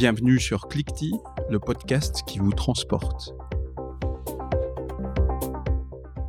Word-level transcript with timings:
Bienvenue 0.00 0.40
sur 0.40 0.66
Clickty, 0.66 1.12
le 1.50 1.58
podcast 1.58 2.22
qui 2.26 2.38
vous 2.38 2.52
transporte. 2.52 3.34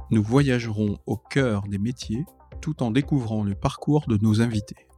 Nous 0.10 0.22
voyagerons 0.22 0.98
au 1.06 1.16
cœur 1.16 1.62
des 1.70 1.78
métiers 1.78 2.26
tout 2.60 2.84
en 2.84 2.92
découvrant 2.92 3.46
le 3.46 3.56
parcours 3.56 4.04
de 4.10 4.18
nos 4.18 4.42
invités. 4.42 4.90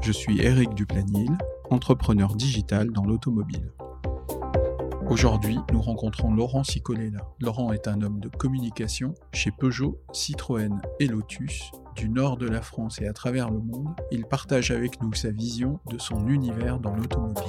Je 0.00 0.10
suis 0.10 0.40
Eric 0.40 0.72
Duplanil, 0.72 1.36
entrepreneur 1.68 2.34
digital 2.34 2.90
dans 2.92 3.04
l'automobile. 3.04 3.74
Aujourd'hui, 5.10 5.58
nous 5.70 5.82
rencontrons 5.82 6.32
Laurent 6.32 6.64
Sicolella. 6.64 7.28
Laurent 7.42 7.74
est 7.74 7.88
un 7.88 8.00
homme 8.00 8.20
de 8.20 8.30
communication 8.30 9.12
chez 9.34 9.50
Peugeot, 9.50 10.00
Citroën 10.14 10.80
et 10.98 11.08
Lotus 11.08 11.72
du 11.94 12.08
nord 12.08 12.36
de 12.36 12.46
la 12.46 12.62
France 12.62 13.00
et 13.00 13.06
à 13.06 13.12
travers 13.12 13.50
le 13.50 13.58
monde. 13.58 13.88
Il 14.10 14.24
partage 14.24 14.70
avec 14.70 15.00
nous 15.02 15.12
sa 15.14 15.30
vision 15.30 15.80
de 15.90 15.98
son 15.98 16.28
univers 16.28 16.78
dans 16.78 16.94
l'automobile. 16.94 17.44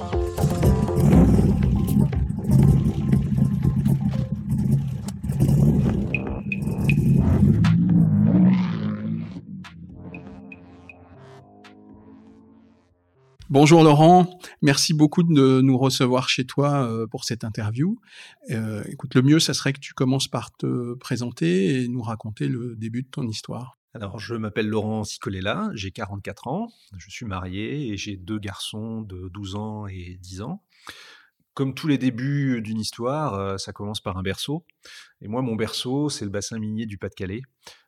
Bonjour 13.48 13.82
Laurent, 13.84 14.38
merci 14.60 14.92
beaucoup 14.92 15.22
de 15.22 15.60
nous 15.62 15.78
recevoir 15.78 16.28
chez 16.28 16.44
toi 16.44 16.84
euh, 16.84 17.06
pour 17.06 17.24
cette 17.24 17.42
interview. 17.42 17.98
Euh, 18.50 18.82
écoute, 18.88 19.14
le 19.14 19.22
mieux, 19.22 19.38
ça 19.38 19.54
serait 19.54 19.72
que 19.72 19.80
tu 19.80 19.94
commences 19.94 20.28
par 20.28 20.54
te 20.54 20.94
présenter 20.94 21.82
et 21.82 21.88
nous 21.88 22.02
raconter 22.02 22.48
le 22.48 22.76
début 22.76 23.02
de 23.02 23.08
ton 23.08 23.26
histoire. 23.26 23.78
Alors, 23.96 24.18
je 24.18 24.34
m'appelle 24.34 24.68
Laurent 24.68 25.04
Sicolella, 25.04 25.70
j'ai 25.72 25.90
44 25.90 26.48
ans, 26.48 26.68
je 26.98 27.10
suis 27.10 27.24
marié 27.24 27.88
et 27.88 27.96
j'ai 27.96 28.18
deux 28.18 28.38
garçons 28.38 29.00
de 29.00 29.30
12 29.30 29.54
ans 29.54 29.86
et 29.86 30.18
10 30.20 30.42
ans. 30.42 30.62
Comme 31.54 31.72
tous 31.72 31.88
les 31.88 31.96
débuts 31.96 32.60
d'une 32.60 32.78
histoire, 32.78 33.32
euh, 33.32 33.56
ça 33.56 33.72
commence 33.72 34.02
par 34.02 34.18
un 34.18 34.22
berceau. 34.22 34.66
Et 35.22 35.28
moi, 35.28 35.40
mon 35.40 35.56
berceau, 35.56 36.10
c'est 36.10 36.26
le 36.26 36.30
bassin 36.30 36.58
minier 36.58 36.84
du 36.84 36.98
Pas-de-Calais, 36.98 37.40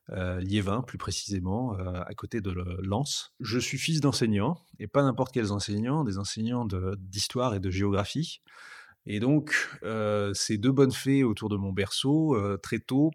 euh, 0.08 0.40
Liévin 0.40 0.80
plus 0.80 0.96
précisément, 0.96 1.78
euh, 1.78 2.00
à 2.00 2.14
côté 2.14 2.40
de 2.40 2.52
Lens. 2.82 3.34
Je 3.40 3.58
suis 3.58 3.76
fils 3.76 4.00
d'enseignants, 4.00 4.58
et 4.78 4.86
pas 4.86 5.02
n'importe 5.02 5.34
quels 5.34 5.52
enseignants, 5.52 6.04
des 6.04 6.16
enseignants 6.16 6.66
d'histoire 6.96 7.54
et 7.54 7.60
de 7.60 7.68
géographie. 7.68 8.40
Et 9.04 9.20
donc, 9.20 9.54
ces 10.34 10.58
deux 10.58 10.72
bonnes 10.72 10.92
fées 10.92 11.24
autour 11.24 11.48
de 11.48 11.56
mon 11.56 11.72
berceau, 11.72 12.36
très 12.62 12.78
tôt, 12.78 13.10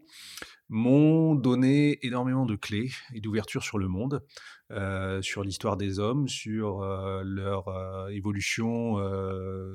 m'ont 0.70 1.36
donné 1.36 2.06
énormément 2.06 2.46
de 2.46 2.56
clés 2.56 2.92
et 3.14 3.22
d'ouverture 3.22 3.64
sur 3.64 3.78
le 3.78 3.88
monde, 3.88 4.24
euh, 4.72 5.22
sur 5.22 5.44
l'histoire 5.44 5.78
des 5.78 6.00
hommes, 6.00 6.28
sur 6.28 6.82
euh, 6.82 7.22
leur 7.24 7.68
euh, 7.68 8.08
évolution 8.08 8.94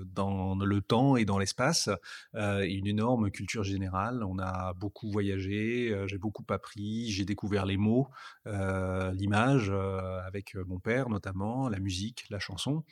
dans 0.06 0.56
le 0.56 0.80
temps 0.80 1.16
et 1.16 1.24
dans 1.24 1.38
l'espace, 1.38 1.88
une 2.34 2.86
énorme 2.86 3.30
culture 3.30 3.62
générale. 3.62 4.24
On 4.24 4.38
a 4.38 4.74
beaucoup 4.74 5.10
voyagé, 5.10 6.04
j'ai 6.06 6.18
beaucoup 6.18 6.44
appris, 6.48 7.10
j'ai 7.10 7.24
découvert 7.24 7.66
les 7.66 7.76
mots, 7.76 8.08
l'image 8.46 9.70
avec 10.26 10.54
mon 10.66 10.78
père 10.78 11.08
notamment, 11.08 11.68
la 11.68 11.78
musique, 11.78 12.24
la 12.30 12.38
chanson. 12.38 12.84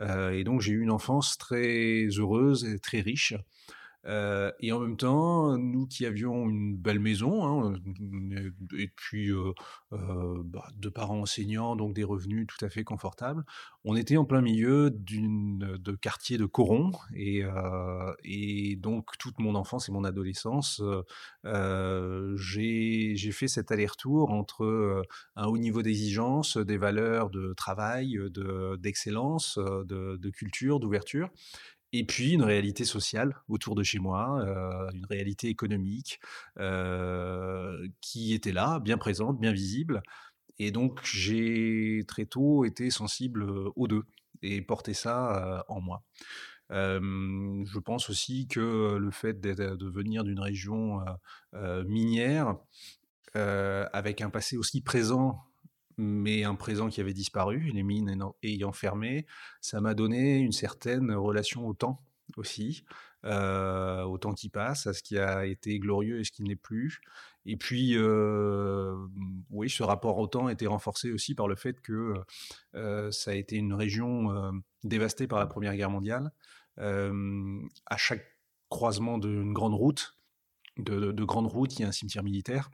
et 0.00 0.44
donc 0.44 0.60
j'ai 0.60 0.72
eu 0.72 0.82
une 0.82 0.90
enfance 0.90 1.38
très 1.38 2.06
heureuse 2.06 2.64
et 2.64 2.78
très 2.78 3.00
riche. 3.00 3.34
Euh, 4.06 4.50
et 4.60 4.72
en 4.72 4.80
même 4.80 4.96
temps, 4.96 5.56
nous 5.56 5.86
qui 5.86 6.06
avions 6.06 6.48
une 6.48 6.76
belle 6.76 6.98
maison, 6.98 7.46
hein, 7.46 7.74
et 8.76 8.88
puis 8.88 9.30
euh, 9.30 9.52
euh, 9.92 10.42
bah, 10.44 10.66
deux 10.76 10.90
parents 10.90 11.20
enseignants, 11.20 11.76
donc 11.76 11.94
des 11.94 12.02
revenus 12.02 12.46
tout 12.46 12.64
à 12.64 12.68
fait 12.68 12.82
confortables, 12.82 13.44
on 13.84 13.94
était 13.94 14.16
en 14.16 14.24
plein 14.24 14.40
milieu 14.42 14.90
de 14.90 15.92
quartier 15.94 16.36
de 16.38 16.46
Coron, 16.46 16.92
et, 17.14 17.42
et 18.24 18.76
donc 18.76 19.18
toute 19.18 19.38
mon 19.38 19.54
enfance 19.54 19.88
et 19.88 19.92
mon 19.92 20.04
adolescence, 20.04 20.82
j'ai 21.44 23.32
fait 23.32 23.48
cet 23.48 23.72
aller-retour 23.72 24.30
entre 24.30 25.02
un 25.36 25.46
haut 25.46 25.58
niveau 25.58 25.82
d'exigence, 25.82 26.56
des 26.56 26.76
valeurs 26.76 27.30
de 27.30 27.54
travail, 27.54 28.18
d'excellence, 28.78 29.58
de, 29.58 30.16
de 30.16 30.30
culture, 30.30 30.80
d'ouverture, 30.80 31.30
et 31.92 32.04
puis 32.04 32.32
une 32.32 32.42
réalité 32.42 32.84
sociale 32.84 33.36
autour 33.48 33.74
de 33.74 33.82
chez 33.82 33.98
moi, 33.98 34.40
euh, 34.40 34.90
une 34.94 35.04
réalité 35.06 35.48
économique 35.48 36.20
euh, 36.58 37.86
qui 38.00 38.32
était 38.32 38.52
là, 38.52 38.80
bien 38.80 38.98
présente, 38.98 39.38
bien 39.38 39.52
visible. 39.52 40.02
Et 40.58 40.70
donc 40.70 41.00
j'ai 41.04 42.04
très 42.08 42.24
tôt 42.24 42.64
été 42.64 42.90
sensible 42.90 43.44
aux 43.76 43.86
deux 43.88 44.04
et 44.42 44.62
porté 44.62 44.94
ça 44.94 45.58
euh, 45.58 45.62
en 45.68 45.80
moi. 45.80 46.02
je 46.70 47.78
pense 47.78 48.08
aussi 48.08 48.48
que 48.48 48.96
le 48.96 49.10
fait 49.10 49.40
de 49.40 49.90
venir 49.90 50.24
d'une 50.24 50.40
région 50.40 51.00
minière, 51.86 52.56
avec 53.34 54.22
un 54.22 54.30
passé 54.30 54.56
aussi 54.56 54.80
présent 54.80 55.51
mais 55.96 56.44
un 56.44 56.54
présent 56.54 56.88
qui 56.88 57.00
avait 57.00 57.14
disparu, 57.14 57.70
les 57.72 57.82
mines 57.82 58.22
ayant 58.42 58.72
fermé, 58.72 59.26
ça 59.60 59.80
m'a 59.80 59.94
donné 59.94 60.38
une 60.38 60.52
certaine 60.52 61.12
relation 61.12 61.66
au 61.66 61.74
temps 61.74 62.02
aussi, 62.36 62.84
euh, 63.24 64.02
au 64.02 64.18
temps 64.18 64.34
qui 64.34 64.48
passe, 64.48 64.86
à 64.86 64.92
ce 64.92 65.02
qui 65.02 65.18
a 65.18 65.46
été 65.46 65.78
glorieux 65.78 66.20
et 66.20 66.24
ce 66.24 66.32
qui 66.32 66.42
n'est 66.42 66.56
plus. 66.56 67.00
Et 67.46 67.56
puis, 67.56 67.96
euh, 67.96 68.96
oui, 69.50 69.68
ce 69.68 69.82
rapport 69.82 70.18
au 70.18 70.26
temps 70.26 70.48
était 70.48 70.66
renforcé 70.66 71.12
aussi 71.12 71.34
par 71.34 71.48
le 71.48 71.56
fait 71.56 71.80
que 71.80 72.14
euh, 72.74 73.10
ça 73.10 73.32
a 73.32 73.34
été 73.34 73.56
une 73.56 73.74
région 73.74 74.52
dévastée 74.84 75.26
par 75.26 75.38
la 75.38 75.46
Première 75.46 75.74
Guerre 75.76 75.90
mondiale. 75.90 76.32
à 76.78 77.96
chaque 77.96 78.26
croisement 78.68 79.18
d'une 79.18 79.52
grande 79.52 79.74
route, 79.74 80.16
de, 80.78 81.12
de, 81.12 81.24
grandes 81.24 81.46
routes, 81.46 81.78
il 81.78 81.82
y 81.82 81.84
a 81.84 81.88
un 81.88 81.92
cimetière 81.92 82.24
militaire, 82.24 82.70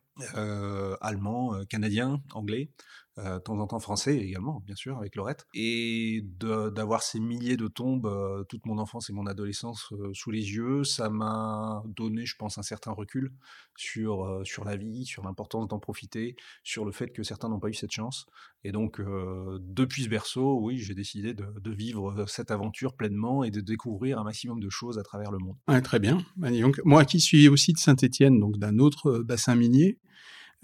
allemand, 1.00 1.64
canadien, 1.68 2.20
anglais, 2.32 2.70
euh, 3.18 3.38
de 3.38 3.42
temps 3.42 3.58
en 3.58 3.66
temps 3.66 3.80
français 3.80 4.16
également, 4.16 4.62
bien 4.64 4.76
sûr, 4.76 4.98
avec 4.98 5.16
Lorette. 5.16 5.46
Et 5.54 6.24
d'avoir 6.40 7.02
ces 7.02 7.18
milliers 7.18 7.56
de 7.56 7.66
tombes 7.66 8.06
euh, 8.06 8.44
toute 8.44 8.64
mon 8.64 8.78
enfance 8.78 9.10
et 9.10 9.12
mon 9.12 9.26
adolescence 9.26 9.92
euh, 9.92 10.10
sous 10.14 10.30
les 10.30 10.52
yeux, 10.52 10.84
ça 10.84 11.10
m'a 11.10 11.82
donné, 11.96 12.26
je 12.26 12.36
pense, 12.36 12.58
un 12.58 12.62
certain 12.62 12.92
recul 12.92 13.32
sur, 13.76 14.40
sur 14.44 14.64
la 14.64 14.76
vie, 14.76 15.04
sur 15.04 15.24
l'importance 15.24 15.68
d'en 15.68 15.78
profiter, 15.78 16.36
sur 16.62 16.84
le 16.84 16.92
fait 16.92 17.08
que 17.08 17.22
certains 17.22 17.48
n'ont 17.48 17.60
pas 17.60 17.68
eu 17.68 17.74
cette 17.74 17.92
chance. 17.92 18.26
Et 18.64 18.72
donc, 18.72 19.00
depuis 19.00 20.02
ce 20.02 20.08
berceau, 20.08 20.58
oui, 20.60 20.78
j'ai 20.78 20.94
décidé 20.94 21.32
de, 21.32 21.46
de, 21.60 21.70
vivre 21.70 22.26
cette 22.26 22.50
aventure 22.50 22.96
pleinement 22.96 23.44
et 23.44 23.52
de 23.52 23.60
découvrir 23.60 24.18
un 24.18 24.24
maximum 24.24 24.58
de 24.58 24.68
choses 24.68 24.98
à 24.98 25.04
travers 25.04 25.30
le 25.30 25.38
monde. 25.38 25.56
très 25.84 26.00
bien. 26.00 26.18
Donc, 26.36 26.80
moi 26.84 27.04
qui 27.04 27.20
suis 27.20 27.48
aussi 27.48 27.72
de 27.72 27.78
Saint-Étienne, 27.78 28.40
donc 28.40 28.58
d'un 28.58 28.80
autre 28.80 29.20
bassin 29.20 29.54
minier, 29.54 30.00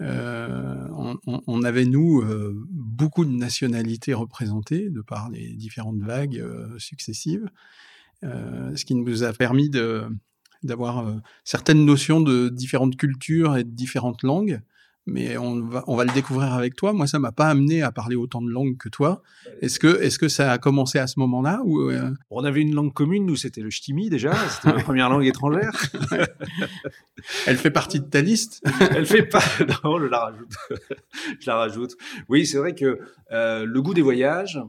euh, 0.01 0.87
on, 1.25 1.63
avait, 1.63 1.85
nous, 1.85 2.21
euh, 2.21 2.53
beaucoup 2.69 3.23
de 3.23 3.31
nationalités 3.31 4.13
représentées 4.13 4.89
de 4.89 5.01
par 5.01 5.29
les 5.29 5.53
différentes 5.53 6.01
vagues 6.01 6.39
euh, 6.39 6.77
successives, 6.77 7.49
ce 8.23 8.85
qui 8.85 8.95
nous 8.95 9.23
a 9.23 9.33
permis 9.33 9.69
d'avoir 10.63 11.15
certaines 11.43 11.85
notions 11.85 12.21
de 12.21 12.49
différentes 12.49 12.95
cultures 12.95 13.55
et 13.55 13.63
de 13.63 13.69
différentes 13.69 14.23
langues 14.23 14.61
mais 15.07 15.37
on 15.37 15.61
va, 15.61 15.83
on 15.87 15.95
va 15.95 16.03
le 16.03 16.11
découvrir 16.13 16.53
avec 16.53 16.75
toi. 16.75 16.91
Moi, 16.91 17.05
ça 17.05 17.19
m'a 17.19 17.31
pas 17.31 17.47
amené 17.47 17.83
à 17.83 17.91
parler 17.91 18.15
autant 18.15 18.41
de 18.41 18.49
langues 18.49 18.77
que 18.77 18.89
toi. 18.89 19.21
Est-ce 19.61 19.79
que, 19.79 20.01
est-ce 20.01 20.17
que 20.17 20.27
ça 20.27 20.51
a 20.51 20.57
commencé 20.57 20.97
à 20.97 21.05
ce 21.05 21.19
moment-là 21.19 21.61
ou 21.63 21.91
euh? 21.91 22.11
On 22.31 22.43
avait 22.43 22.61
une 22.61 22.73
langue 22.73 22.93
commune, 22.93 23.25
nous, 23.25 23.35
c'était 23.35 23.61
le 23.61 23.69
ch'timi 23.69 24.09
déjà. 24.09 24.33
C'était 24.49 24.75
la 24.75 24.83
première 24.83 25.09
langue 25.09 25.25
étrangère. 25.25 25.71
Elle 27.47 27.57
fait 27.57 27.71
partie 27.71 27.99
de 27.99 28.05
ta 28.05 28.21
liste? 28.21 28.63
Elle 28.95 29.05
fait 29.05 29.23
pas. 29.23 29.43
Non, 29.83 29.99
je 29.99 30.05
la 30.05 30.19
rajoute. 30.19 30.53
je 31.39 31.47
la 31.47 31.55
rajoute. 31.57 31.95
Oui, 32.29 32.45
c'est 32.45 32.57
vrai 32.57 32.73
que 32.73 32.99
euh, 33.31 33.65
le 33.65 33.81
goût 33.81 33.93
des 33.93 34.01
voyages, 34.01 34.59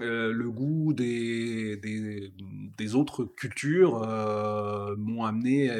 euh, 0.00 0.32
le 0.32 0.50
goût 0.50 0.92
des, 0.92 1.76
des, 1.76 2.32
des 2.76 2.94
autres 2.94 3.24
cultures 3.24 4.00
m'ont 4.98 5.24
amené 5.24 5.70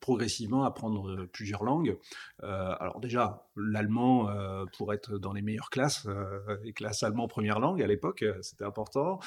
progressivement 0.00 0.64
à 0.64 0.68
apprendre 0.68 1.26
plusieurs 1.32 1.64
langues. 1.64 1.96
alors 2.42 3.00
déjà, 3.00 3.27
l'allemand 3.56 4.28
pour 4.76 4.92
être 4.92 5.18
dans 5.18 5.32
les 5.32 5.42
meilleures 5.42 5.70
classes, 5.70 6.06
les 6.62 6.72
classes 6.72 7.02
allemandes 7.02 7.30
première 7.30 7.58
langue 7.58 7.82
à 7.82 7.86
l'époque, 7.86 8.24
c'était 8.40 8.64
important. 8.64 9.18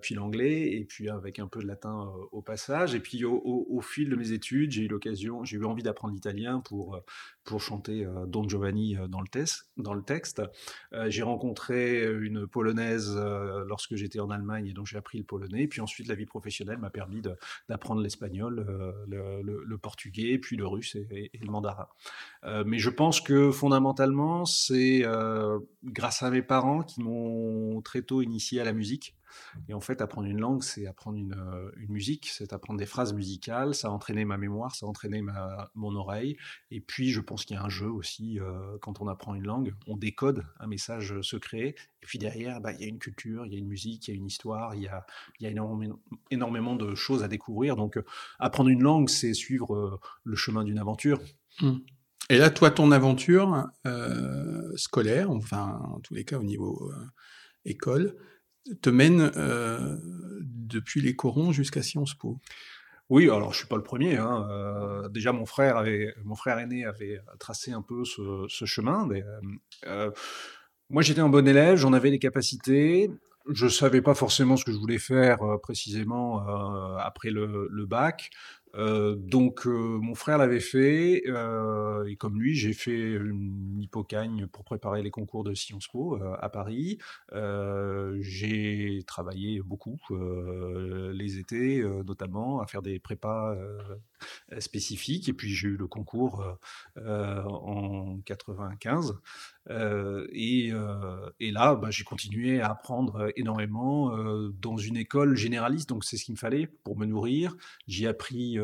puis 0.00 0.14
l'anglais, 0.14 0.72
et 0.74 0.84
puis 0.84 1.08
avec 1.08 1.38
un 1.38 1.46
peu 1.46 1.60
de 1.60 1.66
latin 1.66 2.10
au 2.32 2.42
passage. 2.42 2.94
Et 2.94 3.00
puis 3.00 3.24
au, 3.24 3.66
au, 3.68 3.80
fil 3.80 4.08
de 4.08 4.16
mes 4.16 4.32
études, 4.32 4.70
j'ai 4.70 4.84
eu 4.84 4.88
l'occasion, 4.88 5.44
j'ai 5.44 5.56
eu 5.56 5.64
envie 5.64 5.82
d'apprendre 5.82 6.14
l'italien 6.14 6.60
pour, 6.60 7.00
pour 7.44 7.60
chanter 7.60 8.06
Don 8.26 8.48
Giovanni 8.48 8.96
dans 9.08 9.20
le, 9.20 9.28
test, 9.28 9.70
dans 9.76 9.94
le 9.94 10.02
texte. 10.02 10.42
j'ai 11.08 11.22
rencontré 11.22 12.04
une 12.04 12.46
polonaise 12.46 13.16
lorsque 13.66 13.96
j'étais 13.96 14.20
en 14.20 14.30
Allemagne 14.30 14.66
et 14.66 14.72
donc 14.72 14.86
j'ai 14.86 14.96
appris 14.96 15.18
le 15.18 15.24
polonais. 15.24 15.66
Puis 15.66 15.80
ensuite, 15.80 16.08
la 16.08 16.14
vie 16.14 16.26
professionnelle 16.26 16.78
m'a 16.78 16.90
permis 16.90 17.22
d'apprendre 17.68 18.00
l'espagnol, 18.00 18.66
euh, 19.12 19.42
le, 19.42 19.78
portugais, 19.78 20.38
puis 20.38 20.56
le 20.56 20.66
russe 20.66 20.96
et, 20.96 21.30
le 21.40 21.50
mandarin. 21.50 21.88
Euh, 22.44 22.64
mais 22.66 22.78
je 22.78 22.90
pense 22.90 23.20
que 23.20 23.50
fondamentalement, 23.50 24.44
c'est 24.44 25.02
euh, 25.04 25.58
grâce 25.84 26.22
à 26.22 26.30
mes 26.30 26.42
parents 26.42 26.82
qui 26.82 27.02
m'ont 27.02 27.80
très 27.82 28.02
tôt 28.02 28.22
initié 28.22 28.60
à 28.60 28.64
la 28.64 28.72
musique. 28.72 29.16
Et 29.68 29.74
en 29.74 29.80
fait, 29.80 30.00
apprendre 30.00 30.26
une 30.26 30.40
langue, 30.40 30.62
c'est 30.62 30.86
apprendre 30.86 31.18
une, 31.18 31.36
une 31.76 31.92
musique, 31.92 32.28
c'est 32.28 32.52
apprendre 32.52 32.78
des 32.78 32.86
phrases 32.86 33.12
musicales, 33.12 33.74
ça 33.74 33.88
a 33.88 33.90
entraîné 33.90 34.24
ma 34.24 34.36
mémoire, 34.36 34.74
ça 34.74 34.86
a 34.86 34.88
entraîné 34.88 35.22
mon 35.74 35.94
oreille. 35.94 36.36
Et 36.70 36.80
puis, 36.80 37.10
je 37.10 37.20
pense 37.20 37.44
qu'il 37.44 37.56
y 37.56 37.58
a 37.58 37.62
un 37.62 37.68
jeu 37.68 37.90
aussi, 37.90 38.38
quand 38.80 39.00
on 39.00 39.08
apprend 39.08 39.34
une 39.34 39.46
langue, 39.46 39.74
on 39.86 39.96
décode 39.96 40.44
un 40.60 40.66
message 40.66 41.20
secret. 41.22 41.74
Et 42.02 42.06
puis 42.06 42.18
derrière, 42.18 42.60
bah, 42.60 42.72
il 42.72 42.80
y 42.80 42.84
a 42.84 42.88
une 42.88 42.98
culture, 42.98 43.46
il 43.46 43.52
y 43.52 43.56
a 43.56 43.58
une 43.58 43.68
musique, 43.68 44.08
il 44.08 44.10
y 44.10 44.14
a 44.14 44.16
une 44.16 44.26
histoire, 44.26 44.74
il 44.74 44.82
y 44.82 44.88
a, 44.88 45.06
énormément, 46.30 46.76
de 46.76 46.94
choses 46.94 47.22
à 47.22 47.28
découvrir. 47.28 47.76
Donc, 47.76 47.98
apprendre 48.38 48.70
une 48.70 48.82
langue, 48.82 49.08
c'est 49.08 49.34
suivre 49.34 50.00
le 50.24 50.36
chemin 50.36 50.64
d'une 50.64 50.78
aventure. 50.78 51.20
Mmh. 51.60 51.78
Et 52.30 52.38
là, 52.38 52.50
toi, 52.50 52.70
ton 52.70 52.90
aventure 52.90 53.68
euh, 53.86 54.72
scolaire, 54.76 55.30
enfin, 55.30 55.80
en 55.94 56.00
tous 56.00 56.14
les 56.14 56.24
cas 56.24 56.38
au 56.38 56.42
niveau 56.42 56.90
euh, 56.90 57.06
école, 57.64 58.16
te 58.80 58.90
mène 58.90 59.32
euh, 59.36 59.96
depuis 60.40 61.00
les 61.00 61.14
corons 61.16 61.52
jusqu'à 61.52 61.82
Sciences 61.82 62.14
Po? 62.14 62.38
Oui, 63.10 63.24
alors 63.24 63.52
je 63.52 63.58
suis 63.58 63.66
pas 63.66 63.76
le 63.76 63.82
premier. 63.82 64.16
Hein. 64.16 64.46
Euh, 64.50 65.08
déjà, 65.08 65.32
mon 65.32 65.46
frère 65.46 65.84
mon 66.24 66.34
frère 66.34 66.58
aîné 66.58 66.84
avait 66.86 67.20
tracé 67.38 67.72
un 67.72 67.82
peu 67.82 68.04
ce, 68.04 68.64
chemin. 68.64 69.08
Euh, 69.86 70.10
moi, 70.88 71.02
j'étais 71.02 71.20
un 71.20 71.28
bon 71.28 71.46
élève, 71.46 71.76
j'en 71.76 71.92
avais 71.92 72.10
les 72.10 72.18
capacités. 72.18 73.10
Je 73.50 73.68
savais 73.68 74.00
pas 74.00 74.14
forcément 74.14 74.56
ce 74.56 74.64
que 74.64 74.72
je 74.72 74.78
voulais 74.78 74.98
faire 74.98 75.38
précisément 75.62 76.38
après 76.98 77.30
le 77.30 77.84
bac. 77.84 78.30
Euh, 78.76 79.14
donc 79.14 79.66
euh, 79.66 79.70
mon 79.70 80.14
frère 80.14 80.38
l'avait 80.38 80.60
fait 80.60 81.22
euh, 81.28 82.04
et 82.06 82.16
comme 82.16 82.40
lui 82.40 82.54
j'ai 82.54 82.72
fait 82.72 83.12
une 83.12 83.80
hypocagne 83.80 84.46
pour 84.48 84.64
préparer 84.64 85.02
les 85.02 85.10
concours 85.10 85.44
de 85.44 85.54
Sciences 85.54 85.88
Po 85.88 86.18
à 86.40 86.48
Paris. 86.48 86.98
j'ai 88.20 89.02
travaillé 89.06 89.60
beaucoup 89.62 89.98
les 90.10 91.38
étés 91.38 91.82
notamment 92.06 92.60
à 92.60 92.66
faire 92.66 92.82
des 92.82 92.98
prépas 92.98 93.54
spécifiques 94.58 95.28
et 95.28 95.32
puis 95.32 95.54
j'ai 95.54 95.68
eu 95.68 95.76
le 95.76 95.86
concours 95.86 96.44
en 96.96 98.18
95 98.24 99.18
et, 100.32 100.72
et, 101.40 101.50
là 101.50 101.74
bah, 101.74 101.90
j'ai 101.90 102.04
continué 102.04 102.60
à 102.60 102.70
apprendre 102.70 103.32
énormément 103.36 104.16
dans 104.60 104.76
une 104.76 104.96
école 104.96 105.36
généraliste 105.36 105.88
donc 105.88 106.04
c'est 106.04 106.16
ce 106.16 106.24
qu'il 106.24 106.34
me 106.34 106.38
fallait 106.38 106.66
pour 106.84 106.98
me 106.98 107.06
nourrir. 107.06 107.56
J'ai 107.86 108.06
appris 108.06 108.58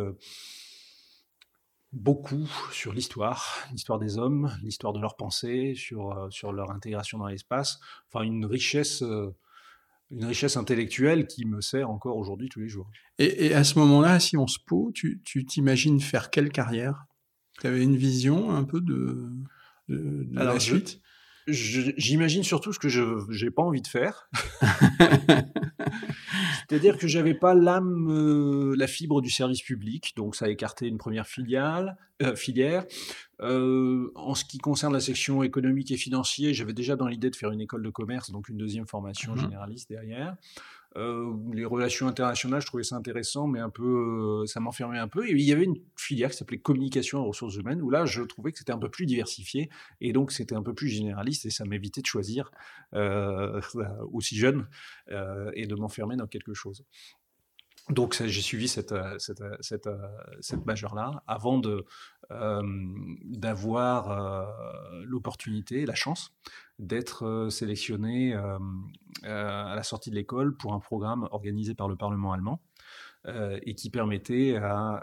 beaucoup 1.92 2.48
sur 2.72 2.92
l'histoire, 2.92 3.66
l'histoire 3.72 3.98
des 3.98 4.18
hommes, 4.18 4.56
l'histoire 4.62 4.92
de 4.92 5.00
leurs 5.00 5.16
pensées, 5.16 5.74
sur, 5.74 6.12
euh, 6.12 6.30
sur 6.30 6.52
leur 6.52 6.70
intégration 6.70 7.18
dans 7.18 7.26
l'espace. 7.26 7.80
Enfin, 8.08 8.24
une 8.24 8.46
richesse, 8.46 9.02
euh, 9.02 9.34
une 10.10 10.24
richesse 10.24 10.56
intellectuelle 10.56 11.26
qui 11.26 11.44
me 11.44 11.60
sert 11.60 11.90
encore 11.90 12.16
aujourd'hui 12.16 12.48
tous 12.48 12.60
les 12.60 12.68
jours. 12.68 12.90
Et, 13.18 13.54
à 13.54 13.64
ce 13.64 13.78
moment-là, 13.78 14.18
si 14.20 14.36
on 14.36 14.46
se 14.46 14.58
pose, 14.66 14.92
tu 14.92 15.46
t'imagines 15.46 16.00
faire 16.00 16.30
quelle 16.30 16.50
carrière? 16.50 17.06
Tu 17.60 17.66
avais 17.66 17.82
une 17.82 17.96
vision 17.96 18.50
un 18.50 18.64
peu 18.64 18.80
de, 18.80 19.30
de, 19.88 20.26
la 20.32 20.58
suite? 20.58 21.00
J'imagine 21.46 22.42
surtout 22.42 22.72
ce 22.72 22.78
que 22.78 22.88
je 22.88 23.44
n'ai 23.44 23.50
pas 23.50 23.62
envie 23.62 23.82
de 23.82 23.88
faire. 23.88 24.30
C'est-à-dire 26.70 26.98
que 26.98 27.08
j'avais 27.08 27.34
pas 27.34 27.52
l'âme, 27.52 28.06
euh, 28.08 28.76
la 28.76 28.86
fibre 28.86 29.20
du 29.20 29.28
service 29.28 29.60
public, 29.60 30.12
donc 30.14 30.36
ça 30.36 30.44
a 30.44 30.48
écarté 30.48 30.86
une 30.86 30.98
première 30.98 31.26
filiale, 31.26 31.96
euh, 32.22 32.36
filière. 32.36 32.84
Euh, 33.40 34.12
en 34.14 34.36
ce 34.36 34.44
qui 34.44 34.58
concerne 34.58 34.92
la 34.92 35.00
section 35.00 35.42
économique 35.42 35.90
et 35.90 35.96
financier, 35.96 36.54
j'avais 36.54 36.72
déjà 36.72 36.94
dans 36.94 37.08
l'idée 37.08 37.28
de 37.28 37.34
faire 37.34 37.50
une 37.50 37.60
école 37.60 37.82
de 37.82 37.90
commerce, 37.90 38.30
donc 38.30 38.48
une 38.48 38.56
deuxième 38.56 38.86
formation 38.86 39.34
mmh 39.34 39.40
généraliste 39.40 39.90
derrière. 39.90 40.36
Euh, 40.96 41.36
les 41.52 41.64
relations 41.64 42.08
internationales, 42.08 42.60
je 42.60 42.66
trouvais 42.66 42.82
ça 42.82 42.96
intéressant, 42.96 43.46
mais 43.46 43.60
un 43.60 43.70
peu, 43.70 44.42
euh, 44.42 44.46
ça 44.46 44.58
m'enfermait 44.60 44.98
un 44.98 45.08
peu. 45.08 45.28
Et 45.28 45.32
il 45.32 45.42
y 45.42 45.52
avait 45.52 45.64
une 45.64 45.80
filière 45.96 46.30
qui 46.30 46.36
s'appelait 46.36 46.58
communication 46.58 47.22
et 47.22 47.28
ressources 47.28 47.56
humaines, 47.56 47.80
où 47.80 47.90
là, 47.90 48.06
je 48.06 48.22
trouvais 48.22 48.50
que 48.52 48.58
c'était 48.58 48.72
un 48.72 48.78
peu 48.78 48.90
plus 48.90 49.06
diversifié, 49.06 49.70
et 50.00 50.12
donc 50.12 50.32
c'était 50.32 50.56
un 50.56 50.62
peu 50.62 50.74
plus 50.74 50.88
généraliste, 50.88 51.46
et 51.46 51.50
ça 51.50 51.64
m'évitait 51.64 52.00
de 52.00 52.06
choisir 52.06 52.50
euh, 52.94 53.60
aussi 54.12 54.36
jeune 54.36 54.68
et 55.54 55.66
de 55.66 55.74
m'enfermer 55.74 56.16
dans 56.16 56.26
quelque 56.26 56.54
chose. 56.54 56.84
Donc 57.88 58.22
j'ai 58.22 58.42
suivi 58.42 58.68
cette, 58.68 58.94
cette, 59.18 59.42
cette, 59.60 59.88
cette 60.40 60.66
majeure-là 60.66 61.22
avant 61.26 61.60
d'avoir 63.24 64.46
l'opportunité, 65.04 65.86
la 65.86 65.94
chance 65.94 66.32
d'être 66.78 67.48
sélectionné 67.50 68.34
à 68.34 69.74
la 69.74 69.82
sortie 69.82 70.10
de 70.10 70.14
l'école 70.14 70.56
pour 70.56 70.72
un 70.72 70.78
programme 70.78 71.26
organisé 71.32 71.74
par 71.74 71.88
le 71.88 71.96
Parlement 71.96 72.32
allemand. 72.32 72.60
et 73.26 73.74
qui 73.74 73.90
permettait 73.90 74.56
à 74.56 75.02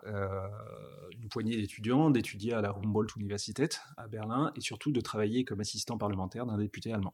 une 1.11 1.29
poignée 1.29 1.57
d'étudiants 1.57 2.09
d'étudier 2.09 2.53
à 2.53 2.61
la 2.61 2.69
Humboldt-Universität 2.69 3.81
à 3.97 4.07
Berlin 4.07 4.51
et 4.55 4.61
surtout 4.61 4.91
de 4.91 5.01
travailler 5.01 5.43
comme 5.43 5.59
assistant 5.59 5.97
parlementaire 5.97 6.45
d'un 6.45 6.57
député 6.57 6.93
allemand 6.93 7.13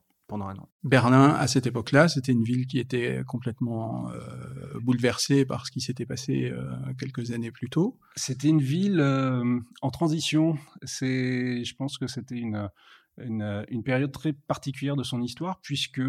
Berlin, 0.83 1.29
à 1.29 1.47
cette 1.47 1.67
époque-là, 1.67 2.07
c'était 2.07 2.31
une 2.31 2.43
ville 2.43 2.67
qui 2.67 2.79
était 2.79 3.23
complètement 3.27 4.09
euh, 4.11 4.79
bouleversée 4.81 5.45
par 5.45 5.65
ce 5.65 5.71
qui 5.71 5.81
s'était 5.81 6.05
passé 6.05 6.51
euh, 6.51 6.75
quelques 6.99 7.31
années 7.31 7.51
plus 7.51 7.69
tôt. 7.69 7.97
C'était 8.15 8.49
une 8.49 8.61
ville 8.61 8.99
euh, 8.99 9.59
en 9.81 9.89
transition. 9.91 10.57
C'est, 10.83 11.63
je 11.63 11.75
pense 11.75 11.97
que 11.97 12.07
c'était 12.07 12.37
une, 12.37 12.69
une, 13.17 13.83
période 13.83 14.11
très 14.11 14.33
particulière 14.33 14.95
de 14.95 15.03
son 15.03 15.21
histoire, 15.21 15.59
puisque 15.61 16.01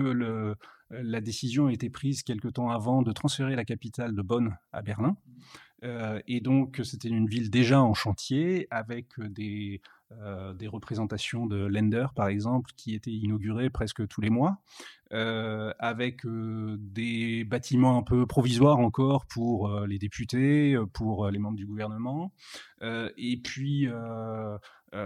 la 0.90 1.20
décision 1.20 1.66
a 1.66 1.72
été 1.72 1.90
prise 1.90 2.22
quelque 2.22 2.48
temps 2.48 2.70
avant 2.70 3.02
de 3.02 3.12
transférer 3.12 3.56
la 3.56 3.64
capitale 3.64 4.14
de 4.14 4.22
Bonn 4.22 4.56
à 4.72 4.82
Berlin. 4.82 5.16
et 5.82 6.40
donc, 6.40 6.80
c'était 6.82 7.08
une 7.08 7.26
ville 7.26 7.50
déjà 7.50 7.82
en 7.82 7.94
chantier, 7.94 8.66
avec 8.70 9.20
des, 9.20 9.82
euh, 10.12 10.52
des 10.52 10.68
représentations 10.68 11.46
de 11.46 11.56
Lender, 11.56 12.06
par 12.14 12.28
exemple, 12.28 12.70
qui 12.76 12.94
étaient 12.94 13.10
inaugurées 13.10 13.70
presque 13.70 14.06
tous 14.06 14.20
les 14.20 14.30
mois, 14.30 14.58
euh, 15.12 15.72
avec 15.78 16.24
euh, 16.26 16.76
des 16.78 17.44
bâtiments 17.44 17.98
un 17.98 18.02
peu 18.02 18.26
provisoires 18.26 18.78
encore 18.78 19.26
pour 19.26 19.80
les 19.86 19.98
députés, 19.98 20.76
pour 20.92 21.30
les 21.30 21.38
membres 21.38 21.56
du 21.56 21.66
gouvernement. 21.66 22.32
et 22.82 23.40
puis, 23.42 23.88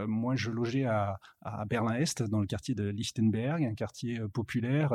moi, 0.06 0.36
je 0.36 0.50
logeais 0.50 0.84
à, 0.84 1.18
Berlin-Est, 1.66 2.22
dans 2.24 2.40
le 2.40 2.46
quartier 2.46 2.74
de 2.74 2.88
Lichtenberg, 2.88 3.64
un 3.64 3.74
quartier 3.74 4.20
populaire 4.32 4.90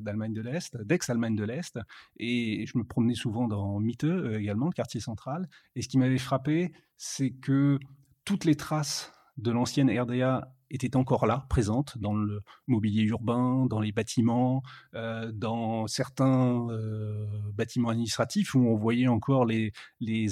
d'Allemagne 0.00 0.34
de 0.34 0.42
l'Est, 0.42 0.76
d'ex-Allemagne 0.76 1.34
de 1.34 1.44
l'Est. 1.44 1.78
Et 2.18 2.66
je 2.66 2.78
me 2.78 2.84
promenais 2.84 3.14
souvent 3.14 3.48
dans 3.48 3.80
Mitte 3.80 4.04
également, 4.04 4.66
le 4.66 4.72
quartier 4.72 5.00
central. 5.00 5.48
Et 5.74 5.82
ce 5.82 5.88
qui 5.88 5.98
m'avait 5.98 6.18
frappé, 6.18 6.72
c'est 6.96 7.30
que 7.30 7.78
toutes 8.24 8.44
les 8.44 8.56
traces 8.56 9.15
de 9.36 9.50
l'ancienne 9.50 9.90
RDA 9.90 10.52
était 10.70 10.96
encore 10.96 11.26
là, 11.26 11.46
présente 11.48 11.98
dans 11.98 12.14
le 12.14 12.42
mobilier 12.66 13.02
urbain, 13.02 13.66
dans 13.66 13.80
les 13.80 13.92
bâtiments, 13.92 14.62
euh, 14.94 15.30
dans 15.32 15.86
certains 15.86 16.68
euh, 16.70 17.26
bâtiments 17.52 17.90
administratifs 17.90 18.54
où 18.54 18.60
on 18.60 18.76
voyait 18.76 19.08
encore 19.08 19.44
les, 19.44 19.72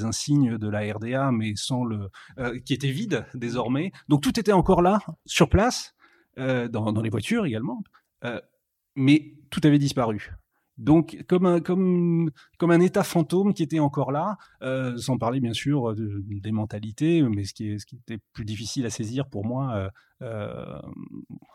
insignes 0.05 0.59
de 0.59 0.69
la 0.69 0.93
RDA, 0.93 1.31
mais 1.31 1.53
sans 1.57 1.85
le, 1.85 2.09
euh, 2.39 2.59
qui 2.61 2.75
étaient 2.75 2.91
vides 2.91 3.27
désormais. 3.35 3.93
Donc 4.09 4.23
tout 4.23 4.39
était 4.39 4.53
encore 4.53 4.83
là, 4.83 5.01
sur 5.27 5.49
place, 5.49 5.95
dans, 6.37 7.01
les 7.01 7.11
voitures 7.11 7.47
également, 7.47 7.85
mais 8.97 9.35
tout 9.51 9.61
avait 9.63 9.79
disparu. 9.79 10.33
Donc, 10.77 11.25
comme 11.29 11.47
un, 11.47 11.61
comme, 11.61 12.31
comme 12.59 12.71
un 12.73 12.81
état 12.81 13.05
fantôme 13.05 13.55
qui 13.55 13.63
était 13.63 13.79
encore 13.79 14.11
là, 14.11 14.37
euh, 14.63 14.97
sans 14.99 15.19
parler 15.19 15.41
bien 15.41 15.53
sûr 15.53 15.95
des 15.95 16.53
mentalités, 16.53 17.23
mais 17.23 17.45
ce 17.45 17.55
qui, 17.55 17.71
est, 17.71 17.79
ce 17.79 17.87
qui 17.87 17.97
était 17.97 18.19
plus 18.33 18.45
difficile 18.45 18.85
à 18.85 18.91
saisir 18.91 19.29
pour 19.29 19.45
moi, 19.45 19.75
euh, 19.75 19.89
euh 20.23 20.81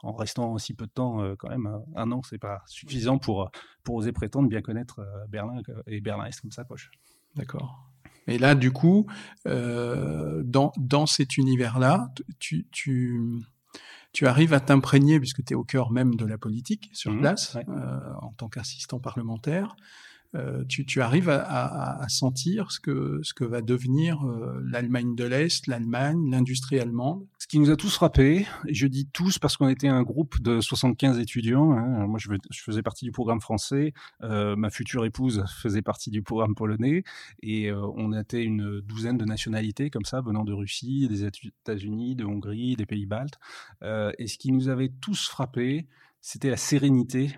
en 0.02 0.14
restant 0.14 0.54
aussi 0.54 0.74
peu 0.74 0.86
de 0.86 0.92
temps, 0.92 1.36
quand 1.38 1.50
même, 1.50 1.70
un 1.96 2.12
an, 2.14 2.22
c'est 2.24 2.38
pas 2.38 2.62
suffisant 2.68 3.18
pour, 3.18 3.52
pour 3.84 3.96
oser 3.96 4.14
prétendre 4.14 4.48
bien 4.48 4.62
connaître 4.62 5.02
Berlin 5.28 5.62
et 5.88 6.00
Berlin-Est 6.00 6.40
comme 6.40 6.52
sa 6.52 6.64
poche. 6.64 6.90
D'accord. 7.36 7.92
Et 8.28 8.38
là, 8.38 8.56
du 8.56 8.72
coup, 8.72 9.08
dans, 9.46 10.72
dans 10.78 11.06
cet 11.06 11.36
univers-là, 11.36 12.14
tu, 12.40 12.68
tu 12.72 13.42
tu 14.12 14.28
arrives 14.28 14.54
à 14.54 14.60
t'imprégner, 14.60 15.20
puisque 15.20 15.44
tu 15.44 15.54
es 15.54 15.56
au 15.56 15.63
cœur 15.63 15.92
même 15.92 16.16
de 16.16 16.25
la 16.25 16.38
politique 16.38 16.89
sur 16.94 17.12
mmh, 17.12 17.20
place, 17.20 17.58
euh, 17.68 18.13
en 18.22 18.32
tant 18.34 18.50
qu'assistant 18.50 19.00
parlementaire, 19.00 19.75
euh, 20.36 20.63
tu, 20.65 20.86
tu, 20.86 21.01
arrives 21.01 21.29
à, 21.29 21.41
à, 21.41 22.03
à, 22.03 22.09
sentir 22.09 22.71
ce 22.71 22.79
que, 22.79 23.19
ce 23.24 23.33
que 23.33 23.43
va 23.43 23.62
devenir 23.62 24.24
euh, 24.24 24.62
l'Allemagne 24.63 25.15
de 25.15 25.24
l'Est, 25.24 25.65
l'Allemagne, 25.65 26.29
l'industrie 26.29 26.79
allemande? 26.79 27.25
Ce 27.39 27.48
qui 27.48 27.57
nous 27.59 27.71
a 27.71 27.75
tous 27.75 27.95
frappés, 27.95 28.45
et 28.67 28.74
je 28.75 28.86
dis 28.86 29.07
tous 29.12 29.39
parce 29.39 29.57
qu'on 29.57 29.69
était 29.69 29.88
un 29.88 30.03
groupe 30.03 30.39
de 30.41 30.62
75 30.62 31.17
étudiants, 31.17 31.71
hein, 31.71 32.05
moi 32.05 32.19
je, 32.19 32.29
faisais 32.51 32.83
partie 32.83 33.05
du 33.05 33.12
programme 33.12 33.41
français, 33.41 33.93
euh, 34.21 34.55
ma 34.55 34.69
future 34.69 35.03
épouse 35.03 35.43
faisait 35.62 35.81
partie 35.81 36.12
du 36.12 36.21
programme 36.21 36.53
polonais, 36.53 37.03
et 37.41 37.71
on 37.71 38.13
était 38.13 38.43
une 38.43 38.81
douzaine 38.81 39.17
de 39.17 39.25
nationalités 39.25 39.89
comme 39.89 40.05
ça, 40.05 40.21
venant 40.21 40.43
de 40.43 40.53
Russie, 40.53 41.07
des 41.07 41.25
États-Unis, 41.25 42.15
de 42.15 42.25
Hongrie, 42.25 42.75
des 42.75 42.86
Pays-Baltes, 42.86 43.39
et 43.81 44.27
ce 44.27 44.38
qui 44.38 44.51
nous 44.51 44.69
avait 44.69 44.89
tous 45.01 45.27
frappés, 45.27 45.88
c'était 46.21 46.50
la 46.50 46.57
sérénité 46.57 47.31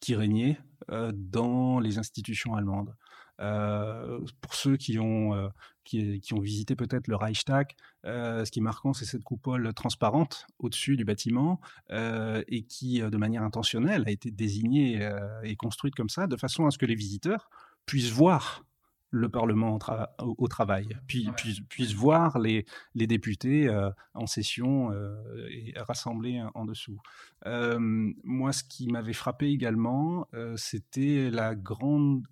qui 0.00 0.16
régnait 0.16 0.58
dans 0.88 1.80
les 1.80 1.98
institutions 1.98 2.54
allemandes. 2.54 2.94
pour 3.38 4.54
ceux 4.54 4.76
qui 4.76 4.98
ont, 4.98 5.50
qui, 5.84 6.20
qui, 6.20 6.34
ont 6.34 6.40
visité 6.40 6.76
peut-être 6.76 7.08
le 7.08 7.16
Reichstag, 7.16 7.72
ce 8.04 8.50
qui 8.50 8.60
est 8.60 8.62
marquant, 8.62 8.92
c'est 8.92 9.04
cette 9.04 9.24
coupole 9.24 9.72
transparente 9.74 10.46
au-dessus 10.58 10.96
du 10.96 11.04
bâtiment 11.04 11.60
et 11.90 12.64
qui, 12.68 13.00
de 13.00 13.16
manière 13.16 13.42
intentionnelle, 13.42 14.04
a 14.06 14.10
été 14.10 14.30
désignée 14.30 15.08
et 15.42 15.56
construite 15.56 15.94
comme 15.94 16.10
ça, 16.10 16.26
de 16.26 16.36
façon 16.36 16.66
à 16.66 16.70
ce 16.70 16.78
que 16.78 16.86
les 16.86 16.94
visiteurs 16.94 17.50
puissent 17.86 18.12
voir 18.12 18.64
le 19.12 19.28
Parlement 19.28 19.78
au, 20.18 20.48
travail, 20.48 20.88
puis, 21.06 21.28
puisse, 21.68 21.94
voir 21.94 22.38
les, 22.38 22.64
les 22.94 23.06
députés 23.06 23.68
euh, 23.68 23.90
en 24.14 24.26
session 24.26 24.90
euh, 24.90 25.14
et 25.50 25.74
rassemblés 25.76 26.42
en 26.54 26.64
dessous. 26.64 26.98
Euh, 27.46 27.78
moi, 28.24 28.52
ce 28.52 28.64
qui 28.64 28.88
m'avait 28.88 29.12
frappé 29.12 29.48
également, 29.48 30.26
c'était 30.56 31.30
la 31.30 31.54
grande 31.54 32.26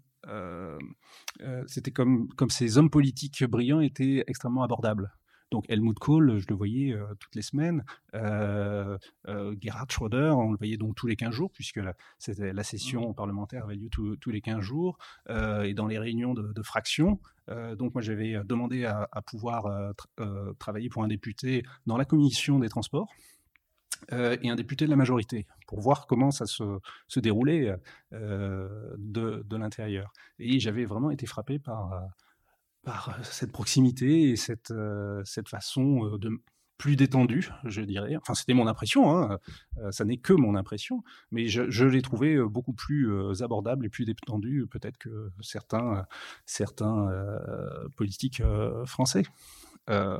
c'était 1.67 1.91
comme, 1.91 2.29
comme 2.35 2.51
ces 2.51 2.79
hommes 2.79 2.91
politiques 2.91 3.45
brillants 3.45 3.81
étaient 3.81 4.23
extrêmement 4.27 4.63
abordables. 4.63 5.13
Donc 5.51 5.69
Helmut 5.69 5.99
Kohl, 5.99 6.39
je 6.39 6.47
le 6.49 6.55
voyais 6.55 6.93
euh, 6.93 7.07
toutes 7.19 7.35
les 7.35 7.43
semaines. 7.43 7.85
Euh, 8.15 8.97
euh, 9.29 9.55
Gerhard 9.61 9.91
Schröder, 9.91 10.33
on 10.37 10.53
le 10.53 10.59
voyait 10.59 10.77
donc 10.77 10.95
tous 10.95 11.07
les 11.07 11.17
15 11.17 11.35
jours, 11.35 11.51
puisque 11.51 11.77
la, 11.77 11.95
la 12.39 12.63
session 12.63 13.11
mmh. 13.11 13.15
parlementaire 13.15 13.65
avait 13.65 13.75
lieu 13.75 13.89
tous 13.91 14.31
les 14.31 14.41
15 14.41 14.61
jours, 14.61 14.99
et 15.29 15.75
dans 15.75 15.87
les 15.87 15.99
réunions 15.99 16.35
de, 16.35 16.53
de 16.53 16.63
fractions. 16.63 17.19
donc 17.79 17.95
moi 17.95 18.03
j'avais 18.03 18.43
demandé 18.45 18.85
à, 18.85 19.09
pouvoir 19.27 19.95
travailler 20.59 20.89
pour 20.89 21.03
un 21.03 21.09
député 21.09 21.65
dans 21.87 21.97
la 21.97 22.05
commission 22.05 22.59
des 22.59 22.69
transports. 22.69 23.09
et 24.13 24.51
un 24.51 24.57
député 24.57 24.85
de 24.85 24.91
la 24.91 24.97
majorité, 24.97 25.47
pour 25.67 25.81
voir 25.81 26.07
comment 26.07 26.31
ça 26.31 26.47
se, 26.47 26.79
se 27.09 27.21
déroulait 27.21 27.75
de, 28.13 29.45
de 29.45 29.57
l'intérieur. 29.57 30.13
Et 30.39 30.61
j'avais 30.61 30.85
vraiment 30.85 31.11
été 31.11 31.27
frappé 31.27 31.59
par, 31.59 32.09
par 32.83 33.19
cette 33.25 33.53
proximité 33.53 34.31
et 34.31 34.37
cette, 34.37 34.73
cette 35.25 35.49
façon 35.49 36.17
de 36.17 36.31
plus 36.79 36.97
détendue, 36.97 37.51
je 37.67 37.83
dirais. 37.83 38.17
Enfin, 38.17 38.35
c'était 38.35 38.55
mon 38.55 38.67
impression, 38.67 39.11
hein. 39.15 39.39
ça 39.91 40.07
n'est 40.07 40.17
que 40.17 40.33
mon 40.33 40.55
impression, 40.55 41.03
mais 41.31 41.47
je, 41.47 41.85
l'ai 41.85 42.01
trouvé 42.01 42.43
beaucoup 42.43 42.73
plus 42.73 43.13
abordable 43.43 43.85
et 43.85 43.91
plus 43.91 44.07
détendu 44.07 44.67
peut-être 44.71 44.97
que 44.97 45.31
certains, 45.43 46.07
certains 46.47 47.11
politiques 47.97 48.43
français. 48.87 49.25
Euh, 49.91 50.19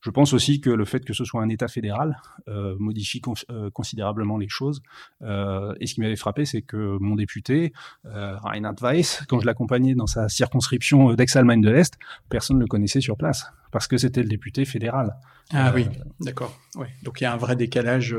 je 0.00 0.10
pense 0.10 0.32
aussi 0.32 0.60
que 0.60 0.70
le 0.70 0.84
fait 0.86 1.04
que 1.04 1.12
ce 1.12 1.24
soit 1.24 1.42
un 1.42 1.48
État 1.50 1.68
fédéral 1.68 2.20
euh, 2.48 2.74
modifie 2.78 3.20
euh, 3.50 3.70
considérablement 3.70 4.38
les 4.38 4.48
choses. 4.48 4.82
et 5.20 5.86
ce 5.86 5.94
qui 5.94 6.00
m'avait 6.00 6.16
frappé, 6.16 6.46
c'est 6.46 6.62
que 6.62 6.96
mon 7.00 7.16
député, 7.16 7.72
Reinhard 8.04 8.76
Weiss, 8.80 9.22
quand 9.28 9.40
je 9.40 9.46
l'accompagnais 9.46 9.94
dans 9.94 10.06
sa 10.06 10.28
circonscription 10.28 11.12
d'Aix-Allemagne 11.14 11.60
de 11.60 11.70
l'Est, 11.70 11.98
personne 12.28 12.56
ne 12.56 12.62
le 12.62 12.66
connaissait 12.66 13.00
sur 13.00 13.16
place 13.16 13.46
parce 13.72 13.86
que 13.86 13.98
c'était 13.98 14.22
le 14.22 14.28
député 14.28 14.64
fédéral. 14.64 15.16
Ah 15.52 15.72
oui, 15.74 15.86
d'accord. 16.20 16.58
Donc 17.02 17.20
il 17.20 17.24
y 17.24 17.26
a 17.26 17.32
un 17.32 17.36
vrai 17.36 17.56
décalage 17.56 18.16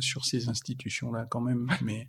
sur 0.00 0.24
ces 0.24 0.48
institutions-là 0.48 1.26
quand 1.28 1.40
même. 1.40 1.68
Mais 1.82 2.08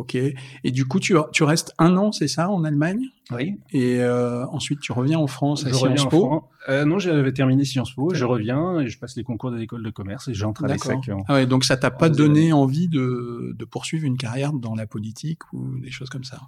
Ok. 0.00 0.14
Et 0.14 0.70
du 0.70 0.86
coup, 0.86 0.98
tu, 0.98 1.14
tu 1.30 1.42
restes 1.44 1.74
un 1.78 1.98
an, 1.98 2.10
c'est 2.10 2.26
ça, 2.26 2.48
en 2.48 2.64
Allemagne? 2.64 3.02
Oui. 3.32 3.58
Et 3.70 4.00
euh, 4.00 4.46
ensuite, 4.46 4.80
tu 4.80 4.92
reviens 4.92 5.18
en 5.18 5.26
France 5.26 5.66
à 5.66 5.72
Sciences 5.74 6.08
Po? 6.08 6.44
Euh, 6.70 6.86
Non, 6.86 6.98
j'avais 6.98 7.34
terminé 7.34 7.66
Sciences 7.66 7.92
Po. 7.94 8.14
Je 8.14 8.24
reviens 8.24 8.80
et 8.80 8.88
je 8.88 8.98
passe 8.98 9.14
les 9.14 9.24
concours 9.24 9.50
de 9.50 9.58
l'école 9.58 9.82
de 9.82 9.90
commerce 9.90 10.28
et 10.28 10.32
j'entre 10.32 10.64
à 10.64 10.68
l'ESSEC. 10.68 11.10
Ah 11.28 11.34
ouais, 11.34 11.46
donc 11.46 11.64
ça 11.64 11.76
t'a 11.76 11.90
pas 11.90 12.08
donné 12.08 12.54
envie 12.54 12.88
de, 12.88 13.54
de 13.54 13.64
poursuivre 13.66 14.06
une 14.06 14.16
carrière 14.16 14.54
dans 14.54 14.74
la 14.74 14.86
politique 14.86 15.42
ou 15.52 15.78
des 15.80 15.90
choses 15.90 16.08
comme 16.08 16.24
ça? 16.24 16.40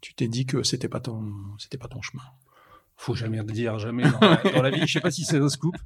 Tu 0.00 0.14
t'es 0.14 0.28
dit 0.28 0.46
que 0.46 0.62
c'était 0.62 0.88
pas 0.88 1.00
ton, 1.00 1.22
c'était 1.58 1.78
pas 1.78 1.88
ton 1.88 2.00
chemin? 2.00 2.22
Faut 2.96 3.14
jamais 3.14 3.42
dire 3.44 3.78
jamais 3.78 4.04
dans, 4.04 4.62
la 4.62 4.70
vie. 4.70 4.86
Je 4.86 4.92
sais 4.92 5.00
pas 5.00 5.10
si 5.10 5.24
c'est 5.24 5.38
un 5.38 5.48
scoop. 5.48 5.76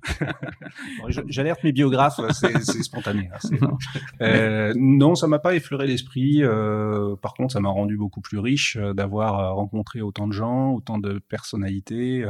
J'alerte 1.26 1.62
mes 1.64 1.72
biographes, 1.72 2.20
c'est 2.32 2.82
spontané. 2.82 3.30
Hein, 3.32 3.78
euh, 4.22 4.72
non, 4.76 5.14
ça 5.14 5.26
m'a 5.26 5.38
pas 5.38 5.54
effleuré 5.54 5.86
l'esprit. 5.86 6.42
Euh, 6.42 7.16
par 7.16 7.34
contre, 7.34 7.52
ça 7.52 7.60
m'a 7.60 7.68
rendu 7.68 7.96
beaucoup 7.96 8.20
plus 8.20 8.38
riche 8.38 8.76
euh, 8.76 8.94
d'avoir 8.94 9.54
rencontré 9.54 10.00
autant 10.00 10.26
de 10.26 10.32
gens, 10.32 10.72
autant 10.72 10.98
de 10.98 11.18
personnalités, 11.18 12.24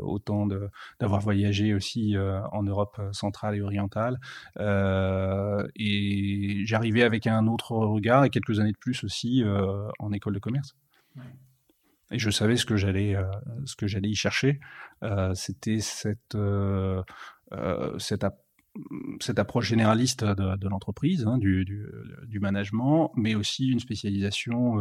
autant 0.00 0.46
de 0.46 0.68
d'avoir 1.00 1.20
voyagé 1.20 1.74
aussi 1.74 2.14
en 2.52 2.62
Europe 2.62 3.00
centrale 3.12 3.56
et 3.56 3.60
orientale. 3.60 4.18
et 4.58 6.62
j'arrivais 6.64 7.02
avec 7.02 7.26
un 7.26 7.46
autre 7.46 7.72
regard 7.72 8.24
et 8.24 8.30
quelques 8.30 8.60
années 8.60 8.72
de 8.72 8.78
plus 8.78 9.04
aussi 9.04 9.44
en 9.98 10.12
école 10.12 10.34
de 10.34 10.38
commerce. 10.38 10.74
Ouais 11.16 11.22
et 12.10 12.18
je 12.18 12.30
savais 12.30 12.56
ce 12.56 12.64
que 12.64 12.76
j'allais 12.76 13.16
euh, 13.16 13.24
ce 13.64 13.76
que 13.76 13.86
j'allais 13.86 14.08
y 14.08 14.14
chercher. 14.14 14.60
Euh, 15.02 15.34
c'était 15.34 15.80
cette 15.80 16.34
euh, 16.34 17.02
cette, 17.98 19.38
approche 19.38 19.68
généraliste 19.68 20.22
de, 20.22 20.68
l'entreprise, 20.68 21.26
hein, 21.26 21.38
du, 21.38 21.64
du, 21.64 21.86
du, 22.26 22.40
management, 22.40 23.10
mais 23.16 23.34
aussi 23.34 23.68
une 23.68 23.80
spécialisation 23.80 24.74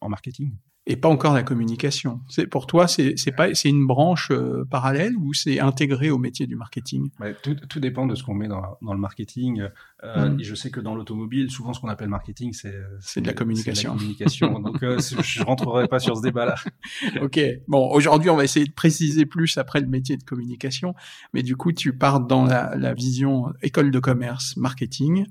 en 0.00 0.08
marketing 0.08 0.56
et 0.86 0.96
pas 0.96 1.08
encore 1.08 1.32
la 1.32 1.44
communication. 1.44 2.20
C'est 2.28 2.46
pour 2.46 2.66
toi, 2.66 2.88
c'est 2.88 3.14
pas 3.36 3.54
c'est 3.54 3.68
une 3.68 3.86
branche 3.86 4.32
euh, 4.32 4.64
parallèle 4.68 5.16
ou 5.16 5.32
c'est 5.32 5.60
intégré 5.60 6.10
au 6.10 6.18
métier 6.18 6.48
du 6.48 6.56
marketing? 6.56 7.10
Tout, 7.42 7.54
tout, 7.54 7.78
dépend 7.78 8.06
de 8.06 8.16
ce 8.16 8.24
qu'on 8.24 8.34
met 8.34 8.48
dans, 8.48 8.78
dans, 8.82 8.92
le 8.92 8.98
marketing. 8.98 9.68
Euh, 10.02 10.30
mm. 10.30 10.40
et 10.40 10.44
je 10.44 10.54
sais 10.56 10.70
que 10.70 10.80
dans 10.80 10.96
l'automobile, 10.96 11.50
souvent 11.50 11.72
ce 11.72 11.80
qu'on 11.80 11.88
appelle 11.88 12.08
marketing, 12.08 12.52
c'est 12.52 12.74
c'est 12.98 13.20
de 13.20 13.28
la 13.28 13.32
communication. 13.32 13.92
La 13.92 13.98
communication. 13.98 14.58
Donc 14.58 14.82
euh, 14.82 14.98
je 14.98 15.42
rentrerai 15.44 15.86
pas 15.86 16.00
sur 16.00 16.16
ce 16.16 16.22
débat-là. 16.22 16.56
ok. 17.22 17.40
Bon, 17.68 17.88
aujourd'hui, 17.92 18.30
on 18.30 18.36
va 18.36 18.42
essayer 18.42 18.66
de 18.66 18.72
préciser 18.72 19.24
plus 19.24 19.58
après 19.58 19.80
le 19.80 19.86
métier 19.86 20.16
de 20.16 20.24
communication. 20.24 20.94
Mais 21.32 21.44
du 21.44 21.54
coup, 21.54 21.72
tu 21.72 21.96
pars 21.96 22.20
dans 22.20 22.44
la, 22.44 22.74
la 22.76 22.92
vision 22.92 23.52
école 23.62 23.92
de 23.92 24.00
commerce, 24.00 24.56
marketing. 24.56 25.26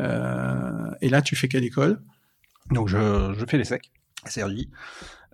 Euh, 0.00 0.90
et 1.00 1.08
là, 1.08 1.22
tu 1.22 1.36
fais 1.36 1.46
quelle 1.46 1.64
école? 1.64 2.00
Donc 2.70 2.88
je, 2.88 3.34
je 3.38 3.44
fais 3.46 3.58
les 3.58 3.72
Sergi. 4.30 4.70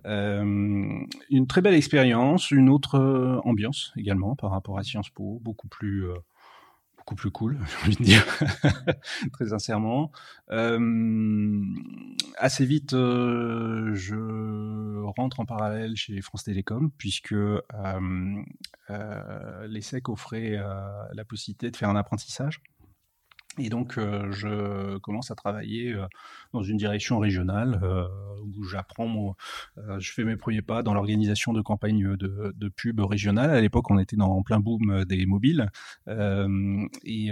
Euh, 0.05 1.05
une 1.29 1.47
très 1.47 1.61
belle 1.61 1.75
expérience, 1.75 2.51
une 2.51 2.69
autre 2.69 2.95
euh, 2.95 3.39
ambiance 3.45 3.93
également 3.95 4.35
par 4.35 4.51
rapport 4.51 4.77
à 4.77 4.83
Sciences 4.83 5.09
Po, 5.09 5.39
beaucoup 5.41 5.69
plus 5.69 6.05
euh, 6.05 6.15
beaucoup 6.97 7.15
plus 7.15 7.31
cool, 7.31 7.57
j'ai 7.67 7.85
envie 7.85 7.95
de 7.97 8.03
dire, 8.03 8.25
très 9.33 9.47
sincèrement. 9.47 10.11
assez 12.37 12.65
vite, 12.65 12.91
je 12.91 14.15
rentre 15.17 15.39
en 15.41 15.45
parallèle 15.45 15.95
chez 15.97 16.21
France 16.21 16.45
Télécom, 16.45 16.91
puisque 16.97 17.35
l'ESSEC 19.67 20.07
offrait 20.07 20.57
la 21.13 21.25
possibilité 21.25 21.71
de 21.71 21.75
faire 21.75 21.89
un 21.89 21.97
apprentissage. 21.97 22.61
Et 23.59 23.69
donc, 23.69 23.93
je 23.97 24.97
commence 24.97 25.31
à 25.31 25.35
travailler 25.35 25.95
dans 26.53 26.61
une 26.61 26.77
direction 26.77 27.19
régionale 27.19 27.79
euh, 27.83 28.07
où 28.57 28.63
j'apprends, 28.63 29.35
euh, 29.77 29.99
je 29.99 30.11
fais 30.11 30.23
mes 30.23 30.37
premiers 30.37 30.61
pas 30.61 30.83
dans 30.83 30.93
l'organisation 30.93 31.51
de 31.51 31.61
campagnes 31.61 32.15
de, 32.15 32.53
de 32.55 32.69
pub 32.69 32.99
régionales. 32.99 33.49
À 33.49 33.59
l'époque, 33.59 33.89
on 33.89 33.97
était 33.97 34.15
dans 34.15 34.31
en 34.31 34.43
plein 34.43 34.59
boom 34.59 35.03
des 35.05 35.25
mobiles 35.25 35.69
euh, 36.07 36.87
et, 37.03 37.31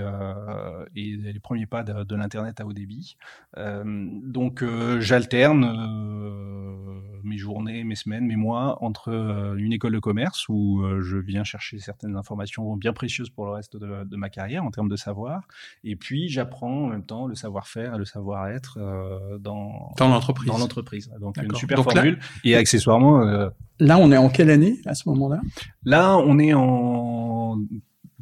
et, 0.95 1.15
les 1.17 1.39
premiers 1.39 1.67
pas 1.67 1.83
de, 1.83 2.03
de 2.03 2.15
l'internet 2.15 2.59
à 2.59 2.65
haut 2.65 2.73
débit. 2.73 3.15
donc, 3.55 4.63
j'alterne 4.99 5.65
mes 7.23 7.37
journées, 7.37 7.83
mes 7.83 7.95
semaines, 7.95 8.25
mes 8.25 8.35
mois 8.35 8.83
entre 8.83 9.09
une 9.57 9.73
école 9.73 9.93
de 9.93 9.99
commerce 9.99 10.49
où 10.49 10.83
je 11.01 11.17
viens 11.17 11.43
chercher 11.43 11.77
certaines 11.79 12.15
informations 12.15 12.75
bien 12.75 12.93
précieuses 12.93 13.29
pour 13.29 13.45
le 13.45 13.51
reste 13.51 13.77
de, 13.77 14.03
de 14.03 14.15
ma 14.15 14.29
carrière 14.29 14.63
en 14.63 14.71
termes 14.71 14.89
de 14.89 14.95
savoir, 14.95 15.43
et 15.83 15.95
puis 15.95 16.10
j'apprends 16.29 16.85
en 16.85 16.87
même 16.87 17.05
temps 17.05 17.27
le 17.27 17.35
savoir-faire 17.35 17.95
et 17.95 17.97
le 17.97 18.05
savoir-être 18.05 18.77
euh, 18.79 19.37
dans, 19.39 19.91
dans 19.97 20.07
l'entreprise. 20.07 20.47
Dans 20.47 20.57
l'entreprise. 20.57 21.11
Donc 21.19 21.37
une 21.37 21.55
super 21.55 21.83
formule. 21.83 22.19
et 22.43 22.55
accessoirement. 22.55 23.21
Euh, 23.21 23.49
là, 23.79 23.97
on 23.97 24.11
est 24.11 24.17
en 24.17 24.29
quelle 24.29 24.49
année 24.49 24.79
à 24.85 24.95
ce 24.95 25.07
moment-là? 25.09 25.41
Là, 25.83 26.17
on 26.17 26.39
est 26.39 26.53
en 26.53 27.57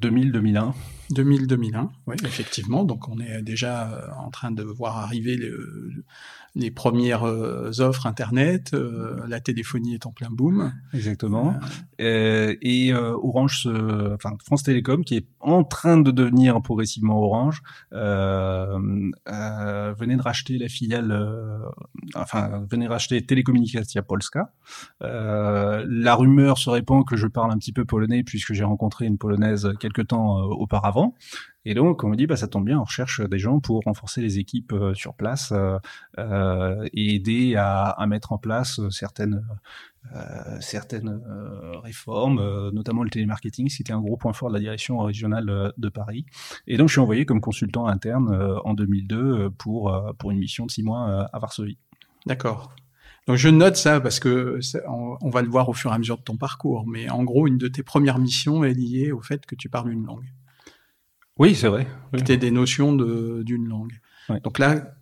2000-2001. 0.02 0.74
2000-2001, 1.14 1.90
oui, 2.08 2.16
effectivement. 2.24 2.84
Donc 2.84 3.08
on 3.10 3.20
est 3.20 3.42
déjà 3.42 3.90
euh, 3.90 4.08
en 4.24 4.30
train 4.30 4.52
de 4.52 4.64
voir 4.64 4.98
arriver 4.98 5.36
le, 5.36 6.06
les 6.56 6.72
premières 6.72 7.24
euh, 7.24 7.72
offres 7.80 8.08
Internet, 8.08 8.74
euh, 8.74 9.20
la 9.28 9.40
téléphonie 9.40 9.94
est 9.94 10.06
en 10.06 10.12
plein 10.12 10.30
boom. 10.30 10.74
Exactement. 10.94 11.56
Euh, 12.02 12.56
et 12.62 12.94
Orange, 12.94 13.68
enfin 14.14 14.32
France 14.44 14.64
Télécom, 14.64 15.04
qui 15.04 15.16
est 15.18 15.28
en 15.40 15.64
train 15.64 15.98
de 15.98 16.12
devenir 16.12 16.62
progressivement 16.62 17.22
Orange, 17.22 17.62
venait 17.92 19.12
de 19.26 20.22
racheter 20.22 20.58
la 20.58 20.68
filiale, 20.68 21.14
enfin 22.16 22.66
venait 22.70 22.86
de 22.86 22.92
racheter 22.92 23.26
Polska. 24.08 24.54
la 25.02 26.16
rumeur 26.16 26.58
se 26.58 26.70
répand 26.70 27.06
que 27.06 27.16
je 27.16 27.28
parle 27.28 27.52
un 27.52 27.58
petit 27.58 27.74
peu 27.74 27.86
polonais 27.86 28.24
puisque 28.24 28.54
j'ai 28.54 28.64
rencontré 28.64 29.06
une 29.06 29.18
polonaise 29.18 29.70
quelque 29.80 30.02
temps 30.02 30.38
auparavant 30.38 30.80
avant. 30.80 31.16
Et 31.70 31.76
donc, 31.76 32.04
on 32.04 32.10
me 32.10 32.16
dit, 32.16 32.26
bah, 32.26 32.36
ça 32.36 32.48
tombe 32.48 32.66
bien, 32.66 32.80
on 32.80 32.84
recherche 32.84 33.22
des 33.22 33.38
gens 33.38 33.60
pour 33.60 33.84
renforcer 33.86 34.22
les 34.22 34.40
équipes 34.40 34.74
sur 34.96 35.14
place 35.14 35.54
et 36.18 37.16
aider 37.16 37.56
à, 37.56 38.06
mettre 38.08 38.32
en 38.32 38.40
place 38.40 38.82
certaines 38.90 39.44
euh, 40.16 40.58
certaines 40.60 41.22
euh, 41.30 41.78
réformes, 41.82 42.40
euh, 42.40 42.72
notamment 42.72 43.04
le 43.04 43.12
télémarketing, 43.12 43.70
c'était 43.70 43.94
un 43.94 44.00
gros 44.00 44.18
point 44.18 44.34
fort 44.34 44.50
de 44.50 44.56
la 44.56 44.60
direction 44.60 44.98
régionale 45.00 45.74
de 45.78 45.90
Paris. 45.90 46.26
Et 46.68 46.78
donc, 46.78 46.88
je 46.88 46.94
suis 46.94 47.02
envoyé 47.02 47.26
comme 47.26 47.42
consultant 47.42 47.86
interne 47.86 48.60
en 48.64 48.74
2002 48.74 49.52
pour, 49.52 50.16
pour 50.18 50.32
une 50.32 50.40
mission 50.40 50.66
de 50.66 50.72
six 50.72 50.84
mois 50.84 51.30
à 51.32 51.40
Varsovie. 51.40 51.78
D'accord. 52.26 52.74
Donc 53.28 53.38
je 53.38 53.50
note 53.50 53.76
ça 53.76 54.02
parce 54.02 54.20
que 54.20 54.60
on, 54.88 55.30
va 55.30 55.44
le 55.44 55.50
voir 55.50 55.70
au 55.70 55.74
fur 55.74 55.92
et 55.92 55.94
à 55.94 56.00
mesure 56.00 56.18
de 56.18 56.24
ton 56.24 56.36
parcours, 56.36 56.88
mais 56.88 57.10
en 57.10 57.24
gros, 57.24 57.46
une 57.46 57.60
de 57.60 57.68
tes 57.68 57.84
premières 57.84 58.18
missions 58.18 58.64
est 58.64 58.74
liée 58.74 59.12
au 59.12 59.22
fait 59.22 59.46
que 59.46 59.54
tu 59.54 59.70
parles 59.70 59.92
une 59.92 60.06
langue. 60.06 60.26
Oui, 61.40 61.56
c'est 61.56 61.70
vrai. 61.70 61.88
Aies 62.14 62.38
des 62.38 62.52
notions 62.52 62.94
d'une 62.94 63.68
langue. 63.68 63.94
Donc 64.44 64.60
là, 64.60 64.94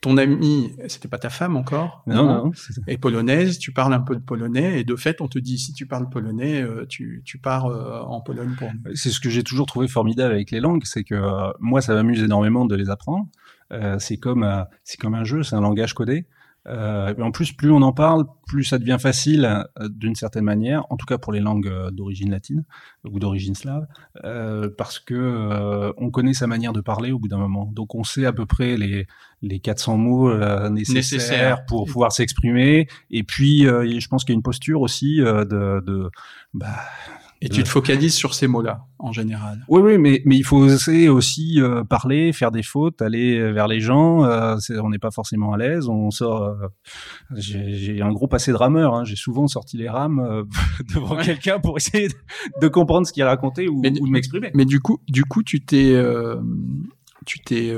ton 0.00 0.16
amie, 0.18 0.72
c'était 0.88 1.08
pas 1.08 1.18
ta 1.18 1.30
femme 1.30 1.56
encore, 1.56 2.02
non, 2.06 2.44
non, 2.44 2.52
est 2.86 2.98
polonaise, 2.98 3.58
tu 3.58 3.72
parles 3.72 3.92
un 3.92 4.00
peu 4.00 4.14
de 4.14 4.20
polonais, 4.20 4.80
et 4.80 4.84
de 4.84 4.94
fait, 4.94 5.20
on 5.20 5.26
te 5.26 5.38
dit, 5.38 5.58
si 5.58 5.72
tu 5.72 5.86
parles 5.86 6.08
polonais, 6.08 6.62
euh, 6.62 6.86
tu, 6.86 7.22
tu 7.24 7.38
pars 7.38 7.66
euh, 7.66 8.02
en 8.02 8.20
Pologne 8.20 8.54
pour 8.56 8.68
nous. 8.72 8.94
C'est 8.94 9.10
ce 9.10 9.20
que 9.20 9.30
j'ai 9.30 9.42
toujours 9.42 9.66
trouvé 9.66 9.88
formidable 9.88 10.34
avec 10.34 10.50
les 10.50 10.60
langues, 10.60 10.82
c'est 10.84 11.02
que 11.02 11.14
euh, 11.14 11.50
moi, 11.60 11.80
ça 11.80 11.94
m'amuse 11.94 12.22
énormément 12.22 12.66
de 12.66 12.76
les 12.76 12.90
apprendre. 12.90 13.26
c'est 13.98 14.16
comme, 14.16 14.64
c'est 14.84 14.98
comme 14.98 15.14
un 15.14 15.24
jeu, 15.24 15.42
c'est 15.42 15.56
un 15.56 15.60
langage 15.60 15.94
codé. 15.94 16.26
Euh, 16.68 17.14
en 17.20 17.30
plus, 17.30 17.52
plus 17.52 17.70
on 17.70 17.82
en 17.82 17.92
parle, 17.92 18.24
plus 18.46 18.64
ça 18.64 18.78
devient 18.78 18.98
facile 19.00 19.44
euh, 19.44 19.88
d'une 19.88 20.14
certaine 20.14 20.44
manière, 20.44 20.84
en 20.90 20.96
tout 20.96 21.06
cas 21.06 21.18
pour 21.18 21.32
les 21.32 21.40
langues 21.40 21.68
euh, 21.68 21.90
d'origine 21.90 22.30
latine 22.30 22.64
ou 23.04 23.20
d'origine 23.20 23.54
slave, 23.54 23.86
euh, 24.24 24.68
parce 24.76 24.98
que 24.98 25.14
euh, 25.14 25.92
on 25.96 26.10
connaît 26.10 26.34
sa 26.34 26.46
manière 26.46 26.72
de 26.72 26.80
parler 26.80 27.12
au 27.12 27.18
bout 27.18 27.28
d'un 27.28 27.38
moment. 27.38 27.70
Donc 27.72 27.94
on 27.94 28.02
sait 28.02 28.26
à 28.26 28.32
peu 28.32 28.46
près 28.46 28.76
les, 28.76 29.06
les 29.42 29.60
400 29.60 29.96
mots 29.96 30.34
nécessaires, 30.70 31.64
pour 31.66 31.86
pouvoir 31.86 32.12
s'exprimer. 32.12 32.88
Et 33.10 33.22
puis, 33.22 33.60
je 33.60 34.08
pense 34.08 34.24
qu'il 34.24 34.32
y 34.32 34.36
a 34.36 34.38
une 34.38 34.42
posture 34.42 34.80
aussi 34.80 35.18
de, 35.18 35.44
de 35.84 36.10
bah, 36.54 36.76
et 37.46 37.48
tu 37.48 37.62
te 37.62 37.68
focalises 37.68 38.14
sur 38.14 38.34
ces 38.34 38.48
mots-là, 38.48 38.86
en 38.98 39.12
général. 39.12 39.64
Oui, 39.68 39.80
oui, 39.80 39.98
mais, 39.98 40.20
mais 40.24 40.36
il 40.36 40.42
faut 40.42 40.56
oser 40.56 41.08
aussi 41.08 41.60
euh, 41.60 41.84
parler, 41.84 42.32
faire 42.32 42.50
des 42.50 42.64
fautes, 42.64 43.00
aller 43.02 43.52
vers 43.52 43.68
les 43.68 43.78
gens. 43.78 44.24
Euh, 44.24 44.56
on 44.82 44.90
n'est 44.90 44.98
pas 44.98 45.12
forcément 45.12 45.52
à 45.52 45.56
l'aise. 45.56 45.88
On 45.88 46.10
sort. 46.10 46.42
Euh, 46.42 46.66
j'ai 47.36 48.02
un 48.02 48.10
gros 48.10 48.26
passé 48.26 48.50
de 48.50 48.56
rameur. 48.56 48.94
Hein. 48.94 49.04
J'ai 49.04 49.14
souvent 49.14 49.46
sorti 49.46 49.76
les 49.76 49.88
rames 49.88 50.44
devant 50.94 51.16
quelqu'un 51.16 51.60
pour 51.60 51.76
essayer 51.76 52.08
de, 52.60 52.68
comprendre 52.68 53.06
ce 53.06 53.12
qu'il 53.12 53.22
racontait 53.22 53.68
ou, 53.68 53.78
ou 53.78 54.06
de 54.06 54.10
m'exprimer. 54.10 54.50
Mais 54.54 54.64
du 54.64 54.80
coup, 54.80 54.98
du 55.08 55.24
coup, 55.24 55.44
tu 55.44 55.64
t'es 55.64 55.94
tu 57.24 57.40
t'es 57.40 57.72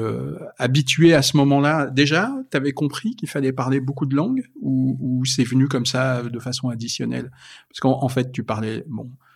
habitué 0.59 1.13
à 1.13 1.21
ce 1.21 1.37
moment-là 1.37 1.89
déjà 1.91 2.33
Tu 2.51 2.57
avais 2.57 2.73
compris 2.73 3.17
qu'il 3.17 3.29
fallait 3.29 3.53
parler 3.53 3.81
beaucoup 3.81 4.07
de 4.07 4.17
langues 4.17 4.45
ou, 4.63 4.97
ou 4.99 5.25
c'est 5.27 5.45
venu 5.45 5.69
comme 5.69 5.87
ça 5.87 6.23
de 6.23 6.39
façon 6.39 6.71
additionnelle? 6.71 7.31
Parce 7.69 7.81
qu'en 7.81 8.09
fait, 8.09 8.33
tu 8.33 8.45
parlais 8.45 8.85
bon 8.89 9.11
euh, 9.11 9.28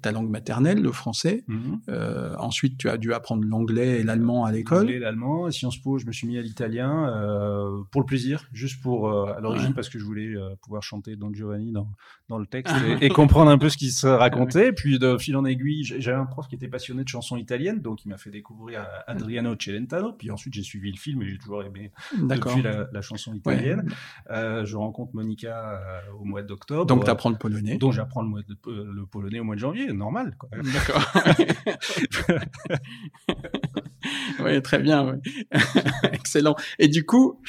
ta 0.00 0.12
langue 0.12 0.30
maternelle, 0.30 0.80
le 0.80 0.92
français. 0.92 1.44
Mhm. 1.48 1.80
Euh, 1.88 2.34
ensuite, 2.38 2.78
tu 2.78 2.88
as 2.88 2.96
dû 2.96 3.12
apprendre 3.12 3.44
l'anglais 3.44 4.00
et 4.00 4.02
l'allemand 4.02 4.44
à 4.44 4.52
l'école. 4.52 4.78
L'anglais, 4.78 4.98
l'allemand. 4.98 5.50
Sciences 5.50 5.78
Po, 5.78 5.98
je 5.98 6.06
me 6.06 6.12
suis 6.12 6.26
mis 6.26 6.38
à 6.38 6.42
l'italien 6.42 7.08
euh, 7.08 7.82
pour 7.90 8.00
le 8.00 8.06
plaisir, 8.06 8.48
juste 8.52 8.82
pour 8.82 9.10
à 9.10 9.40
l'origine 9.40 9.74
parce 9.74 9.88
que 9.88 9.98
je 9.98 10.04
voulais 10.04 10.34
pouvoir 10.62 10.82
chanter 10.82 11.16
Don 11.16 11.32
Giovanni 11.32 11.72
dans, 11.72 11.88
dans 12.30 12.38
le 12.38 12.46
texte 12.46 12.74
et, 13.02 13.10
comprendre 13.10 13.50
un 13.50 13.58
peu 13.58 13.68
ce 13.68 13.76
qui 13.76 13.90
se 13.90 14.06
racontait. 14.06 14.72
Puis 14.72 14.98
de 14.98 15.18
fil 15.18 15.36
en 15.36 15.44
aiguille, 15.44 15.84
j'avais 15.84 16.16
un 16.16 16.24
prof 16.24 16.48
qui 16.48 16.54
était 16.54 16.68
passionné 16.68 17.04
de 17.04 17.08
chansons 17.08 17.36
italiennes, 17.36 17.82
donc 17.82 18.04
il 18.04 18.08
m'a 18.08 18.16
fait 18.16 18.30
découvrir 18.30 18.86
Adriano 19.06 19.54
Celentano. 19.58 20.12
Puis 20.12 20.30
ensuite, 20.30 20.54
j'ai 20.54 20.62
suivi 20.62 20.90
le 20.90 20.98
film 20.98 21.22
et 21.22 21.28
j'ai 21.28 21.38
toujours 21.38 21.62
aimé 21.62 21.92
depuis 22.16 22.62
la, 22.62 22.88
la 22.90 23.02
chanson 23.02 23.34
italienne. 23.34 23.90
je 24.28 24.76
rencontre 24.76 25.14
Monica 25.14 25.82
au 26.18 26.24
mois 26.24 26.42
d'octobre. 26.42 26.86
Donc, 26.86 27.04
tu 27.04 27.10
apprends 27.10 27.30
le 27.30 27.36
polonais. 27.36 27.76
Donc, 27.76 27.92
j'apprends 27.92 28.22
le, 28.22 28.42
le 28.66 29.06
polonais 29.06 29.40
au 29.40 29.44
mois 29.44 29.56
de 29.56 29.60
janvier, 29.60 29.92
normal. 29.92 30.36
D'accord. 30.52 31.12
oui, 34.44 34.62
très 34.62 34.78
bien. 34.78 35.18
Excellent. 36.12 36.54
Et 36.78 36.88
du 36.88 37.04
coup, 37.04 37.40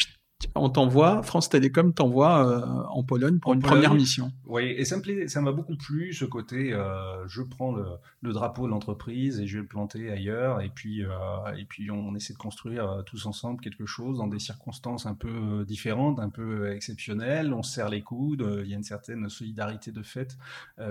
on 0.56 0.70
t'envoie, 0.70 1.24
France 1.24 1.50
Télécom 1.50 1.94
t'envoie 1.94 2.48
euh, 2.48 2.84
en 2.90 3.04
Pologne 3.04 3.40
pour 3.40 3.54
une 3.54 3.62
première 3.62 3.94
mission. 3.94 4.32
Oui, 4.46 4.64
et 4.64 4.86
ça 4.86 4.98
me 4.98 5.28
ça 5.28 5.42
m'a 5.42 5.52
beaucoup 5.52 5.76
plu 5.76 6.14
ce 6.14 6.26
côté. 6.26 6.74
Euh, 6.74 7.28
je 7.28 7.42
prends 7.42 7.74
le, 7.74 8.34
drapeau 8.34 8.66
de 8.66 8.72
l'entreprise 8.72 9.40
et 9.40 9.48
je 9.48 9.58
vais 9.58 9.62
le 9.62 9.68
planter 9.68 10.12
ailleurs, 10.12 10.62
et 10.62 10.70
puis 10.70 11.04
euh, 11.04 11.10
et 11.58 11.66
puis 11.66 11.92
on, 11.92 12.16
essaie 12.16 12.34
de 12.34 12.38
construire 12.38 13.04
tous 13.06 13.26
ensemble 13.26 13.62
quelque 13.62 13.86
chose 13.86 14.18
dans 14.18 14.28
des 14.28 14.40
circonstances 14.40 15.06
un 15.06 15.16
peu 15.16 15.66
différentes, 15.66 16.20
un 16.20 16.30
peu 16.30 16.72
exceptionnelles. 16.72 17.54
On 17.54 17.64
serre 17.64 17.90
les 17.90 18.02
coudes, 18.02 18.46
il 18.64 18.70
y 18.70 18.74
a 18.74 18.78
une 18.78 18.84
certaine 18.84 19.30
solidarité 19.30 19.92
de 19.92 20.04
fait 20.04 20.38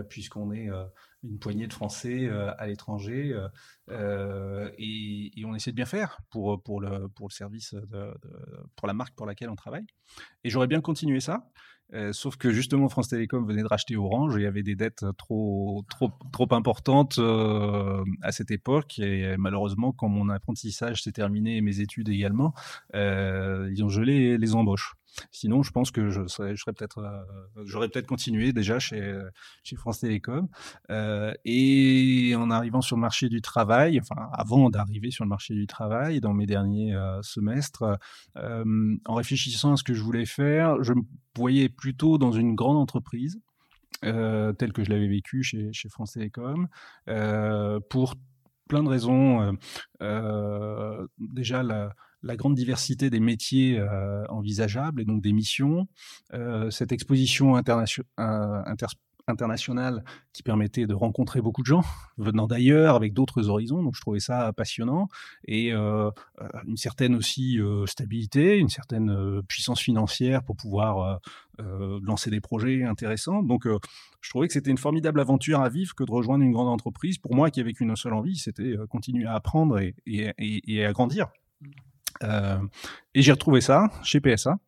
puisqu'on 0.09 0.53
est 0.53 0.69
une 1.23 1.39
poignée 1.39 1.67
de 1.67 1.73
Français 1.73 2.29
à 2.59 2.67
l'étranger 2.67 3.39
et, 3.89 5.33
et, 5.37 5.45
on 5.45 5.55
essaie 5.55 5.71
de 5.71 5.77
bien 5.77 5.87
faire 5.87 6.21
pour 6.31 6.81
le 6.81 7.09
service 7.31 7.75
pour 8.77 8.89
la 8.89 8.95
marque 8.95 9.15
pour 9.15 9.27
laquelle 9.27 9.51
on 9.51 9.57
travaille. 9.57 9.87
Et 10.45 10.51
j'aurais 10.51 10.67
bien 10.67 10.81
continué 10.81 11.21
ça. 11.21 11.51
Euh, 11.93 12.13
sauf 12.13 12.37
que 12.37 12.51
justement, 12.53 12.89
France 12.89 13.09
Télécom 13.09 13.45
venait 13.47 13.63
de 13.63 13.67
racheter 13.67 13.97
Orange 13.97 14.37
et 14.37 14.41
il 14.41 14.43
y 14.45 14.47
avait 14.47 14.63
des 14.63 14.77
dettes 14.77 15.05
trop, 15.19 15.85
importantes 16.53 17.19
euh, 17.19 18.05
à 18.23 18.33
cette 18.33 18.51
époque. 18.51 18.99
Et 18.99 19.37
malheureusement, 19.37 19.93
quand 19.93 20.09
mon 20.09 20.29
apprentissage 20.29 21.03
s'est 21.03 21.13
terminé 21.13 21.57
et 21.57 21.61
mes 21.61 21.81
études 21.81 22.09
également, 22.09 22.55
euh, 22.95 23.69
ils 23.73 23.83
ont 23.85 23.89
gelé 23.89 24.39
les 24.39 24.55
embauches. 24.55 24.95
Sinon, 25.33 25.63
je 25.63 25.71
pense 25.71 25.91
que 25.91 26.11
je 26.11 26.27
serais, 26.27 26.55
peut-être, 26.73 26.99
euh, 26.99 27.65
j'aurais 27.65 27.89
peut-être 27.89 28.07
continué 28.07 28.53
déjà 28.53 28.79
chez, 28.79 29.19
chez 29.63 29.77
France 29.77 30.01
Télécom. 30.01 30.49
Euh, 30.91 31.33
et 31.45 32.35
en 32.37 32.51
arrivant 32.51 32.81
sur 32.81 32.97
le 32.97 33.01
marché 33.01 33.29
du 33.29 33.41
travail, 33.41 34.01
enfin 34.01 34.29
avant 34.33 34.71
d'arriver 34.71 35.11
sur 35.11 35.25
le 35.25 35.29
marché 35.29 35.55
du 35.55 35.67
travail, 35.67 36.21
dans 36.21 36.35
mes 36.35 36.47
derniers 36.47 36.95
euh, 36.95 37.21
semestres, 37.23 37.99
en 38.37 39.15
réfléchissant 39.15 39.73
à 39.73 39.77
ce 39.77 39.85
que 39.85 39.95
je 39.95 40.03
voulais 40.03 40.27
faire, 40.27 40.83
je 40.83 40.93
me 40.93 41.03
voyais 41.37 41.69
plutôt 41.69 42.19
dans 42.19 42.33
une 42.33 42.55
grande 42.55 42.77
entreprise. 42.77 43.41
Euh, 44.05 44.53
telle 44.55 44.73
que 44.73 44.83
je 44.83 44.91
l'avais 44.91 45.09
vécu 45.09 45.43
chez, 45.43 45.73
chez 45.73 45.89
France 45.89 46.13
Télécom, 46.13 46.69
pour 47.89 48.15
plein 48.69 48.83
de 48.83 48.89
raisons. 48.89 49.57
déjà, 51.19 51.63
la, 51.63 51.95
la 52.23 52.37
grande 52.37 52.55
diversité 52.55 53.11
des 53.11 53.21
métiers 53.21 53.79
euh, 53.79 54.25
envisageables 54.29 55.01
et 55.01 55.05
donc 55.05 55.23
des 55.23 55.33
missions, 55.33 55.89
euh, 56.35 56.71
cette 56.71 56.93
exposition 56.93 57.57
euh, 57.57 58.63
internationale 59.29 60.05
qui 60.33 60.43
permettait 60.43 60.87
de 60.87 60.95
rencontrer 60.95 61.41
beaucoup 61.41 61.63
de 61.63 61.67
gens 61.67 61.85
venant 62.19 62.47
d'ailleurs 62.47 62.95
avec 62.95 63.15
d'autres 63.15 63.49
horizons. 63.49 63.83
Donc 63.83 63.95
je 63.95 64.01
trouvais 64.01 64.21
ça 64.21 64.53
passionnant 64.53 65.09
et 65.47 65.73
une 65.73 66.77
certaine 66.77 67.15
aussi 67.15 67.59
stabilité, 67.87 68.59
une 68.59 68.69
certaine 68.69 69.43
puissance 69.47 69.81
financière 69.81 70.43
pour 70.43 70.57
pouvoir 70.57 71.21
lancer 71.59 72.31
des 72.31 72.41
projets 72.41 72.83
intéressants. 72.83 73.43
Donc 73.43 73.69
je 74.21 74.31
trouvais 74.31 74.49
que 74.49 74.53
c'était 74.53 74.71
une 74.71 74.79
formidable 74.79 75.21
aventure 75.21 75.61
à 75.61 75.69
vivre 75.69 75.95
que 75.95 76.03
de 76.03 76.11
rejoindre 76.11 76.43
une 76.43 76.53
grande 76.53 76.69
entreprise. 76.69 77.19
Pour 77.19 77.35
moi 77.35 77.51
qui 77.51 77.61
avait 77.61 77.73
qu'une 77.73 77.95
seule 77.95 78.15
envie, 78.15 78.37
c'était 78.37 78.75
continuer 78.89 79.27
à 79.27 79.35
apprendre 79.35 79.79
et, 80.07 80.85
à 80.85 80.93
grandir. 80.93 81.29
Euh, 82.23 82.59
et 83.15 83.23
j'ai 83.23 83.33
retrouvé 83.33 83.61
ça 83.61 83.91
chez 84.03 84.21
PSA, 84.21 84.59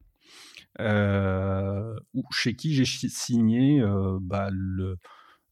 euh, 0.80 1.94
chez 2.30 2.54
qui 2.54 2.74
j'ai 2.74 2.84
signé 2.84 3.80
euh, 3.80 4.18
bah, 4.20 4.48
le, 4.50 4.98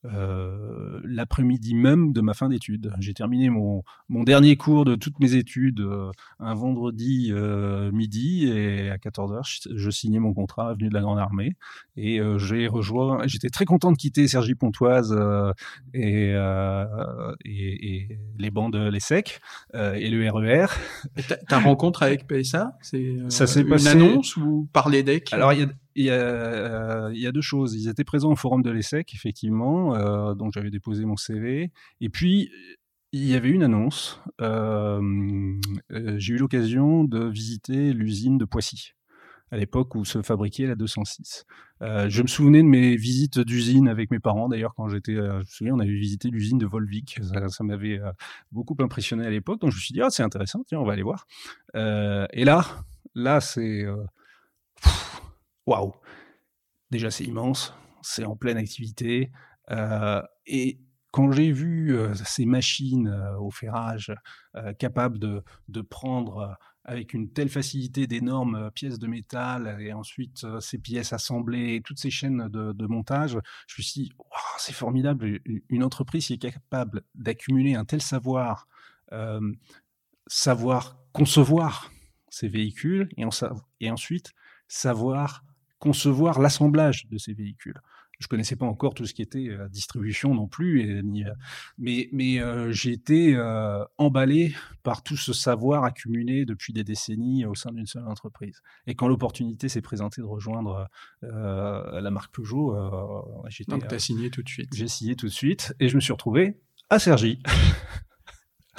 euh, 0.07 0.99
l'après-midi 1.05 1.75
même 1.75 2.15
de 2.15 2.23
ma 2.23 2.33
fin 2.33 2.49
d'études. 2.49 2.93
J'ai 3.01 3.13
terminé 3.13 3.51
mon, 3.51 3.83
mon 4.09 4.23
dernier 4.23 4.57
cours 4.57 4.87
de 4.87 4.95
toutes 4.95 5.21
mes 5.21 5.35
études 5.35 5.81
euh, 5.81 6.11
un 6.39 6.55
vendredi 6.55 7.29
euh, 7.33 7.93
midi 7.93 8.49
et 8.49 8.89
à 8.89 8.97
14h, 8.97 9.67
je, 9.75 9.91
signais 9.91 10.19
mon 10.19 10.33
contrat 10.33 10.73
venu 10.73 10.89
de 10.89 10.95
la 10.95 11.03
Grande 11.03 11.19
Armée 11.19 11.55
et 11.97 12.21
j'ai 12.39 12.67
rejoint. 12.67 13.27
J'étais 13.27 13.51
très 13.51 13.67
content 13.67 13.93
de 13.93 13.97
quitter 13.97 14.27
Sergi 14.27 14.55
Pontoise 14.55 15.15
et, 15.93 16.31
et, 16.31 17.45
et, 17.45 18.19
les 18.39 18.51
bancs 18.51 18.73
de 18.73 18.89
l'ESSEC 18.89 19.41
et 19.75 20.09
le 20.09 20.31
RER. 20.31 20.67
E 21.19 21.35
ta 21.49 21.59
rencontre 21.59 22.03
avec 22.03 22.27
PSA, 22.27 22.73
c'est 22.81 23.01
une 23.01 23.87
annonce 23.87 24.37
ou 24.37 24.69
par 24.73 24.89
les 24.89 25.03
decks 25.03 25.33
Alors 25.33 25.53
il 25.53 25.61
y 25.61 25.63
a 25.63 25.69
il 25.95 26.05
y, 26.05 26.11
a, 26.11 26.15
euh, 26.15 27.11
il 27.13 27.21
y, 27.21 27.27
a, 27.27 27.33
deux 27.33 27.41
choses. 27.41 27.75
Ils 27.75 27.89
étaient 27.89 28.05
présents 28.05 28.31
au 28.31 28.37
forum 28.37 28.63
de 28.63 28.71
l'ESSEC, 28.71 29.13
effectivement, 29.15 29.95
euh, 29.95 30.35
donc 30.35 30.53
j'avais 30.55 30.71
déposé 30.71 31.05
mon 31.05 31.17
CV. 31.17 31.73
Et 32.01 32.09
puis, 32.09 32.51
il 33.13 33.27
y 33.27 33.35
avait 33.35 33.51
une 33.51 33.63
annonce. 33.63 34.21
Euh, 34.41 35.01
J'ai 35.91 36.35
eu 36.35 36.39
l'occasion 36.39 37.05
de 37.05 37.25
visiter 37.29 37.93
l'usine 37.93 38.39
de 38.39 38.45
Poissy. 38.45 38.93
à 39.53 39.57
l'époque 39.57 39.97
où 39.97 40.05
se 40.05 40.23
fabriquait 40.23 40.67
la 40.67 40.77
206. 40.77 41.45
je 41.81 42.23
me 42.23 42.29
souvenais 42.29 42.63
de 42.63 42.69
mes 42.69 42.95
visites 42.95 43.41
d'usine 43.41 43.89
avec 43.89 44.13
mes 44.13 44.21
parents. 44.21 44.49
D'ailleurs, 44.49 44.75
quand 44.77 44.89
j'étais, 44.89 45.17
je 45.17 45.39
me 45.39 45.45
souviens, 45.45 45.75
on 45.75 45.81
avait 45.81 45.91
visité 45.91 46.29
l'usine 46.31 46.59
de 46.59 46.67
Volvic. 46.67 47.19
Ça, 47.49 47.65
m'avait 47.65 48.01
beaucoup 48.53 48.77
impressionné 48.79 49.27
à 49.27 49.31
l'époque. 49.31 49.61
Donc 49.61 49.73
je 49.73 49.77
me 49.77 49.81
suis 49.81 49.93
dit, 49.93 50.03
ah, 50.03 50.11
c'est 50.11 50.23
intéressant, 50.23 50.63
tiens, 50.69 50.79
on 50.79 50.85
va 50.85 50.93
aller 50.93 51.03
voir. 51.03 51.27
et 51.75 52.45
là, 52.45 52.65
là, 53.17 53.41
c'est 53.41 53.87
waouh. 55.67 55.93
Déjà, 56.91 57.11
c'est 57.11 57.25
immense. 57.25 57.75
C'est 58.03 58.25
en 58.25 58.37
pleine 58.37 58.57
activité. 58.57 59.31
et 60.47 60.81
quand 61.13 61.33
j'ai 61.33 61.53
vu 61.53 61.97
ces 62.25 62.47
machines 62.47 63.09
au 63.41 63.51
ferrage 63.51 64.13
capables 64.79 65.19
de, 65.19 65.43
de 65.69 65.81
prendre 65.81 66.57
avec 66.85 67.15
une 67.15 67.31
telle 67.31 67.49
facilité 67.49 68.07
d'énormes 68.07 68.71
pièces 68.73 68.99
de 68.99 69.07
métal 69.07 69.77
et 69.81 69.93
ensuite 69.93 70.47
ces 70.61 70.79
pièces 70.79 71.13
assemblées, 71.13 71.83
toutes 71.85 71.99
ces 71.99 72.11
chaînes 72.11 72.49
de, 72.49 72.87
montage, 72.87 73.39
je 73.69 73.75
me 73.79 73.83
suis 73.83 74.03
dit, 74.03 74.13
c'est 74.59 74.73
formidable, 74.73 75.41
une 75.69 75.85
entreprise 75.85 76.27
qui 76.27 76.35
est 76.35 76.39
capable 76.39 77.03
d'accumuler 77.15 77.75
un 77.75 77.85
tel 77.85 78.01
savoir, 78.01 78.67
savoir 80.27 80.99
concevoir 81.13 81.93
ces 82.29 82.49
véhicules 82.49 83.09
et 83.81 83.91
ensuite 83.91 84.33
savoir 84.67 85.45
concevoir 85.81 86.39
l'assemblage 86.39 87.09
de 87.11 87.19
ces 87.19 87.35
véhicules 87.35 87.81
je 88.21 88.29
connaissais 88.29 88.55
pas 88.55 88.67
encore 88.67 88.95
tout 88.95 89.07
ce 89.07 89.15
qui 89.15 89.23
était 89.23 89.49
euh, 89.49 89.67
distribution 89.69 90.35
non 90.35 90.47
plus, 90.47 90.83
et, 90.83 90.99
euh, 90.99 91.33
mais, 91.79 92.09
mais 92.13 92.39
euh, 92.39 92.71
j'ai 92.71 92.93
été 92.93 93.37
emballé 93.97 94.55
par 94.83 95.03
tout 95.03 95.17
ce 95.17 95.33
savoir 95.33 95.85
accumulé 95.85 96.45
depuis 96.45 96.73
des 96.73 96.85
décennies 96.85 97.47
au 97.47 97.55
sein 97.55 97.73
d'une 97.73 97.87
seule 97.87 98.07
entreprise. 98.07 98.61
Et 98.87 98.95
quand 98.95 99.09
l'opportunité 99.09 99.69
s'est 99.69 99.81
présentée 99.81 100.21
de 100.21 100.27
rejoindre 100.27 100.89
la 101.23 102.11
marque 102.11 102.35
Peugeot, 102.35 102.77
j'ai 103.49 103.65
Donc 103.65 103.89
tu 103.89 103.95
as 103.95 103.99
signé 103.99 104.31
tout 104.31 104.43
de 104.43 104.49
suite. 104.49 104.69
J'ai 104.75 104.89
signé 104.89 105.17
tout 105.17 105.27
de 105.27 105.33
suite 105.33 105.75
et 105.81 105.89
je 105.89 105.97
me 105.97 106.01
suis 106.01 106.13
retrouvé 106.13 106.61
à 106.91 106.99
Sergi. 106.99 107.43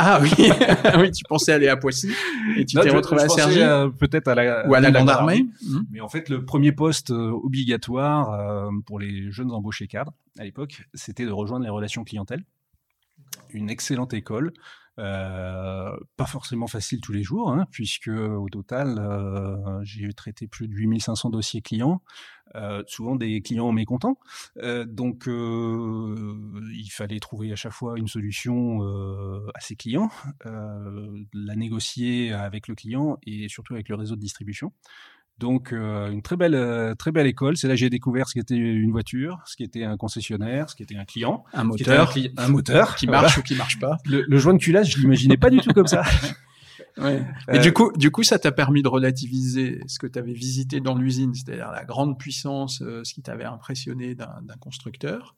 Ah 0.04 0.20
oui, 0.20 0.32
oui, 1.00 1.12
tu 1.12 1.24
pensais 1.30 1.54
aller 1.54 1.68
à 1.68 1.78
Poissy 1.78 2.12
et 2.58 2.66
tu 2.66 2.76
t'es 2.76 2.90
retrouvé 2.90 3.22
à 3.22 3.30
Sergi. 3.30 3.62
Euh, 3.62 3.88
peut-être 3.90 4.28
à 4.30 4.34
la 4.34 4.68
ou 4.68 4.74
à 4.74 4.80
la, 4.80 4.90
grande 4.90 5.12
armée. 5.12 5.44
Mmh. 5.62 5.80
Mais 5.92 6.02
en 6.02 6.10
fait, 6.10 6.28
le 6.28 6.44
premier 6.44 6.72
poste 6.72 7.12
euh, 7.12 7.30
obligatoire 7.30 8.32
euh, 8.32 8.72
pour 8.88 9.00
les 9.00 9.32
jeunes 9.32 9.52
embauchés 9.52 9.86
cadres 9.86 10.14
à 10.40 10.44
l'époque, 10.44 10.88
c'était 10.96 11.26
de 11.26 11.32
rejoindre 11.32 11.66
les 11.66 11.70
relations 11.70 12.04
clientèle. 12.04 12.44
Une 13.52 13.70
excellente 13.70 14.16
école 14.16 14.54
euh, 15.00 15.96
pas 16.18 16.26
forcément 16.26 16.68
facile 16.68 17.00
tous 17.02 17.14
les 17.14 17.24
jours, 17.24 17.52
hein, 17.52 17.66
puisque 17.72 18.10
au 18.10 18.50
total, 18.50 18.98
euh, 19.00 19.80
j'ai 19.84 20.12
traité 20.14 20.48
plus 20.48 20.68
de 20.68 20.74
8500 20.74 21.30
dossiers 21.30 21.62
clients, 21.62 22.02
euh, 22.56 22.84
souvent 22.88 23.16
des 23.16 23.42
clients 23.42 23.72
mécontents. 23.72 24.18
donc, 24.86 25.24
il 25.28 26.90
fallait 26.92 27.20
trouver 27.20 27.52
à 27.52 27.56
chaque 27.56 27.72
fois 27.72 27.98
une 27.98 28.08
solution 28.08 28.82
à 29.54 29.60
ces 29.60 29.76
clients, 29.76 30.10
la 30.44 31.56
négocier 31.56 32.34
avec 32.34 32.68
le 32.68 32.76
client 32.76 33.18
et 33.24 33.48
surtout 33.48 33.74
avec 33.74 33.90
le 33.90 33.96
réseau 33.96 34.16
de 34.16 34.22
distribution. 34.22 34.74
Donc 35.42 35.74
euh, 35.74 36.12
une 36.12 36.22
très 36.22 36.38
belle, 36.38 36.54
euh, 36.54 36.94
très 36.94 37.12
belle 37.12 37.26
école. 37.26 37.58
C'est 37.58 37.68
là 37.68 37.74
que 37.74 37.80
j'ai 37.80 37.90
découvert 37.90 38.30
ce 38.30 38.36
qu'était 38.36 38.56
une 38.56 38.92
voiture, 38.92 39.40
ce 39.46 39.56
qui 39.56 39.64
était 39.64 39.84
un 39.84 39.98
concessionnaire, 39.98 40.70
ce 40.70 40.76
qui 40.76 40.84
était 40.84 40.96
un 40.96 41.04
client, 41.04 41.44
un 41.52 41.64
moteur, 41.64 42.14
un, 42.38 42.48
moteur 42.48 42.96
qui 42.96 43.08
marche 43.08 43.40
ou 43.40 43.42
qui 43.42 43.56
marche 43.56 43.80
pas. 43.80 43.98
Le, 44.06 44.38
joint 44.38 44.54
de 44.54 44.60
culasse, 44.60 44.88
je 44.88 45.00
l'imaginais 45.00 45.38
pas 45.38 45.50
du 45.50 45.58
tout 45.60 45.74
comme 45.74 45.88
ça. 45.88 46.04
Ouais. 46.98 47.26
Et 47.54 47.60
du 47.60 47.72
coup, 47.72 47.94
du 47.96 48.12
coup, 48.12 48.22
ça 48.22 48.38
t'a 48.38 48.52
permis 48.52 48.82
de 48.82 48.90
relativiser 48.90 49.80
ce 49.88 49.98
que 49.98 50.08
tu 50.08 50.20
avais 50.20 50.34
visité 50.34 50.82
dans 50.82 50.94
l'usine, 50.94 51.34
c'est-à-dire 51.34 51.72
la 51.72 51.86
grande 51.86 52.20
puissance, 52.20 52.82
euh, 52.82 53.02
ce 53.06 53.14
qui 53.14 53.22
t'avait 53.22 53.46
impressionné 53.46 54.14
d'un 54.14 54.58
constructeur, 54.60 55.36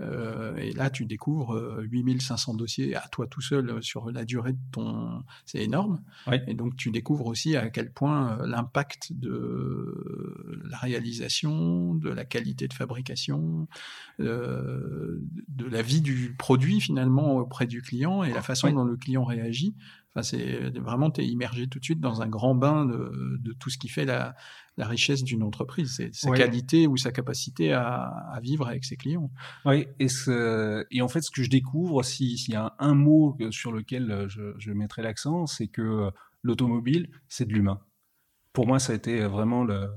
euh, 0.00 0.56
et 0.56 0.72
là, 0.72 0.90
tu 0.90 1.06
découvres 1.06 1.80
8500 1.82 2.52
euh, 2.52 2.56
dossiers 2.56 2.96
à 2.96 3.06
toi 3.08 3.26
tout 3.26 3.40
seul 3.40 3.70
euh, 3.70 3.80
sur 3.80 4.10
la 4.10 4.24
durée 4.24 4.52
de 4.52 4.58
ton... 4.72 5.22
C'est 5.46 5.62
énorme. 5.62 6.00
Et 6.46 6.54
donc, 6.54 6.76
tu 6.76 6.90
découvres 6.90 7.26
aussi 7.26 7.56
à 7.56 7.70
quel 7.70 7.92
point 7.92 8.38
l'impact 8.44 9.12
de 9.12 10.60
la 10.68 10.78
réalisation, 10.78 11.94
de 11.94 12.10
la 12.10 12.24
qualité 12.24 12.66
de 12.66 12.74
fabrication, 12.74 13.68
de 14.18 15.20
la 15.58 15.82
vie 15.82 16.00
du 16.00 16.34
produit 16.36 16.80
finalement 16.80 17.36
auprès 17.36 17.66
du 17.66 17.82
client 17.82 18.24
et 18.24 18.32
la 18.32 18.42
façon 18.42 18.72
dont 18.72 18.84
le 18.84 18.96
client 18.96 19.24
réagit 19.24 19.74
Enfin, 20.14 20.22
c'est 20.22 20.78
vraiment, 20.78 21.10
tu 21.10 21.22
es 21.22 21.26
immergé 21.26 21.66
tout 21.66 21.80
de 21.80 21.84
suite 21.84 22.00
dans 22.00 22.22
un 22.22 22.28
grand 22.28 22.54
bain 22.54 22.86
de, 22.86 23.52
tout 23.58 23.68
ce 23.68 23.78
qui 23.78 23.88
fait 23.88 24.04
la, 24.04 24.36
richesse 24.78 25.24
d'une 25.24 25.42
entreprise. 25.42 25.94
C'est 25.96 26.14
sa 26.14 26.30
qualité 26.30 26.86
ou 26.86 26.96
sa 26.96 27.10
capacité 27.10 27.72
à, 27.72 28.38
vivre 28.42 28.68
avec 28.68 28.84
ses 28.84 28.96
clients. 28.96 29.30
Oui, 29.64 29.86
et, 29.98 30.06
et, 30.90 31.02
en 31.02 31.08
fait, 31.08 31.22
ce 31.22 31.30
que 31.30 31.42
je 31.42 31.50
découvre, 31.50 32.02
s'il 32.04 32.48
y 32.48 32.54
a 32.54 32.74
un, 32.78 32.94
mot 32.94 33.36
sur 33.50 33.72
lequel 33.72 34.26
je, 34.28 34.54
je 34.58 34.72
mettrai 34.72 35.02
l'accent, 35.02 35.46
c'est 35.46 35.68
que 35.68 36.10
l'automobile, 36.42 37.08
c'est 37.28 37.46
de 37.46 37.52
l'humain. 37.52 37.80
Pour 38.52 38.68
moi, 38.68 38.78
ça 38.78 38.92
a 38.92 38.96
été 38.96 39.22
vraiment 39.22 39.64
le, 39.64 39.88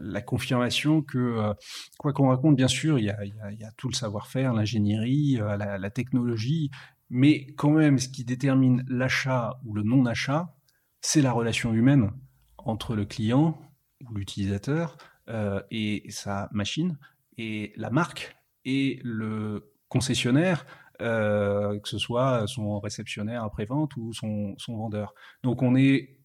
la 0.00 0.22
confirmation 0.22 1.02
que, 1.02 1.52
quoi 1.98 2.12
qu'on 2.12 2.28
raconte, 2.28 2.56
bien 2.56 2.68
sûr, 2.68 2.98
il 2.98 3.04
y 3.04 3.10
a, 3.10 3.72
tout 3.76 3.88
le 3.88 3.94
savoir-faire, 3.94 4.54
l'ingénierie, 4.54 5.38
la, 5.38 5.78
la, 5.78 5.90
technologie, 5.90 6.70
mais 7.10 7.46
quand 7.56 7.70
même, 7.70 7.98
ce 7.98 8.08
qui 8.08 8.24
détermine 8.24 8.84
l'achat 8.88 9.60
ou 9.64 9.74
le 9.74 9.82
non-achat, 9.82 10.54
c'est 11.00 11.22
la 11.22 11.32
relation 11.32 11.74
humaine 11.74 12.12
entre 12.56 12.94
le 12.94 13.04
client 13.04 13.60
ou 14.08 14.14
l'utilisateur 14.14 14.96
euh, 15.28 15.60
et 15.70 16.04
sa 16.08 16.48
machine, 16.52 16.98
et 17.36 17.72
la 17.76 17.90
marque 17.90 18.36
et 18.64 19.00
le 19.02 19.72
concessionnaire, 19.88 20.64
euh, 21.00 21.78
que 21.80 21.88
ce 21.88 21.98
soit 21.98 22.46
son 22.46 22.78
réceptionnaire 22.78 23.42
après-vente 23.42 23.96
ou 23.96 24.12
son, 24.12 24.56
vendeur. 24.68 25.14
Donc 25.42 25.62
on 25.62 25.74
est, 25.74 26.20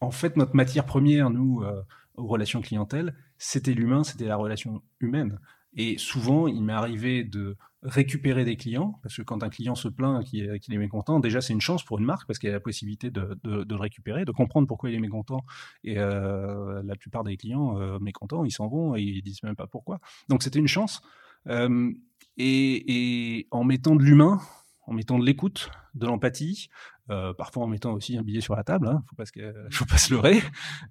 en 0.00 0.10
fait, 0.10 0.36
notre 0.36 0.54
matière 0.54 0.86
première, 0.86 1.30
nous, 1.30 1.62
euh, 1.62 1.82
aux 2.16 2.26
relations 2.26 2.60
clientèle, 2.60 3.14
c'était 3.38 3.74
l'humain, 3.74 4.04
c'était 4.04 4.26
la 4.26 4.36
relation 4.36 4.82
humaine. 5.00 5.38
Et 5.76 5.98
souvent, 5.98 6.46
il 6.46 6.62
m'est 6.62 6.72
arrivé 6.72 7.24
de 7.24 7.56
récupérer 7.84 8.44
des 8.44 8.56
clients, 8.56 8.98
parce 9.02 9.16
que 9.16 9.22
quand 9.22 9.42
un 9.42 9.50
client 9.50 9.74
se 9.74 9.88
plaint 9.88 10.24
qu'il 10.24 10.42
est, 10.42 10.78
mécontent, 10.78 11.20
déjà 11.20 11.42
c'est 11.42 11.52
une 11.52 11.60
chance 11.60 11.84
pour 11.84 11.98
une 11.98 12.04
marque, 12.06 12.26
parce 12.26 12.38
qu'il 12.38 12.48
y 12.48 12.50
a 12.50 12.54
la 12.54 12.60
possibilité 12.60 13.10
de, 13.10 13.38
le 13.44 13.76
récupérer, 13.76 14.24
de 14.24 14.32
comprendre 14.32 14.66
pourquoi 14.66 14.88
il 14.88 14.96
est 14.96 15.00
mécontent. 15.00 15.44
Et 15.84 15.98
euh, 15.98 16.82
la 16.82 16.96
plupart 16.96 17.24
des 17.24 17.36
clients 17.36 17.78
euh, 17.78 17.98
mécontents, 17.98 18.44
ils 18.44 18.52
s'en 18.52 18.68
vont 18.68 18.96
et 18.96 19.02
ils 19.02 19.22
disent 19.22 19.42
même 19.42 19.56
pas 19.56 19.66
pourquoi. 19.66 20.00
Donc 20.28 20.42
c'était 20.42 20.58
une 20.58 20.68
chance. 20.68 21.02
Euh, 21.48 21.92
et, 22.38 23.46
en 23.50 23.64
mettant 23.64 23.96
de 23.96 24.02
l'humain, 24.02 24.40
en 24.86 24.94
mettant 24.94 25.18
de 25.18 25.24
l'écoute, 25.24 25.70
de 25.94 26.06
l'empathie, 26.06 26.68
parfois 27.08 27.64
en 27.64 27.66
mettant 27.66 27.92
aussi 27.92 28.16
un 28.16 28.22
billet 28.22 28.40
sur 28.40 28.56
la 28.56 28.64
table, 28.64 28.88
hein, 28.88 29.02
faut 29.08 29.16
pas 29.16 29.24
faut 29.70 29.84
pas 29.84 29.98
se 29.98 30.12
leurrer. 30.12 30.42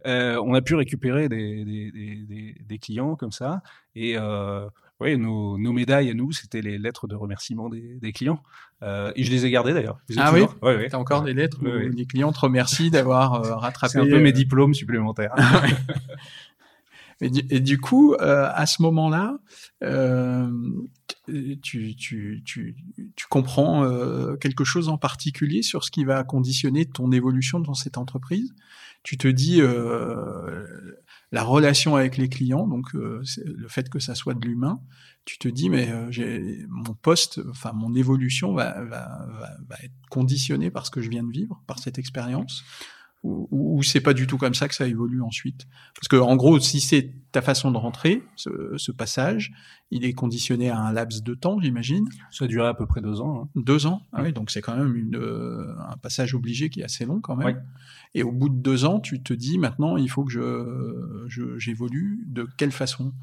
on 0.05 0.53
a 0.53 0.61
pu 0.61 0.75
récupérer 0.75 1.29
des, 1.29 1.65
des, 1.65 2.55
des, 2.59 2.77
clients 2.77 3.15
comme 3.15 3.31
ça 3.31 3.61
et 3.95 4.17
oui, 5.03 5.17
nos, 5.17 5.57
médailles 5.57 6.09
à 6.11 6.13
nous, 6.13 6.31
c'était 6.31 6.61
les 6.61 6.77
lettres 6.77 7.07
de 7.07 7.15
remerciement 7.15 7.69
des, 7.69 8.11
clients. 8.13 8.41
Euh, 8.83 9.11
et 9.15 9.23
je 9.23 9.31
les 9.31 9.45
ai 9.45 9.51
gardées 9.51 9.73
d'ailleurs. 9.73 9.99
Ah 10.17 10.31
oui? 10.33 10.45
ouais, 10.61 10.87
Tu 10.89 10.95
as 10.95 10.99
encore 10.99 11.23
des 11.23 11.33
lettres 11.33 11.59
où 11.61 11.65
les 11.65 12.05
clients 12.05 12.31
te 12.31 12.39
remercient 12.39 12.89
d'avoir 12.89 13.33
euh, 13.33 13.55
rattrapé. 13.55 13.99
Un 13.99 14.05
peu 14.05 14.19
mes 14.19 14.29
euh, 14.29 14.33
diplômes 14.33 14.73
supplémentaires. 14.73 15.33
et, 17.23 17.59
du, 17.59 17.79
coup, 17.79 18.15
à 18.19 18.65
ce 18.65 18.81
moment-là, 18.81 19.37
tu, 21.61 21.95
tu, 21.95 22.75
comprends 23.29 24.35
quelque 24.37 24.63
chose 24.63 24.89
en 24.89 24.97
particulier 24.97 25.61
sur 25.61 25.83
ce 25.83 25.91
qui 25.91 26.03
va 26.03 26.23
conditionner 26.23 26.85
ton 26.85 27.11
évolution 27.11 27.59
dans 27.59 27.73
cette 27.73 27.97
entreprise? 27.97 28.53
Tu 29.03 29.17
te 29.17 29.27
dis, 29.27 29.61
la 31.33 31.43
relation 31.43 31.95
avec 31.95 32.17
les 32.17 32.29
clients, 32.29 32.67
donc 32.67 32.93
euh, 32.93 33.23
le 33.43 33.67
fait 33.67 33.89
que 33.89 33.97
ça 33.97 34.13
soit 34.13 34.35
de 34.35 34.45
l'humain, 34.45 34.79
tu 35.25 35.39
te 35.39 35.47
dis 35.47 35.67
mais 35.67 35.89
euh, 35.89 36.65
mon 36.69 36.93
poste, 36.93 37.41
enfin 37.49 37.73
mon 37.73 37.95
évolution 37.95 38.53
va, 38.53 38.83
va, 38.83 39.25
va, 39.67 39.75
être 39.81 39.95
conditionnée 40.11 40.69
par 40.69 40.85
ce 40.85 40.91
que 40.91 41.01
je 41.01 41.09
viens 41.09 41.23
de 41.23 41.31
vivre, 41.31 41.59
par 41.65 41.79
cette 41.79 41.97
expérience, 41.97 42.63
ou, 43.23 43.47
ou 43.51 43.83
c'est 43.83 44.01
pas 44.01 44.13
du 44.13 44.27
tout 44.27 44.37
comme 44.37 44.53
ça 44.53 44.67
que 44.67 44.75
ça 44.75 44.87
évolue 44.87 45.21
ensuite. 45.21 45.65
Parce 45.95 46.07
que 46.07 46.17
en 46.17 46.35
gros, 46.35 46.59
si 46.59 46.81
c'est 46.81 47.11
ta 47.31 47.41
façon 47.41 47.71
de 47.71 47.77
rentrer, 47.77 48.21
ce, 48.35 48.49
ce, 48.77 48.91
passage, 48.91 49.53
il 49.91 50.05
est 50.05 50.13
conditionné 50.13 50.69
à 50.69 50.77
un 50.77 50.91
laps 50.91 51.23
de 51.23 51.33
temps, 51.33 51.59
j'imagine. 51.59 52.07
Ça 52.31 52.45
a 52.45 52.47
duré 52.47 52.67
à 52.67 52.73
peu 52.73 52.85
près 52.85 53.01
deux 53.01 53.21
ans. 53.21 53.43
Hein. 53.43 53.49
Deux 53.55 53.85
ans, 53.85 54.01
ah 54.11 54.21
oui, 54.23 54.33
donc 54.33 54.51
c'est 54.51 54.61
quand 54.61 54.75
même 54.75 54.95
une, 54.95 55.15
euh, 55.15 55.73
un 55.89 55.97
passage 55.97 56.35
obligé 56.35 56.69
qui 56.69 56.81
est 56.81 56.83
assez 56.83 57.05
long 57.05 57.21
quand 57.21 57.35
même. 57.35 57.63
Et 58.13 58.23
au 58.23 58.31
bout 58.31 58.49
de 58.49 58.55
deux 58.55 58.85
ans, 58.85 58.99
tu 58.99 59.23
te 59.23 59.33
dis 59.33 59.57
maintenant, 59.57 59.97
il 59.97 60.09
faut 60.09 60.23
que 60.23 60.31
je, 60.31 61.57
j'évolue. 61.57 62.23
De 62.27 62.47
quelle 62.57 62.71
façon? 62.71 63.13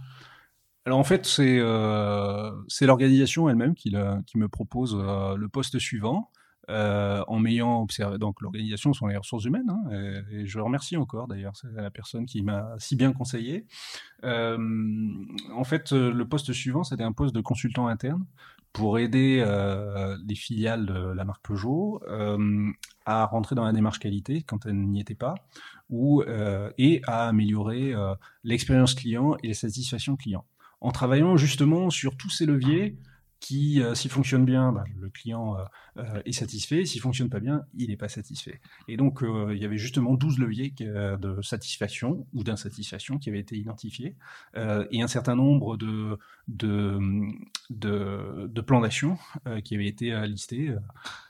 Alors 0.87 0.99
en 0.99 1.05
fait, 1.05 1.27
c'est 1.27 1.59
euh, 1.61 2.51
c'est 2.69 2.87
l'organisation 2.87 3.49
elle-même 3.49 3.75
qui, 3.75 3.95
qui, 4.27 4.39
me 4.39 4.49
propose 4.49 4.97
euh, 4.99 5.37
le 5.37 5.49
poste 5.49 5.79
suivant. 5.79 6.31
En 6.71 7.39
m'ayant 7.39 7.83
observé. 7.83 8.19
Donc 8.19 8.41
l'organisation 8.41 8.93
sont 8.93 9.07
les 9.07 9.17
ressources 9.17 9.45
humaines, 9.45 9.71
hein, 9.71 10.23
et, 10.31 10.47
je 10.47 10.59
remercie 10.59 10.97
encore 10.97 11.29
d'ailleurs, 11.29 11.53
la 11.75 11.91
personne 11.91 12.27
qui 12.27 12.43
m'a 12.43 12.75
si 12.79 12.97
bien 12.97 13.13
conseillé. 13.13 13.67
en 14.23 15.65
fait, 15.65 15.93
le 15.93 16.25
poste 16.25 16.53
suivant, 16.53 16.85
c'était 16.85 17.05
un 17.05 17.13
poste 17.13 17.35
de 17.35 17.41
consultant 17.41 17.89
interne 17.89 18.25
pour 18.73 18.99
aider 18.99 19.45
les 20.27 20.35
filiales 20.35 20.87
de 20.87 21.13
la 21.13 21.25
marque 21.25 21.45
Peugeot 21.45 22.03
à 23.07 23.25
rentrer 23.27 23.55
dans 23.55 23.65
la 23.65 23.73
démarche 23.73 23.99
qualité 23.99 24.43
quand 24.43 24.67
elles 24.67 24.79
n'y 24.79 25.01
étaient 25.01 25.15
pas, 25.15 25.35
ou, 25.89 26.23
et 26.79 27.03
à 27.07 27.29
améliorer 27.29 27.95
l'expérience 28.45 28.95
client 28.95 29.37
et 29.43 29.49
la 29.49 29.55
satisfaction 29.55 30.17
client. 30.17 30.45
En 30.81 30.93
travaillant 30.93 31.37
justement 31.37 31.91
sur 31.91 32.17
tous 32.17 32.31
ces 32.31 32.47
leviers 32.47 32.97
qui, 33.41 33.83
euh, 33.83 33.95
s'il 33.95 34.11
fonctionne 34.11 34.45
bien, 34.45 34.71
bah, 34.71 34.85
le 35.01 35.09
client 35.09 35.57
euh, 35.57 35.65
euh, 35.97 36.23
est 36.27 36.33
satisfait. 36.33 36.85
S'il 36.85 37.01
fonctionne 37.01 37.31
pas 37.31 37.41
bien, 37.41 37.65
il 37.75 37.89
n'est 37.89 37.97
pas 37.97 38.09
satisfait. 38.09 38.61
Et 38.87 38.97
donc, 38.97 39.23
il 39.23 39.57
y 39.57 39.65
avait 39.65 39.79
justement 39.79 40.15
12 40.15 40.39
leviers 40.39 40.73
de 40.79 41.43
satisfaction 41.43 42.27
ou 42.35 42.45
d'insatisfaction 42.45 43.19
qui 43.19 43.31
avaient 43.31 43.41
été 43.41 43.57
identifiés 43.57 44.15
et 44.57 45.03
un 45.03 45.07
certain 45.07 45.35
nombre 45.35 45.77
de, 45.77 46.19
de, 46.51 48.61
plans 48.67 48.81
d'action 48.81 49.19
qui 49.65 49.75
avaient 49.75 49.87
été 49.87 50.27
listés. 50.27 50.75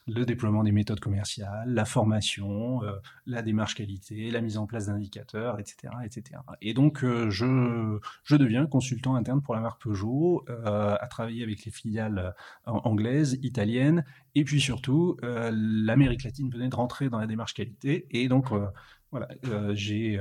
le 0.06 0.24
déploiement 0.24 0.64
des 0.64 0.72
méthodes 0.72 1.00
commerciales, 1.00 1.72
la 1.72 1.84
formation, 1.84 2.80
la 3.26 3.42
démarche 3.42 3.74
qualité, 3.74 4.30
la 4.30 4.40
mise 4.40 4.56
en 4.56 4.66
place 4.66 4.86
d'indicateurs, 4.86 5.60
etc., 5.60 5.94
etc. 6.04 6.40
Et 6.60 6.74
donc, 6.74 7.04
je, 7.04 7.98
je 8.24 8.36
deviens 8.36 8.66
consultant 8.66 9.14
interne 9.14 9.42
pour 9.42 9.54
la 9.54 9.60
marque 9.60 9.82
Peugeot, 9.82 10.44
à 10.64 11.06
travailler 11.08 11.42
avec 11.42 11.64
les 11.64 11.70
filiales 11.70 12.34
euh, 12.68 12.72
anglaise, 12.72 13.38
italienne, 13.42 14.04
et 14.34 14.44
puis 14.44 14.60
surtout, 14.60 15.16
euh, 15.22 15.50
l'Amérique 15.52 16.24
latine 16.24 16.50
venait 16.50 16.68
de 16.68 16.74
rentrer 16.74 17.08
dans 17.08 17.18
la 17.18 17.26
démarche 17.26 17.54
qualité, 17.54 18.06
et 18.10 18.28
donc 18.28 18.52
euh, 18.52 18.66
voilà, 19.10 19.28
j'ai 19.74 20.20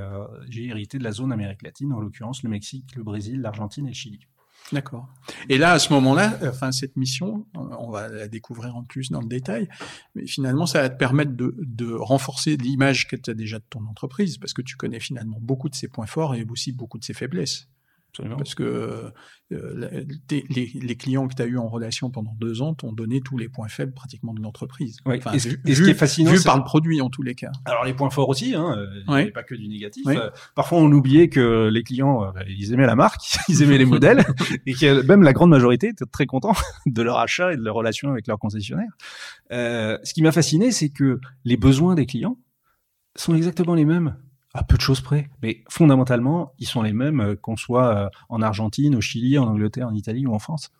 hérité 0.52 0.98
de 0.98 1.04
la 1.04 1.12
zone 1.12 1.32
Amérique 1.32 1.62
latine, 1.62 1.92
en 1.92 2.00
l'occurrence 2.00 2.42
le 2.42 2.50
Mexique, 2.50 2.96
le 2.96 3.04
Brésil, 3.04 3.40
l'Argentine 3.40 3.86
et 3.86 3.90
le 3.90 3.94
Chili. 3.94 4.26
D'accord. 4.72 5.08
Et 5.48 5.58
là, 5.58 5.72
à 5.72 5.78
ce 5.78 5.92
moment-là, 5.92 6.38
enfin 6.44 6.70
cette 6.70 6.96
mission, 6.96 7.46
on 7.54 7.90
va 7.90 8.08
la 8.08 8.28
découvrir 8.28 8.76
en 8.76 8.84
plus 8.84 9.10
dans 9.10 9.20
le 9.20 9.26
détail, 9.26 9.68
mais 10.14 10.26
finalement, 10.26 10.66
ça 10.66 10.82
va 10.82 10.88
te 10.88 10.96
permettre 10.96 11.32
de, 11.32 11.56
de 11.58 11.92
renforcer 11.92 12.56
l'image 12.56 13.08
que 13.08 13.16
tu 13.16 13.30
as 13.30 13.34
déjà 13.34 13.58
de 13.58 13.64
ton 13.68 13.84
entreprise, 13.86 14.38
parce 14.38 14.52
que 14.52 14.62
tu 14.62 14.76
connais 14.76 15.00
finalement 15.00 15.38
beaucoup 15.40 15.68
de 15.68 15.74
ses 15.74 15.88
points 15.88 16.06
forts 16.06 16.34
et 16.34 16.44
aussi 16.48 16.72
beaucoup 16.72 16.98
de 16.98 17.04
ses 17.04 17.14
faiblesses. 17.14 17.68
Parce 18.18 18.54
que 18.54 19.12
euh, 19.52 20.04
les, 20.48 20.96
clients 20.96 21.26
que 21.26 21.34
tu 21.34 21.42
as 21.42 21.46
eu 21.46 21.58
en 21.58 21.68
relation 21.68 22.10
pendant 22.10 22.34
deux 22.38 22.62
ans 22.62 22.74
t'ont 22.74 22.92
donné 22.92 23.20
tous 23.20 23.36
les 23.36 23.48
points 23.48 23.68
faibles 23.68 23.92
pratiquement 23.92 24.32
de 24.32 24.40
l'entreprise. 24.40 24.98
et, 25.32 25.38
ce, 25.38 25.48
qui 25.82 25.90
est 25.90 25.94
fascinant, 25.94 26.30
vu 26.30 26.42
par 26.42 26.56
le 26.56 26.62
produit 26.62 27.00
en 27.00 27.10
tous 27.10 27.22
les 27.22 27.34
cas. 27.34 27.50
Alors 27.64 27.84
les 27.84 27.92
points 27.92 28.10
forts 28.10 28.28
aussi, 28.28 28.54
hein, 28.54 28.76
euh, 29.08 29.30
pas 29.32 29.42
que 29.42 29.54
du 29.54 29.68
négatif. 29.68 30.06
Euh, 30.06 30.30
parfois 30.54 30.78
on 30.78 30.92
oubliait 30.92 31.28
que 31.28 31.68
les 31.68 31.82
clients, 31.82 32.32
ils 32.46 32.72
aimaient 32.72 32.86
la 32.86 32.96
marque, 32.96 33.22
ils 33.48 33.62
aimaient 33.62 33.78
les 33.78 33.84
modèles, 33.86 34.24
et 34.66 34.74
que 34.74 35.02
même 35.02 35.22
la 35.22 35.32
grande 35.32 35.50
majorité 35.50 35.88
était 35.88 36.06
très 36.06 36.26
content 36.26 36.52
de 36.86 37.02
leur 37.02 37.18
achat 37.18 37.52
et 37.52 37.56
de 37.56 37.62
leur 37.62 37.74
relation 37.74 38.10
avec 38.10 38.28
leur 38.28 38.38
concessionnaire. 38.38 38.92
ce 39.50 40.14
qui 40.14 40.22
m'a 40.22 40.32
fasciné, 40.32 40.70
c'est 40.70 40.90
que 40.90 41.20
les 41.44 41.56
besoins 41.56 41.94
des 41.94 42.06
clients 42.06 42.38
sont 43.16 43.34
exactement 43.34 43.74
les 43.74 43.84
mêmes 43.84 44.16
à 44.54 44.64
peu 44.64 44.76
de 44.76 44.82
choses 44.82 45.00
près. 45.00 45.30
Mais 45.42 45.62
fondamentalement, 45.68 46.52
ils 46.58 46.66
sont 46.66 46.82
les 46.82 46.92
mêmes 46.92 47.20
euh, 47.20 47.36
qu'on 47.36 47.56
soit 47.56 47.96
euh, 47.96 48.08
en 48.28 48.42
Argentine, 48.42 48.94
au 48.94 49.00
Chili, 49.00 49.38
en 49.38 49.46
Angleterre, 49.46 49.88
en 49.88 49.94
Italie 49.94 50.26
ou 50.26 50.34
en 50.34 50.38
France. 50.38 50.70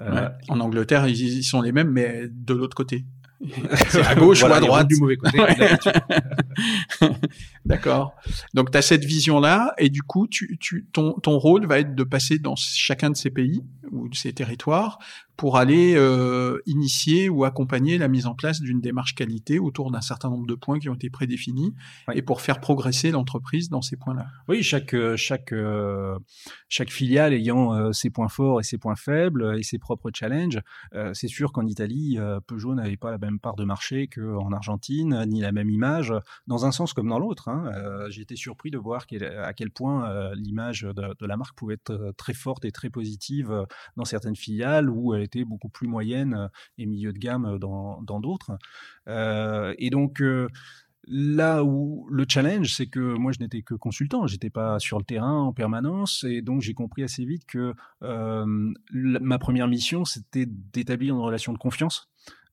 Euh, 0.00 0.28
en 0.48 0.60
Angleterre, 0.60 1.06
ils, 1.08 1.42
sont 1.42 1.62
les 1.62 1.72
mêmes, 1.72 1.90
mais 1.90 2.24
de 2.30 2.52
l'autre 2.52 2.76
côté. 2.76 3.06
à 4.04 4.14
gauche 4.14 4.42
ou 4.42 4.46
à 4.46 4.60
droite. 4.60 4.88
Du 4.88 4.96
mauvais 4.96 5.16
côté. 5.16 5.38
D'accord. 7.64 8.14
Donc, 8.52 8.70
tu 8.70 8.78
as 8.78 8.82
cette 8.82 9.04
vision-là, 9.04 9.74
et 9.78 9.88
du 9.88 10.02
coup, 10.02 10.26
tu, 10.26 10.58
tu, 10.58 10.86
ton, 10.92 11.14
ton 11.14 11.38
rôle 11.38 11.66
va 11.66 11.78
être 11.80 11.94
de 11.94 12.04
passer 12.04 12.38
dans 12.38 12.56
chacun 12.56 13.10
de 13.10 13.16
ces 13.16 13.30
pays 13.30 13.62
ou 13.90 14.08
de 14.08 14.14
ces 14.14 14.32
territoires 14.32 14.98
pour 15.36 15.58
aller 15.58 15.94
euh, 15.96 16.60
initier 16.66 17.28
ou 17.28 17.44
accompagner 17.44 17.98
la 17.98 18.08
mise 18.08 18.26
en 18.26 18.34
place 18.34 18.60
d'une 18.60 18.80
démarche 18.80 19.14
qualité 19.14 19.58
autour 19.58 19.90
d'un 19.90 20.00
certain 20.00 20.30
nombre 20.30 20.46
de 20.46 20.54
points 20.54 20.78
qui 20.78 20.88
ont 20.88 20.94
été 20.94 21.10
prédéfinis 21.10 21.74
et 22.14 22.22
pour 22.22 22.40
faire 22.40 22.60
progresser 22.60 23.10
l'entreprise 23.10 23.68
dans 23.68 23.82
ces 23.82 23.96
points-là. 23.96 24.26
Oui, 24.48 24.62
chaque 24.62 24.94
euh, 24.94 25.16
chaque 25.16 25.52
euh, 25.52 26.18
chaque 26.68 26.90
filiale 26.90 27.34
ayant 27.34 27.74
euh, 27.74 27.92
ses 27.92 28.10
points 28.10 28.28
forts 28.28 28.60
et 28.60 28.62
ses 28.62 28.78
points 28.78 28.96
faibles 28.96 29.56
et 29.58 29.62
ses 29.62 29.78
propres 29.78 30.10
challenges. 30.12 30.60
c'est 31.12 31.28
sûr 31.28 31.52
qu'en 31.52 31.66
Italie, 31.66 32.18
Peugeot 32.46 32.74
n'avait 32.74 32.96
pas 32.96 33.10
la 33.10 33.18
même 33.18 33.38
part 33.38 33.56
de 33.56 33.64
marché 33.64 34.08
qu'en 34.08 34.52
Argentine, 34.52 35.24
ni 35.26 35.40
la 35.40 35.52
même 35.52 35.70
image, 35.70 36.14
dans 36.46 36.64
un 36.64 36.72
sens 36.72 36.92
comme 36.92 37.08
dans 37.08 37.18
l'autre. 37.18 37.48
Hein. 37.48 37.70
J'ai 38.08 38.22
été 38.22 38.36
surpris 38.36 38.70
de 38.70 38.78
voir 38.78 39.06
à 39.42 39.52
quel 39.52 39.70
point 39.70 40.32
l'image 40.34 40.82
de, 40.82 40.92
de, 40.92 41.26
la 41.26 41.36
marque 41.36 41.56
pouvait 41.56 41.74
être 41.74 42.14
très 42.16 42.34
forte 42.34 42.64
et 42.64 42.72
très 42.72 42.90
positive 42.90 43.66
dans 43.96 44.04
certaines 44.04 44.36
filiales 44.36 44.88
où 44.90 45.14
elle 45.14 45.25
était 45.26 45.44
beaucoup 45.44 45.68
plus 45.68 45.88
moyenne 45.88 46.34
euh, 46.34 46.48
et 46.78 46.86
milieu 46.86 47.12
de 47.12 47.18
gamme 47.18 47.44
euh, 47.44 47.58
dans 47.58 48.20
d'autres. 48.20 48.58
Euh, 49.08 49.74
et 49.78 49.90
donc, 49.90 50.22
là 51.06 51.62
où 51.62 52.08
le 52.10 52.24
challenge, 52.28 52.74
c'est 52.74 52.86
que 52.86 53.00
moi, 53.00 53.32
je 53.32 53.38
n'étais 53.40 53.62
que 53.62 53.74
consultant, 53.74 54.26
j'étais 54.26 54.50
pas 54.50 54.78
sur 54.78 54.98
le 54.98 55.04
terrain 55.04 55.38
en 55.38 55.52
permanence, 55.52 56.24
et 56.24 56.42
donc 56.42 56.62
j'ai 56.62 56.74
compris 56.74 57.02
assez 57.02 57.24
vite 57.24 57.44
que 57.46 57.74
ma 58.00 59.38
première 59.38 59.68
mission, 59.68 60.04
c'était 60.04 60.46
d'établir 60.46 61.14
une 61.14 61.20
relation 61.20 61.52
de 61.52 61.58
confiance 61.58 62.08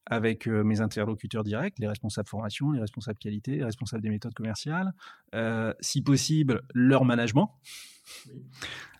avec 0.06 0.48
mes 0.48 0.82
interlocuteurs 0.82 1.44
directs, 1.44 1.80
les 1.80 1.88
responsables 1.88 2.28
formation, 2.28 2.72
les 2.72 2.82
responsables 2.82 3.18
qualité, 3.18 3.56
les 3.56 3.64
responsables 3.64 4.04
des 4.04 4.10
méthodes 4.10 4.34
commerciales, 4.34 4.94
si 5.80 6.02
possible 6.02 6.62
leur 6.74 7.06
management. 7.06 7.50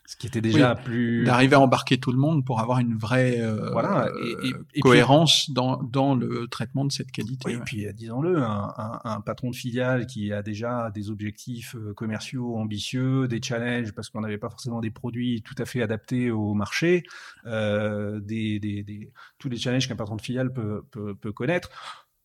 Ce 0.06 0.16
qui 0.16 0.26
était 0.26 0.42
déjà 0.42 0.74
plus 0.74 1.24
d'arriver 1.24 1.56
à 1.56 1.60
embarquer 1.60 1.98
tout 1.98 2.12
le 2.12 2.18
monde 2.18 2.44
pour 2.44 2.60
avoir 2.60 2.78
une 2.78 2.94
vraie 2.94 3.40
euh, 3.40 3.70
voilà 3.72 4.10
et, 4.74 4.80
cohérence 4.80 5.50
dans, 5.50 5.82
dans 5.82 6.14
le 6.14 6.46
traitement 6.46 6.84
de 6.84 6.92
cette 6.92 7.10
qualité. 7.10 7.52
Et 7.52 7.58
puis 7.58 7.86
disons-le, 7.94 8.42
un, 8.42 8.74
un, 8.76 9.00
un, 9.02 9.20
patron 9.22 9.48
de 9.48 9.56
filiale 9.56 10.04
qui 10.06 10.30
a 10.30 10.42
déjà 10.42 10.90
des 10.90 11.08
objectifs 11.08 11.74
euh, 11.76 11.94
commerciaux 11.94 12.56
ambitieux, 12.56 13.28
des 13.28 13.40
challenges 13.40 13.92
parce 13.92 14.10
qu'on 14.10 14.20
n'avait 14.20 14.36
pas 14.36 14.50
forcément 14.50 14.80
des 14.80 14.90
produits 14.90 15.40
tout 15.40 15.54
à 15.56 15.64
fait 15.64 15.80
adaptés 15.80 16.30
au 16.30 16.52
marché, 16.52 17.04
euh, 17.46 18.20
des, 18.20 18.60
des, 18.60 18.82
des, 18.82 19.10
tous 19.38 19.48
les 19.48 19.56
challenges 19.56 19.88
qu'un 19.88 19.96
patron 19.96 20.16
de 20.16 20.22
filiale 20.22 20.52
peut, 20.52 20.84
peut, 20.90 21.14
peut 21.14 21.32
connaître 21.32 21.70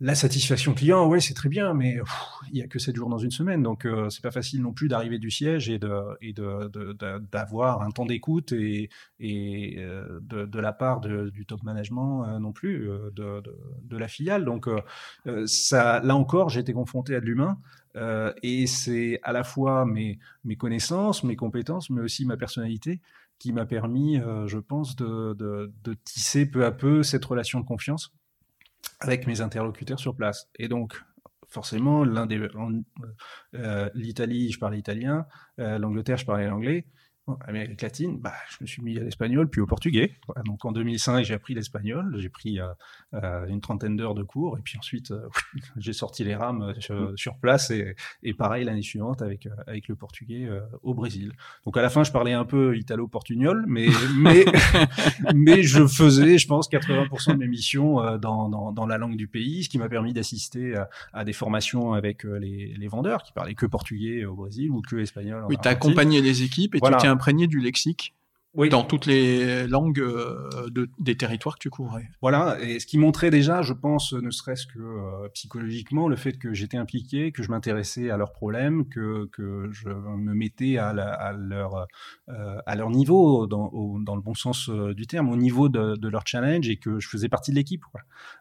la 0.02 0.16
satisfaction 0.16 0.74
client, 0.74 1.06
ouais, 1.08 1.20
c'est 1.20 1.34
très 1.34 1.50
bien, 1.50 1.74
mais 1.74 1.98
il 2.52 2.58
y 2.58 2.62
a 2.62 2.68
que 2.68 2.80
7 2.80 2.96
jours 2.96 3.10
dans 3.10 3.18
une 3.18 3.32
semaine, 3.32 3.62
donc 3.62 3.86
euh, 3.86 4.10
c'est 4.10 4.22
pas 4.22 4.32
facile 4.32 4.62
non 4.62 4.72
plus 4.72 4.88
d'arriver 4.88 5.20
du 5.20 5.30
siège 5.30 5.70
et 5.70 5.78
de 5.78 5.90
et 6.22 6.32
de 6.32 7.20
d'avoir 7.32 7.82
un 7.82 7.92
temps 7.92 8.06
d'écoute 8.06 8.54
et 8.54 8.90
et 9.20 9.76
euh, 9.80 10.20
de, 10.22 10.46
de, 10.46 10.60
la 10.60 10.72
part 10.72 11.02
du 11.02 11.46
top 11.46 11.64
management 11.64 12.24
euh, 12.24 12.40
non 12.40 12.54
plus 12.54 12.88
de, 13.14 13.44
de, 13.84 13.98
la 13.98 14.08
filiale. 14.08 14.46
Donc 14.46 14.70
ça, 15.46 16.00
là 16.00 16.16
encore, 16.16 16.50
j'ai 16.50 16.62
été 16.62 16.72
confronté 16.72 17.16
à 17.16 17.20
de 17.20 17.26
l'humain 17.26 17.58
et 18.42 18.68
c'est 18.68 19.20
à 19.24 19.34
la 19.34 19.44
fois 19.44 19.86
mes 19.86 20.18
mes 20.46 20.56
connaissances, 20.56 21.26
mes 21.26 21.36
compétences, 21.36 21.90
mais 21.90 22.02
aussi 22.02 22.26
ma 22.26 22.38
personnalité 22.38 23.02
qui 23.38 23.52
m'a 23.52 23.66
permis, 23.66 24.20
je 24.48 24.58
pense, 24.58 24.96
de, 24.96 25.34
de, 25.34 25.74
de 25.84 25.94
tisser 25.94 26.46
peu 26.46 26.66
à 26.66 26.72
peu 26.72 27.04
cette 27.04 27.26
relation 27.26 27.60
de 27.60 27.66
confiance 27.66 28.14
avec 29.00 29.28
mes 29.28 29.42
interlocuteurs 29.42 30.00
sur 30.00 30.16
place. 30.16 30.50
Et 30.58 30.68
donc, 30.68 31.02
forcément, 31.48 32.06
euh, 33.56 33.90
l'Italie, 33.94 34.52
je 34.52 34.60
parlais 34.60 34.80
italien, 34.80 35.26
euh, 35.60 35.78
l'Angleterre, 35.80 36.18
je 36.18 36.26
parlais 36.26 36.48
l'anglais. 36.48 36.86
Amérique 37.48 37.82
latine, 37.82 38.20
bah, 38.20 38.34
je 38.50 38.58
me 38.62 38.68
suis 38.68 38.82
mis 38.82 38.98
à 38.98 39.04
l'espagnol 39.04 39.50
puis 39.50 39.62
au 39.62 39.66
portugais. 39.66 40.16
donc 40.46 40.66
en 40.66 40.72
2005, 40.72 41.24
j'ai 41.24 41.34
appris 41.34 41.54
l'espagnol. 41.54 42.16
J'ai 42.18 42.30
pris 42.30 42.60
euh, 42.60 42.68
euh, 43.14 43.48
une 43.48 43.62
trentaine 43.62 43.96
d'heures 43.96 44.16
de 44.16 44.24
cours 44.24 44.58
et 44.58 44.62
puis 44.62 44.78
ensuite, 44.78 45.12
euh, 45.12 45.28
j'ai 45.78 45.94
sorti 45.94 46.24
les 46.24 46.36
rames 46.36 46.74
sur, 46.80 47.38
place 47.42 47.72
et, 47.72 47.96
et 48.24 48.34
pareil 48.34 48.66
l'année 48.66 48.82
suivante 48.82 49.22
avec 49.22 49.48
avec 49.68 49.88
le 49.88 49.96
portugais 49.96 50.50
au 50.84 50.94
Brésil. 50.94 51.34
Donc 51.66 51.78
à 51.78 51.82
la 51.82 51.90
fin, 51.90 52.04
je 52.04 52.12
parlais 52.12 52.34
un 52.34 52.46
peu 52.46 52.78
italo-portugnol, 52.78 53.66
mais 53.68 53.88
mais 54.18 54.46
mais 55.34 55.64
je 55.64 55.88
faisais, 55.88 56.38
je 56.38 56.48
pense, 56.48 56.70
80% 56.70 57.34
de 57.34 57.38
mes 57.38 57.48
missions 57.48 58.18
dans, 58.18 58.50
dans, 58.50 58.72
dans 58.72 58.86
la 58.86 58.98
langue 58.98 59.16
du 59.16 59.28
pays, 59.28 59.64
ce 59.64 59.70
qui 59.70 59.78
m'a 59.78 59.90
permis 59.90 60.14
d'assister 60.14 60.76
à, 61.14 61.24
des 61.24 61.34
formations 61.34 61.94
avec 61.94 62.24
les, 62.24 62.74
les 62.78 62.88
vendeurs 62.88 63.24
qui 63.24 63.32
parlaient 63.32 63.56
que 63.56 63.66
portugais 63.66 64.26
au 64.26 64.36
Brésil 64.36 64.72
ou 64.72 64.82
que 64.82 64.98
espagnol. 64.98 65.46
oui, 65.48 65.58
tu 65.62 65.68
accompagné 65.68 66.22
les 66.22 66.44
équipes 66.44 66.76
et 66.76 66.82
tu 66.82 66.92
t'es 66.98 67.08
imprégné 67.20 67.48
du 67.48 67.60
lexique 67.60 68.14
oui. 68.56 68.70
dans 68.70 68.84
toutes 68.84 69.06
les 69.06 69.68
langues 69.68 70.00
euh, 70.00 70.70
de, 70.70 70.90
des 71.00 71.16
territoires 71.16 71.56
que 71.56 71.62
tu 71.62 71.70
couvrais. 71.70 72.10
Voilà, 72.22 72.58
et 72.62 72.80
ce 72.80 72.86
qui 72.86 72.98
montrait 72.98 73.30
déjà, 73.30 73.62
je 73.62 73.74
pense, 73.74 74.14
ne 74.14 74.32
serait-ce 74.32 74.66
que 74.66 74.80
euh, 74.80 75.30
psychologiquement, 75.34 76.08
le 76.08 76.16
fait 76.16 76.34
que 76.34 76.54
j'étais 76.54 76.78
impliqué, 76.78 77.32
que 77.32 77.44
je 77.44 77.50
m'intéressais 77.50 78.10
à 78.10 78.18
leurs 78.18 78.34
problèmes, 78.34 78.88
que, 78.90 79.26
que 79.32 79.70
je 79.72 79.90
me 79.90 80.34
mettais 80.34 80.78
à, 80.78 80.90
à 80.90 81.34
leur, 81.34 81.88
euh, 82.30 82.58
à 82.66 82.76
leur 82.76 82.90
niveau, 82.90 83.48
dans, 83.48 83.72
dans 84.00 84.16
le 84.16 84.22
bon 84.22 84.34
sens 84.34 84.70
du 84.70 85.06
terme, 85.06 85.30
au 85.30 85.38
niveau 85.38 85.70
de, 85.70 85.96
de, 85.96 86.08
leur 86.08 86.26
challenge, 86.26 86.68
et 86.70 86.78
que 86.78 87.00
je 87.00 87.08
faisais 87.08 87.30
partie 87.30 87.52
de 87.52 87.56
l'équipe. 87.56 87.84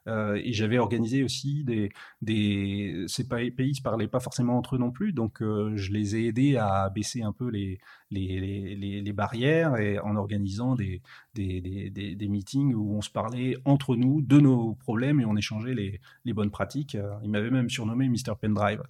et 0.07 0.53
j'avais 0.53 0.79
organisé 0.79 1.23
aussi 1.23 1.65
des... 1.65 1.91
des 2.23 3.05
ces 3.07 3.29
pays 3.29 3.73
ne 3.79 3.83
parlaient 3.83 4.09
pas 4.09 4.21
forcément 4.21 4.57
entre 4.57 4.77
eux 4.77 4.79
non 4.79 4.91
plus, 4.91 5.13
donc 5.13 5.39
je 5.41 5.93
les 5.93 6.17
ai 6.17 6.27
aidés 6.27 6.57
à 6.57 6.89
baisser 6.91 7.23
un 7.23 7.33
peu 7.33 7.49
les, 7.49 7.79
les, 8.11 8.77
les, 9.01 9.13
barrières 9.13 9.77
et 9.77 9.99
en 9.99 10.17
organisant 10.17 10.75
des, 10.75 11.03
des, 11.35 11.91
des, 11.91 12.15
des, 12.15 12.29
meetings 12.29 12.75
où 12.75 12.95
on 12.95 13.03
se 13.03 13.11
parlait 13.11 13.57
entre 13.65 13.97
nous 13.97 14.23
de 14.23 14.39
nos 14.39 14.75
problèmes 14.75 15.21
et 15.21 15.25
on 15.25 15.37
échangeait 15.37 15.75
les, 15.75 16.01
les 16.25 16.33
bonnes 16.33 16.51
pratiques. 16.51 16.95
Euh, 16.95 17.15
il 17.23 17.31
m'avait 17.31 17.51
même 17.51 17.69
surnommé 17.69 18.09
Mr. 18.09 18.35
Pendrive. 18.41 18.83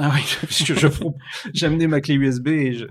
Ah 0.00 0.12
oui, 0.14 0.22
je 0.50 0.74
j'amenais 1.52 1.86
ma 1.86 2.00
clé 2.00 2.14
USB 2.14 2.48
et 2.48 2.74
je, 2.74 2.86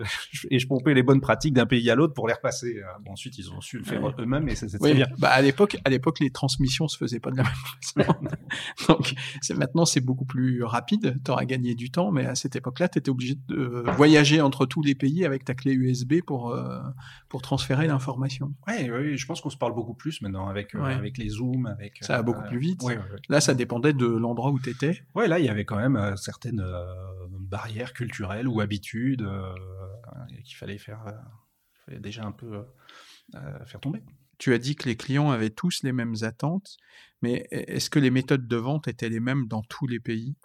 et 0.50 0.60
je 0.60 0.68
pompais 0.68 0.94
les 0.94 1.04
bonnes 1.04 1.22
pratiques 1.22 1.54
d'un 1.54 1.66
pays 1.66 1.90
à 1.90 1.96
l'autre 1.96 2.14
pour 2.14 2.28
les 2.28 2.34
repasser. 2.34 2.78
Euh, 2.78 3.00
bon, 3.04 3.14
ensuite, 3.14 3.38
ils 3.38 3.52
ont 3.52 3.62
su 3.62 3.78
le 3.78 3.84
faire 3.84 4.14
eux-mêmes 4.20 4.48
et 4.50 4.56
c'est 4.56 4.68
très 4.78 4.94
bien. 4.94 5.08
Bah 5.18 5.30
à 5.30 5.42
l'époque, 5.42 5.78
à 5.86 5.90
l'époque, 5.90 6.20
les 6.20 6.30
transmissions 6.30 6.88
se 6.88 6.98
faisaient 6.98 7.20
pas 7.20 7.32
de 7.32 7.38
la 7.38 7.44
même 7.44 7.54
façon. 7.96 8.14
Donc, 8.88 9.14
maintenant, 9.56 9.86
c'est 9.86 10.02
beaucoup 10.02 10.26
plus 10.26 10.64
rapide. 10.64 11.20
Tu 11.24 11.32
auras 11.32 11.46
gagné 11.46 11.76
du 11.76 11.90
temps, 11.92 12.12
mais 12.12 12.26
à 12.26 12.36
cette 12.36 12.56
époque-là, 12.56 12.90
tu 12.90 13.00
étais 13.00 13.10
obligé 13.10 13.36
de 13.48 13.84
voyager 13.96 14.42
entre 14.42 14.66
tous 14.66 14.82
les 14.82 14.96
pays 14.96 15.26
avec 15.26 15.46
ta 15.46 15.54
clé 15.54 15.74
USB 15.74 16.22
pour 16.26 16.52
euh, 16.52 16.80
pour 17.30 17.42
transférer 17.42 17.88
l'information. 17.88 18.54
Oui, 18.68 18.90
ouais, 18.90 19.18
je 19.18 19.26
pense 19.26 19.42
qu'on 19.42 19.50
se 19.50 19.58
parle 19.58 19.74
beaucoup 19.74 19.94
plus 19.94 20.22
maintenant 20.22 20.48
avec 20.48 20.76
euh, 20.76 20.84
avec 20.84 21.18
les 21.18 21.30
zooms, 21.30 21.66
avec. 21.66 21.98
Ça 22.02 22.18
va 22.18 22.24
beaucoup 22.24 22.44
plus 22.48 22.60
vite. 22.60 22.82
Là, 23.30 23.42
ça 23.42 23.54
dépendait 23.54 23.94
de 23.94 24.06
l'endroit 24.06 24.52
où 24.52 24.60
tu 24.60 24.70
étais. 24.70 25.02
Ouais, 25.16 25.28
là, 25.28 25.40
il 25.40 25.46
y 25.46 25.50
avait 25.50 25.66
quand 25.66 25.78
même 25.78 26.16
certaines 26.18 26.67
euh, 26.67 26.67
barrières 27.48 27.94
culturelles 27.94 28.48
ou 28.48 28.62
habitudes 28.62 29.24
euh, 29.24 29.54
qu'il 30.44 30.56
fallait 30.56 30.78
faire, 30.78 31.04
euh, 31.90 32.00
déjà 32.00 32.24
un 32.24 32.32
peu 32.32 32.66
faire 33.66 33.80
tomber. 33.80 34.04
Tu 34.38 34.54
as 34.54 34.58
dit 34.60 34.76
que 34.76 34.88
les 34.88 34.96
clients 34.96 35.32
avaient 35.32 35.50
tous 35.50 35.82
les 35.84 35.92
mêmes 35.92 36.16
attentes, 36.22 36.78
mais 37.22 37.48
est-ce 37.50 37.90
que 37.90 38.00
les 38.00 38.12
méthodes 38.12 38.48
de 38.48 38.56
vente 38.56 38.88
étaient 38.88 39.10
les 39.10 39.20
mêmes 39.20 39.48
dans 39.48 39.64
tous 39.64 39.88
les 39.88 40.00
pays? 40.00 40.36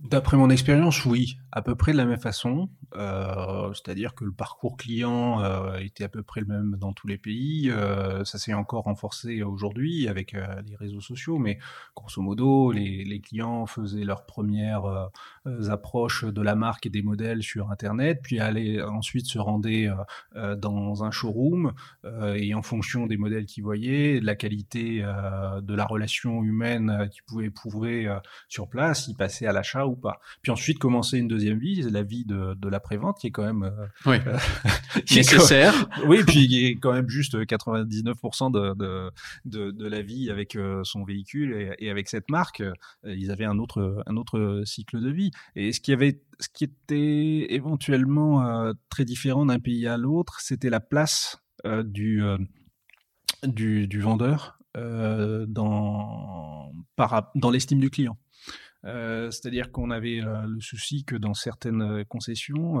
D'après 0.00 0.38
mon 0.38 0.48
expérience, 0.48 1.04
oui, 1.04 1.36
à 1.52 1.60
peu 1.60 1.74
près 1.74 1.92
de 1.92 1.98
la 1.98 2.06
même 2.06 2.18
façon. 2.18 2.70
Euh, 2.94 3.70
c'est-à-dire 3.74 4.14
que 4.14 4.24
le 4.24 4.32
parcours 4.32 4.78
client 4.78 5.42
euh, 5.42 5.76
était 5.76 6.04
à 6.04 6.08
peu 6.08 6.22
près 6.22 6.40
le 6.40 6.46
même 6.46 6.76
dans 6.78 6.94
tous 6.94 7.06
les 7.06 7.18
pays. 7.18 7.70
Euh, 7.70 8.24
ça 8.24 8.38
s'est 8.38 8.54
encore 8.54 8.84
renforcé 8.84 9.42
aujourd'hui 9.42 10.08
avec 10.08 10.32
les 10.32 10.76
réseaux 10.76 11.02
sociaux, 11.02 11.38
mais 11.38 11.58
grosso 11.94 12.22
modo, 12.22 12.72
les, 12.72 13.20
clients 13.20 13.66
faisaient 13.66 14.04
leurs 14.04 14.24
premières 14.24 15.10
approches 15.68 16.24
de 16.24 16.42
la 16.42 16.54
marque 16.54 16.86
et 16.86 16.90
des 16.90 17.02
modèles 17.02 17.42
sur 17.42 17.70
Internet, 17.70 18.20
puis 18.22 18.40
allaient 18.40 18.82
ensuite 18.82 19.26
se 19.26 19.38
rendaient 19.38 19.88
dans 20.34 21.04
un 21.04 21.10
showroom 21.10 21.72
et 22.34 22.54
en 22.54 22.62
fonction 22.62 23.06
des 23.06 23.16
modèles 23.16 23.46
qu'ils 23.46 23.64
voyaient, 23.64 24.20
de 24.20 24.26
la 24.26 24.34
qualité 24.34 25.00
de 25.00 25.74
la 25.74 25.86
relation 25.86 26.42
humaine 26.42 27.08
qu'ils 27.10 27.22
pouvaient 27.22 27.46
éprouver 27.46 28.14
sur 28.48 28.68
place, 28.68 29.08
ils 29.08 29.16
passaient 29.16 29.46
à 29.46 29.52
l'achat 29.52 29.86
ou 29.86 29.96
pas. 29.96 30.20
Puis 30.42 30.52
ensuite 30.52 30.78
commencer 30.78 31.18
une 31.18 31.28
deuxième 31.28 31.58
vie, 31.58 31.82
la 31.82 32.02
vie 32.02 32.24
de, 32.24 32.54
de 32.54 32.68
la 32.68 32.80
prévente 32.80 33.18
qui 33.18 33.28
est 33.28 33.30
quand 33.30 33.44
même 33.44 33.62
euh, 33.62 33.86
oui. 34.06 34.16
Euh, 34.26 34.36
nécessaire. 35.10 35.88
oui, 36.06 36.22
puis 36.26 36.48
qui 36.48 36.66
est 36.66 36.76
quand 36.76 36.92
même 36.92 37.08
juste 37.08 37.36
99% 37.36 38.50
de, 38.50 38.74
de, 38.74 39.10
de, 39.44 39.70
de, 39.70 39.86
la 39.86 40.02
vie 40.02 40.30
avec 40.30 40.56
euh, 40.56 40.82
son 40.84 41.04
véhicule 41.04 41.54
et, 41.54 41.86
et, 41.86 41.90
avec 41.90 42.08
cette 42.08 42.30
marque. 42.30 42.62
Ils 43.04 43.30
avaient 43.30 43.44
un 43.44 43.58
autre 43.58 44.02
un 44.06 44.16
autre 44.16 44.62
cycle 44.64 45.00
de 45.00 45.10
vie. 45.10 45.29
Et 45.56 45.72
ce 45.72 45.80
qui 45.80 45.92
avait 45.92 46.22
ce 46.38 46.48
qui 46.48 46.64
était 46.64 47.52
éventuellement 47.54 48.72
très 48.88 49.04
différent 49.04 49.44
d'un 49.44 49.58
pays 49.58 49.86
à 49.86 49.98
l'autre, 49.98 50.40
c'était 50.40 50.70
la 50.70 50.80
place 50.80 51.36
du, 51.84 52.22
du, 53.42 53.86
du 53.86 54.00
vendeur 54.00 54.58
dans, 54.74 56.72
dans 57.34 57.50
l'estime 57.50 57.80
du 57.80 57.90
client. 57.90 58.16
Euh, 58.86 59.30
c'est-à-dire 59.30 59.72
qu'on 59.72 59.90
avait 59.90 60.22
euh, 60.22 60.46
le 60.46 60.60
souci 60.60 61.04
que 61.04 61.14
dans 61.14 61.34
certaines 61.34 61.82
euh, 61.82 62.04
concessions, 62.04 62.80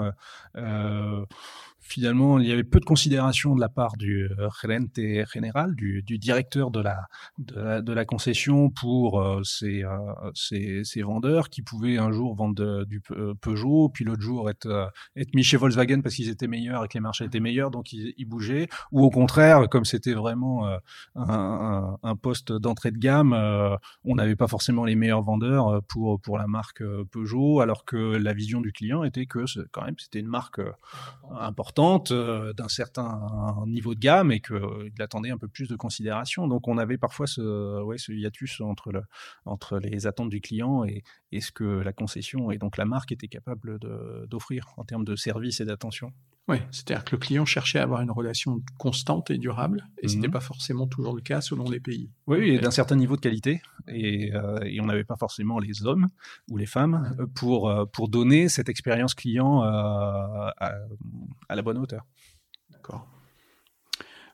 finalement, 1.80 2.38
il 2.38 2.48
y 2.48 2.52
avait 2.52 2.64
peu 2.64 2.80
de 2.80 2.84
considération 2.84 3.54
de 3.54 3.60
la 3.60 3.68
part 3.68 3.96
du 3.96 4.28
gerente 4.62 4.98
général, 5.32 5.74
du, 5.74 6.02
du 6.02 6.18
directeur 6.18 6.70
de 6.70 6.80
la, 6.80 7.08
de 7.38 7.92
la, 7.92 8.04
concession 8.04 8.70
pour 8.70 9.40
ces, 9.44 9.84
ces, 10.34 11.02
vendeurs 11.02 11.48
qui 11.48 11.62
pouvaient 11.62 11.98
un 11.98 12.12
jour 12.12 12.34
vendre 12.34 12.84
du 12.84 13.00
Peugeot, 13.40 13.90
puis 13.92 14.04
l'autre 14.04 14.22
jour 14.22 14.50
être, 14.50 14.90
être 15.16 15.34
mis 15.34 15.42
chez 15.42 15.56
Volkswagen 15.56 16.00
parce 16.02 16.14
qu'ils 16.14 16.28
étaient 16.28 16.48
meilleurs 16.48 16.84
et 16.84 16.88
que 16.88 16.94
les 16.94 17.00
marchés 17.00 17.24
étaient 17.24 17.40
meilleurs, 17.40 17.70
donc 17.70 17.92
ils, 17.92 18.14
ils 18.16 18.24
bougeaient. 18.24 18.68
Ou 18.92 19.02
au 19.02 19.10
contraire, 19.10 19.68
comme 19.68 19.84
c'était 19.84 20.14
vraiment 20.14 20.66
un, 20.66 20.80
un, 21.16 21.98
un, 22.02 22.16
poste 22.16 22.52
d'entrée 22.52 22.90
de 22.90 22.98
gamme, 22.98 23.32
on 24.04 24.14
n'avait 24.14 24.36
pas 24.36 24.48
forcément 24.48 24.84
les 24.84 24.96
meilleurs 24.96 25.22
vendeurs 25.22 25.82
pour, 25.88 26.20
pour 26.20 26.38
la 26.38 26.46
marque 26.46 26.82
euh, 26.82 27.04
Peugeot, 27.10 27.60
alors 27.60 27.84
que 27.84 27.96
la 27.96 28.32
vision 28.32 28.60
du 28.60 28.72
client 28.72 29.04
était 29.04 29.26
que 29.26 29.44
quand 29.72 29.84
même 29.84 29.96
c'était 29.98 30.20
une 30.20 30.28
marque 30.28 30.58
euh, 30.58 30.72
euh, 31.78 32.52
d'un 32.52 32.68
certain 32.68 33.64
niveau 33.66 33.94
de 33.94 34.00
gamme 34.00 34.32
et 34.32 34.40
qu'il 34.40 35.00
attendait 35.00 35.30
un 35.30 35.38
peu 35.38 35.48
plus 35.48 35.68
de 35.68 35.76
considération. 35.76 36.48
Donc 36.48 36.68
on 36.68 36.78
avait 36.78 36.98
parfois 36.98 37.26
ce, 37.26 38.12
hiatus 38.12 38.60
entre, 38.60 38.92
le, 38.92 39.02
entre 39.44 39.78
les 39.78 40.06
attentes 40.06 40.30
du 40.30 40.40
client 40.40 40.84
et, 40.84 41.02
et 41.32 41.40
ce 41.40 41.52
que 41.52 41.64
la 41.64 41.92
concession 41.92 42.50
et 42.50 42.58
donc 42.58 42.76
la 42.76 42.84
marque 42.84 43.12
était 43.12 43.28
capable 43.28 43.78
d'offrir 44.28 44.66
en 44.76 44.84
termes 44.84 45.04
de 45.04 45.16
service 45.16 45.60
et 45.60 45.64
d'attention. 45.64 46.12
Oui, 46.48 46.56
c'est-à-dire 46.72 47.04
que 47.04 47.14
le 47.14 47.18
client 47.18 47.44
cherchait 47.44 47.78
à 47.78 47.84
avoir 47.84 48.00
une 48.00 48.10
relation 48.10 48.60
constante 48.76 49.30
et 49.30 49.38
durable, 49.38 49.88
et 50.02 50.08
ce 50.08 50.16
n'était 50.16 50.26
mhm. 50.26 50.32
pas 50.32 50.40
forcément 50.40 50.88
toujours 50.88 51.14
le 51.14 51.20
cas 51.20 51.40
selon 51.40 51.70
les 51.70 51.78
pays. 51.78 52.10
Oui, 52.26 52.50
et 52.50 52.58
d'un 52.58 52.72
certain 52.72 52.96
niveau 52.96 53.14
de 53.14 53.20
qualité, 53.20 53.62
et, 53.86 54.34
euh, 54.34 54.58
et 54.64 54.80
on 54.80 54.86
n'avait 54.86 55.04
pas 55.04 55.16
forcément 55.16 55.60
les 55.60 55.86
hommes 55.86 56.08
ou 56.50 56.56
les 56.56 56.66
femmes 56.66 57.14
euh, 57.20 57.26
pour, 57.26 57.68
euh, 57.68 57.84
pour 57.86 58.08
donner 58.08 58.48
cette 58.48 58.68
expérience 58.68 59.14
client 59.14 59.62
à, 59.62 60.52
à, 60.58 61.54
la 61.54 61.62
bonne 61.62 61.78
hauteur. 61.78 62.04
D'accord. 62.70 63.06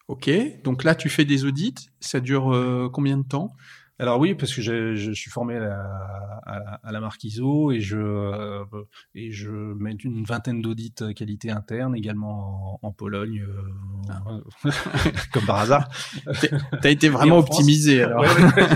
Ok, 0.09 0.31
donc 0.63 0.85
là 0.85 0.95
tu 0.95 1.09
fais 1.09 1.25
des 1.25 1.45
audits, 1.45 1.75
ça 2.01 2.21
dure 2.21 2.91
combien 2.93 3.19
de 3.19 3.25
temps? 3.25 3.55
Alors 3.99 4.21
oui, 4.21 4.35
parce 4.35 4.55
que 4.55 4.61
je, 4.61 4.95
je 4.95 5.13
suis 5.13 5.31
formé 5.31 5.57
à 5.57 5.61
la, 5.61 6.79
à, 6.83 6.93
la, 6.93 7.01
marque 7.01 7.25
ISO 7.25 7.73
et 7.73 7.81
je, 7.81 7.97
euh, 7.99 8.65
et 9.15 9.33
je 9.33 9.51
mets 9.51 9.93
une 9.93 10.25
vingtaine 10.25 10.61
d'audits 10.61 10.93
qualité 11.15 11.51
interne 11.51 11.97
également 11.97 12.79
en, 12.83 12.93
Pologne, 12.93 13.43
euh, 13.47 14.11
ah. 14.11 14.71
comme 15.33 15.47
par 15.47 15.61
hasard. 15.61 15.89
T'as 16.83 16.91
été 16.91 17.09
vraiment 17.09 17.39
optimisé 17.39 18.03
alors. 18.03 18.25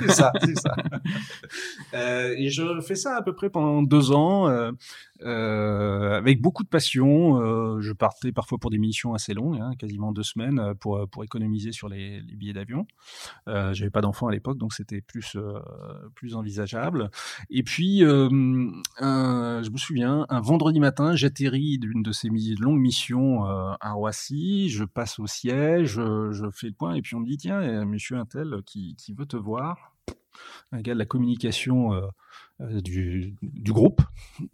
c'est 0.01 0.11
ça, 0.11 0.33
c'est 0.43 0.59
ça. 0.59 0.75
Euh, 1.95 2.35
et 2.39 2.49
je 2.49 2.81
fais 2.81 2.95
ça 2.95 3.17
à 3.17 3.23
peu 3.23 3.35
près 3.35 3.51
pendant 3.51 3.83
deux 3.83 4.13
ans. 4.13 4.49
Euh, 5.23 6.17
avec 6.17 6.41
beaucoup 6.41 6.63
de 6.63 6.69
passion. 6.69 7.41
Euh, 7.41 7.81
je 7.81 7.93
partais 7.93 8.33
parfois 8.33 8.59
pour 8.59 8.71
des 8.71 8.79
missions 8.79 9.15
assez 9.15 9.35
longues, 9.35 9.59
hein, 9.61 9.73
quasiment 9.79 10.13
deux 10.13 10.23
semaines, 10.23 10.59
euh, 10.59 10.75
pour, 10.75 11.07
pour 11.09 11.25
économiser 11.25 11.73
sur 11.73 11.89
les, 11.89 12.23
billets 12.23 12.53
d'avion. 12.53 12.87
Euh, 13.49 13.73
J'avais 13.75 13.91
pas 13.91 14.01
d'enfant 14.01 14.29
à 14.29 14.33
l'époque, 14.33 14.59
donc 14.59 14.73
c'était 14.73 15.01
plus, 15.01 15.37
plus 16.15 16.35
envisageable. 16.35 17.11
Et 17.51 17.63
puis, 17.63 18.01
je 18.01 19.71
me 19.71 19.77
souviens, 19.77 20.27
un 20.29 20.41
vendredi 20.41 20.81
matin, 20.81 21.15
j'atterris 21.15 21.79
d'une 21.79 22.03
de 22.03 22.13
ces 22.13 22.29
longues 22.59 22.81
missions 22.81 23.45
à 23.45 23.93
Roissy, 23.93 24.69
je 24.71 24.85
passe 24.85 25.19
au 25.19 25.27
siège, 25.27 25.95
je, 25.95 26.51
fais 26.53 26.69
le 26.69 26.73
point, 26.73 26.95
et 26.95 27.03
puis 27.03 27.15
on 27.15 27.21
me 27.21 27.27
dit, 27.27 27.37
tiens, 27.37 27.85
monsieur 27.85 28.17
Intel 28.17 28.63
qui, 28.65 28.95
qui 28.97 29.13
veut 29.13 29.27
te 29.27 29.37
voir? 29.37 29.95
Un 30.73 30.81
gars 30.81 30.95
de 30.95 30.99
la 30.99 31.07
communication 31.07 31.93
du, 32.61 33.35
du, 33.43 33.73
groupe. 33.73 34.03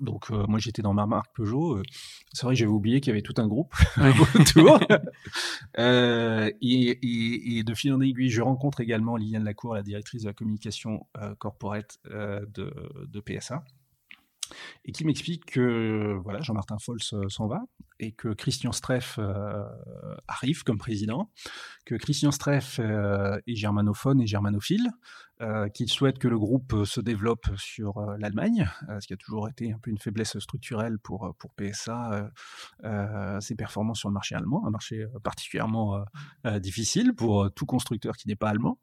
Donc 0.01 0.31
euh, 0.31 0.45
moi 0.47 0.59
j'étais 0.59 0.83
dans 0.83 0.95
ma 0.95 1.07
marque 1.07 1.35
Peugeot. 1.35 1.83
c'est 2.33 2.45
vrai 2.45 2.55
que 2.55 2.59
j'avais 2.59 2.71
oublié 2.71 3.01
qu'il 3.01 3.11
y 3.11 3.13
avait 3.13 3.23
tout 3.23 3.35
un 3.39 3.47
groupe 3.47 3.75
autour. 4.35 4.81
et, 5.79 7.59
et, 7.59 7.63
de 7.65 7.75
fil 7.75 7.93
en 7.93 8.01
aiguille, 8.01 8.31
je 8.31 8.43
rencontre 8.43 8.81
également 8.81 9.17
Liliane 9.17 9.45
Lacour, 9.45 9.75
la 9.75 9.83
directrice 9.83 10.23
de 10.23 10.29
la 10.29 10.35
communication 10.35 11.07
corporate 11.39 11.99
de, 12.05 12.73
de 13.07 13.21
PSA 13.21 13.63
et 14.85 14.93
qui 14.93 15.05
m'explique 15.05 15.45
que 15.47 16.17
voilà 16.23 16.41
Jean-Martin 16.41 16.77
Fols 16.79 17.03
s'en 17.03 17.49
va 17.49 17.63
et 17.99 18.13
que 18.13 18.29
Christian 18.29 18.73
Streff 18.73 19.19
arrive 20.29 20.63
comme 20.65 20.79
président, 20.79 21.31
que 21.85 21.95
Christian 21.95 22.31
Streff 22.31 22.79
est 22.79 23.55
germanophone 23.55 24.21
et 24.21 24.27
germanophile, 24.27 24.91
euh, 25.43 25.69
qu'il 25.69 25.91
souhaite 25.91 26.19
que 26.19 26.29
le 26.29 26.39
groupe 26.39 26.73
euh, 26.73 26.87
se 26.87 26.99
développe 26.99 27.47
sur 27.59 27.99
euh, 27.99 28.17
l'Allemagne, 28.19 28.71
ce 29.01 29.07
qui 29.07 29.13
a 29.13 29.19
toujours 29.19 29.51
été 29.51 29.71
un 29.71 29.79
peu 29.79 29.91
une 29.91 29.99
faiblesse 29.99 30.39
structurelle 30.39 30.99
pour, 30.99 31.35
pour 31.39 31.53
PSA, 31.53 32.31
ses 33.41 33.55
performances 33.55 33.99
sur 33.99 34.09
le 34.09 34.15
marché 34.15 34.35
allemand, 34.35 34.67
un 34.67 34.71
marché 34.71 35.07
particulièrement 35.23 36.05
difficile 36.61 37.13
pour 37.15 37.51
tout 37.53 37.67
constructeur 37.67 38.17
qui 38.17 38.29
n'est 38.29 38.37
pas 38.37 38.49
allemand, 38.49 38.79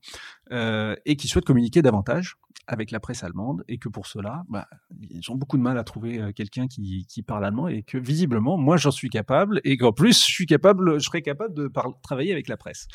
et 0.51 1.15
qui 1.17 1.27
souhaite 1.27 1.45
communiquer 1.45 1.81
davantage 1.81 2.35
avec 2.67 2.91
la 2.91 2.99
presse 2.99 3.23
allemande 3.23 3.63
et 3.67 3.77
que 3.77 3.89
pour 3.89 4.05
cela, 4.05 4.43
bah, 4.49 4.67
ils 4.99 5.31
ont 5.31 5.35
beaucoup 5.35 5.57
de 5.57 5.63
mal 5.63 5.77
à 5.77 5.83
trouver 5.83 6.33
quelqu'un 6.33 6.67
qui, 6.67 7.05
qui, 7.07 7.23
parle 7.23 7.45
allemand 7.45 7.67
et 7.67 7.83
que 7.83 7.97
visiblement, 7.97 8.57
moi, 8.57 8.77
j'en 8.77 8.91
suis 8.91 9.02
capable 9.09 9.61
et 9.63 9.77
qu'en 9.77 9.91
plus, 9.91 10.25
je 10.25 10.31
suis 10.31 10.45
capable, 10.45 10.99
je 10.99 11.05
serais 11.05 11.21
capable 11.21 11.53
de 11.53 11.71
travailler 12.01 12.31
avec 12.31 12.47
la 12.47 12.57
presse. 12.57 12.87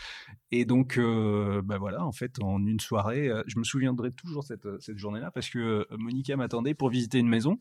Et 0.51 0.65
donc, 0.65 0.99
bah 0.99 1.79
voilà, 1.79 2.05
en 2.05 2.13
fait, 2.13 2.37
en 2.43 2.65
une 2.67 2.81
soirée, 2.81 3.31
je 3.47 3.59
me 3.59 3.65
souviendrai 3.65 4.13
toujours 4.13 4.45
cette, 4.45 4.67
cette 4.81 4.99
journée-là 4.99 5.31
parce 5.31 5.51
que 5.51 5.87
Monica 5.97 6.37
m'attendait 6.37 6.75
pour 6.75 6.89
visiter 6.89 7.19
une 7.19 7.29
maison. 7.29 7.59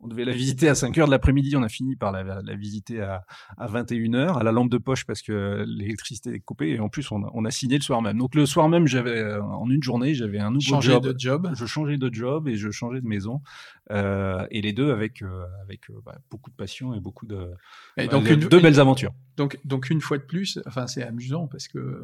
On 0.00 0.08
devait 0.08 0.24
la 0.24 0.32
visiter 0.32 0.68
à 0.68 0.74
5 0.74 0.98
heures 0.98 1.06
de 1.06 1.12
l'après-midi. 1.12 1.56
On 1.56 1.62
a 1.62 1.68
fini 1.68 1.96
par 1.96 2.12
la, 2.12 2.42
la 2.42 2.54
visiter 2.56 3.00
à, 3.00 3.24
à 3.56 3.66
21 3.68 3.94
h 4.12 4.38
à 4.38 4.42
la 4.42 4.52
lampe 4.52 4.70
de 4.70 4.78
poche 4.78 5.04
parce 5.04 5.22
que 5.22 5.64
l'électricité 5.66 6.34
est 6.34 6.40
coupée. 6.40 6.70
Et 6.70 6.80
en 6.80 6.88
plus, 6.88 7.10
on 7.12 7.22
a, 7.22 7.30
on 7.34 7.44
a 7.44 7.50
signé 7.50 7.76
le 7.76 7.82
soir 7.82 8.02
même. 8.02 8.18
Donc, 8.18 8.34
le 8.34 8.46
soir 8.46 8.68
même, 8.68 8.86
j'avais, 8.86 9.34
en 9.34 9.70
une 9.70 9.82
journée, 9.82 10.14
j'avais 10.14 10.38
un 10.38 10.50
nouveau 10.50 10.60
Changer 10.60 11.00
de 11.00 11.14
job. 11.16 11.50
Je 11.54 11.66
changeais 11.66 11.96
de 11.96 12.12
job 12.12 12.48
et 12.48 12.56
je 12.56 12.70
changeais 12.70 13.00
de 13.00 13.06
maison. 13.06 13.40
Euh, 13.90 14.46
et 14.50 14.62
les 14.62 14.72
deux 14.72 14.92
avec, 14.92 15.22
euh, 15.22 15.44
avec 15.62 15.90
euh, 15.90 16.00
bah, 16.04 16.18
beaucoup 16.30 16.50
de 16.50 16.56
passion 16.56 16.94
et 16.94 17.00
beaucoup 17.00 17.26
de. 17.26 17.50
Et 17.96 18.08
donc, 18.08 18.28
une, 18.28 18.40
deux 18.40 18.60
belles 18.60 18.80
aventures. 18.80 19.12
Donc, 19.36 19.58
donc, 19.64 19.90
une 19.90 20.00
fois 20.00 20.16
de 20.18 20.22
plus, 20.22 20.60
enfin, 20.66 20.86
c'est 20.86 21.02
amusant 21.02 21.48
parce 21.48 21.68
que 21.68 22.02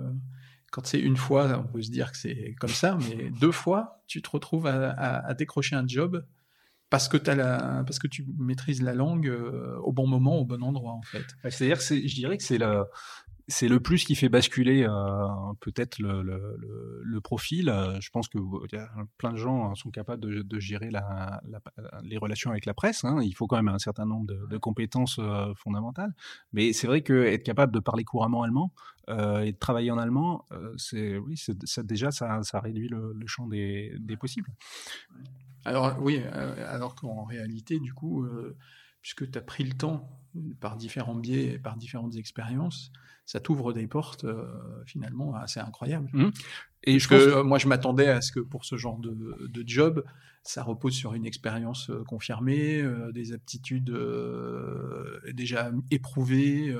quand 0.70 0.86
c'est 0.86 1.00
une 1.00 1.16
fois, 1.16 1.58
on 1.58 1.66
peut 1.66 1.82
se 1.82 1.90
dire 1.90 2.12
que 2.12 2.18
c'est 2.18 2.54
comme 2.60 2.70
ça, 2.70 2.98
mais 3.08 3.30
deux 3.40 3.52
fois, 3.52 4.02
tu 4.06 4.20
te 4.20 4.30
retrouves 4.30 4.66
à, 4.66 5.34
décrocher 5.34 5.74
un 5.74 5.86
job 5.86 6.24
parce 6.90 7.08
que, 7.08 7.30
as 7.30 7.34
la, 7.34 7.82
parce 7.86 7.98
que 7.98 8.08
tu 8.08 8.26
maîtrises 8.38 8.82
la 8.82 8.94
langue 8.94 9.32
au 9.82 9.92
bon 9.92 10.06
moment, 10.06 10.38
au 10.38 10.44
bon 10.44 10.62
endroit, 10.62 10.92
en 10.92 11.02
fait. 11.02 11.24
C'est-à-dire 11.48 11.78
que 11.78 12.06
je 12.06 12.14
dirais 12.14 12.36
que 12.36 12.42
c'est 12.44 12.58
la, 12.58 12.86
c'est 13.50 13.68
le 13.68 13.80
plus 13.80 14.04
qui 14.04 14.14
fait 14.14 14.28
basculer 14.28 14.84
euh, 14.88 15.26
peut-être 15.60 15.98
le, 15.98 17.20
profil. 17.20 17.68
Euh, 17.68 18.00
je 18.00 18.08
pense 18.10 18.28
que 18.28 18.38
plein 19.18 19.32
de 19.32 19.36
gens 19.36 19.74
sont 19.74 19.90
capables 19.90 20.22
de, 20.22 20.60
gérer 20.60 20.90
les 22.02 22.16
relations 22.16 22.50
avec 22.50 22.64
la 22.64 22.74
presse. 22.74 23.04
Hein. 23.04 23.20
Il 23.22 23.34
faut 23.34 23.46
quand 23.46 23.56
même 23.56 23.68
un 23.68 23.78
certain 23.78 24.06
nombre 24.06 24.26
de, 24.26 24.58
compétences 24.58 25.18
euh, 25.18 25.52
fondamentales. 25.54 26.14
Mais 26.52 26.72
c'est 26.72 26.86
vrai 26.86 27.02
qu'être 27.02 27.42
capable 27.42 27.74
de 27.74 27.80
parler 27.80 28.04
couramment 28.04 28.42
allemand 28.42 28.72
et 29.08 29.52
de 29.52 29.58
travailler 29.58 29.90
en 29.90 29.98
allemand, 29.98 30.46
c'est 30.76 31.18
ça, 31.64 31.82
déjà 31.82 32.12
ça, 32.12 32.44
ça 32.44 32.60
réduit 32.60 32.86
le, 32.86 33.12
champ 33.26 33.48
des, 33.48 33.92
des, 33.98 34.16
possibles. 34.16 34.52
Alors 35.64 35.96
oui, 36.00 36.22
alors 36.68 36.94
qu'en 36.94 37.24
réalité, 37.24 37.80
du 37.80 37.92
coup, 37.92 38.24
puisque 39.02 39.30
tu 39.30 39.38
as 39.38 39.42
pris 39.42 39.64
le 39.64 39.72
temps 39.72 40.08
par 40.60 40.76
différents 40.76 41.14
biais 41.14 41.54
et 41.54 41.58
par 41.58 41.76
différentes 41.76 42.16
expériences, 42.16 42.92
ça 43.26 43.40
t'ouvre 43.40 43.72
des 43.72 43.86
portes 43.86 44.24
euh, 44.24 44.44
finalement 44.86 45.34
assez 45.34 45.60
incroyables. 45.60 46.08
Mmh. 46.12 46.30
Et 46.84 46.98
je 46.98 47.08
que 47.08 47.42
moi, 47.42 47.58
je 47.58 47.68
m'attendais 47.68 48.08
à 48.08 48.20
ce 48.20 48.32
que 48.32 48.40
pour 48.40 48.64
ce 48.64 48.76
genre 48.76 48.98
de, 48.98 49.64
job, 49.66 50.04
ça 50.42 50.62
repose 50.62 50.94
sur 50.94 51.14
une 51.14 51.26
expérience 51.26 51.90
euh, 51.90 52.02
confirmée, 52.04 52.80
euh, 52.80 53.12
des 53.12 53.32
aptitudes 53.32 53.94
déjà 55.32 55.70
éprouvées, 55.90 56.74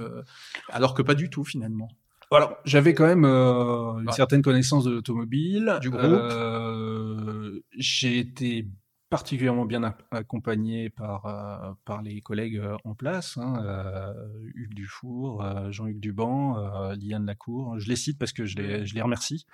alors 0.70 0.94
que 0.94 1.02
pas 1.02 1.14
du 1.14 1.30
tout 1.30 1.44
finalement. 1.44 1.88
Alors, 2.32 2.56
j'avais 2.64 2.94
quand 2.94 3.06
même 3.06 3.24
une 3.24 4.12
certaine 4.12 4.42
connaissance 4.42 4.84
de 4.84 4.92
l'automobile. 4.92 5.78
Du 5.80 5.90
groupe. 5.90 7.62
J'ai 7.76 8.18
été 8.18 8.66
particulièrement 9.10 9.66
bien 9.66 9.82
accompagné 10.12 10.88
par, 10.88 11.26
euh, 11.26 11.72
par 11.84 12.00
les 12.00 12.20
collègues 12.20 12.58
euh, 12.58 12.76
en 12.84 12.94
place, 12.94 13.36
hein, 13.38 13.60
euh, 13.64 14.14
Hugues 14.54 14.74
Dufour, 14.74 15.44
Jean-Hugues 15.72 15.98
Duban, 15.98 16.92
Liane 16.92 17.26
Lacour. 17.26 17.78
Je 17.80 17.88
les 17.88 17.96
cite 17.96 18.18
parce 18.18 18.32
que 18.32 18.46
je 18.46 18.56
les, 18.56 18.86
je 18.86 18.94
les 18.94 19.02
remercie, 19.02 19.46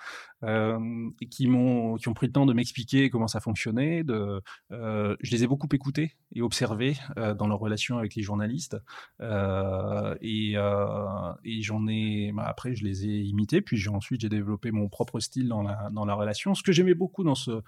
et 0.43 1.29
qui 1.31 1.47
m'ont 1.47 1.97
qui 1.97 2.09
ont 2.09 2.15
pris 2.15 2.27
le 2.27 2.33
temps 2.33 2.45
de 2.45 2.53
m'expliquer 2.53 3.09
comment 3.09 3.29
ça 3.29 3.41
fonctionnait. 3.41 4.05
De, 4.05 4.43
je 4.71 5.31
les 5.31 5.43
ai 5.43 5.47
beaucoup 5.47 5.69
écoutés 5.73 6.17
et 6.35 6.43
observés 6.43 6.97
dans 7.17 7.47
leur 7.47 7.59
relation 7.59 7.99
avec 7.99 8.15
les 8.15 8.23
journalistes, 8.23 8.77
et, 9.21 10.53
et 10.53 11.63
j'en 11.63 11.87
ai 11.89 12.33
bah, 12.33 12.45
après 12.47 12.75
je 12.75 12.85
les 12.85 13.07
ai 13.07 13.23
imités, 13.23 13.63
puis 13.63 13.79
j'ai 13.79 13.91
ensuite 13.91 14.21
j'ai 14.21 14.29
développé 14.29 14.71
mon 14.71 14.89
propre 14.89 15.19
style 15.21 15.49
dans 15.49 15.63
la 15.63 15.89
dans 15.91 16.05
la 16.05 16.15
relation. 16.15 16.55
Ce 16.55 16.63
que 16.63 16.73
j'aimais 16.73 16.95
beaucoup 16.95 17.25
dans 17.25 17.35
ce 17.35 17.63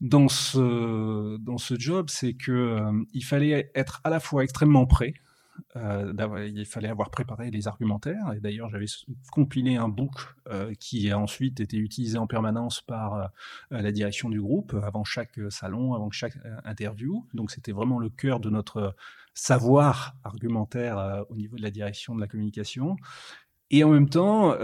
dans 0.00 0.28
ce, 0.28 1.36
dans 1.38 1.58
ce 1.58 1.78
job, 1.78 2.10
c'est 2.10 2.34
que 2.34 2.52
euh, 2.52 3.04
il 3.12 3.24
fallait 3.24 3.70
être 3.74 4.00
à 4.04 4.10
la 4.10 4.20
fois 4.20 4.42
extrêmement 4.42 4.86
prêt, 4.86 5.14
euh, 5.76 6.12
il 6.52 6.66
fallait 6.66 6.88
avoir 6.88 7.10
préparé 7.10 7.50
les 7.50 7.68
argumentaires. 7.68 8.32
Et 8.36 8.40
d'ailleurs, 8.40 8.68
j'avais 8.70 8.86
compilé 9.30 9.76
un 9.76 9.88
book 9.88 10.12
euh, 10.48 10.74
qui 10.80 11.10
a 11.10 11.18
ensuite 11.18 11.60
été 11.60 11.76
utilisé 11.76 12.18
en 12.18 12.26
permanence 12.26 12.80
par 12.80 13.30
la 13.70 13.92
direction 13.92 14.28
du 14.28 14.40
groupe 14.40 14.74
avant 14.82 15.04
chaque 15.04 15.38
salon, 15.50 15.94
avant 15.94 16.10
chaque 16.10 16.36
interview. 16.64 17.26
Donc, 17.34 17.50
c'était 17.50 17.72
vraiment 17.72 17.98
le 17.98 18.08
cœur 18.08 18.40
de 18.40 18.50
notre 18.50 18.96
savoir 19.34 20.14
argumentaire 20.24 21.24
au 21.28 21.36
niveau 21.36 21.56
de 21.56 21.62
la 21.62 21.70
direction 21.70 22.14
de 22.14 22.20
la 22.20 22.26
communication. 22.26 22.96
Et 23.70 23.84
en 23.84 23.90
même 23.90 24.08
temps, 24.08 24.54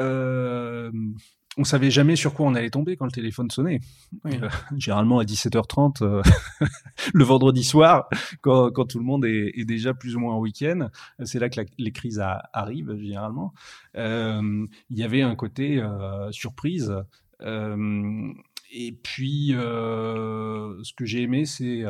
on 1.59 1.65
savait 1.65 1.91
jamais 1.91 2.17
sur 2.17 2.33
quoi 2.33 2.47
on 2.47 2.55
allait 2.55 2.71
tomber 2.71 2.97
quand 2.97 3.05
le 3.05 3.11
téléphone 3.11 3.51
sonnait. 3.51 3.81
Euh, 4.27 4.49
généralement 4.77 5.19
à 5.19 5.25
17h30 5.25 6.03
euh, 6.03 6.23
le 7.13 7.25
vendredi 7.25 7.65
soir, 7.65 8.09
quand, 8.41 8.71
tout 8.71 8.99
le 8.99 9.05
monde 9.05 9.25
est, 9.25 9.65
déjà 9.65 9.93
plus 9.93 10.17
ou 10.17 10.21
moins 10.21 10.35
en 10.35 10.39
week-end, 10.39 10.89
c'est 11.25 11.41
là 11.41 11.51
que 11.51 11.61
les 11.77 11.93
crises 11.93 12.23
arrivent 12.53 12.97
généralement. 12.97 13.53
Euh, 13.97 14.67
il 14.89 14.99
y 14.99 15.03
avait 15.03 15.23
un 15.23 15.35
côté 15.35 15.83
surprise. 16.31 16.95
Et 18.71 18.93
puis, 18.93 19.49
ce 19.53 20.93
que 20.95 21.05
j'ai 21.05 21.23
aimé, 21.23 21.47
c'est 21.47 21.85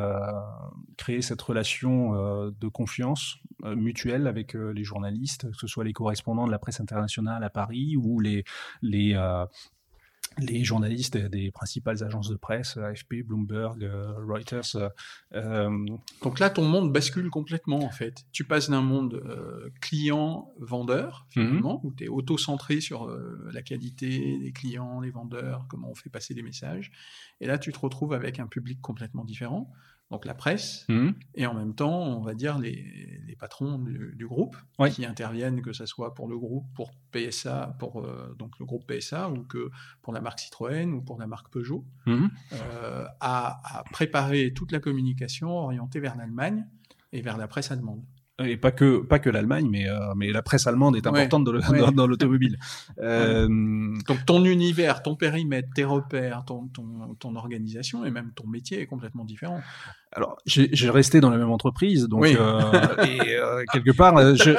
créer 0.96 1.22
cette 1.22 1.42
relation 1.42 2.50
de 2.50 2.68
confiance 2.68 3.38
mutuelle 3.64 4.26
avec 4.26 4.54
les 4.54 4.84
journalistes, 4.84 5.50
que 5.50 5.56
ce 5.56 5.66
soit 5.66 5.84
les 5.84 5.92
correspondants 5.92 6.46
de 6.46 6.52
la 6.52 6.58
presse 6.58 6.80
internationale 6.80 7.42
à 7.42 7.50
Paris 7.50 7.96
ou 7.96 8.20
les, 8.20 8.44
les, 8.82 9.14
les 10.38 10.64
journalistes 10.64 11.16
des 11.16 11.50
principales 11.50 12.02
agences 12.02 12.28
de 12.28 12.36
presse, 12.36 12.76
AFP, 12.76 13.22
Bloomberg, 13.24 13.82
euh, 13.84 14.14
Reuters. 14.26 14.76
Euh, 14.76 14.88
euh, 15.34 15.86
Donc 16.22 16.38
là, 16.38 16.50
ton 16.50 16.64
monde 16.64 16.92
bascule 16.92 17.30
complètement, 17.30 17.80
en 17.80 17.90
fait. 17.90 18.24
Tu 18.32 18.44
passes 18.44 18.70
d'un 18.70 18.82
monde 18.82 19.22
client-vendeur, 19.80 21.26
mhm. 21.36 21.46
finalement, 21.46 21.80
où 21.84 21.92
tu 21.92 22.04
es 22.04 22.08
auto-centré 22.08 22.80
sur 22.80 23.08
la 23.52 23.62
qualité 23.62 24.38
des 24.38 24.52
clients, 24.52 25.00
des 25.00 25.10
vendeurs, 25.10 25.66
comment 25.68 25.90
on 25.90 25.94
fait 25.94 26.10
passer 26.10 26.34
des 26.34 26.42
messages. 26.42 26.90
Et 27.40 27.46
là, 27.46 27.58
tu 27.58 27.72
te 27.72 27.78
retrouves 27.78 28.12
avec 28.12 28.38
un 28.38 28.46
public 28.46 28.80
complètement 28.80 29.24
différent 29.24 29.70
donc 30.10 30.24
la 30.24 30.34
presse, 30.34 30.86
mmh. 30.88 31.10
et 31.34 31.46
en 31.46 31.54
même 31.54 31.74
temps, 31.74 32.02
on 32.02 32.22
va 32.22 32.34
dire 32.34 32.58
les, 32.58 33.20
les 33.26 33.36
patrons 33.36 33.78
du, 33.78 34.26
groupe 34.26 34.56
qui 34.90 35.04
interviennent, 35.04 35.60
que 35.60 35.72
ce 35.74 35.84
soit 35.84 36.14
pour 36.14 36.28
le 36.28 36.38
groupe, 36.38 36.64
pour 36.74 36.92
PSA, 37.12 37.76
pour 37.78 38.00
euh, 38.00 38.34
donc 38.38 38.58
le 38.58 38.64
groupe 38.64 38.90
PSA, 38.90 39.28
ou 39.30 39.44
que 39.44 39.70
pour 40.00 40.14
la 40.14 40.20
marque 40.20 40.40
Citroën 40.40 40.92
ou 40.92 41.02
pour 41.02 41.18
la 41.18 41.26
marque 41.26 41.50
Peugeot, 41.50 41.84
mmh. 42.06 42.26
euh, 42.52 43.04
à, 43.20 43.78
à, 43.78 43.84
préparer 43.84 44.52
toute 44.54 44.72
la 44.72 44.80
communication 44.80 45.50
orientée 45.50 46.00
vers 46.00 46.16
l'Allemagne 46.16 46.66
et 47.12 47.20
vers 47.20 47.36
la 47.36 47.46
presse 47.46 47.70
allemande 47.70 48.02
et 48.44 48.56
pas 48.56 48.70
que 48.70 48.98
pas 48.98 49.18
que 49.18 49.30
l'Allemagne, 49.30 49.68
mais 49.70 49.88
euh, 49.88 50.14
mais 50.16 50.30
la 50.30 50.42
presse 50.42 50.66
allemande 50.66 50.96
est 50.96 51.06
importante 51.06 51.44
dans, 51.44 52.06
l'automobile. 52.06 52.58
Euh... 53.00 53.46
Donc 54.06 54.26
ton 54.26 54.44
univers, 54.44 55.02
ton 55.02 55.14
périmètre, 55.14 55.68
tes 55.74 55.84
repères, 55.84 56.44
ton, 56.44 56.66
ton, 56.68 57.14
ton 57.18 57.36
organisation 57.36 58.04
et 58.04 58.10
même 58.10 58.32
ton 58.34 58.46
métier 58.46 58.80
est 58.80 58.86
complètement 58.86 59.24
différent. 59.24 59.60
Alors, 60.12 60.38
j'ai 60.46 60.90
resté 60.90 61.20
dans 61.20 61.28
la 61.28 61.36
même 61.36 61.50
entreprise, 61.50 62.08
donc 62.08 62.24
euh, 62.24 62.60
et 63.04 63.36
euh, 63.36 63.62
quelque 63.72 63.90
part, 63.90 64.16
euh, 64.16 64.34
je, 64.34 64.52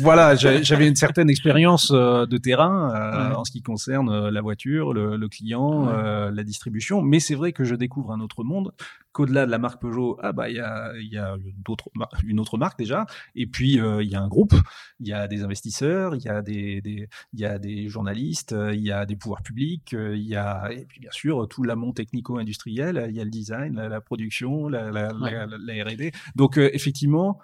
voilà, 0.00 0.34
j'avais 0.34 0.88
une 0.88 0.96
certaine 0.96 1.28
expérience 1.28 1.92
euh, 1.94 2.24
de 2.24 2.38
terrain 2.38 3.34
en 3.36 3.44
ce 3.44 3.50
qui 3.52 3.60
concerne 3.60 4.30
la 4.30 4.40
voiture, 4.40 4.94
le, 4.94 5.16
le 5.16 5.28
client, 5.28 5.90
la 6.30 6.42
distribution. 6.42 7.02
Mais 7.02 7.20
c'est 7.20 7.34
vrai 7.34 7.52
que 7.52 7.64
je 7.64 7.74
découvre 7.74 8.12
un 8.12 8.20
autre 8.20 8.44
monde. 8.44 8.72
Qu'au-delà 9.12 9.46
de 9.46 9.50
la 9.52 9.58
marque 9.58 9.80
Peugeot, 9.80 10.18
ah 10.22 10.32
bah 10.32 10.48
il 10.48 10.56
y 10.56 10.60
a, 10.60 10.92
y 10.96 11.16
a 11.18 11.36
d'autres, 11.64 11.88
une 12.24 12.40
autre 12.40 12.58
marque 12.58 12.76
déjà, 12.76 13.06
et 13.36 13.46
puis 13.46 13.74
il 13.74 14.08
y 14.08 14.16
a 14.16 14.20
un 14.20 14.26
groupe, 14.26 14.54
il 14.98 15.06
y 15.06 15.12
a 15.12 15.28
des 15.28 15.44
investisseurs, 15.44 16.16
il 16.16 16.22
y 16.22 16.28
a 16.28 16.42
des, 16.42 16.80
des 16.80 17.08
il 17.32 17.40
y 17.40 17.44
a 17.44 17.60
des 17.60 17.88
journalistes, 17.88 18.56
il 18.72 18.80
y 18.80 18.90
a 18.90 19.06
des 19.06 19.14
pouvoirs 19.14 19.42
publics, 19.42 19.92
il 19.92 20.26
y 20.26 20.34
a 20.34 20.72
et 20.72 20.84
puis 20.86 20.98
bien 20.98 21.12
sûr 21.12 21.46
tout 21.48 21.62
l'amont 21.62 21.92
technico-industriel, 21.92 23.06
il 23.08 23.14
y 23.14 23.20
a 23.20 23.24
le 23.24 23.30
design, 23.30 23.76
la, 23.76 23.88
la 23.88 24.00
production, 24.14 24.68
la, 24.68 24.90
la, 24.90 25.12
la, 25.12 25.84
R&D. 25.84 26.12
Donc 26.36 26.58
euh, 26.58 26.70
effectivement, 26.72 27.38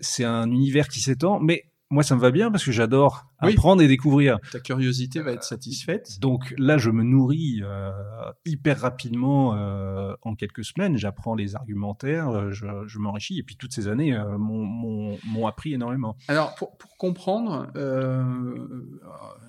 c'est 0.00 0.24
un 0.24 0.48
univers 0.50 0.88
qui 0.88 1.00
s'étend, 1.00 1.40
mais 1.40 1.64
moi, 1.88 2.02
ça 2.02 2.16
me 2.16 2.20
va 2.20 2.32
bien 2.32 2.50
parce 2.50 2.64
que 2.64 2.72
j'adore 2.72 3.26
apprendre 3.38 3.80
et 3.80 3.86
découvrir. 3.86 4.38
Ta 4.50 4.58
curiosité 4.58 5.20
va 5.20 5.32
être 5.32 5.44
satisfaite. 5.44 6.18
Donc 6.20 6.52
là, 6.58 6.78
je 6.78 6.90
me 6.90 7.04
nourris 7.04 7.60
euh, 7.62 7.92
hyper 8.44 8.80
rapidement 8.80 9.54
euh, 9.54 10.14
en 10.22 10.34
quelques 10.34 10.64
semaines. 10.64 10.96
J'apprends 10.96 11.36
les 11.36 11.54
argumentaires, 11.54 12.28
euh, 12.28 12.50
je, 12.50 12.66
je 12.86 12.98
m'enrichis. 12.98 13.38
Et 13.38 13.44
puis 13.44 13.56
toutes 13.56 13.72
ces 13.72 13.86
années 13.86 14.18
m'ont 14.38 15.46
appris 15.46 15.74
énormément. 15.74 16.16
Alors, 16.26 16.56
pour, 16.56 16.76
pour 16.76 16.96
comprendre, 16.96 17.68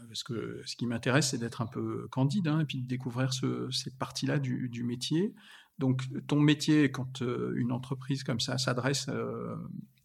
parce 0.08 0.24
que 0.24 0.62
ce 0.66 0.76
qui 0.76 0.86
m'intéresse, 0.86 1.30
c'est 1.30 1.40
d'être 1.40 1.62
un 1.62 1.68
peu 1.68 2.08
candide 2.12 2.48
hein, 2.50 2.60
et 2.60 2.66
puis 2.66 2.82
de 2.82 2.88
découvrir 2.88 3.34
ce, 3.34 3.70
cette 3.72 3.98
partie-là 3.98 4.38
du, 4.38 4.70
du, 4.70 4.84
métier. 4.84 5.34
Donc, 5.80 6.04
ton 6.28 6.40
métier, 6.40 6.92
quand 6.92 7.22
une 7.22 7.72
entreprise 7.72 8.24
comme 8.24 8.40
ça 8.40 8.58
s'adresse 8.58 9.10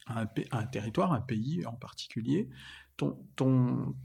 un, 0.07 0.27
un, 0.51 0.67
territoire, 0.67 1.13
un 1.13 1.21
pays 1.21 1.65
en 1.67 1.75
particulier, 1.75 2.49
ton 2.97 3.17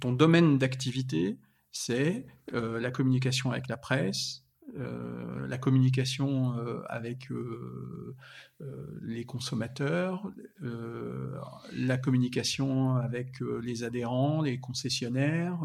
domaine 0.04 0.58
d'activité, 0.58 1.38
c'est 1.78 2.26
euh, 2.54 2.80
la 2.80 2.92
communication 2.92 3.52
avec 3.52 3.68
la 3.68 3.78
presse, 3.78 4.44
euh, 4.76 5.48
la 5.48 5.58
communication 5.58 6.58
euh, 6.58 6.82
avec 6.90 7.32
euh, 7.32 8.16
euh, 8.62 9.00
les 9.02 9.24
consommateurs, 9.24 10.30
euh, 10.64 11.36
la 11.74 11.98
communication 11.98 12.96
avec 12.96 13.40
les 13.62 13.84
adhérents, 13.84 14.42
les 14.42 14.60
concessionnaires, 14.60 15.60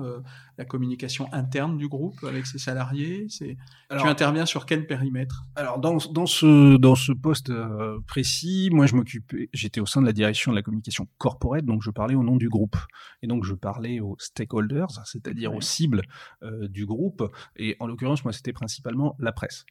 la 0.58 0.64
communication 0.64 1.32
interne 1.32 1.78
du 1.78 1.88
groupe 1.88 2.22
avec 2.24 2.46
ses 2.46 2.58
salariés. 2.58 3.26
C'est 3.28 3.56
tu 3.90 4.06
interviens 4.06 4.46
sur 4.46 4.66
quel 4.66 4.86
périmètre? 4.86 5.44
Alors 5.56 5.78
dans, 5.78 5.96
dans 6.12 6.26
ce 6.26 6.76
dans 6.76 6.94
ce 6.94 7.12
poste 7.12 7.52
précis, 8.06 8.68
moi 8.72 8.86
je 8.86 8.94
m'occupais, 8.94 9.48
j'étais 9.52 9.80
au 9.80 9.86
sein 9.86 10.00
de 10.00 10.06
la 10.06 10.12
direction 10.12 10.52
de 10.52 10.56
la 10.56 10.62
communication 10.62 11.08
corporate, 11.18 11.64
donc 11.64 11.82
je 11.82 11.90
parlais 11.90 12.14
au 12.14 12.22
nom 12.22 12.36
du 12.36 12.48
groupe. 12.48 12.76
Et 13.22 13.26
donc 13.26 13.44
je 13.44 13.54
parlais 13.54 14.00
aux 14.00 14.16
stakeholders, 14.18 14.90
c'est-à-dire 15.06 15.54
aux 15.54 15.60
cibles 15.60 16.02
du 16.62 16.86
groupe. 16.86 17.22
Et 17.56 17.76
en 17.80 17.86
l'occurrence 17.86 18.24
moi 18.24 18.32
c'était 18.32 18.52
principalement 18.52 18.91
la 19.18 19.32
presse. 19.32 19.64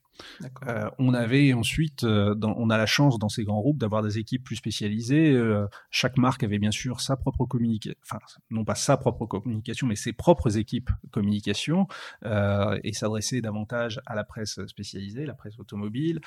Euh, 0.68 0.90
on 1.00 1.14
avait 1.14 1.54
ensuite, 1.54 2.04
euh, 2.04 2.36
on 2.42 2.70
a 2.70 2.78
la 2.78 2.86
chance 2.86 3.20
dans 3.20 3.30
ces 3.30 3.44
grands 3.44 3.60
groupes 3.60 3.78
d'avoir 3.78 4.04
des 4.04 4.18
équipes 4.18 4.44
plus 4.44 4.56
spécialisées. 4.56 5.32
Euh, 5.32 5.68
chaque 5.90 6.18
marque 6.18 6.44
avait 6.44 6.60
bien 6.60 6.72
sûr 6.72 7.02
sa 7.02 7.16
propre 7.16 7.46
communication, 7.46 7.98
enfin 8.04 8.20
non 8.50 8.64
pas 8.64 8.76
sa 8.76 8.98
propre 8.98 9.26
communication, 9.26 9.88
mais 9.88 9.96
ses 9.96 10.14
propres 10.14 10.58
équipes 10.58 10.90
communication 11.12 11.88
et 12.24 12.94
s'adressait 12.94 13.42
davantage 13.42 14.02
à 14.06 14.16
la 14.16 14.24
presse 14.24 14.60
spécialisée, 14.68 15.26
la 15.26 15.34
presse 15.34 15.60
automobile, 15.60 16.22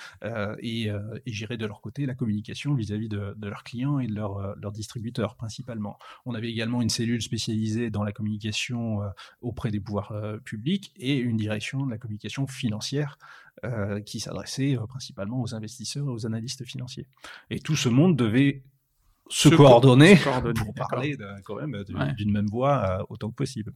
et, 0.61 0.85
et, 0.87 1.33
gérer 1.33 1.57
de 1.57 1.67
leur 1.67 1.81
côté 1.81 2.07
la 2.07 2.15
communication 2.15 2.75
vis-à-vis 2.75 3.09
de, 3.09 3.35
de, 3.37 3.49
leurs 3.49 3.65
clients 3.65 3.99
et 3.99 4.07
de 4.07 4.15
leurs 4.15 4.57
leur 4.57 4.73
distributeurs 4.73 5.37
principalement. 5.37 5.99
On 6.27 6.35
avait 6.35 6.51
également 6.51 6.83
une 6.83 6.89
cellule 6.89 7.23
spécialisée 7.23 7.91
dans 7.91 8.03
la 8.03 8.13
communication 8.13 9.01
auprès 9.41 9.71
des 9.71 9.81
pouvoirs 9.81 10.13
publics 10.45 10.93
et 10.97 11.17
une 11.17 11.37
direction 11.37 11.87
de 11.87 11.91
la 11.91 11.99
communication 11.99 12.47
financière 12.47 13.19
euh, 13.65 14.01
qui 14.01 14.21
s'adressait 14.21 14.77
euh, 14.77 14.87
principalement 14.87 15.41
aux 15.41 15.55
investisseurs 15.55 16.07
et 16.07 16.11
aux 16.11 16.27
analystes 16.27 16.65
financiers. 16.65 17.07
Et 17.51 17.61
tout 17.61 17.77
ce 17.77 17.89
monde 17.89 18.17
devait 18.17 18.63
se, 19.29 19.49
coordonner, 19.49 20.17
pour 20.17 20.75
parler 20.75 21.17
quand 21.45 21.57
même 21.57 21.85
d'une 22.17 22.33
même 22.33 22.47
voix 22.47 23.01
euh, 23.01 23.05
autant 23.09 23.31
que 23.31 23.37
possible. 23.37 23.73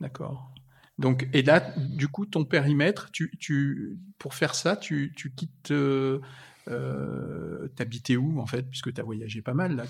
D'accord. 0.00 0.52
Donc, 0.98 1.28
et 1.32 1.42
là, 1.42 1.60
du 1.76 2.06
coup, 2.08 2.26
ton 2.26 2.44
périmètre, 2.44 3.10
tu, 3.10 3.36
tu, 3.40 3.98
pour 4.18 4.34
faire 4.34 4.54
ça, 4.54 4.76
tu, 4.76 5.12
tu 5.16 5.32
quittes 5.32 5.72
euh, 5.72 6.20
T'habitais 6.66 8.16
où 8.16 8.40
en 8.40 8.46
fait, 8.46 8.62
puisque 8.62 8.92
tu 8.92 9.00
as 9.00 9.04
voyagé 9.04 9.42
pas 9.42 9.54
mal 9.54 9.76
là 9.76 9.84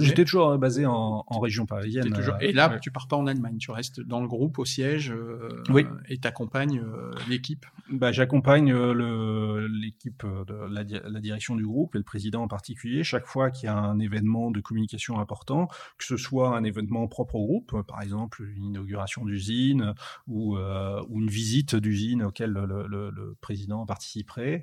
J'étais 0.00 0.24
toujours 0.24 0.50
euh, 0.50 0.58
basé 0.58 0.86
en, 0.86 1.24
en 1.26 1.40
région 1.40 1.66
parisienne. 1.66 2.12
Toujours... 2.12 2.34
Euh, 2.34 2.40
et 2.40 2.52
là, 2.52 2.78
tu 2.80 2.90
pars 2.90 3.08
pas 3.08 3.16
en 3.16 3.26
Allemagne, 3.26 3.58
tu 3.58 3.70
restes 3.70 4.00
dans 4.00 4.20
le 4.20 4.28
groupe, 4.28 4.58
au 4.58 4.64
siège, 4.64 5.10
euh, 5.10 5.62
oui. 5.70 5.84
et 6.08 6.18
t'accompagnes 6.18 6.82
l'équipe. 7.28 7.66
Bah, 7.90 8.12
J'accompagne 8.12 8.74
l'équipe 8.74 10.24
de 10.24 10.54
la, 10.72 10.82
la, 10.84 11.20
direction 11.20 11.56
du 11.56 11.66
groupe 11.66 11.94
et 11.94 11.98
le 11.98 12.04
président 12.04 12.42
en 12.42 12.48
particulier 12.48 13.02
chaque 13.02 13.26
fois 13.26 13.50
qu'il 13.50 13.66
y 13.66 13.68
a 13.68 13.76
un 13.76 13.98
événement 13.98 14.50
de 14.50 14.60
communication 14.60 15.20
important, 15.20 15.68
que 15.98 16.04
ce 16.04 16.16
soit 16.16 16.56
un 16.56 16.64
événement 16.64 17.06
propre 17.08 17.36
au 17.36 17.44
groupe, 17.44 17.82
par 17.86 18.02
exemple 18.02 18.42
une 18.56 18.64
inauguration 18.64 19.24
d'usine 19.24 19.94
ou, 20.26 20.56
ou, 20.56 21.20
une 21.20 21.30
visite 21.30 21.76
d'usine 21.76 22.22
auquel 22.22 22.50
le, 22.50 22.66
le, 22.66 23.10
le, 23.10 23.36
président 23.40 23.86
participerait, 23.86 24.62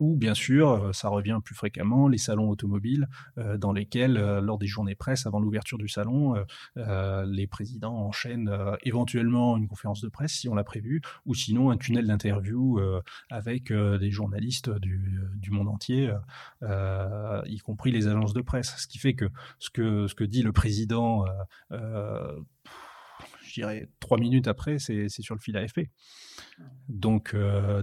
ou 0.00 0.16
bien 0.16 0.34
sûr 0.34 0.87
euh, 0.87 0.87
ça 0.92 1.08
revient 1.08 1.38
plus 1.44 1.54
fréquemment, 1.54 2.08
les 2.08 2.18
salons 2.18 2.48
automobiles 2.48 3.08
euh, 3.38 3.58
dans 3.58 3.72
lesquels, 3.72 4.16
euh, 4.16 4.40
lors 4.40 4.58
des 4.58 4.66
journées 4.66 4.94
presse, 4.94 5.26
avant 5.26 5.40
l'ouverture 5.40 5.78
du 5.78 5.88
salon, 5.88 6.34
les 6.76 7.46
présidents 7.46 7.94
enchaînent 7.94 8.50
éventuellement 8.82 9.56
une 9.56 9.68
conférence 9.68 10.00
de 10.00 10.08
presse 10.08 10.32
si 10.32 10.48
on 10.48 10.54
l'a 10.54 10.64
prévu, 10.64 11.00
ou 11.26 11.34
sinon 11.34 11.70
un 11.70 11.76
tunnel 11.76 12.06
d'interview 12.06 12.80
avec 13.30 13.72
des 13.72 14.10
journalistes 14.10 14.70
du, 14.70 15.50
monde 15.50 15.68
entier, 15.68 16.12
y 16.62 17.58
compris 17.58 17.92
les 17.92 18.06
agences 18.06 18.32
de 18.32 18.40
presse. 18.40 18.74
Ce 18.78 18.86
qui 18.86 18.98
fait 18.98 19.14
que, 19.14 19.30
ce 19.58 19.70
que 19.70 20.24
dit 20.24 20.42
le 20.42 20.52
président 20.52 21.24
je 23.58 23.64
dirais 23.66 23.88
trois 24.00 24.18
minutes 24.18 24.48
après, 24.48 24.78
c'est 24.78 25.08
sur 25.08 25.34
le 25.34 25.40
fil 25.40 25.56
AFP. 25.56 25.80
Donc, 26.88 27.34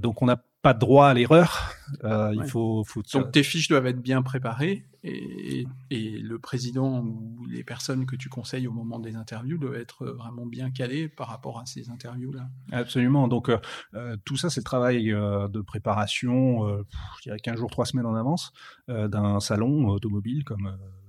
donc 0.02 0.22
on 0.22 0.30
a 0.30 0.38
pas 0.66 0.74
droit 0.74 1.10
à 1.10 1.14
l'erreur. 1.14 1.76
Euh, 2.04 2.34
il 2.34 2.44
faut, 2.46 2.84
faut, 2.84 3.04
Donc 3.14 3.32
tes 3.32 3.44
fiches 3.44 3.68
doivent 3.68 3.86
être 3.86 4.02
bien 4.02 4.24
préparées 4.24 4.88
et, 5.04 5.68
et, 5.92 6.18
le 6.18 6.40
président 6.40 7.02
ou 7.02 7.46
les 7.46 7.64
personnes 7.64 8.08
que 8.08 8.16
tu 8.16 8.30
conseilles 8.30 8.66
au 8.66 8.72
moment 8.72 8.98
des 8.98 9.16
interviews 9.16 9.60
doivent 9.60 9.76
être 9.76 10.08
vraiment 10.08 10.48
bien 10.48 10.72
calés 10.72 11.08
par 11.08 11.28
rapport 11.28 11.60
à 11.60 11.68
ces 11.68 11.92
interviews-là. 11.92 12.50
Absolument. 12.72 13.28
Donc 13.28 13.50
euh, 13.50 13.60
euh 13.94 14.18
tout 14.26 14.38
ça, 14.38 14.50
c'est 14.50 14.62
le 14.62 14.66
travail 14.66 15.12
euh, 15.12 15.48
de 15.50 15.62
préparation, 15.62 16.68
euh, 16.68 16.82
je 17.20 17.30
dirais 17.30 17.38
15 17.38 17.60
jours, 17.60 17.70
3 17.70 17.86
semaines 17.86 18.08
en 18.08 18.16
avance 18.16 18.52
d'un 18.88 19.40
salon 19.40 19.90
automobile 19.90 20.44
comme 20.46 20.66
euh, 20.66 21.05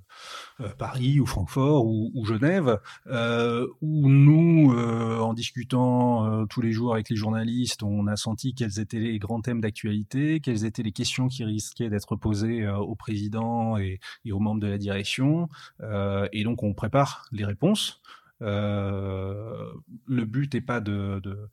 Paris 0.78 1.20
ou 1.20 1.26
Francfort 1.26 1.86
ou, 1.86 2.24
Genève, 2.24 2.80
euh, 3.06 3.66
où 3.80 4.08
nous, 4.08 4.72
euh, 4.72 5.18
en 5.18 5.34
discutant 5.34 6.46
tous 6.46 6.60
les 6.60 6.72
jours 6.72 6.94
avec 6.94 7.10
les 7.10 7.16
journalistes, 7.16 7.82
on 7.82 8.06
a 8.06 8.16
senti 8.16 8.54
quels 8.54 8.80
étaient 8.80 8.98
les 8.98 9.18
grands 9.18 9.40
thèmes 9.40 9.60
d'actualité, 9.60 10.40
quelles 10.40 10.64
étaient 10.64 10.82
les 10.82 10.92
questions 10.92 11.28
qui 11.28 11.44
risquaient 11.44 11.90
d'être 11.90 12.16
posées 12.16 12.66
au 12.68 12.94
président 12.94 13.76
et, 13.76 14.00
et, 14.24 14.32
aux 14.32 14.40
membres 14.40 14.60
de 14.60 14.66
la 14.66 14.78
direction, 14.78 15.48
et 16.32 16.44
donc 16.44 16.62
on 16.62 16.74
prépare 16.74 17.26
les 17.32 17.44
réponses. 17.44 18.00
le 18.40 19.74
but 20.06 20.54
n'est 20.54 20.60
pas 20.60 20.80
de, 20.80 21.20
de 21.22 21.50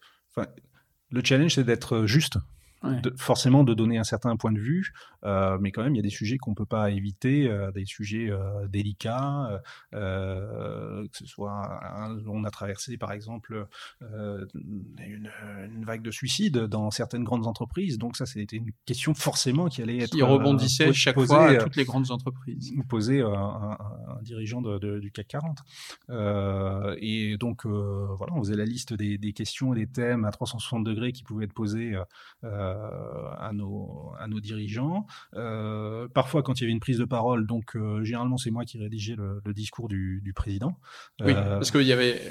le 1.12 1.22
challenge, 1.24 1.56
c'est 1.56 1.64
d'être 1.64 2.06
juste 2.06 2.38
forcément 3.18 3.64
de 3.64 3.74
donner 3.74 3.98
un 3.98 4.04
certain 4.04 4.36
point 4.36 4.52
de 4.52 4.60
vue, 4.60 4.94
euh, 5.26 5.58
mais 5.60 5.72
quand 5.72 5.84
même, 5.84 5.96
il 5.96 5.98
y 5.98 6.02
a 6.02 6.04
des 6.04 6.10
sujets 6.10 6.38
qu'on 6.38 6.52
ne 6.52 6.56
peut 6.56 6.66
pas 6.66 6.92
éviter, 6.92 7.50
euh, 7.50 7.72
des 7.72 7.86
sujets 7.86 8.30
euh, 8.30 8.68
délicats, 8.68 9.62
que 9.92 11.18
ce 11.18 11.26
soit, 11.26 11.80
on 12.28 12.44
a 12.44 12.52
traversé 12.52 12.98
par 12.98 13.12
exemple 13.12 13.68
une, 14.02 15.32
une, 15.66 15.86
vague 15.86 16.02
de 16.02 16.12
suicides 16.12 16.58
dans 16.58 16.92
certaines 16.92 17.24
grandes 17.24 17.48
entreprises, 17.48 17.98
donc 17.98 18.18
ça 18.18 18.26
c'était 18.26 18.58
une 18.58 18.72
question 18.86 19.14
forcément 19.14 19.68
qui 19.68 19.82
allait 19.82 20.00
être... 20.00 20.12
Qui 20.12 20.22
rebondissait 20.22 20.94
chaque 20.94 21.20
fois 21.20 21.50
à 21.50 21.56
toutes 21.56 21.76
les 21.76 21.86
grandes 21.86 22.12
entreprises. 22.12 22.74
Posée 22.90 23.22
à 23.22 23.28
un, 23.28 23.72
un, 23.72 24.22
dirigeant 24.22 24.62
de, 24.62 24.78
de, 24.78 25.00
du 25.00 25.12
CAC 25.12 25.28
40. 25.28 25.60
et 27.00 27.38
donc 27.38 27.66
voilà, 27.66 28.34
on 28.34 28.40
faisait 28.40 28.56
la 28.56 28.66
liste 28.66 28.94
des, 28.94 29.18
des, 29.18 29.34
questions 29.34 29.74
et 29.74 29.86
des 29.86 29.88
thèmes 29.88 30.26
à 30.26 30.32
360 30.32 30.84
degrés 30.84 31.12
qui 31.12 31.24
pouvaient 31.24 31.46
être 31.46 31.54
posés 31.54 31.96
à, 33.38 33.52
nos, 33.54 34.14
à 34.20 34.28
nos 34.28 34.40
dirigeants. 34.40 35.06
Euh, 35.34 36.08
parfois, 36.08 36.44
quand 36.44 36.60
il 36.60 36.64
y 36.64 36.66
avait 36.66 36.74
une 36.74 36.80
prise 36.80 36.98
de 36.98 37.06
parole, 37.06 37.46
donc 37.48 37.76
euh, 37.76 38.04
généralement, 38.04 38.38
c'est 38.38 38.52
moi 38.52 38.66
qui 38.66 38.78
rédigeais 38.78 39.16
le, 39.16 39.42
le 39.44 39.54
discours 39.54 39.88
du, 39.88 40.22
du 40.24 40.34
président. 40.34 40.78
Oui, 41.22 41.34
euh, 41.34 41.56
parce 41.56 41.72
qu'il 41.72 41.84
y 41.84 41.94
avait 41.94 42.22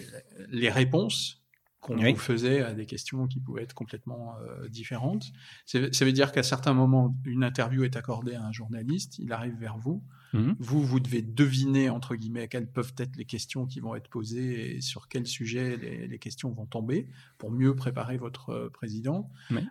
les 0.49 0.71
réponses 0.71 1.43
qu'on 1.81 1.97
vous 1.97 2.17
faisait 2.17 2.63
à 2.63 2.75
des 2.75 2.87
questions 2.87 3.27
qui 3.27 3.41
pouvaient 3.41 3.65
être 3.65 3.75
complètement 3.75 4.37
euh, 4.39 4.69
différentes. 4.69 5.25
Ça 5.67 5.81
veut 5.81 6.13
dire 6.13 6.31
qu'à 6.31 6.45
certains 6.45 6.75
moments, 6.75 7.13
une 7.25 7.43
interview 7.43 7.83
est 7.83 7.97
accordée 7.97 8.37
à 8.37 8.45
un 8.45 8.53
journaliste, 8.53 9.19
il 9.19 9.33
arrive 9.33 9.57
vers 9.59 9.77
vous, 9.79 10.05
mmh. 10.33 10.55
vous, 10.59 10.83
vous 10.83 11.01
devez 11.01 11.23
deviner, 11.23 11.91
entre 11.91 12.15
guillemets, 12.15 12.49
quelles 12.49 12.67
peuvent 12.67 12.95
être 12.99 13.17
les 13.17 13.25
questions 13.25 13.67
qui 13.67 13.81
vont 13.81 13.95
être 13.95 14.09
posées 14.09 14.77
et 14.77 14.81
sur 14.81 15.09
quel 15.09 15.27
sujet 15.27 15.77
les, 15.77 16.07
les 16.07 16.19
questions 16.19 16.51
vont 16.51 16.67
tomber 16.67 17.07
pour 17.39 17.51
mieux 17.51 17.75
préparer 17.75 18.17
votre 18.17 18.51
euh, 18.51 18.71
président, 18.71 19.31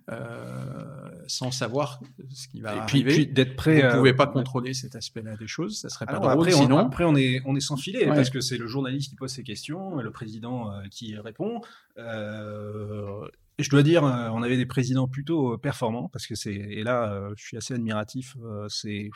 euh, 0.10 1.10
sans 1.28 1.52
savoir 1.52 2.02
ce 2.30 2.48
qui 2.48 2.62
va 2.62 2.76
et 2.76 2.80
arriver. 2.80 3.14
Puis, 3.14 3.28
d'être 3.28 3.56
prêt. 3.56 3.82
Vous 3.82 3.88
ne 3.88 3.98
pouvez 3.98 4.14
pas 4.14 4.28
contrôler 4.28 4.74
cet 4.74 4.96
aspect-là 4.96 5.38
des 5.38 5.48
choses, 5.48 5.80
ça 5.80 5.90
serait 5.90 6.06
pas 6.06 6.20
drôle. 6.20 6.32
Après, 6.32 6.52
sinon... 6.52 6.78
on, 6.78 6.80
après, 6.80 7.04
on 7.04 7.16
est, 7.16 7.42
on 7.46 7.56
est 7.56 7.62
sans 7.62 7.78
filet, 7.78 8.08
ouais. 8.08 8.16
parce 8.16 8.30
que 8.30 8.42
c'est 8.42 8.58
le 8.58 8.68
journaliste 8.68 9.10
qui 9.10 9.16
pose 9.16 9.32
ses 9.32 9.44
questions, 9.44 9.98
le 9.98 10.12
président 10.12 10.72
euh, 10.72 10.84
qui 10.90 11.16
répond. 11.18 11.62
Euh, 11.98 13.28
je 13.60 13.70
dois 13.70 13.84
dire, 13.84 14.04
euh, 14.04 14.30
on 14.30 14.44
avait 14.44 14.58
des 14.58 14.66
présidents 14.66 15.08
plutôt 15.08 15.58
performants 15.58 16.10
parce 16.10 16.28
que 16.28 16.36
c'est 16.36 16.54
et 16.54 16.84
là, 16.84 17.30
je 17.36 17.44
suis 17.44 17.58
assez 17.58 17.74
admiratif. 17.74 18.36
c'est 18.70 19.10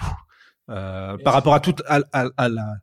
par 0.68 1.34
rapport 1.34 1.54
à 1.54 1.60
toute 1.60 1.82
à, 1.88 2.02
à 2.12 2.50
la 2.50 2.80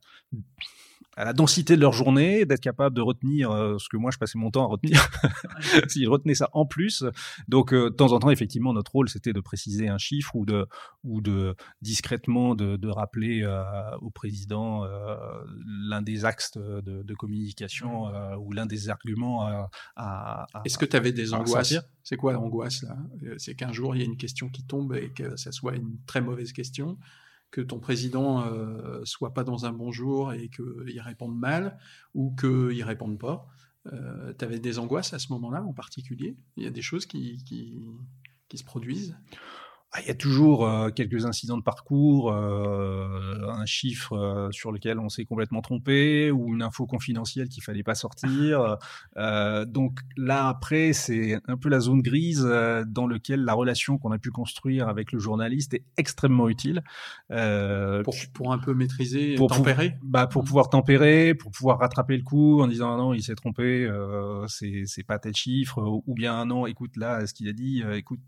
à 1.15 1.25
la 1.25 1.33
densité 1.33 1.75
de 1.75 1.81
leur 1.81 1.93
journée, 1.93 2.45
d'être 2.45 2.61
capable 2.61 2.95
de 2.95 3.01
retenir 3.01 3.51
euh, 3.51 3.77
ce 3.77 3.87
que 3.89 3.97
moi 3.97 4.11
je 4.11 4.17
passais 4.17 4.37
mon 4.37 4.49
temps 4.49 4.63
à 4.63 4.67
retenir, 4.67 5.07
s'ils 5.87 6.09
retenaient 6.09 6.35
ça 6.35 6.49
en 6.53 6.65
plus. 6.65 7.03
Donc 7.47 7.73
euh, 7.73 7.89
de 7.89 7.95
temps 7.95 8.11
en 8.13 8.19
temps, 8.19 8.31
effectivement, 8.31 8.73
notre 8.73 8.91
rôle 8.91 9.09
c'était 9.09 9.33
de 9.33 9.39
préciser 9.39 9.87
un 9.87 9.97
chiffre 9.97 10.35
ou 10.35 10.45
de 10.45 10.65
ou 11.03 11.21
de 11.21 11.55
discrètement 11.81 12.55
de, 12.55 12.77
de 12.77 12.87
rappeler 12.87 13.43
euh, 13.43 13.63
au 14.01 14.09
président 14.09 14.83
l'un 15.65 16.01
des 16.01 16.25
axes 16.25 16.57
de, 16.57 16.81
de 16.81 17.13
communication 17.13 18.05
ou 18.37 18.51
l'un 18.51 18.65
des 18.65 18.89
arguments 18.89 19.45
à. 19.45 19.69
à 19.95 20.47
Est-ce 20.65 20.77
que 20.77 20.85
tu 20.85 20.95
avais 20.95 21.11
des 21.11 21.33
angoisses 21.33 21.75
C'est 22.03 22.17
quoi 22.17 22.33
l'angoisse 22.33 22.83
là? 22.83 22.97
C'est 23.37 23.55
qu'un 23.55 23.71
jour 23.71 23.95
il 23.95 23.99
y 23.99 24.01
a 24.01 24.05
une 24.05 24.17
question 24.17 24.49
qui 24.49 24.63
tombe 24.63 24.95
et 24.95 25.11
que 25.11 25.35
ça 25.37 25.51
soit 25.51 25.75
une 25.75 25.97
très 26.05 26.21
mauvaise 26.21 26.53
question 26.53 26.97
que 27.53 27.61
ton 27.61 27.79
président 27.79 28.43
euh, 28.47 29.05
soit 29.05 29.31
pas 29.35 29.43
dans 29.43 29.67
un 29.67 29.71
bon 29.71 29.91
jour 29.91 30.33
et 30.33 30.49
qu'il 30.49 30.99
réponde 30.99 31.37
mal 31.37 31.77
ou 32.15 32.35
qu'il 32.35 32.83
réponde 32.83 33.19
pas. 33.19 33.47
Euh, 33.93 34.33
tu 34.37 34.43
avais 34.43 34.59
des 34.59 34.79
angoisses 34.79 35.13
à 35.13 35.19
ce 35.19 35.31
moment-là 35.33 35.63
en 35.63 35.71
particulier? 35.71 36.35
Il 36.57 36.63
y 36.63 36.67
a 36.67 36.71
des 36.71 36.81
choses 36.81 37.05
qui, 37.05 37.37
se 38.55 38.63
produisent? 38.63 39.15
Il 40.01 40.07
y 40.07 40.11
a 40.11 40.15
toujours 40.15 40.67
euh, 40.67 40.89
quelques 40.89 41.25
incidents 41.25 41.57
de 41.57 41.61
parcours, 41.61 42.31
euh, 42.31 43.47
un 43.47 43.65
chiffre 43.65 44.13
euh, 44.13 44.51
sur 44.51 44.71
lequel 44.71 44.97
on 44.97 45.07
s'est 45.07 45.25
complètement 45.25 45.61
trompé 45.61 46.31
ou 46.31 46.53
une 46.53 46.63
info 46.63 46.87
confidentielle 46.87 47.47
qu'il 47.47 47.61
fallait 47.61 47.83
pas 47.83 47.95
sortir. 47.95 48.77
donc 49.67 49.99
là 50.17 50.47
après, 50.47 50.93
c'est 50.93 51.39
un 51.47 51.57
peu 51.57 51.69
la 51.69 51.79
zone 51.79 52.01
grise 52.01 52.43
dans 52.87 53.07
laquelle 53.07 53.43
la 53.43 53.53
relation 53.53 53.97
qu'on 53.97 54.11
a 54.11 54.17
pu 54.17 54.31
construire 54.31 54.87
avec 54.87 55.11
le 55.11 55.19
journaliste 55.19 55.73
est 55.75 55.83
extrêmement 55.97 56.49
utile. 56.49 56.83
Pour, 57.29 58.15
pour, 58.33 58.53
un 58.53 58.57
peu 58.57 58.73
maîtriser, 58.73 59.35
pour 59.35 59.51
tempérer. 59.51 59.95
bah 60.03 60.27
pour 60.27 60.43
mmh. 60.43 60.45
pouvoir 60.45 60.69
tempérer, 60.69 61.33
pour 61.35 61.51
pouvoir 61.51 61.79
rattraper 61.79 62.17
le 62.17 62.23
coup 62.23 62.61
en 62.61 62.67
disant 62.67 62.93
ah 62.93 62.97
non 62.97 63.13
il 63.13 63.23
s'est 63.23 63.35
trompé, 63.35 63.89
c'est 64.47 64.83
c'est 64.85 65.03
pas 65.03 65.19
tel 65.19 65.35
chiffre 65.35 65.79
ou 66.05 66.13
bien 66.13 66.45
non 66.45 66.65
écoute 66.65 66.95
là 66.97 67.25
ce 67.25 67.33
qu'il 67.33 67.47
a 67.47 67.53
dit, 67.53 67.83
écoute 67.93 68.19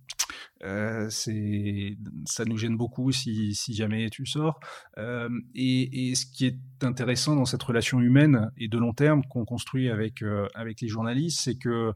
euh, 0.64 1.10
c'est, 1.10 1.98
ça 2.26 2.46
nous 2.46 2.58
gêne 2.58 2.78
beaucoup 2.78 3.12
si, 3.12 3.54
si 3.56 3.74
jamais 3.74 4.10
tu 4.10 4.26
sors. 4.26 4.60
Euh, 4.98 5.30
et, 5.54 6.10
et, 6.10 6.16
ce 6.16 6.26
qui 6.26 6.46
est 6.46 6.58
intéressant 6.82 7.36
dans 7.36 7.46
cette 7.46 7.64
relation 7.64 8.00
humaine 8.00 8.52
et 8.58 8.68
de 8.68 8.78
long 8.78 8.94
terme 8.94 9.24
qu'on 9.26 9.46
construit 9.46 9.90
avec, 9.90 10.22
euh, 10.22 10.48
avec 10.56 10.82
les 10.82 10.88
journalistes, 10.88 11.40
c'est 11.42 11.58
que 11.58 11.92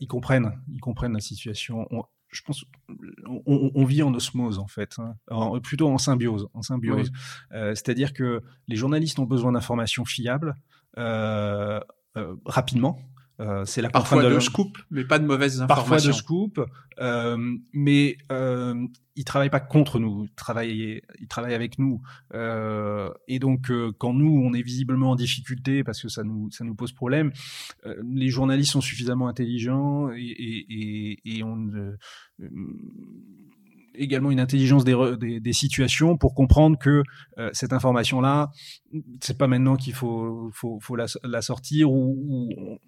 ils 0.00 0.08
comprennent, 0.08 0.60
ils 0.72 0.80
comprennent 0.80 1.12
la 1.12 1.20
situation. 1.20 1.86
je 2.28 2.42
pense, 2.42 2.64
on, 3.24 3.70
on, 3.72 3.84
vit 3.84 4.02
en 4.02 4.12
osmose 4.12 4.58
en 4.58 4.66
fait, 4.66 4.96
hein. 4.98 5.14
plutôt 5.62 5.88
en 5.88 5.98
symbiose, 5.98 6.48
en 6.54 6.62
symbiose. 6.62 7.12
c'est-à-dire 7.52 8.12
que 8.12 8.42
les 8.66 8.74
journalistes 8.74 9.20
ont 9.20 9.26
besoin 9.26 9.52
d'informations 9.52 10.04
fiables. 10.04 10.56
rapidement, 12.46 12.98
euh, 13.40 13.64
c'est 13.64 13.82
la 13.82 13.90
parfois 13.90 14.22
de, 14.22 14.38
scoop, 14.38 14.78
mais 14.90 15.04
pas 15.04 15.18
de 15.18 15.26
mauvaises 15.26 15.60
informations. 15.60 15.90
Parfois 15.90 16.08
de 16.08 16.12
scoop, 16.12 16.60
euh, 17.00 17.56
mais 17.72 18.16
euh, 18.30 18.86
ils 19.16 19.24
travaillent 19.24 19.50
pas 19.50 19.60
contre 19.60 19.98
nous, 19.98 20.24
ils 20.24 20.34
travaillent, 20.34 21.02
ils 21.20 21.28
travaillent 21.28 21.54
avec 21.54 21.78
nous. 21.78 22.00
Euh, 22.32 23.10
et 23.26 23.40
donc, 23.40 23.70
euh, 23.70 23.92
quand 23.98 24.12
nous, 24.12 24.40
on 24.44 24.52
est 24.54 24.62
visiblement 24.62 25.10
en 25.10 25.16
difficulté 25.16 25.82
parce 25.82 26.00
que 26.00 26.08
ça 26.08 26.22
nous, 26.22 26.50
ça 26.52 26.64
nous 26.64 26.76
pose 26.76 26.92
problème, 26.92 27.32
les 28.04 28.28
journalistes 28.28 28.72
sont 28.72 28.80
suffisamment 28.80 29.26
intelligents 29.28 30.10
et, 30.12 30.20
et, 30.20 30.66
et, 30.70 31.38
et 31.38 31.42
on 31.42 31.96
également 33.94 34.30
une 34.30 34.40
intelligence 34.40 34.84
des, 34.84 34.96
des, 35.18 35.40
des, 35.40 35.52
situations 35.52 36.16
pour 36.16 36.34
comprendre 36.34 36.78
que 36.78 37.02
euh, 37.38 37.50
cette 37.52 37.72
information-là, 37.72 38.50
c'est 39.20 39.38
pas 39.38 39.46
maintenant 39.46 39.76
qu'il 39.76 39.94
faut, 39.94 40.50
faut, 40.52 40.78
faut 40.80 40.96
la, 40.96 41.06
la, 41.22 41.42
sortir 41.42 41.90
ou, 41.90 42.16
ou 42.58 42.78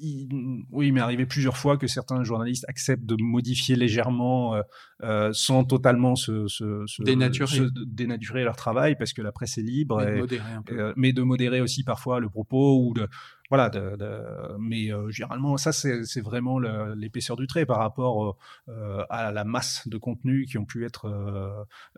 oui, 0.00 0.86
il 0.88 0.92
m'est 0.92 1.00
arrivé 1.00 1.26
plusieurs 1.26 1.56
fois 1.56 1.76
que 1.76 1.86
certains 1.86 2.24
journalistes 2.24 2.64
acceptent 2.68 3.04
de 3.06 3.16
modifier 3.20 3.76
légèrement 3.76 4.56
euh, 5.02 5.14
euh, 5.14 5.32
sans 5.32 5.64
totalement 5.64 6.16
se, 6.16 6.48
se, 6.48 6.84
se, 6.86 7.02
dénaturer. 7.02 7.56
se, 7.56 7.62
dénaturer. 7.86 8.44
leur 8.44 8.56
travail 8.56 8.96
parce 8.96 9.12
que 9.12 9.22
la 9.22 9.32
presse 9.32 9.58
est 9.58 9.62
libre, 9.62 10.02
mais, 10.04 10.26
de, 10.26 10.38
euh, 10.72 10.92
mais 10.96 11.12
de 11.12 11.22
modérer 11.22 11.60
aussi 11.60 11.84
parfois 11.84 12.20
le 12.20 12.28
propos 12.28 12.80
ou 12.84 12.94
de, 12.94 13.08
voilà, 13.50 13.68
de, 13.68 13.96
de, 13.96 14.56
mais 14.58 14.90
euh, 14.90 15.10
généralement, 15.10 15.56
ça, 15.58 15.70
c'est 15.72 16.20
vraiment 16.20 16.58
l'épaisseur 16.58 17.36
du 17.36 17.46
trait 17.46 17.66
par 17.66 17.78
rapport 17.78 18.38
euh, 18.68 19.04
à 19.10 19.32
la 19.32 19.44
masse 19.44 19.86
de 19.86 19.98
contenus 19.98 20.48
qui 20.48 20.56
ont 20.56 20.64
pu 20.64 20.84
être 20.86 21.06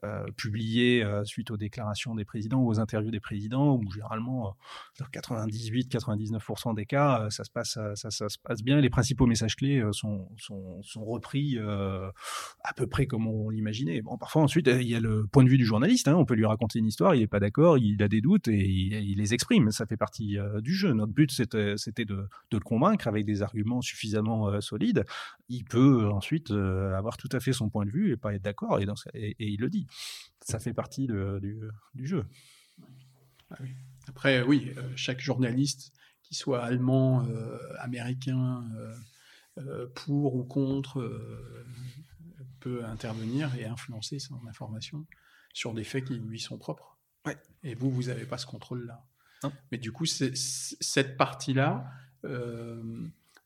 euh, 0.02 0.30
publiés 0.32 1.04
suite 1.24 1.50
aux 1.50 1.56
déclarations 1.56 2.14
des 2.14 2.24
présidents 2.24 2.58
ou 2.58 2.68
aux 2.68 2.80
interviews 2.80 3.12
des 3.12 3.20
présidents, 3.20 3.76
où 3.76 3.92
généralement, 3.92 4.56
dans 4.98 5.06
98-99% 5.06 6.74
des 6.74 6.86
cas, 6.86 7.28
ça 7.30 7.44
se, 7.44 7.50
passe, 7.50 7.78
ça, 7.94 8.10
ça, 8.10 8.28
se 8.28 8.38
passe 8.38 8.62
bien. 8.62 8.80
Les 8.80 8.90
principaux 8.90 9.26
messages 9.26 9.54
clés 9.56 9.82
sont, 9.92 10.28
sont, 10.38 10.82
sont 10.82 11.04
repris 11.04 11.58
à 11.58 12.72
peu 12.74 12.88
près 12.88 12.95
comme 13.04 13.26
on 13.26 13.50
l'imaginait. 13.50 14.00
Bon, 14.00 14.16
parfois, 14.16 14.40
ensuite, 14.40 14.68
il 14.68 14.88
y 14.88 14.94
a 14.94 15.00
le 15.00 15.26
point 15.26 15.44
de 15.44 15.50
vue 15.50 15.58
du 15.58 15.66
journaliste. 15.66 16.08
Hein, 16.08 16.14
on 16.14 16.24
peut 16.24 16.34
lui 16.34 16.46
raconter 16.46 16.78
une 16.78 16.86
histoire, 16.86 17.14
il 17.14 17.20
n'est 17.20 17.26
pas 17.26 17.40
d'accord, 17.40 17.76
il 17.76 18.02
a 18.02 18.08
des 18.08 18.22
doutes 18.22 18.48
et 18.48 18.66
il, 18.66 19.18
les 19.18 19.34
exprime. 19.34 19.70
Ça 19.70 19.84
fait 19.84 19.98
partie 19.98 20.38
du 20.62 20.74
jeu. 20.74 20.94
Notre 20.94 21.12
but, 21.12 21.30
c'était 21.30 22.04
de, 22.06 22.28
le 22.52 22.60
convaincre 22.60 23.08
avec 23.08 23.26
des 23.26 23.42
arguments 23.42 23.82
suffisamment 23.82 24.48
euh, 24.48 24.60
solides. 24.60 25.04
Il 25.48 25.64
peut 25.64 26.08
ensuite 26.10 26.50
euh, 26.50 26.94
avoir 26.94 27.16
tout 27.16 27.28
à 27.32 27.40
fait 27.40 27.52
son 27.52 27.68
point 27.68 27.84
de 27.84 27.90
vue 27.90 28.12
et 28.12 28.16
pas 28.16 28.34
être 28.34 28.42
d'accord, 28.42 28.78
et, 28.80 28.86
et, 29.14 29.34
il 29.38 29.60
le 29.60 29.68
dit. 29.68 29.86
Ça 30.40 30.58
fait 30.58 30.72
partie 30.72 31.06
du, 31.06 32.06
jeu. 32.06 32.24
Ah 33.50 33.56
Après, 34.08 34.42
oui, 34.42 34.72
euh, 34.76 34.82
chaque 34.96 35.20
journaliste, 35.20 35.92
qu'il 36.22 36.36
soit 36.36 36.62
allemand, 36.62 37.26
américain, 37.78 38.64
pour 39.94 40.34
ou 40.34 40.44
contre, 40.44 41.00
peut 42.66 42.84
intervenir 42.84 43.54
et 43.54 43.64
influencer 43.64 44.18
son 44.18 44.44
information 44.48 45.06
sur 45.54 45.72
des 45.72 45.84
faits 45.84 46.04
qui 46.04 46.18
lui 46.18 46.40
sont 46.40 46.58
propres. 46.58 46.98
Et 47.62 47.76
vous, 47.76 47.92
vous 47.92 48.04
n'avez 48.04 48.26
pas 48.26 48.38
ce 48.38 48.46
contrôle-là. 48.46 49.06
Mais 49.70 49.78
du 49.78 49.92
coup, 49.92 50.04
cette 50.04 51.16
partie-là 51.16 51.88
euh, 52.24 52.82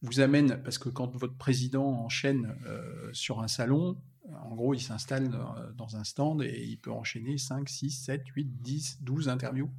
vous 0.00 0.20
amène, 0.20 0.62
parce 0.62 0.78
que 0.78 0.88
quand 0.88 1.14
votre 1.18 1.36
président 1.36 1.84
enchaîne 1.84 2.56
euh, 2.64 3.10
sur 3.12 3.42
un 3.42 3.48
salon, 3.48 4.00
en 4.42 4.54
gros, 4.54 4.72
il 4.72 4.80
s'installe 4.80 5.28
dans 5.76 5.96
un 5.96 6.04
stand 6.04 6.40
et 6.40 6.64
il 6.64 6.78
peut 6.78 6.92
enchaîner 6.92 7.36
5, 7.36 7.68
6, 7.68 7.90
7, 7.90 8.26
8, 8.26 8.62
10, 8.62 9.02
12 9.02 9.28
interviews 9.28 9.70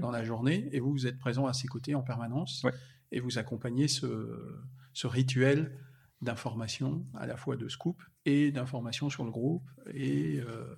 dans 0.00 0.12
la 0.12 0.22
journée. 0.22 0.68
Et 0.70 0.78
vous, 0.78 0.92
vous 0.92 1.06
êtes 1.08 1.18
présent 1.18 1.46
à 1.46 1.52
ses 1.52 1.66
côtés 1.66 1.96
en 1.96 2.02
permanence 2.02 2.64
et 3.10 3.18
vous 3.18 3.38
accompagnez 3.38 3.88
ce, 3.88 4.62
ce 4.92 5.08
rituel 5.08 5.76
d'information, 6.22 7.04
à 7.14 7.26
la 7.26 7.36
fois 7.36 7.56
de 7.56 7.66
scoop 7.68 8.00
et 8.24 8.50
d'information 8.52 9.10
sur 9.10 9.24
le 9.24 9.30
groupe 9.30 9.68
et 9.92 10.40
euh, 10.40 10.74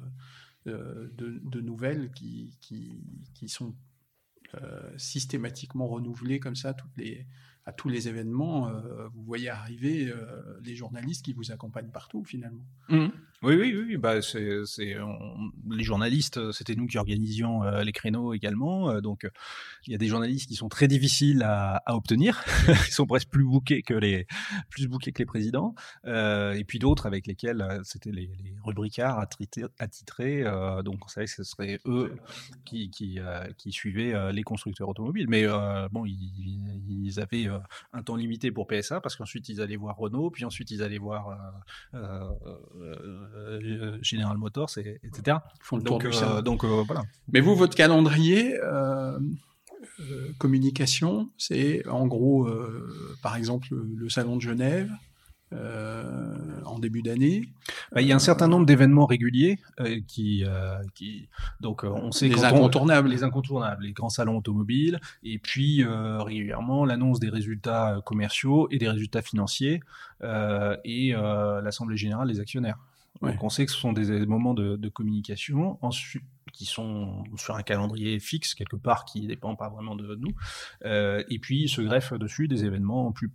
de, 0.66 1.40
de, 1.44 1.60
nouvelles 1.60 2.10
qui, 2.12 2.58
qui, 2.60 3.04
qui, 3.34 3.48
sont 3.48 3.76
euh, 4.54 4.90
systématiquement 4.96 5.86
renouvelé 5.86 6.40
comme 6.40 6.56
ça 6.56 6.74
toutes 6.74 6.96
les, 6.96 7.26
à 7.64 7.72
tous 7.72 7.88
les 7.88 8.08
événements. 8.08 8.68
Euh, 8.68 9.08
vous 9.08 9.22
voyez 9.24 9.48
arriver 9.48 10.08
euh, 10.08 10.58
les 10.64 10.74
journalistes 10.74 11.24
qui 11.24 11.32
vous 11.32 11.52
accompagnent 11.52 11.90
partout 11.90 12.24
finalement. 12.24 12.66
Mmh. 12.88 13.08
Oui, 13.42 13.54
oui, 13.54 13.74
oui. 13.76 13.96
Bah, 13.96 14.22
c'est, 14.22 14.96
les 15.70 15.84
journalistes, 15.84 16.52
c'était 16.52 16.74
nous 16.74 16.86
qui 16.86 16.98
organisions 16.98 17.64
euh, 17.64 17.82
les 17.82 17.92
créneaux 17.92 18.32
également. 18.34 18.90
Euh, 18.90 19.00
donc, 19.00 19.28
il 19.86 19.92
y 19.92 19.94
a 19.94 19.98
des 19.98 20.06
journalistes 20.06 20.48
qui 20.48 20.54
sont 20.54 20.68
très 20.68 20.88
difficiles 20.88 21.42
à, 21.42 21.82
à 21.86 21.94
obtenir. 21.94 22.42
Ils 22.68 22.92
sont 22.92 23.06
presque 23.06 23.28
plus 23.28 23.44
bookés 23.44 23.82
que 23.82 23.94
les, 23.94 24.26
plus 24.70 24.88
bookés 24.88 25.12
que 25.12 25.18
les 25.18 25.26
présidents. 25.26 25.74
Euh, 26.06 26.54
et 26.54 26.64
puis 26.64 26.78
d'autres 26.78 27.06
avec 27.06 27.26
lesquels 27.26 27.60
euh, 27.60 27.80
c'était 27.84 28.10
les, 28.10 28.30
les 28.42 28.56
rubricards 28.64 29.18
attitrés. 29.78 30.42
Euh, 30.42 30.82
donc, 30.82 31.04
on 31.04 31.08
savait 31.08 31.26
que 31.26 31.32
ce 31.32 31.44
serait 31.44 31.78
eux 31.86 32.16
qui, 32.64 32.90
qui, 32.90 33.18
qui 33.58 33.72
suivaient 33.72 34.32
les 34.32 34.42
constructeurs 34.42 34.88
automobiles. 34.88 35.26
Mais 35.28 35.46
bon, 35.90 36.04
ils, 36.04 37.06
ils 37.06 37.20
avaient 37.20 37.48
un 37.92 38.02
temps 38.02 38.16
limité 38.16 38.50
pour 38.50 38.66
PSA 38.66 39.00
parce 39.00 39.16
qu'ensuite 39.16 39.48
ils 39.48 39.60
allaient 39.60 39.76
voir 39.76 39.96
Renault, 39.96 40.30
puis 40.30 40.44
ensuite 40.44 40.70
ils 40.70 40.82
allaient 40.82 40.98
voir 40.98 41.62
euh, 41.94 43.25
General 44.02 44.36
Motors, 44.36 44.78
et, 44.78 45.00
etc. 45.02 45.38
donc, 45.72 46.04
euh, 46.04 46.42
donc 46.42 46.64
euh, 46.64 46.82
voilà. 46.86 47.02
Mais 47.32 47.40
vous, 47.40 47.54
votre 47.54 47.74
calendrier 47.74 48.56
communication, 50.38 51.30
c'est 51.38 51.86
en 51.88 52.06
gros, 52.06 52.48
par 53.22 53.36
exemple, 53.36 53.68
le 53.72 54.08
salon 54.08 54.36
de 54.36 54.42
Genève, 54.42 54.90
en 55.52 56.78
début 56.78 57.02
d'année. 57.02 57.48
Bah, 57.92 58.02
il 58.02 58.08
y 58.08 58.12
a 58.12 58.16
un 58.16 58.18
certain 58.18 58.48
nombre 58.48 58.66
d'événements 58.66 59.06
réguliers 59.06 59.58
qui, 60.06 60.44
qui, 60.94 61.28
donc 61.60 61.84
on 61.84 62.12
sait 62.12 62.28
les 62.28 62.44
incontournables, 62.44 63.08
les 63.08 63.24
incontournables, 63.24 63.84
les 63.84 63.92
grands 63.92 64.10
salons 64.10 64.36
automobiles, 64.36 65.00
et 65.22 65.38
puis 65.38 65.82
régulièrement 65.84 66.84
l'annonce 66.84 67.18
des 67.18 67.30
résultats 67.30 68.02
commerciaux 68.04 68.68
et 68.70 68.78
des 68.78 68.90
résultats 68.90 69.22
financiers 69.22 69.80
et 70.22 71.14
l'assemblée 71.62 71.96
générale 71.96 72.28
des 72.28 72.40
actionnaires. 72.40 72.78
Donc 73.22 73.42
on 73.42 73.48
sait 73.48 73.66
que 73.66 73.72
ce 73.72 73.78
sont 73.78 73.92
des 73.92 74.26
moments 74.26 74.54
de, 74.54 74.76
de 74.76 74.88
communication. 74.88 75.78
Ensuite, 75.82 76.22
qui 76.52 76.64
sont 76.64 77.24
sur 77.36 77.54
un 77.54 77.62
calendrier 77.62 78.18
fixe 78.18 78.54
quelque 78.54 78.76
part 78.76 79.04
qui 79.04 79.22
ne 79.22 79.28
dépend 79.28 79.54
pas 79.56 79.68
vraiment 79.68 79.94
de 79.94 80.14
nous. 80.14 80.34
Euh, 80.84 81.22
et 81.28 81.38
puis 81.38 81.68
se 81.68 81.82
greffent 81.82 82.14
dessus 82.14 82.48
des 82.48 82.64
événements 82.64 83.12
plus 83.12 83.30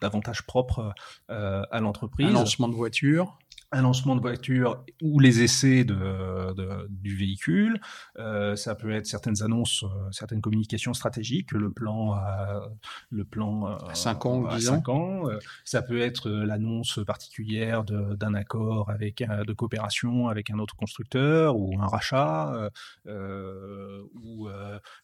davantage 0.00 0.42
propres 0.42 0.94
euh, 1.30 1.62
à 1.70 1.80
l'entreprise. 1.80 2.28
Un 2.28 2.32
lancement 2.32 2.68
de 2.68 2.74
voiture 2.74 3.38
un 3.72 3.82
lancement 3.82 4.16
de 4.16 4.20
voiture 4.20 4.84
ou 5.00 5.20
les 5.20 5.42
essais 5.42 5.84
de, 5.84 6.54
de 6.54 6.88
du 6.88 7.16
véhicule. 7.16 7.80
Euh, 8.18 8.56
ça 8.56 8.74
peut 8.74 8.90
être 8.90 9.06
certaines 9.06 9.42
annonces, 9.42 9.84
euh, 9.84 10.10
certaines 10.10 10.40
communications 10.40 10.94
stratégiques, 10.94 11.52
le 11.52 11.70
plan 11.70 12.12
à, 12.12 12.68
le 13.10 13.24
plan 13.24 13.68
euh, 13.68 13.76
à 13.88 13.94
5 13.94 14.26
ans, 14.26 14.46
à 14.46 14.60
5 14.60 14.88
ans. 14.88 15.28
Euh, 15.28 15.38
ça 15.64 15.82
peut 15.82 16.00
être 16.00 16.30
l'annonce 16.30 17.00
particulière 17.06 17.84
d'un 17.84 18.34
accord 18.34 18.90
avec 18.90 19.22
de 19.22 19.52
coopération 19.52 20.28
avec 20.28 20.50
un 20.50 20.58
autre 20.58 20.76
constructeur 20.76 21.56
ou 21.56 21.80
un 21.80 21.86
rachat 21.86 22.70
ou 23.06 24.48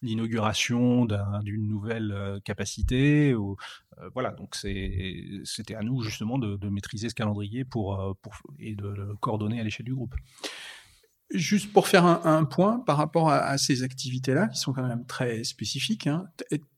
l'inauguration 0.02 1.06
d'une 1.42 1.68
nouvelle 1.68 2.40
capacité 2.44 3.34
ou 3.34 3.56
voilà, 4.12 4.30
donc 4.30 4.54
c'était 4.54 5.74
à 5.74 5.82
nous 5.82 6.02
justement 6.02 6.38
de, 6.38 6.56
de, 6.56 6.68
maîtriser 6.68 7.08
ce 7.08 7.14
calendrier 7.14 7.64
pour, 7.64 8.16
pour 8.20 8.34
et 8.58 8.74
de 8.74 8.88
le 8.88 9.14
coordonner 9.16 9.60
à 9.60 9.64
l'échelle 9.64 9.86
du 9.86 9.94
groupe. 9.94 10.14
Juste 11.30 11.72
pour 11.72 11.88
faire 11.88 12.04
un, 12.04 12.44
point 12.44 12.78
par 12.78 12.96
rapport 12.96 13.30
à, 13.30 13.58
ces 13.58 13.82
activités-là, 13.82 14.46
qui 14.46 14.60
sont 14.60 14.72
quand 14.72 14.86
même 14.86 15.04
très 15.06 15.42
spécifiques, 15.42 16.06
hein, 16.06 16.28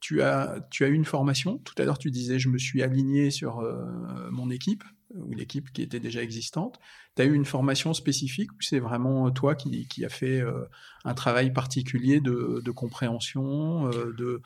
tu, 0.00 0.22
as, 0.22 0.66
tu 0.70 0.84
as 0.84 0.88
eu 0.88 0.94
une 0.94 1.04
formation. 1.04 1.58
Tout 1.58 1.74
à 1.76 1.84
l'heure, 1.84 1.98
tu 1.98 2.10
disais, 2.10 2.38
je 2.38 2.48
me 2.48 2.56
suis 2.56 2.82
aligné 2.82 3.30
sur 3.30 3.60
euh, 3.60 4.30
mon 4.30 4.50
équipe 4.50 4.84
ou 5.14 5.34
l'équipe 5.34 5.70
qui 5.72 5.82
était 5.82 6.00
déjà 6.00 6.22
existante. 6.22 6.80
Tu 7.18 7.22
as 7.22 7.24
eu 7.24 7.34
une 7.34 7.44
formation 7.44 7.94
spécifique 7.94 8.52
ou 8.52 8.60
c'est 8.60 8.78
vraiment 8.78 9.28
toi 9.32 9.56
qui, 9.56 9.88
qui 9.88 10.04
a 10.04 10.08
fait 10.08 10.40
euh, 10.40 10.68
un 11.04 11.14
travail 11.14 11.52
particulier 11.52 12.20
de, 12.20 12.62
de 12.64 12.70
compréhension, 12.70 13.90
euh, 13.90 14.14
de, 14.16 14.40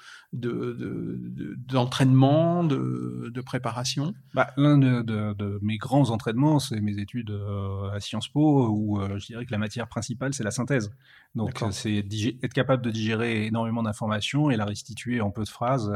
d'entraînement, 1.68 2.64
de, 2.64 3.31
de, 3.31 3.41
préparation? 3.43 4.14
Bah, 4.33 4.55
L'un 4.57 4.79
de, 4.79 5.03
de, 5.03 5.59
mes 5.61 5.77
grands 5.77 6.09
entraînements, 6.09 6.61
c'est 6.61 6.81
mes 6.81 6.97
études 6.97 7.33
euh, 7.33 7.91
à 7.91 8.01
Sciences 8.01 8.29
Po, 8.29 8.70
où 8.70 8.99
je 9.18 9.27
dirais 9.27 9.45
que 9.45 9.53
la 9.53 9.59
matière 9.59 9.87
principale, 9.87 10.33
c'est 10.33 10.45
la 10.45 10.51
synthèse. 10.51 10.91
Donc, 11.35 11.62
c'est 11.73 11.97
être 12.43 12.55
capable 12.55 12.83
de 12.83 12.91
digérer 12.91 13.47
énormément 13.47 13.83
d'informations 13.83 14.51
et 14.51 14.57
la 14.57 14.64
restituer 14.64 15.20
en 15.20 15.31
peu 15.31 15.45
de 15.45 15.49
phrases 15.49 15.91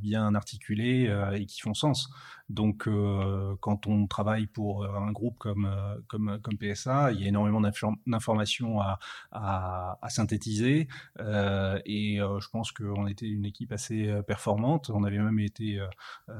bien 0.00 0.34
articulées 0.34 1.12
et 1.32 1.46
qui 1.46 1.60
font 1.60 1.74
sens. 1.74 2.10
Donc, 2.50 2.88
quand 3.60 3.86
on 3.86 4.06
travaille 4.08 4.46
pour 4.46 4.84
un 4.84 5.12
groupe 5.12 5.38
comme 5.38 5.68
comme, 6.08 6.38
comme 6.42 6.56
PSA, 6.56 7.12
il 7.12 7.20
y 7.20 7.24
a 7.24 7.28
énormément 7.28 7.60
d'informations 7.60 8.80
à, 8.80 8.98
synthétiser 10.08 10.88
euh, 11.20 11.80
et 11.86 12.20
euh, 12.20 12.38
je 12.40 12.48
pense 12.48 12.72
qu'on 12.72 13.06
était 13.06 13.26
une 13.26 13.44
équipe 13.44 13.72
assez 13.72 14.08
euh, 14.08 14.22
performante. 14.22 14.90
On 14.90 15.04
avait 15.04 15.18
même 15.18 15.38
été 15.38 15.80
euh, 15.80 15.86
euh 16.28 16.34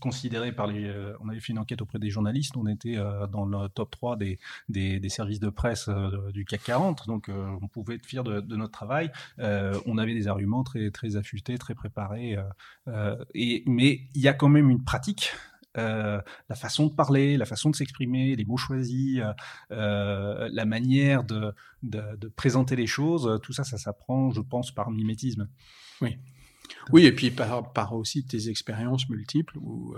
considéré 0.00 0.52
par 0.52 0.66
les... 0.66 0.92
On 1.20 1.28
avait 1.28 1.40
fait 1.40 1.52
une 1.52 1.58
enquête 1.58 1.82
auprès 1.82 1.98
des 1.98 2.10
journalistes, 2.10 2.56
on 2.56 2.66
était 2.66 2.96
dans 3.30 3.44
le 3.44 3.68
top 3.68 3.90
3 3.90 4.16
des, 4.16 5.08
services 5.08 5.40
de 5.40 5.48
presse 5.48 5.88
du 6.32 6.44
CAC 6.44 6.62
40, 6.64 7.06
donc 7.06 7.28
on 7.28 7.68
pouvait 7.68 7.96
être 7.96 8.06
fier 8.06 8.24
de, 8.24 8.40
notre 8.56 8.72
travail. 8.72 9.10
on 9.38 9.98
avait 9.98 10.14
des 10.14 10.28
arguments 10.28 10.64
très, 10.64 11.16
affûtés, 11.16 11.58
très 11.58 11.74
préparés, 11.74 12.36
mais 12.86 14.00
il 14.14 14.20
y 14.20 14.28
a 14.28 14.34
quand 14.34 14.48
même 14.48 14.70
une 14.70 14.82
pratique 14.82 15.32
euh, 15.78 16.20
la 16.48 16.56
façon 16.56 16.86
de 16.86 16.92
parler, 16.92 17.36
la 17.36 17.46
façon 17.46 17.70
de 17.70 17.76
s'exprimer, 17.76 18.36
les 18.36 18.44
mots 18.44 18.56
choisis, 18.56 19.20
euh, 19.20 19.32
euh, 19.70 20.48
la 20.52 20.64
manière 20.64 21.24
de, 21.24 21.54
de, 21.82 22.28
présenter 22.28 22.76
les 22.76 22.86
choses, 22.86 23.40
tout 23.42 23.52
ça, 23.52 23.64
ça 23.64 23.78
s'apprend, 23.78 24.30
je 24.32 24.40
pense, 24.40 24.70
par 24.70 24.90
mimétisme. 24.90 25.48
Oui. 26.00 26.18
Oui, 26.90 27.04
et 27.06 27.12
puis 27.12 27.30
par, 27.30 27.72
par 27.72 27.94
aussi 27.94 28.24
tes 28.24 28.48
expériences 28.48 29.08
multiples 29.08 29.58
où 29.58 29.94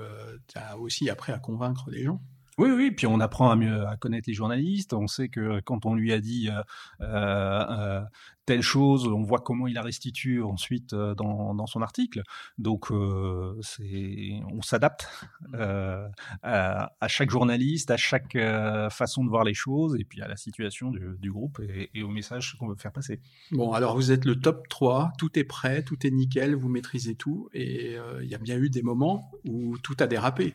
tu 0.49 0.59
as 0.59 0.77
aussi 0.79 1.09
appris 1.09 1.33
à 1.33 1.39
convaincre 1.39 1.91
les 1.91 2.05
gens. 2.05 2.20
Oui, 2.59 2.71
oui, 2.71 2.91
puis 2.91 3.07
on 3.07 3.21
apprend 3.21 3.51
à 3.51 3.57
mieux 3.57 3.87
à 3.87 3.97
connaître 3.97 4.29
les 4.29 4.35
journalistes. 4.35 4.93
On 4.93 5.07
sait 5.07 5.29
que 5.29 5.61
quand 5.61 5.87
on 5.87 5.95
lui 5.95 6.13
a 6.13 6.21
dit 6.21 6.49
euh, 6.51 6.63
euh, 7.01 8.03
telle 8.47 8.63
chose, 8.63 9.07
on 9.07 9.23
voit 9.23 9.41
comment 9.41 9.67
il 9.67 9.75
la 9.75 9.83
restitue 9.83 10.43
ensuite 10.43 10.93
euh, 10.93 11.15
dans, 11.15 11.55
dans 11.55 11.67
son 11.67 11.83
article. 11.83 12.23
Donc, 12.59 12.91
euh, 12.91 13.59
c'est, 13.63 14.41
on 14.53 14.63
s'adapte 14.63 15.09
mmh. 15.41 15.55
euh, 15.55 16.09
à, 16.43 16.93
à, 17.01 17.09
chaque 17.09 17.31
journaliste, 17.31 17.91
à 17.91 17.97
chaque 17.97 18.37
euh, 18.37 18.91
façon 18.91 19.25
de 19.25 19.31
voir 19.31 19.45
les 19.45 19.55
choses, 19.55 19.97
et 19.99 20.05
puis 20.05 20.21
à 20.23 20.29
la 20.29 20.37
situation 20.37 20.91
du, 20.91 21.17
du 21.19 21.33
groupe 21.33 21.61
et, 21.61 21.91
et, 21.95 22.03
au 22.03 22.09
message 22.09 22.57
qu'on 22.59 22.69
veut 22.69 22.77
faire 22.77 22.93
passer. 22.93 23.21
Bon, 23.51 23.73
alors 23.73 23.97
vous 23.97 24.13
êtes 24.13 24.25
le 24.25 24.39
top 24.39 24.69
3, 24.69 25.13
tout 25.19 25.39
est 25.39 25.45
prêt, 25.45 25.83
tout 25.83 26.07
est 26.07 26.11
nickel, 26.11 26.55
vous 26.55 26.69
maîtrisez 26.69 27.15
tout, 27.15 27.49
et 27.53 27.97
il 28.23 28.29
y 28.29 28.35
a 28.35 28.39
bien 28.39 28.59
eu 28.59 28.71
des 28.71 28.83
moments 28.83 29.31
où 29.45 29.79
tout 29.79 29.97
a 30.01 30.07
dérapé. 30.07 30.55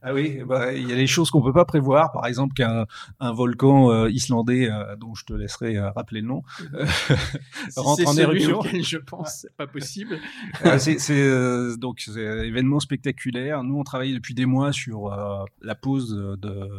Ah 0.00 0.14
oui, 0.14 0.42
bah, 0.46 0.72
il 0.72 0.88
y 0.88 0.92
a 0.92 0.96
des 0.96 1.08
choses 1.08 1.30
qu'on 1.30 1.42
peut 1.42 1.52
pas 1.52 1.64
prévoir, 1.64 2.12
par 2.12 2.26
exemple 2.26 2.54
qu'un 2.54 2.86
un 3.18 3.32
volcan 3.32 3.90
euh, 3.90 4.10
islandais, 4.10 4.70
euh, 4.70 4.94
dont 4.96 5.14
je 5.14 5.24
te 5.24 5.32
laisserai 5.32 5.76
euh, 5.76 5.90
rappeler 5.90 6.20
le 6.20 6.28
nom, 6.28 6.42
rentre 7.76 8.06
en 8.06 8.16
éruption. 8.16 8.62
je 8.62 8.98
pense, 8.98 9.40
c'est 9.42 9.56
pas 9.56 9.66
possible. 9.66 10.18
c'est 10.78 11.76
donc 11.78 12.00
c'est 12.00 12.28
un 12.28 12.42
événement 12.42 12.78
spectaculaire. 12.78 13.64
Nous, 13.64 13.76
on 13.76 13.82
travaille 13.82 14.14
depuis 14.14 14.34
des 14.34 14.46
mois 14.46 14.72
sur 14.72 15.14
la 15.62 15.74
pose 15.74 16.10
de 16.14 16.70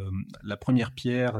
la 0.42 0.56
première 0.56 0.92
pierre 0.92 1.34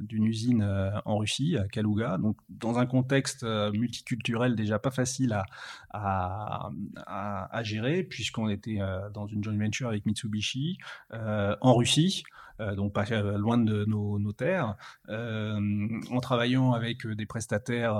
d'une 0.00 0.24
usine 0.24 0.66
en 1.04 1.18
Russie, 1.18 1.56
à 1.56 1.68
Kaluga, 1.68 2.18
donc 2.18 2.36
dans 2.48 2.78
un 2.78 2.86
contexte 2.86 3.44
multiculturel 3.44 4.56
déjà 4.56 4.78
pas 4.78 4.90
facile 4.90 5.32
à, 5.32 5.44
à, 5.90 6.70
à, 7.06 7.56
à 7.56 7.62
gérer, 7.62 8.02
puisqu'on 8.02 8.48
était 8.48 8.78
dans 9.14 9.26
une 9.26 9.44
joint 9.44 9.56
venture 9.56 9.88
avec 9.88 10.06
Mitsubishi 10.06 10.39
euh, 11.12 11.56
en 11.60 11.74
Russie. 11.74 12.24
Euh, 12.60 12.74
donc 12.74 12.92
pas 12.92 13.04
euh, 13.10 13.38
loin 13.38 13.56
de 13.56 13.86
nos, 13.86 14.18
nos 14.18 14.32
terres, 14.32 14.76
en 15.08 16.20
travaillant 16.20 16.72
avec 16.72 17.06
des 17.06 17.26
prestataires 17.26 17.96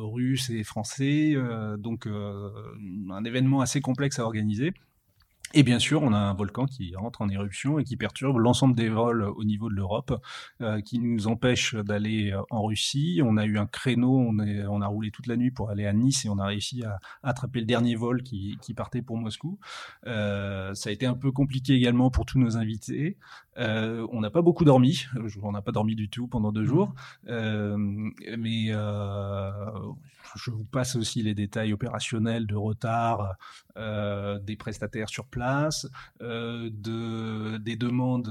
russes 0.00 0.50
et 0.50 0.64
français, 0.64 1.34
donc 1.78 2.06
un 2.06 3.24
événement 3.24 3.60
assez 3.60 3.80
complexe 3.80 4.18
à 4.18 4.24
organiser. 4.24 4.74
Et 5.54 5.62
bien 5.62 5.78
sûr, 5.78 6.02
on 6.02 6.12
a 6.12 6.18
un 6.18 6.34
volcan 6.34 6.66
qui 6.66 6.94
rentre 6.96 7.22
en 7.22 7.28
éruption 7.28 7.78
et 7.78 7.84
qui 7.84 7.96
perturbe 7.96 8.38
l'ensemble 8.38 8.74
des 8.74 8.88
vols 8.88 9.22
au 9.22 9.44
niveau 9.44 9.70
de 9.70 9.74
l'Europe, 9.74 10.20
euh, 10.60 10.80
qui 10.80 10.98
nous 10.98 11.28
empêche 11.28 11.74
d'aller 11.74 12.32
euh, 12.32 12.42
en 12.50 12.64
Russie. 12.64 13.20
On 13.24 13.36
a 13.36 13.46
eu 13.46 13.56
un 13.56 13.66
créneau, 13.66 14.18
on, 14.18 14.38
est, 14.40 14.66
on, 14.66 14.80
a 14.80 14.86
roulé 14.86 15.10
toute 15.10 15.28
la 15.28 15.36
nuit 15.36 15.52
pour 15.52 15.70
aller 15.70 15.86
à 15.86 15.92
Nice 15.92 16.24
et 16.24 16.28
on 16.28 16.38
a 16.38 16.46
réussi 16.46 16.82
à, 16.84 16.98
attraper 17.22 17.60
le 17.60 17.66
dernier 17.66 17.94
vol 17.94 18.22
qui, 18.22 18.58
qui 18.60 18.74
partait 18.74 19.02
pour 19.02 19.16
Moscou. 19.18 19.58
Euh, 20.06 20.74
ça 20.74 20.90
a 20.90 20.92
été 20.92 21.06
un 21.06 21.14
peu 21.14 21.30
compliqué 21.30 21.74
également 21.74 22.10
pour 22.10 22.26
tous 22.26 22.38
nos 22.38 22.56
invités. 22.56 23.16
Euh, 23.58 24.06
on 24.10 24.20
n'a 24.20 24.30
pas 24.30 24.42
beaucoup 24.42 24.64
dormi, 24.64 25.06
on 25.42 25.52
n'a 25.52 25.62
pas 25.62 25.72
dormi 25.72 25.94
du 25.94 26.08
tout 26.10 26.26
pendant 26.26 26.52
deux 26.52 26.62
mmh. 26.62 26.66
jours, 26.66 26.94
mais 27.26 28.72
je 30.34 30.50
vous 30.50 30.64
passe 30.64 30.96
aussi 30.96 31.22
les 31.22 31.34
détails 31.34 31.72
opérationnels 31.72 32.46
de 32.46 32.56
retard 32.56 33.36
des 33.76 34.56
prestataires 34.56 35.08
sur 35.08 35.26
place, 35.26 35.35
de, 36.20 37.56
des 37.58 37.76
demandes 37.76 38.30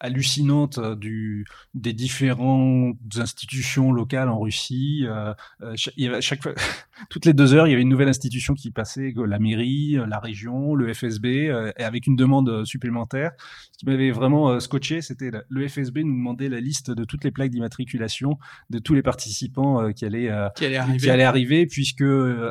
hallucinante 0.00 0.78
euh, 0.78 0.96
du, 0.96 1.44
des 1.74 1.92
différentes 1.92 2.96
institutions 3.16 3.92
locales 3.92 4.28
en 4.28 4.40
Russie. 4.40 5.04
Euh, 5.06 5.32
euh 5.62 5.74
il 5.96 6.04
y 6.04 6.08
avait 6.08 6.20
chaque 6.20 6.42
fois, 6.42 6.54
toutes 7.10 7.26
les 7.26 7.34
deux 7.34 7.54
heures, 7.54 7.66
il 7.66 7.70
y 7.70 7.72
avait 7.74 7.82
une 7.82 7.88
nouvelle 7.88 8.08
institution 8.08 8.54
qui 8.54 8.70
passait, 8.70 9.12
la 9.16 9.38
mairie, 9.38 9.98
la 10.08 10.18
région, 10.18 10.74
le 10.74 10.92
FSB, 10.92 11.26
euh, 11.26 11.72
et 11.78 11.84
avec 11.84 12.06
une 12.06 12.16
demande 12.16 12.64
supplémentaire. 12.64 13.32
Ce 13.72 13.78
qui 13.78 13.86
m'avait 13.86 14.10
vraiment 14.10 14.58
scotché, 14.58 15.02
c'était 15.02 15.30
le 15.48 15.68
FSB 15.68 15.98
nous 15.98 16.16
demandait 16.16 16.48
la 16.48 16.60
liste 16.60 16.90
de 16.90 17.04
toutes 17.04 17.24
les 17.24 17.30
plaques 17.30 17.50
d'immatriculation 17.50 18.38
de 18.70 18.78
tous 18.78 18.94
les 18.94 19.02
participants 19.02 19.92
qui 19.92 20.04
allaient 20.04 20.30
qui 20.56 20.66
allaient 20.66 20.76
arriver, 20.76 20.98
qui 20.98 21.10
allaient 21.10 21.24
arriver 21.24 21.66
puisque 21.66 22.04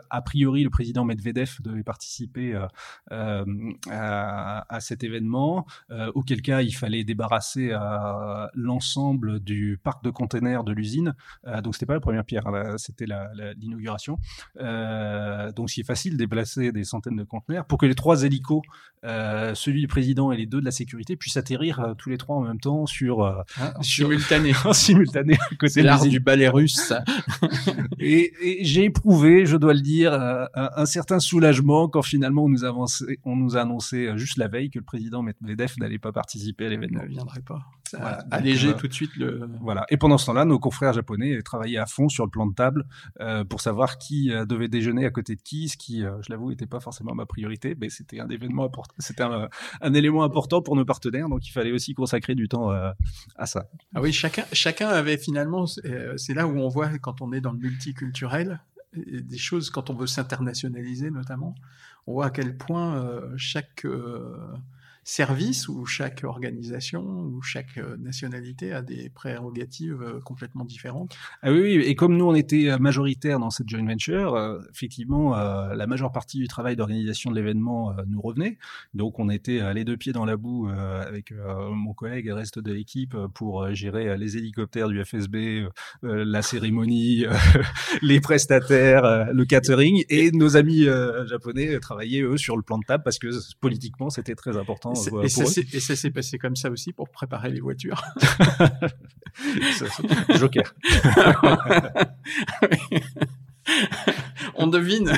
a 0.09 0.21
priori 0.21 0.63
le 0.63 0.69
président 0.69 1.05
Medvedev 1.05 1.57
devait 1.61 1.83
participer 1.83 2.55
à, 3.11 3.45
à, 4.69 4.79
cet 4.79 5.03
événement, 5.03 5.67
auquel 6.13 6.41
cas 6.41 6.61
il 6.61 6.75
fallait 6.75 7.03
débarrasser 7.03 7.38
à 7.71 8.49
l'ensemble 8.53 9.39
du 9.39 9.79
parc 9.81 10.03
de 10.03 10.09
containers 10.09 10.63
de 10.63 10.71
l'usine. 10.71 11.13
Euh, 11.47 11.61
donc 11.61 11.75
c'était 11.75 11.85
pas 11.85 11.93
la 11.93 11.99
première 11.99 12.25
pierre, 12.25 12.47
hein, 12.47 12.75
c'était 12.77 13.05
l'inauguration. 13.57 14.17
Euh, 14.59 15.51
donc 15.51 15.69
c'est 15.69 15.83
facile 15.83 16.13
de 16.13 16.17
déplacer 16.17 16.71
des 16.71 16.83
centaines 16.83 17.15
de 17.15 17.23
conteneurs 17.23 17.65
pour 17.65 17.77
que 17.77 17.85
les 17.85 17.95
trois 17.95 18.23
hélicos, 18.23 18.61
euh, 19.05 19.53
celui 19.55 19.81
du 19.81 19.87
président 19.87 20.31
et 20.31 20.37
les 20.37 20.45
deux 20.45 20.59
de 20.59 20.65
la 20.65 20.71
sécurité, 20.71 21.15
puissent 21.15 21.37
atterrir 21.37 21.79
euh, 21.79 21.93
tous 21.93 22.09
les 22.09 22.17
trois 22.17 22.35
en 22.35 22.41
même 22.41 22.59
temps 22.59 22.85
sur, 22.85 23.23
ah, 23.23 23.45
en 23.75 23.81
simultané, 23.81 24.53
en 24.65 24.73
simultané 24.73 25.35
à 25.35 25.55
côté 25.55 25.81
l'art 25.81 26.05
du 26.05 26.19
ballet 26.19 26.49
russe. 26.49 26.93
et, 27.99 28.33
et 28.41 28.65
j'ai 28.65 28.85
éprouvé, 28.85 29.45
je 29.45 29.57
dois 29.57 29.73
le 29.73 29.81
dire, 29.81 30.13
un, 30.13 30.47
un, 30.53 30.85
certain 30.85 31.19
soulagement 31.19 31.87
quand 31.87 32.01
finalement 32.01 32.45
on 32.45 32.49
nous, 32.49 32.63
avancé, 32.63 33.19
on 33.23 33.35
nous 33.35 33.57
a 33.57 33.61
annoncé 33.61 34.11
juste 34.17 34.37
la 34.37 34.47
veille 34.47 34.69
que 34.69 34.79
le 34.79 34.85
président 34.85 35.21
Medvedev 35.21 35.73
n'allait 35.79 35.99
pas 35.99 36.11
participer 36.11 36.65
à 36.65 36.69
l'événement 36.69 37.03
pas. 37.45 37.65
alléger 38.31 38.75
tout 38.75 38.87
de 38.87 38.93
suite 38.93 39.15
le. 39.15 39.49
Voilà. 39.61 39.85
Et 39.89 39.97
pendant 39.97 40.17
ce 40.17 40.25
temps-là, 40.27 40.45
nos 40.45 40.59
confrères 40.59 40.93
japonais 40.93 41.41
travaillaient 41.41 41.77
à 41.77 41.85
fond 41.85 42.09
sur 42.09 42.25
le 42.25 42.29
plan 42.29 42.47
de 42.47 42.53
table 42.53 42.85
pour 43.49 43.61
savoir 43.61 43.97
qui 43.97 44.29
devait 44.47 44.67
déjeuner 44.67 45.05
à 45.05 45.11
côté 45.11 45.35
de 45.35 45.41
qui, 45.41 45.69
ce 45.69 45.77
qui, 45.77 46.01
je 46.01 46.29
l'avoue, 46.29 46.49
n'était 46.49 46.65
pas 46.65 46.79
forcément 46.79 47.13
ma 47.15 47.25
priorité, 47.25 47.75
mais 47.79 47.89
c'était 47.89 48.19
un 48.19 48.29
événement 48.29 48.65
important. 48.65 48.95
C'était 48.99 49.23
un, 49.23 49.49
un, 49.81 49.93
élément 49.93 50.23
important 50.23 50.61
pour 50.61 50.75
nos 50.75 50.85
partenaires, 50.85 51.29
donc 51.29 51.47
il 51.47 51.51
fallait 51.51 51.71
aussi 51.71 51.93
consacrer 51.93 52.35
du 52.35 52.47
temps 52.47 52.69
à 52.69 53.45
ça. 53.45 53.69
Ah 53.95 54.01
oui, 54.01 54.11
chacun, 54.11 54.45
chacun 54.53 54.89
avait 54.89 55.17
finalement. 55.17 55.65
C'est 55.65 56.33
là 56.33 56.47
où 56.47 56.57
on 56.57 56.67
voit 56.67 56.89
quand 56.99 57.21
on 57.21 57.31
est 57.33 57.41
dans 57.41 57.51
le 57.51 57.59
multiculturel 57.59 58.61
des 58.93 59.37
choses 59.37 59.69
quand 59.69 59.89
on 59.89 59.93
veut 59.93 60.07
s'internationaliser 60.07 61.11
notamment. 61.11 61.55
On 62.07 62.13
voit 62.13 62.27
à 62.27 62.29
quel 62.29 62.57
point 62.57 63.19
chaque 63.37 63.85
service 65.09 65.67
ou 65.67 65.87
chaque 65.87 66.23
organisation 66.23 67.01
ou 67.01 67.41
chaque 67.41 67.79
euh, 67.79 67.97
nationalité 67.97 68.73
a 68.73 68.83
des 68.83 69.09
prérogatives 69.09 70.03
euh, 70.03 70.19
complètement 70.19 70.65
différentes. 70.65 71.17
Ah 71.41 71.51
oui, 71.51 71.61
oui, 71.61 71.83
et 71.83 71.95
comme 71.95 72.15
nous 72.15 72.25
on 72.25 72.35
était 72.35 72.69
euh, 72.69 72.77
majoritaire 72.77 73.39
dans 73.39 73.49
cette 73.49 73.67
joint 73.67 73.83
venture, 73.83 74.59
effectivement 74.71 75.35
la 75.35 75.87
majeure 75.87 76.11
partie 76.11 76.37
du 76.37 76.47
travail 76.47 76.75
d'organisation 76.75 77.31
de 77.31 77.35
l'événement 77.35 77.95
nous 78.07 78.21
revenait. 78.21 78.57
Donc 78.93 79.19
on 79.19 79.29
était 79.29 79.73
les 79.73 79.83
deux 79.83 79.97
pieds 79.97 80.11
dans 80.11 80.25
la 80.25 80.37
boue 80.37 80.67
avec 80.67 81.33
mon 81.71 81.93
collègue 81.93 82.25
et 82.25 82.29
le 82.29 82.35
reste 82.35 82.59
de 82.59 82.71
l'équipe 82.71 83.15
pour 83.33 83.73
gérer 83.73 84.17
les 84.17 84.37
hélicoptères 84.37 84.89
du 84.89 85.03
FSB, 85.03 85.67
la 86.03 86.41
cérémonie, 86.41 87.25
les 88.01 88.19
prestataires, 88.19 89.33
le 89.33 89.45
catering 89.45 90.03
et 90.09 90.31
nos 90.31 90.57
amis 90.57 90.85
japonais 91.25 91.79
travaillaient 91.79 92.21
eux 92.21 92.37
sur 92.37 92.57
le 92.57 92.63
plan 92.63 92.77
de 92.77 92.85
table 92.85 93.03
parce 93.03 93.17
que 93.17 93.29
politiquement 93.59 94.09
c'était 94.09 94.35
très 94.35 94.57
important 94.57 94.93
et, 95.23 95.29
ça 95.79 95.95
s'est 95.95 96.11
passé 96.11 96.37
comme 96.37 96.55
ça 96.55 96.69
aussi 96.69 96.93
pour 96.93 97.09
préparer 97.09 97.51
les 97.51 97.59
voitures. 97.59 98.01
Joker. 100.37 100.73
On 104.55 104.67
devine. 104.67 105.11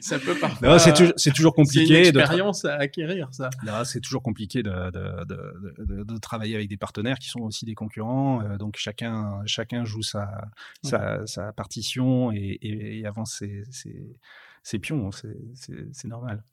ça 0.00 0.18
peut 0.18 0.36
parfois. 0.40 0.78
C'est 0.78 1.32
toujours 1.32 1.54
compliqué. 1.54 2.04
C'est 2.04 2.10
une 2.10 2.18
expérience 2.18 2.64
à 2.64 2.76
acquérir, 2.76 3.28
ça. 3.32 3.50
C'est 3.84 4.00
toujours 4.00 4.22
compliqué 4.22 4.62
de, 4.62 4.90
de, 4.90 6.04
de, 6.04 6.18
travailler 6.18 6.54
avec 6.54 6.68
des 6.68 6.76
partenaires 6.76 7.18
qui 7.18 7.28
sont 7.28 7.40
aussi 7.40 7.64
des 7.64 7.74
concurrents. 7.74 8.40
Euh, 8.42 8.56
donc 8.56 8.76
chacun, 8.76 9.42
chacun 9.46 9.84
joue 9.84 10.02
sa, 10.02 10.48
sa, 10.82 11.26
sa 11.26 11.52
partition 11.52 12.30
et, 12.32 12.58
et, 12.62 13.04
avance 13.06 13.38
ses, 13.38 13.64
ses, 13.70 14.16
ses 14.62 14.78
pions. 14.78 15.10
C'est 15.12 16.08
normal. 16.08 16.44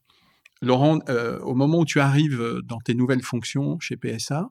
Laurent, 0.62 0.99
euh, 1.09 1.39
au 1.39 1.55
moment 1.55 1.80
où 1.80 1.86
tu 1.86 1.99
arrives 1.99 2.39
euh, 2.39 2.62
dans 2.62 2.80
tes 2.80 2.93
nouvelles 2.93 3.24
fonctions 3.24 3.80
chez 3.80 3.97
PSA, 3.97 4.49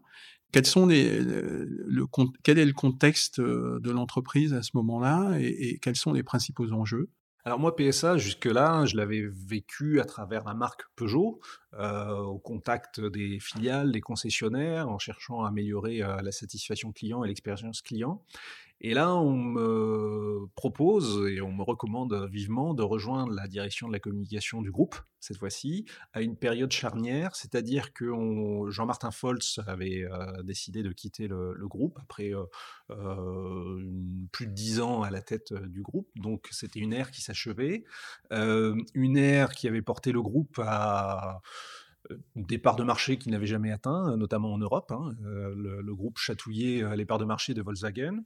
quel 0.52 0.64
est 0.90 1.20
le 1.20 2.72
contexte 2.72 3.38
euh, 3.38 3.78
de 3.80 3.90
l'entreprise 3.92 4.52
à 4.52 4.62
ce 4.62 4.70
moment-là 4.74 5.38
et, 5.38 5.78
quels 5.80 5.94
sont 5.94 6.12
les 6.12 6.24
principaux 6.24 6.72
enjeux? 6.72 7.08
Alors 7.44 7.60
moi, 7.60 7.74
PSA, 7.74 8.18
jusque-là, 8.18 8.84
je 8.84 8.96
l'avais 8.96 9.22
vécu 9.46 10.00
à 10.00 10.04
travers 10.04 10.44
la 10.44 10.52
marque 10.52 10.82
Peugeot, 10.94 11.40
au 11.78 12.38
contact 12.38 13.00
des 13.00 13.38
filiales, 13.40 13.92
des 13.92 14.02
concessionnaires, 14.02 14.90
en 14.90 14.98
cherchant 14.98 15.44
à 15.44 15.48
améliorer 15.48 16.00
la 16.00 16.32
satisfaction 16.32 16.92
client 16.92 17.24
et 17.24 17.28
l'expérience 17.28 17.80
client. 17.80 18.22
Et 18.82 18.94
là, 18.94 19.14
on 19.14 19.36
me 19.36 20.46
propose 20.54 21.28
et 21.30 21.42
on 21.42 21.52
me 21.52 21.62
recommande 21.62 22.28
vivement 22.30 22.72
de 22.72 22.82
rejoindre 22.82 23.32
la 23.32 23.46
direction 23.46 23.88
de 23.88 23.92
la 23.92 23.98
communication 23.98 24.62
du 24.62 24.70
groupe, 24.70 24.96
cette 25.20 25.36
fois-ci, 25.36 25.84
à 26.14 26.22
une 26.22 26.34
période 26.34 26.72
charnière, 26.72 27.36
c'est-à-dire 27.36 27.92
que 27.92 28.06
Jean-Martin 28.70 29.10
Foltz 29.10 29.60
avait 29.66 30.04
euh, 30.04 30.42
décidé 30.42 30.82
de 30.82 30.92
quitter 30.92 31.28
le, 31.28 31.54
groupe 31.68 31.98
après 32.00 32.34
euh, 32.34 32.44
euh, 32.90 33.84
plus 34.32 34.46
de 34.46 34.52
dix 34.52 34.80
ans 34.80 35.02
à 35.02 35.10
la 35.10 35.20
tête 35.20 35.52
du 35.52 35.82
groupe, 35.82 36.08
donc 36.16 36.48
c'était 36.50 36.80
une 36.80 36.94
ère 36.94 37.10
qui 37.10 37.20
s'achevait, 37.20 37.84
une 38.30 39.16
ère 39.16 39.52
qui 39.52 39.68
avait 39.68 39.82
porté 39.82 40.10
le 40.10 40.22
groupe 40.22 40.58
à 40.64 41.42
des 42.36 42.58
parts 42.58 42.76
de 42.76 42.82
marché 42.82 43.16
qu'il 43.16 43.32
n'avait 43.32 43.46
jamais 43.46 43.70
atteint, 43.70 44.16
notamment 44.16 44.52
en 44.52 44.58
Europe. 44.58 44.92
Hein. 44.92 45.14
Euh, 45.24 45.54
le, 45.54 45.94
groupe 45.94 46.18
chatouillait 46.18 46.82
euh, 46.82 46.96
les 46.96 47.04
parts 47.04 47.18
de 47.18 47.24
marché 47.24 47.52
de 47.52 47.62
Volkswagen. 47.62 48.22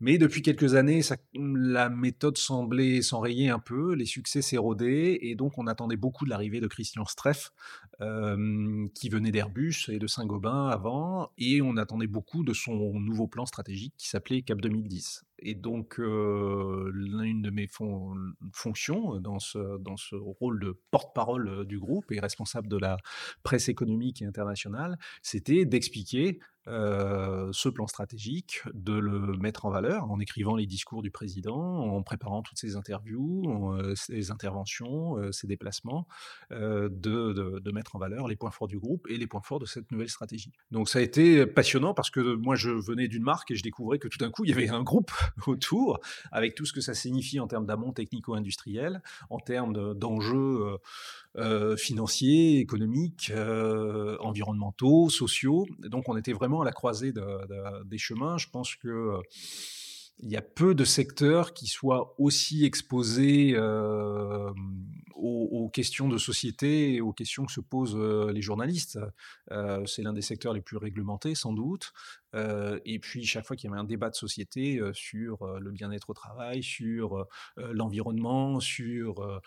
Mais 0.00 0.18
depuis 0.18 0.42
quelques 0.42 0.74
années, 0.74 1.00
la 1.34 1.90
méthode 1.90 2.38
semblait 2.38 3.02
s'enrayer 3.02 3.50
un 3.50 3.58
peu, 3.58 3.94
les 3.94 4.06
succès 4.06 4.42
s'érodaient, 4.42 5.18
et 5.22 5.34
donc 5.34 5.58
on 5.58 5.66
attendait 5.66 5.96
beaucoup 5.96 6.24
de 6.24 6.30
l'arrivée 6.30 6.60
de 6.60 6.66
Christian 6.66 7.04
Streff, 7.04 7.52
qui 8.94 9.08
venait 9.08 9.32
d'Airbus 9.32 9.88
et 9.88 9.98
de 9.98 10.06
Saint-Gobain 10.06 10.68
avant, 10.68 11.32
et 11.36 11.60
on 11.60 11.76
attendait 11.76 12.06
beaucoup 12.06 12.44
de 12.44 12.52
son 12.52 12.98
nouveau 13.00 13.26
plan 13.26 13.44
stratégique 13.44 13.94
qui 13.96 14.08
s'appelait 14.08 14.42
Cap 14.42 14.60
2010. 14.60 15.24
Et 15.40 15.54
donc, 15.54 15.98
l'une 15.98 17.42
de 17.42 17.50
mes 17.50 17.68
fonctions 18.52 19.20
dans 19.20 19.38
ce, 19.38 20.14
rôle 20.14 20.60
de 20.60 20.80
porte-parole 20.90 21.66
du 21.66 21.78
groupe 21.78 22.10
et 22.12 22.20
responsable 22.20 22.68
de 22.68 22.76
la 22.76 22.98
presse 23.42 23.68
économique 23.68 24.22
et 24.22 24.26
internationale, 24.26 24.98
c'était 25.22 25.64
d'expliquer 25.64 26.40
euh, 26.68 27.48
ce 27.52 27.68
plan 27.68 27.86
stratégique, 27.86 28.60
de 28.74 28.92
le 28.92 29.36
mettre 29.38 29.64
en 29.64 29.70
valeur 29.70 30.10
en 30.10 30.20
écrivant 30.20 30.54
les 30.54 30.66
discours 30.66 31.02
du 31.02 31.10
président, 31.10 31.56
en 31.56 32.02
préparant 32.02 32.42
toutes 32.42 32.58
ses 32.58 32.76
interviews, 32.76 33.74
euh, 33.74 33.94
ses 33.94 34.30
interventions, 34.30 35.16
euh, 35.16 35.32
ses 35.32 35.46
déplacements, 35.46 36.06
de, 36.50 36.88
de, 36.88 37.72
mettre 37.72 37.96
en 37.96 37.98
valeur 37.98 38.28
les 38.28 38.36
points 38.36 38.50
forts 38.50 38.68
du 38.68 38.78
groupe 38.78 39.06
et 39.08 39.16
les 39.16 39.26
points 39.26 39.42
forts 39.42 39.60
de 39.60 39.66
cette 39.66 39.90
nouvelle 39.92 40.08
stratégie. 40.08 40.52
Donc 40.70 40.88
ça 40.88 40.98
a 40.98 41.02
été 41.02 41.46
passionnant 41.46 41.94
parce 41.94 42.10
que 42.10 42.34
moi 42.34 42.56
je 42.56 42.70
venais 42.70 43.08
d'une 43.08 43.22
marque 43.22 43.50
et 43.50 43.56
je 43.56 43.62
découvrais 43.62 43.98
que 43.98 44.08
tout 44.08 44.18
d'un 44.18 44.30
coup 44.30 44.44
il 44.44 44.50
y 44.50 44.52
avait 44.52 44.68
un 44.68 44.82
groupe 44.82 45.12
autour 45.46 46.00
avec 46.32 46.54
tout 46.54 46.64
ce 46.64 46.72
que 46.72 46.80
ça 46.80 46.94
signifie 46.94 47.40
en 47.40 47.46
termes 47.46 47.66
d'amont 47.66 47.92
technico-industriel, 47.92 49.02
en 49.30 49.38
termes 49.38 49.94
d'enjeux 49.94 50.78
financiers, 51.76 52.58
économiques, 52.58 53.32
environnementaux, 54.20 55.08
sociaux. 55.10 55.66
Donc 55.78 56.08
on 56.08 56.16
était 56.16 56.32
vraiment 56.32 56.57
à 56.62 56.64
la 56.64 56.72
croisée 56.72 57.12
des 57.84 57.98
chemins. 57.98 58.38
Je 58.38 58.48
pense 58.50 58.74
que 58.76 58.88
euh, 58.88 59.20
il 60.20 60.30
y 60.30 60.36
a 60.36 60.42
peu 60.42 60.74
de 60.74 60.84
secteurs 60.84 61.54
qui 61.54 61.68
soient 61.68 62.16
aussi 62.18 62.64
exposés 62.64 63.52
euh, 63.54 64.52
aux, 65.14 65.70
questions 65.72 66.08
de 66.08 66.18
société 66.18 66.94
et 66.94 67.00
aux 67.00 67.12
questions 67.12 67.44
que 67.44 67.52
se 67.52 67.60
posent 67.60 67.94
euh, 67.94 68.32
les 68.32 68.42
journalistes. 68.42 68.98
c'est 69.86 70.02
l'un 70.02 70.12
des 70.12 70.22
secteurs 70.22 70.54
les 70.54 70.60
plus 70.60 70.76
réglementés, 70.76 71.36
sans 71.36 71.52
doute. 71.52 71.92
et 72.34 72.98
puis, 72.98 73.24
chaque 73.24 73.46
fois 73.46 73.54
qu'il 73.54 73.70
y 73.70 73.72
avait 73.72 73.80
un 73.80 73.84
débat 73.84 74.10
de 74.10 74.16
société 74.16 74.80
sur 74.92 75.46
le 75.60 75.70
bien-être 75.70 76.10
au 76.10 76.14
travail, 76.14 76.62
sur 76.64 77.26
l'environnement, 77.56 78.58
sur 78.60 79.40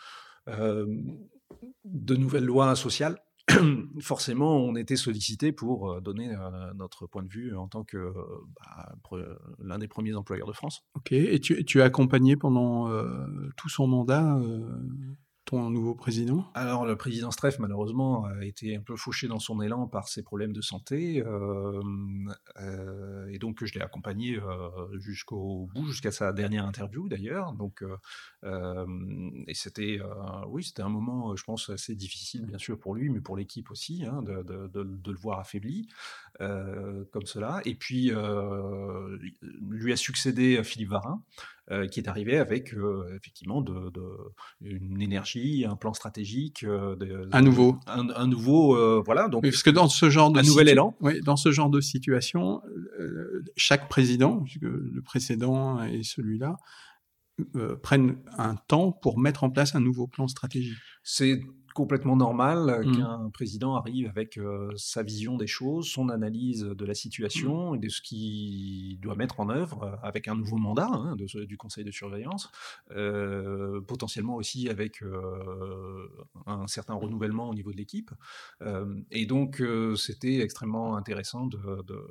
de 0.48 2.16
nouvelles 2.16 2.46
lois 2.46 2.76
sociales, 2.76 3.20
forcément, 4.02 4.58
on 4.58 4.76
était 4.76 4.96
sollicité 4.96 5.52
pour 5.52 5.92
euh, 5.92 6.02
donner 6.02 6.30
euh, 6.30 6.74
notre 6.76 7.08
point 7.08 7.24
de 7.24 7.30
vue 7.30 7.56
en 7.56 7.68
tant 7.68 7.84
que 7.84 8.14
bah, 8.56 8.96
l'un 9.60 9.80
des 9.80 9.88
premiers 9.88 10.16
employeurs 10.16 10.48
de 10.48 10.54
France. 10.54 10.86
Ok, 10.96 11.12
et 11.12 11.40
tu, 11.40 11.82
as 11.82 11.86
accompagné 11.86 12.36
pendant 12.36 12.90
euh, 12.90 13.26
tout 13.58 13.70
son 13.70 13.88
mandat 13.88 14.40
nouveau 15.52 15.96
président? 15.96 16.46
Alors, 16.54 16.86
le 16.86 16.96
président 16.96 17.32
Streff, 17.32 17.60
malheureusement, 17.60 18.26
a 18.26 18.46
été 18.46 18.76
un 18.76 18.82
peu 18.82 18.96
fauché 18.96 19.28
dans 19.28 19.40
son 19.40 19.62
élan 19.62 19.88
par 19.88 20.08
ses 20.08 20.24
problèmes 20.24 20.54
de 20.54 20.62
santé. 20.62 21.22
Euh, 21.26 21.82
euh, 22.60 23.28
et 23.30 23.38
donc, 23.38 23.64
je 23.64 23.74
l'ai 23.74 23.82
accompagné 23.82 24.38
euh, 24.38 24.70
jusqu'au 25.00 25.70
bout, 25.74 25.86
jusqu'à 25.88 26.12
sa 26.12 26.32
dernière 26.34 26.66
interview 26.66 27.10
d'ailleurs. 27.10 27.54
Donc, 27.54 27.84
et 28.44 29.54
c'était, 29.54 30.00
oui, 30.48 30.64
c'était 30.64 30.82
un 30.82 30.90
moment, 30.90 31.36
je 31.36 31.44
pense, 31.44 31.70
assez 31.70 31.96
difficile, 31.96 32.46
bien 32.46 32.58
sûr, 32.58 32.80
pour 32.80 32.96
lui, 32.96 33.10
mais 33.10 33.22
pour 33.22 33.38
l'équipe 33.38 33.70
aussi, 33.72 34.06
hein, 34.06 34.22
de, 34.22 34.44
de, 34.44 34.68
de, 34.68 35.12
le 35.12 35.18
voir 35.18 35.40
affaibli 35.40 35.88
comme 36.40 37.26
cela. 37.26 37.62
Et 37.66 37.76
puis, 37.76 38.12
lui 39.70 39.92
a 39.92 39.98
succédé 39.98 40.64
Philippe 40.64 40.90
Varin. 40.90 41.22
Euh, 41.72 41.88
qui 41.88 42.02
est 42.02 42.10
arrivé 42.10 42.38
avec 42.38 42.74
euh, 42.74 43.16
effectivement 43.16 43.62
de, 43.62 43.94
une 44.60 45.02
énergie, 45.02 45.64
un 45.66 45.78
plan 45.78 45.94
stratégique, 45.94 46.66
euh, 46.66 46.98
un 47.32 47.42
nouveau, 47.42 47.78
un, 47.88 48.28
nouveau, 48.28 49.02
voilà. 49.04 49.30
Donc, 49.30 49.44
parce 49.44 49.64
que 49.64 49.70
dans 49.70 49.88
ce 49.88 50.10
genre 50.10 50.32
de 50.32 50.40
un 50.40 50.44
nouvel 50.44 50.68
élan. 50.68 50.98
Oui, 51.00 51.22
dans 51.22 51.38
ce 51.38 51.52
genre 51.52 51.70
de 51.70 51.80
situation, 51.80 52.62
chaque 53.56 53.88
président, 53.88 54.44
le 54.60 55.02
précédent 55.02 55.82
et 55.84 56.04
celui-là, 56.04 56.58
prennent 57.82 58.18
un 58.38 58.56
temps 58.56 58.92
pour 58.92 59.18
mettre 59.18 59.46
en 59.46 59.50
place 59.50 59.74
un 59.74 59.80
nouveau 59.80 60.08
plan 60.08 60.28
stratégique. 60.28 60.78
C'est 61.04 61.42
complètement 61.74 62.16
normal 62.16 62.82
Mmh. 62.84 62.98
qu'un 62.98 63.30
président 63.30 63.76
arrive 63.76 64.08
avec 64.10 64.38
euh, 64.38 64.70
sa 64.76 65.04
vision 65.04 65.38
des 65.38 65.48
choses, 65.48 65.88
son 65.88 66.10
analyse 66.10 66.64
de 66.64 66.86
la 66.86 66.94
situation 66.94 67.76
et 67.76 67.80
de 67.80 67.90
ce 67.90 68.02
qu'il 68.02 69.00
doit 69.00 69.16
mettre 69.16 69.40
en 69.40 69.50
œuvre 69.50 69.84
euh, 69.84 69.96
avec 70.04 70.28
un 70.28 70.36
nouveau 70.36 70.58
mandat 70.58 70.90
hein, 70.92 71.16
de 71.16 71.46
du 71.46 71.58
conseil 71.58 71.84
de 71.84 71.92
surveillance, 71.92 72.52
euh, 72.92 73.82
potentiellement 73.82 74.36
aussi 74.36 74.70
avec 74.70 75.02
euh, 75.02 76.08
un 76.46 76.68
certain 76.68 76.94
renouvellement 76.94 77.50
au 77.50 77.54
niveau 77.54 77.72
de 77.72 77.78
l'équipe. 77.78 78.12
Euh, 78.62 79.02
et 79.12 79.26
donc, 79.26 79.62
euh, 79.62 79.96
c'était 79.96 80.40
extrêmement 80.40 80.96
intéressant 80.96 81.48
de, 81.48 81.82
de, 81.84 82.08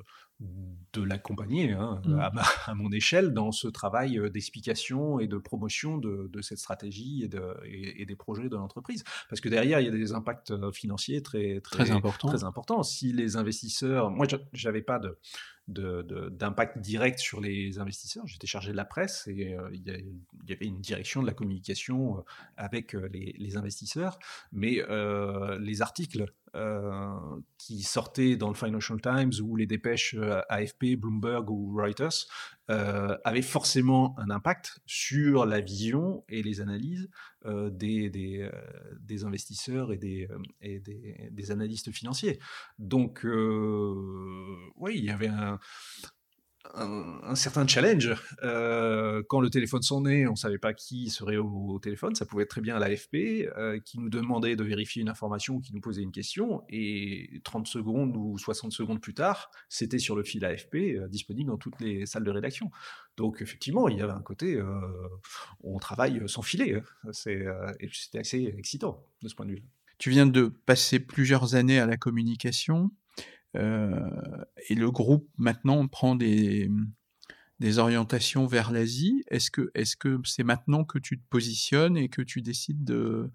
de 0.93 1.03
l'accompagner 1.03 1.72
hein, 1.72 2.01
Mm. 2.05 2.18
à, 2.66 2.74
mon 2.74 2.91
échelle 2.93 3.32
dans 3.32 3.53
ce 3.53 3.68
travail 3.68 4.18
euh, 4.18 4.28
d'explication 4.30 5.20
et 5.20 5.28
de 5.28 5.36
promotion 5.38 5.99
de, 5.99 6.28
de 6.32 6.41
cette 6.43 6.59
stratégie 6.59 7.22
et, 7.24 7.28
de, 7.28 7.43
et, 7.64 8.03
et 8.03 8.07
des 8.07 8.16
projets 8.16 8.49
de 8.49 8.57
l'entreprise. 8.57 9.05
Parce 9.28 9.41
que 9.41 9.49
derrière, 9.49 9.80
il 9.80 9.84
y 9.84 9.88
a 9.88 9.93
des 9.93 10.12
impacts 10.12 10.51
euh, 10.51 10.72
financiers 10.72 11.22
très, 11.22 11.61
très, 11.61 11.84
Très 11.84 11.91
important. 11.93 12.28
très 12.28 12.43
importants. 12.45 12.82
Si 12.82 13.12
les 13.12 13.36
investisseurs... 13.36 14.11
Moi, 14.11 14.26
j'avais 14.53 14.82
pas 14.82 14.99
de 14.99 15.18
d'impact 15.68 16.78
direct 16.78 17.20
sur 17.20 17.41
les 17.41 17.78
investisseurs. 17.78 18.26
J'étais 18.26 18.49
chargé 18.49 18.72
de 18.72 18.76
la 18.76 18.84
presse 18.84 19.28
et 19.28 19.55
euh, 19.55 19.68
il 19.72 19.86
y, 19.86 19.91
a- 19.91 19.99
il 19.99 20.18
y 20.49 20.53
avait 20.53 20.66
une 20.66 20.80
direction 20.80 21.22
de 21.22 21.26
la 21.28 21.32
communication 21.32 22.24
avec 22.57 22.95
les, 22.95 23.36
les 23.38 23.57
investisseurs, 23.57 24.18
mais 24.51 24.82
euh, 24.91 25.59
les 25.61 25.80
articles 25.80 26.24
qui 27.59 27.82
sortaient 27.82 28.36
dans 28.36 28.48
le 28.48 28.55
Financial 28.55 29.01
Times 29.01 29.32
ou 29.42 29.57
les 29.57 29.66
dépêches 29.66 30.14
euh, 30.14 30.40
AFP, 30.48 30.96
Bloomberg 30.96 31.51
ou 31.51 31.76
Reuters 31.76 32.26
euh, 32.70 33.16
avaient 33.24 33.42
forcément 33.42 34.14
un 34.18 34.30
impact 34.30 34.80
sur 34.86 35.44
la 35.46 35.61
vision 35.61 36.24
et 36.28 36.42
les 36.42 36.61
analyses 36.61 37.09
euh, 37.44 37.70
des, 37.70 38.11
des, 38.11 38.40
euh, 38.42 39.26
investisseurs 39.26 39.92
et 39.92 39.98
des, 39.98 40.28
euh, 40.30 40.38
et 40.61 40.78
des, 40.80 41.28
des 41.30 41.51
analystes 41.51 41.92
financiers. 41.92 42.38
Donc, 42.78 43.24
euh, 43.24 44.57
oui, 44.76 44.94
il 44.96 45.05
y 45.05 45.11
avait 45.11 45.28
un, 45.28 45.59
un, 46.75 47.35
certain 47.35 47.67
challenge. 47.67 48.15
Euh, 48.43 49.23
quand 49.29 49.41
le 49.41 49.51
téléphone 49.51 49.83
sonnait, 49.83 50.27
on 50.27 50.33
ne 50.33 50.37
savait 50.37 50.59
pas 50.59 50.75
qui 50.75 51.11
serait 51.11 51.37
au, 51.37 51.79
téléphone. 51.81 52.15
Ça 52.15 52.27
pouvait 52.27 52.45
être 52.45 52.51
très 52.51 52.61
bien 52.61 52.79
l'AFP 52.79 53.15
euh, 53.57 53.79
qui 53.81 53.99
nous 53.99 54.09
demandait 54.09 54.57
de 54.57 54.65
vérifier 54.65 55.03
une 55.03 55.09
information, 55.09 55.61
qui 55.61 55.75
nous 55.75 55.81
posait 55.81 56.03
une 56.03 56.13
question. 56.13 56.63
Et 56.69 57.41
30 57.45 57.67
secondes 57.67 58.17
ou 58.17 58.39
60 58.39 58.73
secondes 58.73 59.01
plus 59.01 59.15
tard, 59.15 59.51
c'était 59.69 59.99
sur 59.99 60.17
le 60.17 60.23
fil 60.23 60.45
AFP, 60.45 60.75
euh, 60.75 61.09
disponible 61.09 61.51
dans 61.51 61.59
toutes 61.59 61.81
les 61.81 62.07
salles 62.07 62.25
de 62.25 62.31
rédaction. 62.31 62.71
Donc 63.17 63.43
effectivement, 63.43 63.89
il 63.89 63.99
y 63.99 64.03
avait 64.03 64.13
un 64.13 64.23
côté, 64.23 64.63
on 65.63 65.79
travaille 65.79 66.23
sans 66.27 66.41
filet. 66.41 66.77
hein. 66.77 67.11
C'est, 67.13 67.45
c'était 67.93 68.21
assez 68.21 68.55
excitant 68.57 69.05
de 69.21 69.29
ce 69.29 69.35
point 69.35 69.45
de 69.45 69.51
vue-là. 69.51 69.65
Tu 69.99 70.09
viens 70.09 70.27
de 70.27 70.47
passer 70.47 70.99
plusieurs 71.01 71.55
années 71.55 71.79
à 71.79 71.85
la 71.85 71.99
communication 71.99 72.91
et 73.55 74.74
le 74.74 74.90
groupe 74.90 75.28
maintenant 75.38 75.86
prend 75.88 76.14
des, 76.14 76.70
des 77.59 77.78
orientations 77.78 78.46
vers 78.46 78.70
l'Asie. 78.72 79.22
Est-ce 79.28 79.51
que 79.51 79.70
est-ce 79.74 79.96
que 79.96 80.20
c'est 80.24 80.44
maintenant 80.44 80.84
que 80.84 80.98
tu 80.98 81.18
te 81.18 81.24
positionnes 81.28 81.96
et 81.96 82.09
que 82.09 82.22
tu 82.22 82.42
décides 82.42 82.84
de, 82.84 83.30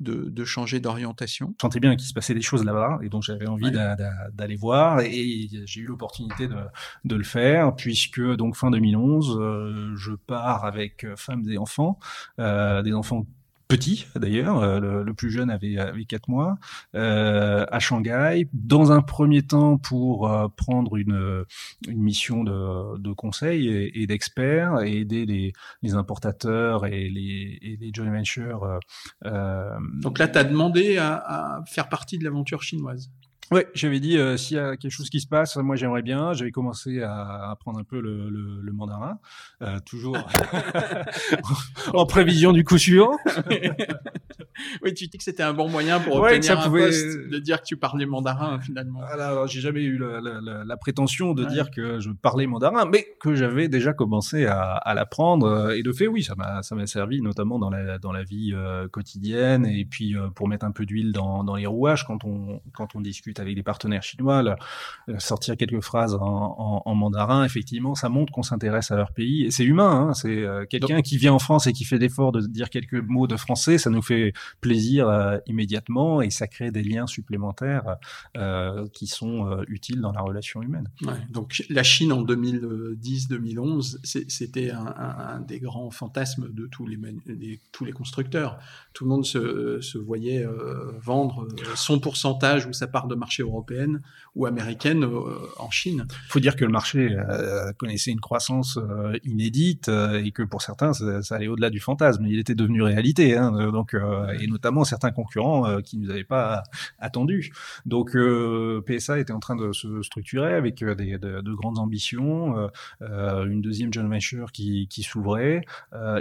de, 0.00 0.28
de 0.28 0.44
changer 0.44 0.80
d'orientation? 0.80 1.54
Je 1.58 1.62
sentais 1.62 1.80
bien 1.80 1.94
qu'il 1.96 2.06
se 2.08 2.12
passait 2.12 2.34
des 2.34 2.42
choses 2.42 2.64
là-bas 2.64 2.98
et 3.02 3.08
donc 3.08 3.22
j'avais 3.22 3.46
envie 3.46 3.64
Ouais. 3.66 3.96
d'aller 4.32 4.56
voir 4.56 5.00
et 5.00 5.48
j'ai 5.64 5.80
eu 5.80 5.86
l'opportunité 5.86 6.48
de, 6.48 6.56
de 7.04 7.14
le 7.16 7.24
faire 7.24 7.74
puisque 7.76 8.20
donc 8.36 8.56
fin 8.56 8.70
2011 8.70 9.38
euh, 9.40 9.94
je 9.96 10.12
pars 10.12 10.64
avec 10.64 11.04
euh, 11.04 11.14
femmes 11.16 11.48
et 11.48 11.56
enfants 11.56 11.98
euh, 12.40 12.82
des 12.82 12.92
enfants 12.92 13.26
petits 13.72 14.06
d'ailleurs 14.16 14.62
euh, 14.62 15.02
le, 15.02 15.14
plus 15.14 15.30
jeune 15.30 15.48
avait 15.48 15.78
avait 15.78 16.04
quatre 16.04 16.28
mois 16.28 16.58
euh, 16.94 17.64
à 17.70 17.80
Shanghai 17.80 18.46
dans 18.52 18.92
un 18.92 19.00
premier 19.00 19.40
temps 19.40 19.78
pour 19.78 20.30
euh, 20.30 20.46
prendre 20.54 20.96
une 20.96 21.46
une 21.88 22.02
mission 22.02 22.44
de, 22.44 22.98
de 22.98 23.12
conseil 23.14 23.68
et, 23.68 24.02
et 24.02 24.06
d'experts 24.06 24.82
et 24.82 24.98
aider 24.98 25.24
les, 25.24 25.54
les 25.80 25.94
importateurs 25.94 26.84
et 26.84 27.08
les, 27.08 27.58
et 27.62 27.78
les 27.80 27.90
joint 27.94 28.10
ventures 28.10 28.78
euh, 29.24 29.78
Donc 30.02 30.18
là, 30.18 30.28
tu 30.28 30.38
as 30.38 30.44
demandé 30.44 30.98
à 30.98 31.62
faire 31.66 31.88
partie 31.88 32.18
de 32.18 32.24
l'aventure 32.24 32.62
chinoise. 32.62 33.10
Ouais, 33.52 33.68
j'avais 33.74 34.00
dit 34.00 34.16
euh, 34.18 34.36
s'il 34.36 34.56
y 34.56 34.60
a 34.60 34.76
quelque 34.76 34.90
chose 34.90 35.10
qui 35.10 35.20
se 35.20 35.26
passe, 35.28 35.56
moi 35.56 35.76
j'aimerais 35.76 36.02
bien. 36.02 36.32
J'avais 36.32 36.50
commencé 36.50 37.02
à 37.02 37.50
apprendre 37.50 37.78
un 37.78 37.84
peu 37.84 38.00
le, 38.00 38.30
le, 38.30 38.60
le 38.62 38.72
mandarin, 38.72 39.18
euh, 39.62 39.78
toujours 39.84 40.16
en 41.94 42.06
prévision 42.06 42.52
du 42.52 42.64
coup 42.64 42.78
suivant. 42.78 43.16
oui, 44.82 44.94
tu 44.94 45.06
dis 45.06 45.18
que 45.18 45.24
c'était 45.24 45.42
un 45.42 45.54
bon 45.54 45.68
moyen 45.68 46.00
pour 46.00 46.16
Ouais, 46.16 46.34
obtenir 46.36 46.44
ça 46.44 46.60
un 46.62 46.66
pouvait- 46.66 46.86
poste, 46.86 47.28
de 47.30 47.38
dire 47.38 47.60
que 47.60 47.66
tu 47.66 47.76
parlais 47.76 48.06
mandarin 48.06 48.60
finalement. 48.60 49.00
Voilà, 49.00 49.28
alors, 49.28 49.46
j'ai 49.46 49.60
jamais 49.60 49.82
eu 49.82 49.98
la, 49.98 50.20
la- 50.20 50.64
la- 50.64 50.76
prétention 50.76 51.32
de 51.34 51.44
Ouais. 51.44 51.50
dire 51.50 51.70
que 51.70 52.00
je 52.00 52.10
parlais 52.10 52.46
mandarin, 52.46 52.86
mais 52.86 53.06
que 53.20 53.34
j'avais 53.34 53.68
déjà 53.68 53.92
commencé 53.92 54.46
à, 54.46 54.72
à 54.72 54.94
l'apprendre. 54.94 55.46
euh, 55.46 55.76
Et 55.76 55.82
de 55.82 55.92
fait, 55.92 56.06
oui, 56.08 56.22
ça 56.22 56.34
m'a 56.34 56.62
ça 56.62 56.74
m'a 56.74 56.86
servi 56.86 57.20
notamment 57.22 57.58
dans 57.58 57.70
la 57.70 57.98
dans 57.98 58.10
la 58.12 58.24
vie 58.24 58.52
euh, 58.54 58.88
quotidienne 58.88 59.66
et 59.66 59.84
puis 59.84 60.16
euh, 60.16 60.28
pour 60.34 60.48
mettre 60.48 60.64
un 60.64 60.72
peu 60.72 60.86
d'huile 60.86 61.12
dans, 61.12 61.44
dans 61.44 61.54
les 61.56 61.66
rouages 61.66 62.04
quand 62.06 62.24
on 62.24 62.60
quand 62.74 62.94
on 62.96 63.00
discute 63.00 63.38
avec 63.42 63.54
des 63.54 63.62
partenaires 63.62 64.02
chinois, 64.02 64.42
là, 64.42 64.56
euh, 65.10 65.18
sortir 65.18 65.56
quelques 65.58 65.80
phrases 65.82 66.14
en, 66.14 66.20
en, 66.22 66.82
en 66.84 66.94
mandarin, 66.94 67.44
effectivement, 67.44 67.94
ça 67.94 68.08
montre 68.08 68.32
qu'on 68.32 68.42
s'intéresse 68.42 68.90
à 68.90 68.96
leur 68.96 69.12
pays. 69.12 69.44
Et 69.44 69.50
c'est 69.50 69.64
humain, 69.64 70.08
hein, 70.08 70.14
c'est 70.14 70.28
euh, 70.38 70.64
quelqu'un 70.64 71.02
qui 71.02 71.18
vient 71.18 71.34
en 71.34 71.38
France 71.38 71.66
et 71.66 71.72
qui 71.74 71.84
fait 71.84 71.98
l'effort 71.98 72.32
de 72.32 72.40
dire 72.40 72.70
quelques 72.70 72.94
mots 72.94 73.26
de 73.26 73.36
français, 73.36 73.76
ça 73.76 73.90
nous 73.90 74.02
fait 74.02 74.32
plaisir 74.60 75.08
euh, 75.08 75.36
immédiatement 75.46 76.22
et 76.22 76.30
ça 76.30 76.46
crée 76.46 76.70
des 76.70 76.82
liens 76.82 77.06
supplémentaires 77.06 77.96
euh, 78.36 78.86
qui 78.94 79.06
sont 79.06 79.62
utiles 79.68 80.00
dans 80.00 80.12
la 80.12 80.20
relation 80.22 80.62
humaine. 80.62 80.88
Ouais, 81.02 81.12
donc 81.30 81.62
la 81.68 81.82
Chine 81.82 82.12
en 82.12 82.22
2010-2011, 82.22 83.98
c'est- 84.02 84.30
c'était 84.30 84.70
un, 84.70 84.86
un- 84.86 85.36
un 85.36 85.40
des 85.40 85.60
grands 85.60 85.90
fantasmes 85.90 86.48
de 86.52 86.66
tous 86.66 86.86
les, 86.86 86.96
manu- 86.96 87.22
des- 87.26 87.60
tous 87.72 87.84
les 87.84 87.92
constructeurs. 87.92 88.58
Tout 88.92 89.04
le 89.04 89.10
monde 89.10 89.24
se, 89.24 89.80
se 89.80 89.98
voyait 89.98 90.46
vendre 91.00 91.48
son 91.74 91.98
pourcentage 91.98 92.66
ou 92.66 92.72
sa 92.72 92.86
part 92.86 93.06
de 93.06 93.14
marché 93.22 93.42
européenne 93.44 94.00
ou 94.34 94.46
américaine 94.46 95.04
euh, 95.04 95.38
en 95.58 95.70
Chine. 95.70 96.06
Il 96.10 96.32
faut 96.32 96.40
dire 96.40 96.56
que 96.56 96.64
le 96.64 96.72
marché 96.72 97.16
euh, 97.16 97.72
connaissait 97.78 98.10
une 98.10 98.20
croissance 98.20 98.78
euh, 98.78 99.16
inédite 99.24 99.88
et 99.88 100.32
que 100.32 100.42
pour 100.42 100.60
certains, 100.60 100.92
ça, 100.92 101.34
allait 101.36 101.46
au-delà 101.46 101.70
du 101.70 101.80
fantasme. 101.80 102.26
Il 102.26 102.38
était 102.38 102.56
devenu 102.56 102.82
réalité, 102.82 103.36
hein, 103.36 103.70
donc 103.70 103.94
et 104.40 104.46
notamment 104.46 104.84
certains 104.84 105.12
concurrents 105.12 105.80
qui 105.82 105.98
nous 105.98 106.10
avaient 106.10 106.24
pas 106.24 106.62
attendus. 106.98 107.52
Donc 107.86 108.16
PSA 108.86 109.20
était 109.20 109.32
en 109.32 109.40
train 109.40 109.56
de 109.56 109.72
se 109.72 110.02
structurer 110.02 110.54
avec 110.54 110.82
des, 110.82 111.18
de, 111.18 111.40
de 111.40 111.54
grandes 111.54 111.78
ambitions, 111.78 112.70
une 113.00 113.60
deuxième 113.62 113.92
joint 113.92 114.08
venture 114.08 114.52
qui, 114.52 114.88
qui 114.88 115.02
s'ouvrait 115.02 115.62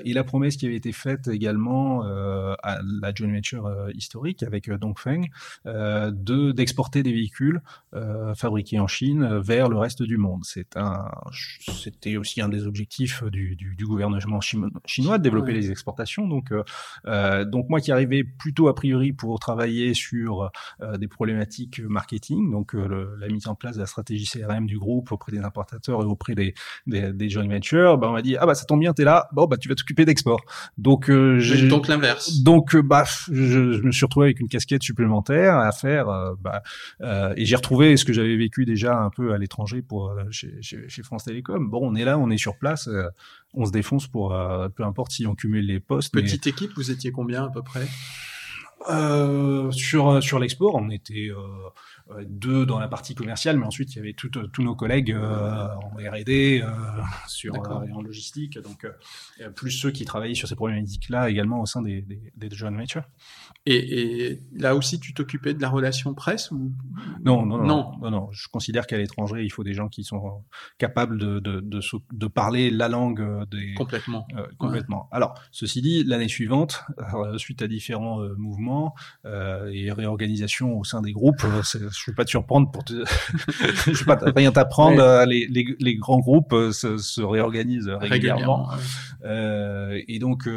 et 0.06 0.14
la 0.14 0.24
promesse 0.24 0.58
qui 0.58 0.66
avait 0.66 0.76
été 0.76 0.92
faite 0.92 1.28
également 1.28 2.04
à 2.04 2.80
la 3.02 3.14
joint 3.14 3.34
venture 3.34 3.72
historique 3.94 4.44
avec 4.44 4.70
Dongfeng 4.70 5.22
euh, 5.66 6.12
des 7.00 7.12
véhicules 7.14 7.62
euh, 7.94 8.34
fabriqués 8.36 8.80
en 8.80 8.88
Chine 8.88 9.24
euh, 9.24 9.40
vers 9.42 9.70
le 9.70 9.78
reste 9.78 10.04
du 10.04 10.18
monde. 10.18 10.42
C'est 10.44 10.76
un, 10.78 11.06
c'était 11.32 12.18
aussi 12.18 12.42
un 12.42 12.50
des 12.50 12.68
objectifs 12.68 13.24
du, 13.24 13.56
du, 13.56 13.76
du 13.76 13.86
gouvernement 13.86 14.42
chino- 14.42 14.70
chinois 14.86 15.18
de 15.18 15.24
développer 15.24 15.52
Ouais. 15.54 15.58
les 15.58 15.72
exportations. 15.72 16.28
Donc, 16.28 16.52
euh, 16.52 16.64
euh, 17.08 17.46
donc 17.46 17.70
moi 17.70 17.80
qui 17.80 17.92
arrivais 17.92 18.24
plutôt 18.24 18.68
a 18.68 18.76
priori 18.76 19.14
pour 19.14 19.40
travailler 19.40 19.94
sur 19.94 20.52
euh, 20.82 20.98
des 20.98 21.08
problématiques 21.08 21.80
marketing, 21.80 22.52
donc 22.52 22.76
euh, 22.76 22.88
le- 22.88 23.16
la 23.18 23.28
mise 23.30 23.48
en 23.48 23.56
place 23.56 23.76
de 23.76 23.82
la 23.82 23.88
stratégie 23.88 24.26
CRM 24.26 24.66
du 24.68 24.78
groupe 24.78 25.12
auprès 25.12 25.32
des 25.32 25.40
importateurs 25.40 26.02
et 26.02 26.06
auprès 26.06 26.36
des, 26.36 26.54
des, 26.88 27.14
des 27.14 27.30
joint 27.30 27.48
ventures, 27.48 27.98
bah, 27.98 28.08
on 28.10 28.14
m'a 28.14 28.22
dit 28.22 28.36
ah 28.38 28.46
bah 28.46 28.56
ça 28.56 28.66
tombe 28.66 28.80
bien, 28.82 28.94
t'es 28.94 29.04
là, 29.04 29.28
bon 29.34 29.46
bah 29.46 29.58
tu 29.58 29.70
vas 29.70 29.76
t'occuper 29.76 30.06
d'export. 30.06 30.42
Donc 30.78 31.10
euh, 31.10 31.40
j'ai 31.40 31.68
Donc 31.68 31.88
l'inverse. 31.88 32.42
donc, 32.44 32.76
bah, 32.76 33.04
je, 33.32 33.74
je 33.74 33.82
me 33.82 33.92
suis 33.92 34.06
retrouvé 34.06 34.28
avec 34.28 34.40
une 34.40 34.48
casquette 34.48 34.84
supplémentaire 34.84 35.56
à 35.58 35.72
faire, 35.72 36.10
euh, 36.10 36.34
bah, 36.40 36.62
euh, 37.02 37.34
et 37.38 37.46
j'ai 37.46 37.56
retrouvé 37.56 37.98
ce 37.98 38.06
que 38.06 38.14
j'avais 38.14 38.36
vécu 38.36 38.66
déjà 38.66 38.98
un 39.00 39.10
peu 39.10 39.34
à 39.34 39.38
l'étranger 39.38 39.82
pour 39.82 40.10
euh, 40.10 40.24
chez, 40.32 40.62
chez, 40.62 40.88
chez 40.90 41.04
France 41.04 41.26
Télécom. 41.26 41.70
Bon, 41.70 41.80
on 41.84 41.96
est 41.96 42.06
là, 42.06 42.18
on 42.18 42.30
est 42.30 42.38
sur 42.38 42.58
place, 42.58 42.88
euh, 42.88 43.04
on 43.54 43.66
se 43.66 43.72
défonce 43.72 44.08
pour, 44.08 44.34
euh, 44.34 44.70
peu 44.70 44.84
importe 44.84 45.12
si 45.12 45.26
on 45.28 45.36
cumule 45.36 45.66
les 45.66 45.80
postes. 45.80 46.14
mais- 46.16 46.22
Petite 46.24 46.48
équipe, 46.48 46.72
vous 46.76 46.92
étiez 46.92 47.12
combien 47.12 47.46
à 47.46 47.50
peu 47.50 47.62
près? 47.62 47.88
Euh, 48.90 49.70
sur 49.72 50.24
sur 50.24 50.40
l'export, 50.40 50.74
on 50.74 50.90
était 50.90 51.28
euh, 51.30 51.36
euh, 52.18 52.24
deux 52.28 52.66
dans 52.66 52.80
la 52.80 52.88
partie 52.88 53.14
commerciale, 53.14 53.58
mais 53.60 53.66
ensuite 53.68 53.94
il 53.94 53.98
y 53.98 54.00
avait 54.00 54.14
tout- 54.14 54.36
euh, 54.40 54.48
tous 54.48 54.64
nos 54.64 54.74
collègues 54.76 55.12
euh, 55.12 55.68
en 55.68 55.92
R&D, 55.98 56.62
euh, 56.64 56.70
sur 57.28 57.54
euh, 57.54 57.84
et 57.86 57.92
en 57.92 58.02
logistique, 58.02 58.58
donc 58.58 58.86
euh, 58.86 59.50
plus 59.52 59.70
ceux 59.70 59.92
qui 59.92 60.04
travaillaient 60.04 60.34
sur 60.34 60.48
ces 60.48 60.56
problématiques-là 60.56 61.30
également 61.30 61.62
au 61.62 61.68
sein 61.68 61.84
des, 61.84 62.02
des, 62.02 62.20
des 62.36 62.56
joint 62.56 62.72
ventures. 62.72 63.04
Et, 63.68 64.32
et 64.32 64.42
là 64.56 64.76
aussi, 64.76 65.00
tu 65.00 65.14
t'occupais 65.14 65.54
de 65.54 65.62
la 65.62 65.70
relation 65.70 66.16
presse 66.16 66.50
ou? 66.50 66.72
Non, 67.24 67.46
non, 67.46 67.58
non, 67.60 67.66
Non. 67.66 67.92
non, 68.02 68.12
non. 68.12 68.28
Je 68.32 68.48
considère 68.48 68.88
qu'à 68.88 68.98
l'étranger, 68.98 69.44
il 69.44 69.52
faut 69.52 69.64
des 69.64 69.76
gens 69.76 69.88
qui 69.88 70.04
sont 70.04 70.44
capables 70.80 71.20
de, 71.20 71.40
de, 71.40 71.60
de, 71.60 71.80
de 72.12 72.28
parler 72.28 72.72
la 72.72 72.88
langue 72.88 73.22
euh, 73.22 73.46
des 73.46 73.76
complètement 73.76 74.26
euh, 74.36 74.48
complètement. 74.58 75.08
Alors, 75.12 75.36
ceci 75.52 75.84
dit, 75.84 76.04
l'année 76.04 76.28
suivante, 76.28 76.84
euh, 77.14 77.38
suite 77.38 77.62
à 77.62 77.68
différents 77.68 78.22
euh, 78.22 78.34
mouvements, 78.36 78.96
et 79.72 79.92
réorganisation 79.92 80.78
au 80.80 80.84
sein 80.84 81.02
des 81.02 81.12
groupes. 81.12 81.42
je 81.42 81.78
ne 81.78 81.84
vais 82.08 82.16
pas 82.16 82.26
te 82.26 82.30
surprendre 82.32 82.72
pour 82.72 82.84
te, 82.84 82.94
je 83.86 83.92
vais 83.92 84.06
pas 84.06 84.20
rien 84.36 84.52
t'apprendre. 84.52 85.26
Les, 85.26 85.48
les, 85.48 85.76
les, 85.80 85.96
grands 85.96 86.20
groupes 86.20 86.56
se, 86.72 86.98
se 86.98 87.22
réorganisent 87.22 87.90
régulièrement. 87.90 88.70
et 89.24 90.20
donc 90.20 90.50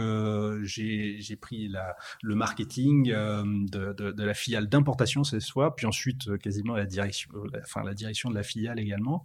j'ai 0.62 1.36
pris 1.40 1.68
la, 1.68 1.94
le 2.22 2.34
marketing 2.34 2.93
de, 3.02 3.92
de, 3.92 4.22
la 4.22 4.34
filiale 4.34 4.68
d'importation 4.68 5.24
cette 5.24 5.44
fois, 5.44 5.74
puis 5.74 5.86
ensuite 5.86 6.36
quasiment 6.38 6.76
la 6.76 6.86
direction, 6.86 7.30
enfin 7.62 7.82
la 7.82 7.94
direction 7.94 8.30
de 8.30 8.34
la 8.34 8.42
filiale 8.42 8.78
également. 8.78 9.24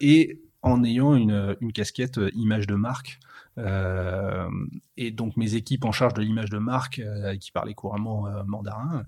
et 0.00 0.40
en 0.62 0.84
ayant 0.84 1.14
une, 1.14 1.56
casquette 1.72 2.18
euh, 2.18 2.30
image 2.34 2.66
de 2.66 2.74
marque. 2.74 3.18
Euh, 3.58 4.48
et 4.96 5.10
donc 5.10 5.36
mes 5.36 5.54
équipes 5.54 5.84
en 5.84 5.92
charge 5.92 6.14
de 6.14 6.22
l'image 6.22 6.50
de 6.50 6.58
marque, 6.58 6.98
euh, 6.98 7.36
qui 7.36 7.50
parlaient 7.50 7.74
couramment 7.74 8.26
mandarin, 8.46 9.04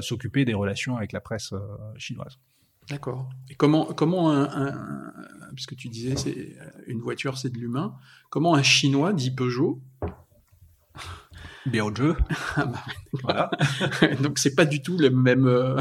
s'occupaient 0.00 0.44
des 0.44 0.54
relations 0.54 0.96
avec 0.96 1.12
la 1.12 1.20
presse 1.20 1.52
chinoise. 1.96 2.38
D'accord. 2.88 3.28
Et 3.50 3.56
comment, 3.56 3.86
comment 3.86 4.30
un, 4.32 5.12
puisque 5.54 5.74
tu 5.74 5.88
disais 5.88 6.14
c'est 6.16 6.56
une 6.86 7.00
voiture 7.00 7.36
c'est 7.36 7.50
de 7.50 7.58
l'humain, 7.58 7.96
comment 8.30 8.54
un 8.54 8.62
Chinois 8.62 9.12
dit 9.12 9.32
Peugeot 9.32 9.82
Bien 11.66 11.84
au 11.84 11.94
jeu. 11.94 12.16
Voilà. 13.22 13.50
Donc 14.22 14.38
c'est 14.38 14.54
pas 14.54 14.64
du 14.64 14.82
tout 14.82 14.98
le 14.98 15.10
même, 15.10 15.46
euh, 15.46 15.76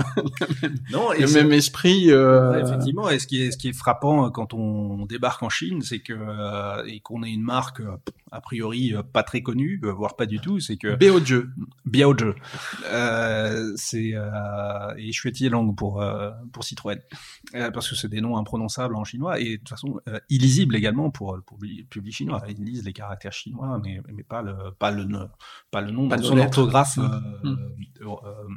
non, 0.91 1.11
le 1.11 1.33
même 1.33 1.51
esprit. 1.51 2.11
Euh... 2.11 2.63
effectivement. 2.63 3.09
Et 3.09 3.19
ce 3.19 3.27
qui 3.27 3.41
est 3.41 3.51
ce 3.51 3.57
qui 3.57 3.69
est 3.69 3.73
frappant 3.73 4.27
euh, 4.27 4.29
quand 4.29 4.53
on 4.53 5.05
débarque 5.05 5.43
en 5.43 5.49
Chine, 5.49 5.81
c'est 5.81 5.99
que 5.99 6.13
euh, 6.13 6.83
et 6.86 6.99
qu'on 6.99 7.23
ait 7.23 7.31
une 7.31 7.43
marque 7.43 7.81
a 8.31 8.41
priori 8.41 8.93
pas 9.13 9.23
très 9.23 9.41
connue, 9.41 9.79
voire 9.83 10.15
pas 10.15 10.25
du 10.25 10.39
tout, 10.39 10.59
c'est 10.59 10.77
que 10.77 10.95
Biaojeu. 10.95 11.49
Biaojeu. 11.86 12.36
Euh, 12.86 13.73
c'est 13.75 14.13
et 14.97 15.11
suis 15.11 15.49
langue 15.49 15.75
pour 15.75 16.03
pour 16.51 16.63
Citroën 16.63 16.99
parce 17.51 17.89
que 17.89 17.95
c'est 17.95 18.09
des 18.09 18.21
noms 18.21 18.38
imprononçables 18.38 18.95
en 18.95 19.03
chinois 19.03 19.39
et 19.39 19.51
de 19.51 19.55
toute 19.57 19.69
façon 19.69 19.99
illisibles 20.29 20.75
également 20.75 21.09
pour, 21.09 21.39
pour 21.45 21.57
le 21.61 21.83
public 21.83 22.15
chinois. 22.15 22.43
Ils 22.47 22.63
lisent 22.63 22.86
les 22.86 22.93
caractères 22.93 23.33
chinois, 23.33 23.79
mais 23.83 24.01
mais 24.11 24.23
pas 24.23 24.41
le 24.41 24.55
pas 24.79 24.91
le 24.91 25.05
pas 25.76 25.82
le 25.82 25.91
nom, 25.91 26.07
pas 26.07 26.17
son 26.19 26.38
orthographe 26.38 26.95
mmh. 26.95 27.01
Euh, 27.01 27.49
mmh. 27.49 27.57
euh, 28.01 28.47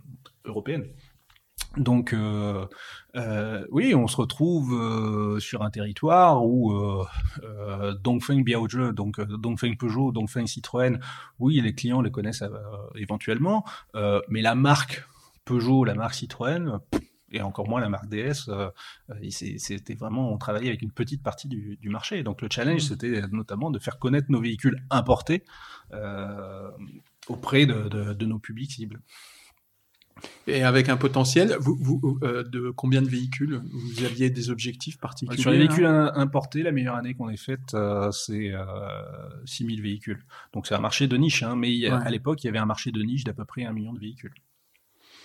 européenne. 0.44 0.86
Donc 1.76 2.12
euh, 2.12 2.64
oui, 3.72 3.92
on 3.92 4.06
se 4.06 4.16
retrouve 4.16 5.40
sur 5.40 5.62
un 5.62 5.70
territoire 5.70 6.46
où 6.46 6.72
Dongfeng 8.04 8.44
Biaozhe, 8.44 8.94
donc 8.94 9.20
Dongfeng 9.20 9.76
Peugeot, 9.76 10.12
Dongfeng 10.12 10.46
Citroën, 10.46 11.00
oui, 11.40 11.60
les 11.60 11.74
clients 11.74 12.02
les 12.02 12.12
connaissent 12.12 12.44
éventuellement, 12.94 13.64
mais 14.28 14.40
la 14.40 14.54
marque 14.54 15.04
Peugeot, 15.44 15.82
la 15.84 15.94
marque 15.94 16.14
Citroën, 16.14 16.78
et 17.30 17.42
encore 17.42 17.68
moins 17.68 17.80
la 17.80 17.88
marque 17.88 18.08
DS, 18.08 18.48
c'était 19.28 19.94
vraiment, 19.94 20.32
on 20.32 20.38
travaillait 20.38 20.68
avec 20.68 20.82
une 20.82 20.92
petite 20.92 21.22
partie 21.22 21.48
du, 21.48 21.76
du 21.82 21.88
marché. 21.90 22.22
Donc 22.22 22.42
le 22.42 22.48
challenge, 22.50 22.84
mmh. 22.84 22.88
c'était 22.88 23.22
notamment 23.32 23.70
de 23.72 23.80
faire 23.80 23.98
connaître 23.98 24.28
nos 24.30 24.40
véhicules 24.40 24.82
importés 24.90 25.44
auprès 27.28 27.66
de, 27.66 28.24
nos 28.24 28.38
publics 28.38 28.72
cibles. 28.72 29.00
Et 30.48 30.64
avec 30.64 30.88
un 30.88 30.96
potentiel, 30.96 31.56
vous, 31.60 32.18
euh, 32.24 32.42
de 32.42 32.70
combien 32.70 33.02
de 33.02 33.08
véhicules 33.08 33.60
Vous 33.70 34.04
aviez 34.04 34.30
des 34.30 34.50
objectifs 34.50 34.98
particuliers 34.98 35.40
Sur 35.40 35.52
les 35.52 35.58
véhicules 35.58 35.86
importés, 35.86 36.64
la 36.64 36.72
meilleure 36.72 36.96
année 36.96 37.14
qu'on 37.14 37.28
ait 37.28 37.36
faite, 37.36 37.74
euh, 37.74 38.10
c'est 38.10 38.52
euh, 38.52 38.64
6000 39.44 39.80
véhicules. 39.80 40.24
Donc 40.52 40.66
c'est 40.66 40.74
un 40.74 40.80
marché 40.80 41.06
de 41.06 41.16
niche, 41.16 41.44
hein, 41.44 41.54
mais 41.54 41.86
à 41.86 42.10
l'époque, 42.10 42.42
il 42.42 42.48
y 42.48 42.50
avait 42.50 42.58
un 42.58 42.66
marché 42.66 42.90
de 42.90 43.00
niche 43.02 43.24
d'à 43.24 43.32
peu 43.32 43.44
près 43.44 43.64
un 43.64 43.72
million 43.72 43.92
de 43.92 44.00
véhicules. 44.00 44.34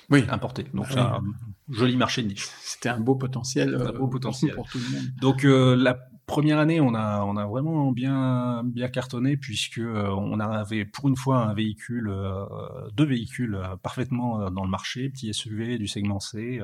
Oui. 0.10 0.24
Importés. 0.30 0.66
Donc 0.74 0.88
c'est 0.90 1.00
un 1.00 1.22
joli 1.70 1.96
marché 1.98 2.24
de 2.24 2.28
niche. 2.28 2.48
C'était 2.62 2.90
un 2.90 3.00
beau 3.00 3.16
potentiel, 3.16 3.76
un 3.76 3.98
beau 3.98 4.08
potentiel. 4.08 4.54
pour 4.56 4.68
tout 4.70 4.80
le 4.80 4.98
monde. 4.98 5.08
Donc 5.22 5.44
la 5.44 5.98
première 6.26 6.60
année, 6.60 6.80
on 6.80 6.94
a, 6.94 7.24
on 7.24 7.36
a 7.38 7.46
vraiment 7.46 7.92
bien, 7.92 8.64
bien 8.64 8.88
cartonné 8.88 9.38
puisque 9.38 9.80
euh, 9.80 10.08
on 10.10 10.40
avait 10.40 10.86
pour 10.86 11.10
une 11.10 11.16
fois 11.16 11.40
un 11.40 11.54
véhicule, 11.54 12.10
euh, 12.10 12.46
deux 12.94 13.06
véhicules 13.06 13.56
euh, 13.56 13.76
parfaitement 13.78 14.50
dans 14.50 14.64
le 14.64 14.70
marché, 14.70 15.10
petit 15.10 15.34
SUV 15.34 15.78
du 15.78 15.88
segment 15.88 16.20
C, 16.20 16.62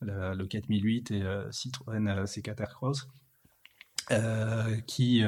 le, 0.00 0.44
4008 0.44 1.10
et 1.10 1.22
Citroën 1.50 2.24
C4 2.24 2.60
Aircross, 2.60 3.08
qui 4.86 5.22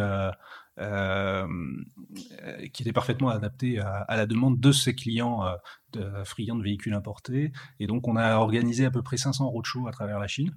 qui 2.73 2.83
était 2.83 2.93
parfaitement 2.93 3.29
adapté 3.29 3.79
à, 3.79 4.17
la 4.17 4.27
demande 4.27 4.61
de 4.61 4.73
ses 4.73 4.95
clients 4.95 5.45
de, 5.93 6.11
friands 6.25 6.57
de 6.57 6.63
véhicules 6.63 6.95
importés. 6.95 7.53
Et 7.81 7.87
donc, 7.87 8.09
on 8.09 8.17
a 8.17 8.37
organisé 8.37 8.85
à 8.85 8.91
peu 8.91 9.03
près 9.03 9.17
500 9.17 9.49
roadshows 9.49 9.87
à 9.87 9.93
travers 9.93 10.19
la 10.19 10.27
Chine. 10.27 10.55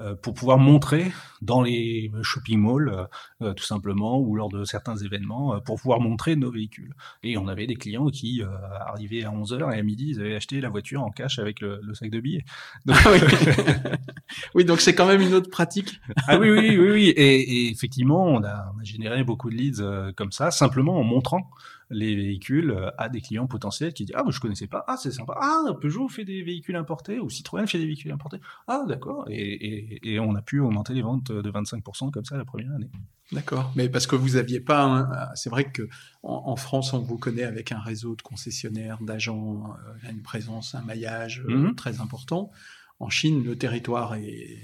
Euh, 0.00 0.14
pour 0.14 0.32
pouvoir 0.32 0.56
montrer 0.56 1.12
dans 1.42 1.60
les 1.60 2.10
shopping 2.22 2.58
malls, 2.58 2.88
euh, 2.88 3.04
euh, 3.42 3.52
tout 3.52 3.64
simplement, 3.64 4.18
ou 4.18 4.34
lors 4.34 4.48
de 4.48 4.64
certains 4.64 4.96
événements, 4.96 5.60
pour 5.60 5.78
pouvoir 5.78 6.00
montrer 6.00 6.36
nos 6.36 6.50
véhicules. 6.50 6.94
Et 7.22 7.36
on 7.36 7.48
avait 7.48 7.66
des 7.66 7.74
clients 7.74 8.08
qui 8.08 8.42
arrivaient 8.86 9.24
à 9.24 9.30
11h 9.30 9.74
et 9.74 9.78
à 9.78 9.82
midi, 9.82 10.10
ils 10.10 10.20
avaient 10.20 10.36
acheté 10.36 10.60
la 10.60 10.70
voiture 10.70 11.02
en 11.02 11.10
cash 11.10 11.38
avec 11.38 11.60
le, 11.60 11.80
sac 11.92 12.10
de 12.10 12.20
billets. 12.20 12.44
Donc, 12.86 12.96
ah 13.04 13.10
oui. 14.54 14.64
donc 14.64 14.80
c'est 14.80 14.94
quand 14.94 15.06
même 15.06 15.20
une 15.20 15.34
autre 15.34 15.50
pratique. 15.50 16.00
ah 16.26 16.38
oui, 16.38 16.50
oui, 16.50 16.78
oui, 16.78 16.90
oui. 16.90 17.08
Et, 17.08 17.66
et 17.66 17.70
effectivement, 17.70 18.24
on 18.24 18.42
a, 18.42 18.72
on 18.74 18.80
a, 18.80 18.84
généré 18.84 19.22
beaucoup 19.24 19.50
de 19.50 19.56
leads 19.56 20.12
comme 20.16 20.32
ça, 20.32 20.50
simplement 20.50 20.98
en 20.98 21.04
montrant 21.04 21.50
les 21.90 22.14
véhicules 22.14 22.70
euh, 22.70 22.90
à 22.98 23.08
des 23.08 23.20
clients 23.20 23.46
potentiels 23.46 23.92
qui 23.92 24.04
disent 24.04 24.14
ah 24.16 24.24
je 24.28 24.40
connaissais 24.40 24.66
pas 24.66 24.84
ah 24.86 24.96
c'est 24.96 25.10
sympa 25.10 25.34
ah 25.40 25.64
Peugeot 25.80 26.08
fait 26.08 26.24
des 26.24 26.42
véhicules 26.42 26.76
importés 26.76 27.18
ou 27.18 27.28
Citroën 27.28 27.66
fait 27.66 27.78
des 27.78 27.86
véhicules 27.86 28.12
importés 28.12 28.40
ah 28.68 28.84
d'accord 28.86 29.26
et, 29.28 30.18
on 30.20 30.34
a 30.34 30.42
pu 30.42 30.60
augmenter 30.60 30.94
les 30.94 31.02
ventes 31.02 31.32
de 31.32 31.50
25% 31.50 32.10
comme 32.10 32.24
ça 32.24 32.36
la 32.36 32.44
première 32.44 32.72
année. 32.72 32.90
D'accord, 33.32 33.72
mais 33.76 33.88
parce 33.88 34.06
que 34.06 34.16
vous 34.16 34.36
aviez 34.36 34.60
pas, 34.60 35.30
c'est 35.34 35.50
vrai 35.50 35.64
que 35.64 35.88
en, 36.22 36.56
France 36.56 36.92
on 36.92 36.98
vous 36.98 37.16
connaît 37.16 37.44
avec 37.44 37.70
un 37.70 37.78
réseau 37.78 38.16
de 38.16 38.22
concessionnaires, 38.22 38.98
d'agents, 39.00 39.72
euh, 40.04 40.10
une 40.10 40.22
présence, 40.22 40.74
un 40.74 40.82
maillage 40.82 41.44
euh, 41.48 41.56
mhm. 41.56 41.74
très 41.76 42.00
important. 42.00 42.50
En 42.98 43.08
Chine, 43.08 43.44
le 43.44 43.56
territoire 43.56 44.14
est 44.16 44.58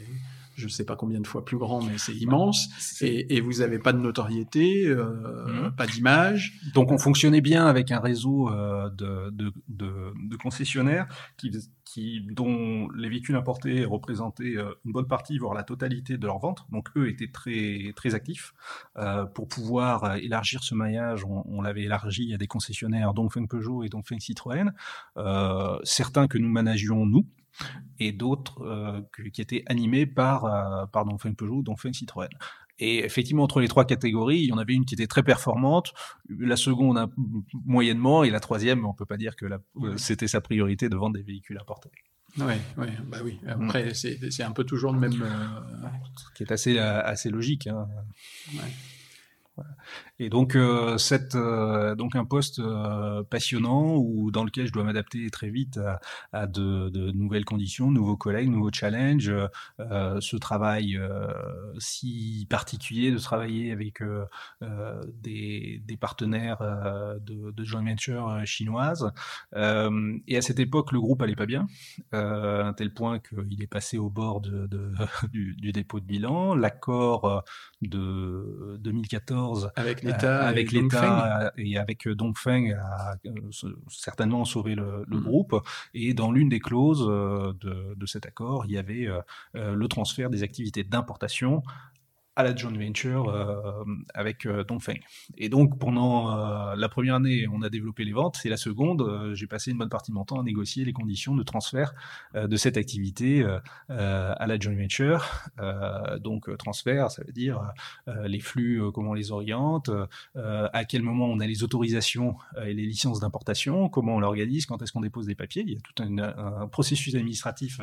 je 0.56 0.64
ne 0.64 0.70
sais 0.70 0.84
pas 0.84 0.96
combien 0.96 1.20
de 1.20 1.26
fois 1.26 1.44
plus 1.44 1.58
grand, 1.58 1.82
mais 1.82 1.98
c'est 1.98 2.14
immense. 2.14 2.68
Et, 3.02 3.40
vous 3.40 3.60
n'avez 3.60 3.78
pas 3.78 3.92
de 3.92 3.98
notoriété, 3.98 4.86
euh, 4.86 5.46
mhm. 5.46 5.76
pas 5.76 5.86
d'image. 5.86 6.58
Donc 6.74 6.90
on 6.90 6.98
fonctionnait 6.98 7.42
bien 7.42 7.66
avec 7.66 7.92
un 7.92 8.00
réseau 8.00 8.50
euh, 8.50 8.88
de, 8.90 9.30
de, 9.30 9.52
de, 9.68 10.36
concessionnaires 10.36 11.06
qui, 11.36 11.52
qui, 11.84 12.22
dont 12.32 12.88
les 12.96 13.08
véhicules 13.08 13.36
importés 13.36 13.84
représentaient 13.84 14.56
euh, 14.56 14.72
une 14.86 14.92
bonne 14.92 15.06
partie, 15.06 15.38
voire 15.38 15.54
la 15.54 15.62
totalité 15.62 16.16
de 16.16 16.26
leurs 16.26 16.38
ventes. 16.38 16.64
Donc 16.72 16.88
eux 16.96 17.08
étaient 17.08 17.30
très, 17.30 17.92
très 17.94 18.14
actifs. 18.14 18.54
pour 19.34 19.48
pouvoir 19.48 20.16
élargir 20.16 20.64
ce 20.64 20.74
maillage, 20.74 21.24
on, 21.24 21.44
on 21.46 21.60
l'avait 21.60 21.82
élargi 21.82 22.32
à 22.32 22.38
des 22.38 22.46
concessionnaires 22.46 23.12
Dongfeng 23.12 23.46
Peugeot 23.46 23.84
et 23.84 23.88
Dongfeng 23.88 24.20
Citroën. 24.20 24.72
certains 25.84 26.28
que 26.28 26.38
nous 26.38 26.48
managions 26.48 27.04
nous, 27.04 27.26
et 27.98 28.12
d'autres 28.12 28.62
euh, 28.62 29.00
qui 29.32 29.40
étaient 29.40 29.62
animés 29.66 30.06
par, 30.06 30.44
euh, 30.44 30.86
par 30.86 31.04
Dongfeng 31.04 31.34
Peugeot, 31.34 31.62
Dongfeng 31.62 31.92
Citroën. 31.92 32.28
Et 32.78 33.04
effectivement, 33.04 33.44
entre 33.44 33.60
les 33.60 33.68
trois 33.68 33.86
catégories, 33.86 34.40
il 34.40 34.46
y 34.46 34.52
en 34.52 34.58
avait 34.58 34.74
une 34.74 34.84
qui 34.84 34.94
était 34.94 35.06
très 35.06 35.22
performante, 35.22 35.94
la 36.28 36.56
seconde 36.56 37.10
moyennement, 37.64 38.22
et 38.22 38.28
la 38.28 38.40
troisième, 38.40 38.84
on 38.84 38.92
peut 38.92 39.06
pas 39.06 39.16
dire 39.16 39.34
que 39.34 39.46
c'était 39.96 40.28
sa 40.28 40.42
priorité 40.42 40.90
de 40.90 40.96
vendre 40.96 41.16
des 41.16 41.22
véhicules 41.22 41.58
importés. 41.58 41.90
Oui, 42.38 42.52
oui, 42.76 42.88
bah 43.06 43.18
oui. 43.24 43.40
Après, 43.46 43.94
c'est 43.94 44.42
un 44.42 44.50
peu 44.50 44.64
toujours 44.64 44.92
le 44.92 44.98
même. 44.98 45.22
Euh... 45.22 45.88
Qui 46.34 46.42
est 46.42 46.52
assez, 46.52 46.78
assez 46.78 47.30
logique. 47.30 47.66
Hein. 47.66 47.88
Ouais. 48.52 49.64
Et 50.18 50.30
donc, 50.30 50.56
euh, 50.56 50.96
cette, 50.96 51.34
euh, 51.34 51.94
donc 51.94 52.16
un 52.16 52.24
poste 52.24 52.58
euh, 52.58 53.22
passionnant 53.24 53.96
où, 53.96 54.30
dans 54.30 54.44
lequel 54.44 54.66
je 54.66 54.72
dois 54.72 54.82
m'adapter 54.82 55.28
très 55.30 55.50
vite 55.50 55.78
à, 56.32 56.46
de, 56.46 56.88
de, 56.88 57.10
nouvelles 57.10 57.44
conditions, 57.44 57.90
nouveaux 57.90 58.16
collègues, 58.16 58.48
nouveaux 58.48 58.72
challenges. 58.72 59.32
ce 59.78 60.36
travail 60.36 60.98
si 61.78 62.46
particulier 62.48 63.10
de 63.10 63.18
travailler 63.18 63.72
avec 63.72 64.02
des, 65.22 65.82
des, 65.84 65.96
partenaires 65.96 66.58
de, 67.20 67.50
de 67.50 67.64
joint 67.64 67.84
venture 67.84 68.40
chinoises. 68.44 69.12
et 69.54 70.36
à 70.36 70.42
cette 70.42 70.58
époque, 70.58 70.92
le 70.92 71.00
groupe 71.00 71.22
allait 71.22 71.36
pas 71.36 71.46
bien, 71.46 71.66
à 72.12 72.72
tel 72.76 72.92
point 72.92 73.18
qu'il 73.18 73.62
est 73.62 73.66
passé 73.66 73.98
au 73.98 74.10
bord 74.10 74.40
de, 74.40 74.68
du, 75.32 75.54
du, 75.56 75.72
dépôt 75.72 76.00
de 76.00 76.06
bilan. 76.06 76.54
L'accord 76.54 77.44
de 77.82 78.76
2014 78.80 79.70
avec 79.76 80.05
l'État 80.06 80.46
avec 80.46 80.72
l'État 80.72 81.52
et 81.56 81.78
avec 81.78 82.08
Dongfeng 82.08 82.72
a 82.72 83.16
certainement 83.88 84.44
sauvé 84.44 84.74
le, 84.74 85.04
le 85.06 85.18
mmh. 85.18 85.22
groupe. 85.22 85.56
Et 85.94 86.14
dans 86.14 86.32
l'une 86.32 86.48
des 86.48 86.60
clauses 86.60 87.06
de, 87.06 87.94
de, 87.94 88.06
cet 88.06 88.26
accord, 88.26 88.64
il 88.66 88.72
y 88.72 88.78
avait 88.78 89.08
le 89.54 89.86
transfert 89.88 90.30
des 90.30 90.42
activités 90.42 90.84
d'importation 90.84 91.62
à 92.36 92.42
la 92.42 92.54
joint 92.54 92.70
venture 92.72 93.30
euh, 93.30 93.84
avec 94.14 94.44
euh, 94.44 94.62
Dongfeng. 94.62 95.00
Et 95.38 95.48
donc 95.48 95.78
pendant 95.78 96.30
euh, 96.30 96.76
la 96.76 96.88
première 96.90 97.14
année, 97.14 97.46
on 97.50 97.62
a 97.62 97.70
développé 97.70 98.04
les 98.04 98.12
ventes, 98.12 98.40
et 98.44 98.50
la 98.50 98.58
seconde, 98.58 99.00
euh, 99.00 99.34
j'ai 99.34 99.46
passé 99.46 99.70
une 99.70 99.78
bonne 99.78 99.88
partie 99.88 100.10
de 100.10 100.16
mon 100.16 100.24
temps 100.24 100.38
à 100.38 100.42
négocier 100.42 100.84
les 100.84 100.92
conditions 100.92 101.34
de 101.34 101.42
transfert 101.42 101.94
euh, 102.34 102.46
de 102.46 102.56
cette 102.56 102.76
activité 102.76 103.44
à 103.88 104.46
la 104.46 104.58
joint 104.58 104.74
venture. 104.74 105.24
Donc 106.20 106.54
transfert, 106.58 107.10
ça 107.10 107.22
veut 107.24 107.32
dire 107.32 107.72
les 108.24 108.40
flux, 108.40 108.82
comment 108.92 109.10
on 109.10 109.14
les 109.14 109.32
oriente, 109.32 109.90
à 110.34 110.84
quel 110.84 111.02
moment 111.02 111.26
on 111.26 111.40
a 111.40 111.46
les 111.46 111.62
autorisations 111.62 112.36
et 112.62 112.74
les 112.74 112.84
licences 112.84 113.20
d'importation, 113.20 113.88
comment 113.88 114.16
on 114.16 114.20
l'organise, 114.20 114.66
quand 114.66 114.82
est-ce 114.82 114.92
qu'on 114.92 115.00
dépose 115.00 115.26
des 115.26 115.34
papiers. 115.34 115.62
Il 115.66 115.72
y 115.72 115.76
a 115.76 115.80
tout 115.80 116.02
un, 116.02 116.18
un 116.18 116.68
processus 116.68 117.14
administratif 117.14 117.80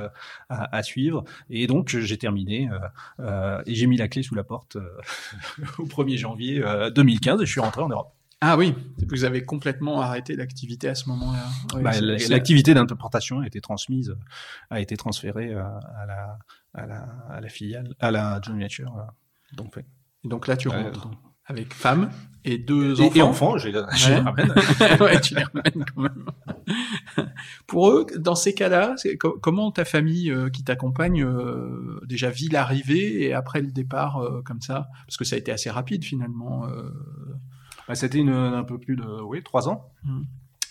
à, 0.50 0.76
à, 0.78 0.84
suivre. 0.84 1.24
Et 1.50 1.66
donc 1.68 1.90
j'ai 1.90 2.18
terminé 2.18 2.70
et 3.66 3.76
j'ai 3.76 3.88
mis 3.88 3.98
la 3.98 4.08
clé 4.08 4.24
sous 4.24 4.36
la 4.36 4.43
porte 4.44 4.76
euh, 4.76 4.90
au 5.80 5.86
1er 5.86 6.18
janvier 6.18 6.64
2015 6.96 7.40
euh, 7.40 7.44
et 7.44 7.46
je 7.46 7.52
suis 7.52 7.62
rentré 7.62 7.82
en 7.82 7.90
Europe. 7.90 8.14
Ah 8.46 8.58
oui, 8.58 8.76
vous 9.08 9.24
avez 9.24 9.46
complètement 9.46 10.02
arrêté 10.02 10.36
l'activité 10.36 10.90
à 10.90 10.96
ce 10.96 11.08
moment-là. 11.10 11.46
Oui, 11.76 11.82
bah, 11.82 12.02
l'activité 12.02 12.74
d'interprétation 12.74 13.40
a 13.40 13.48
été 13.48 13.62
transmise, 13.62 14.14
a 14.70 14.82
été 14.82 14.98
transférée 14.98 15.54
à 15.54 16.06
la, 16.06 16.38
à 16.74 16.86
la, 16.86 17.08
à 17.30 17.40
la 17.40 17.48
filiale, 17.48 17.96
à 18.02 18.12
la 18.12 18.42
joint 18.44 18.60
venture. 18.60 18.94
Donc, 20.24 20.48
là, 20.48 20.58
tu 20.58 20.68
rentres. 20.68 21.08
Euh, 21.08 21.33
avec 21.46 21.74
femme 21.74 22.10
et 22.46 22.58
deux 22.58 23.00
et, 23.00 23.06
enfants. 23.06 23.16
Et 23.16 23.22
enfants, 23.22 23.58
je, 23.58 23.70
je 23.70 23.76
ouais. 23.78 24.16
les 24.16 24.20
ramène. 24.22 24.54
ouais, 25.00 25.22
tu 25.22 25.36
les 25.36 25.44
ramènes 25.44 25.86
quand 25.94 26.02
même. 26.02 26.26
Pour 27.68 27.92
eux, 27.92 28.06
dans 28.18 28.36
ces 28.36 28.54
cas-là, 28.54 28.96
comment 29.42 29.72
ta 29.72 29.86
famille 29.86 30.30
euh, 30.32 30.50
qui 30.50 30.64
t'accompagne 30.64 31.24
euh, 31.24 32.00
déjà 32.06 32.30
vit 32.30 32.50
l'arrivée 32.50 33.24
et 33.24 33.34
après 33.34 33.62
le 33.62 33.72
départ 33.72 34.18
euh, 34.18 34.42
comme 34.44 34.62
ça? 34.62 34.90
Parce 35.06 35.18
que 35.18 35.26
ça 35.26 35.36
a 35.36 35.40
été 35.40 35.52
assez 35.52 35.70
rapide 35.70 36.04
finalement. 36.04 36.68
Euh. 36.68 36.90
Bah, 37.88 37.96
C'était 37.96 38.22
un 38.22 38.64
peu 38.64 38.78
plus 38.78 38.96
de 38.96 39.22
oui 39.22 39.42
trois 39.44 39.70
ans. 39.70 39.92
Mmh. 40.04 40.22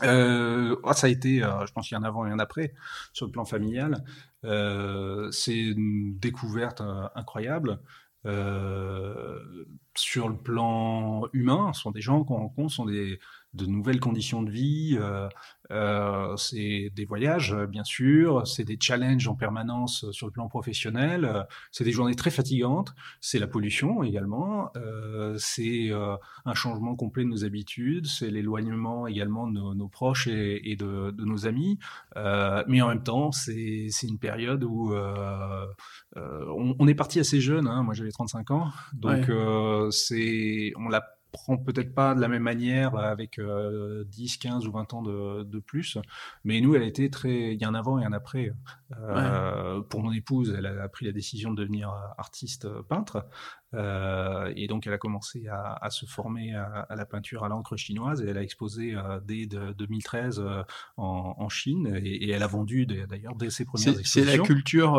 Euh, 0.03 0.77
oh, 0.82 0.93
ça 0.93 1.07
a 1.07 1.11
été, 1.11 1.43
euh, 1.43 1.66
je 1.66 1.73
pense 1.73 1.89
qu'il 1.89 1.97
y 1.97 1.99
a 1.99 2.01
un 2.01 2.05
avant 2.05 2.27
et 2.27 2.31
un 2.31 2.39
après 2.39 2.74
sur 3.12 3.27
le 3.27 3.32
plan 3.32 3.44
familial. 3.44 4.05
Euh, 4.44 5.31
c'est 5.31 5.59
une 5.59 6.19
découverte 6.19 6.82
incroyable. 7.15 7.81
Euh, 8.24 9.65
sur 9.97 10.28
le 10.28 10.36
plan 10.36 11.28
humain, 11.32 11.73
ce 11.73 11.82
sont 11.82 11.90
des 11.90 12.01
gens 12.01 12.24
qu'on 12.24 12.36
rencontre, 12.36 12.73
sont 12.73 12.86
des, 12.86 13.19
de 13.55 13.66
nouvelles 13.66 14.01
conditions 14.01 14.43
de 14.43 14.51
vie, 14.51 14.97
euh, 14.99 15.29
euh, 15.70 16.37
c'est 16.37 16.91
des 16.95 17.05
voyages, 17.05 17.55
bien 17.69 17.85
sûr, 17.85 18.47
c'est 18.47 18.65
des 18.65 18.79
challenges 18.81 19.29
en 19.29 19.35
permanence 19.35 20.11
sur 20.11 20.27
le 20.27 20.33
plan 20.33 20.49
professionnel, 20.49 21.24
euh, 21.24 21.43
c'est 21.70 21.85
des 21.85 21.93
journées 21.93 22.15
très 22.15 22.31
fatigantes, 22.31 22.95
c'est 23.20 23.39
la 23.39 23.47
pollution 23.47 24.03
également, 24.03 24.70
euh, 24.77 25.35
c'est 25.39 25.91
euh, 25.91 26.16
un 26.45 26.55
changement 26.55 26.95
complet 26.97 27.24
de 27.24 27.29
nos 27.29 27.45
habitudes, 27.45 28.07
c'est 28.07 28.31
l'éloignement 28.31 29.07
également 29.07 29.47
de 29.47 29.53
nos, 29.53 29.74
nos 29.74 29.89
proches 29.89 30.27
et, 30.27 30.70
et 30.70 30.77
de, 30.77 31.11
de, 31.11 31.24
nos 31.24 31.47
amis, 31.47 31.79
mais 32.16 32.83
en 32.83 32.89
même 32.89 33.03
temps, 33.03 33.33
c'est 33.33 33.89
une 34.03 34.19
période 34.19 34.65
où 34.65 34.95
on, 34.95 36.77
on, 36.79 36.89
est 36.89 36.95
parti 36.95 37.20
assez 37.20 37.41
jeune, 37.41 37.66
hein, 37.66 37.83
moi 37.83 37.95
j'avais 37.95 38.11
35 38.11 38.51
ans, 38.51 38.70
donc 38.93 39.29
ouais. 39.29 39.89
c'est 39.91 40.73
on 40.77 40.89
l'a 40.89 41.03
prend 41.33 41.57
peut-être 41.57 41.95
pas 41.95 42.15
de 42.15 42.21
la 42.21 42.29
même 42.29 42.43
manière 42.43 42.97
avec 42.97 43.39
euh, 43.39 44.05
10, 44.05 44.37
15 44.37 44.67
ou 44.67 44.73
20 44.73 44.95
ans 44.95 45.03
de, 45.03 45.43
de, 45.43 45.59
plus. 45.59 45.99
Mais 46.45 46.61
nous, 46.61 46.75
elle 46.75 46.83
a 46.83 46.87
été 46.87 47.11
très. 47.11 47.55
Il 47.55 47.61
y 47.61 47.65
a 47.65 47.69
un 47.69 47.75
avant 47.75 47.99
et 47.99 48.05
un 48.05 48.13
après. 48.13 48.53
Euh, 48.99 49.79
ouais. 49.79 49.85
Pour 49.89 50.03
mon 50.03 50.13
épouse, 50.13 50.55
elle 50.57 50.67
a 50.67 50.89
pris 50.89 51.07
la 51.07 51.13
décision 51.13 51.51
de 51.51 51.57
devenir 51.57 51.93
artiste 52.19 52.69
peintre. 52.83 53.27
Euh, 53.75 54.53
et 54.57 54.67
donc, 54.67 54.87
elle 54.87 54.93
a 54.93 54.99
commencé 54.99 55.49
à, 55.49 55.79
à 55.81 55.91
se 55.91 56.05
former 56.07 56.55
à, 56.55 56.87
à, 56.89 56.97
la 56.97 57.07
peinture 57.07 57.45
à 57.45 57.49
l'encre 57.49 57.77
chinoise 57.77 58.23
et 58.23 58.29
elle 58.29 58.39
a 58.39 58.43
exposé 58.43 58.95
euh, 58.95 59.21
dès 59.25 59.47
de 59.47 59.73
2013 59.73 60.41
euh, 60.41 60.63
en, 60.97 61.35
en, 61.39 61.49
Chine 61.49 62.01
et, 62.03 62.27
et, 62.27 62.31
elle 62.31 62.43
a 62.43 62.47
vendu 62.47 62.87
d'ailleurs 62.87 63.35
dès 63.35 63.51
ses 63.51 63.65
premières 63.65 63.89
expositions. 63.89 64.25
C'est 64.25 64.37
la 64.37 64.43
culture 64.45 64.95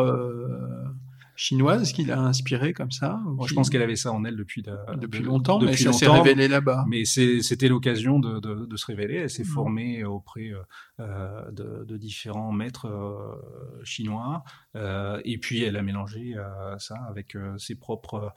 chinoise 1.36 1.92
qui 1.92 2.04
l'a 2.04 2.20
inspiré 2.20 2.72
comme 2.72 2.90
ça 2.90 3.20
bon, 3.24 3.46
Je 3.46 3.54
pense 3.54 3.70
qu'elle 3.70 3.82
avait 3.82 3.96
ça 3.96 4.12
en 4.12 4.24
elle 4.24 4.36
depuis, 4.36 4.62
de, 4.62 4.72
depuis 4.96 5.20
de, 5.20 5.26
longtemps, 5.26 5.58
depuis 5.58 5.84
mais 5.86 5.92
s'est 5.92 6.08
révélé 6.08 6.48
là-bas. 6.48 6.84
Mais 6.88 7.04
c'était 7.04 7.68
l'occasion 7.68 8.18
de, 8.18 8.40
de, 8.40 8.66
de, 8.66 8.76
se 8.76 8.86
révéler. 8.86 9.16
Elle 9.16 9.30
s'est 9.30 9.42
mmh. 9.42 9.46
formée 9.46 10.04
auprès 10.04 10.52
euh, 11.00 11.50
de, 11.50 11.84
de, 11.84 11.96
différents 11.96 12.52
maîtres 12.52 12.86
euh, 12.86 13.82
chinois, 13.84 14.44
euh, 14.76 15.20
et 15.24 15.38
puis 15.38 15.62
elle 15.62 15.76
a 15.76 15.82
mélangé 15.82 16.34
euh, 16.36 16.78
ça 16.78 16.96
avec 17.08 17.34
euh, 17.34 17.56
ses 17.58 17.74
propres, 17.74 18.32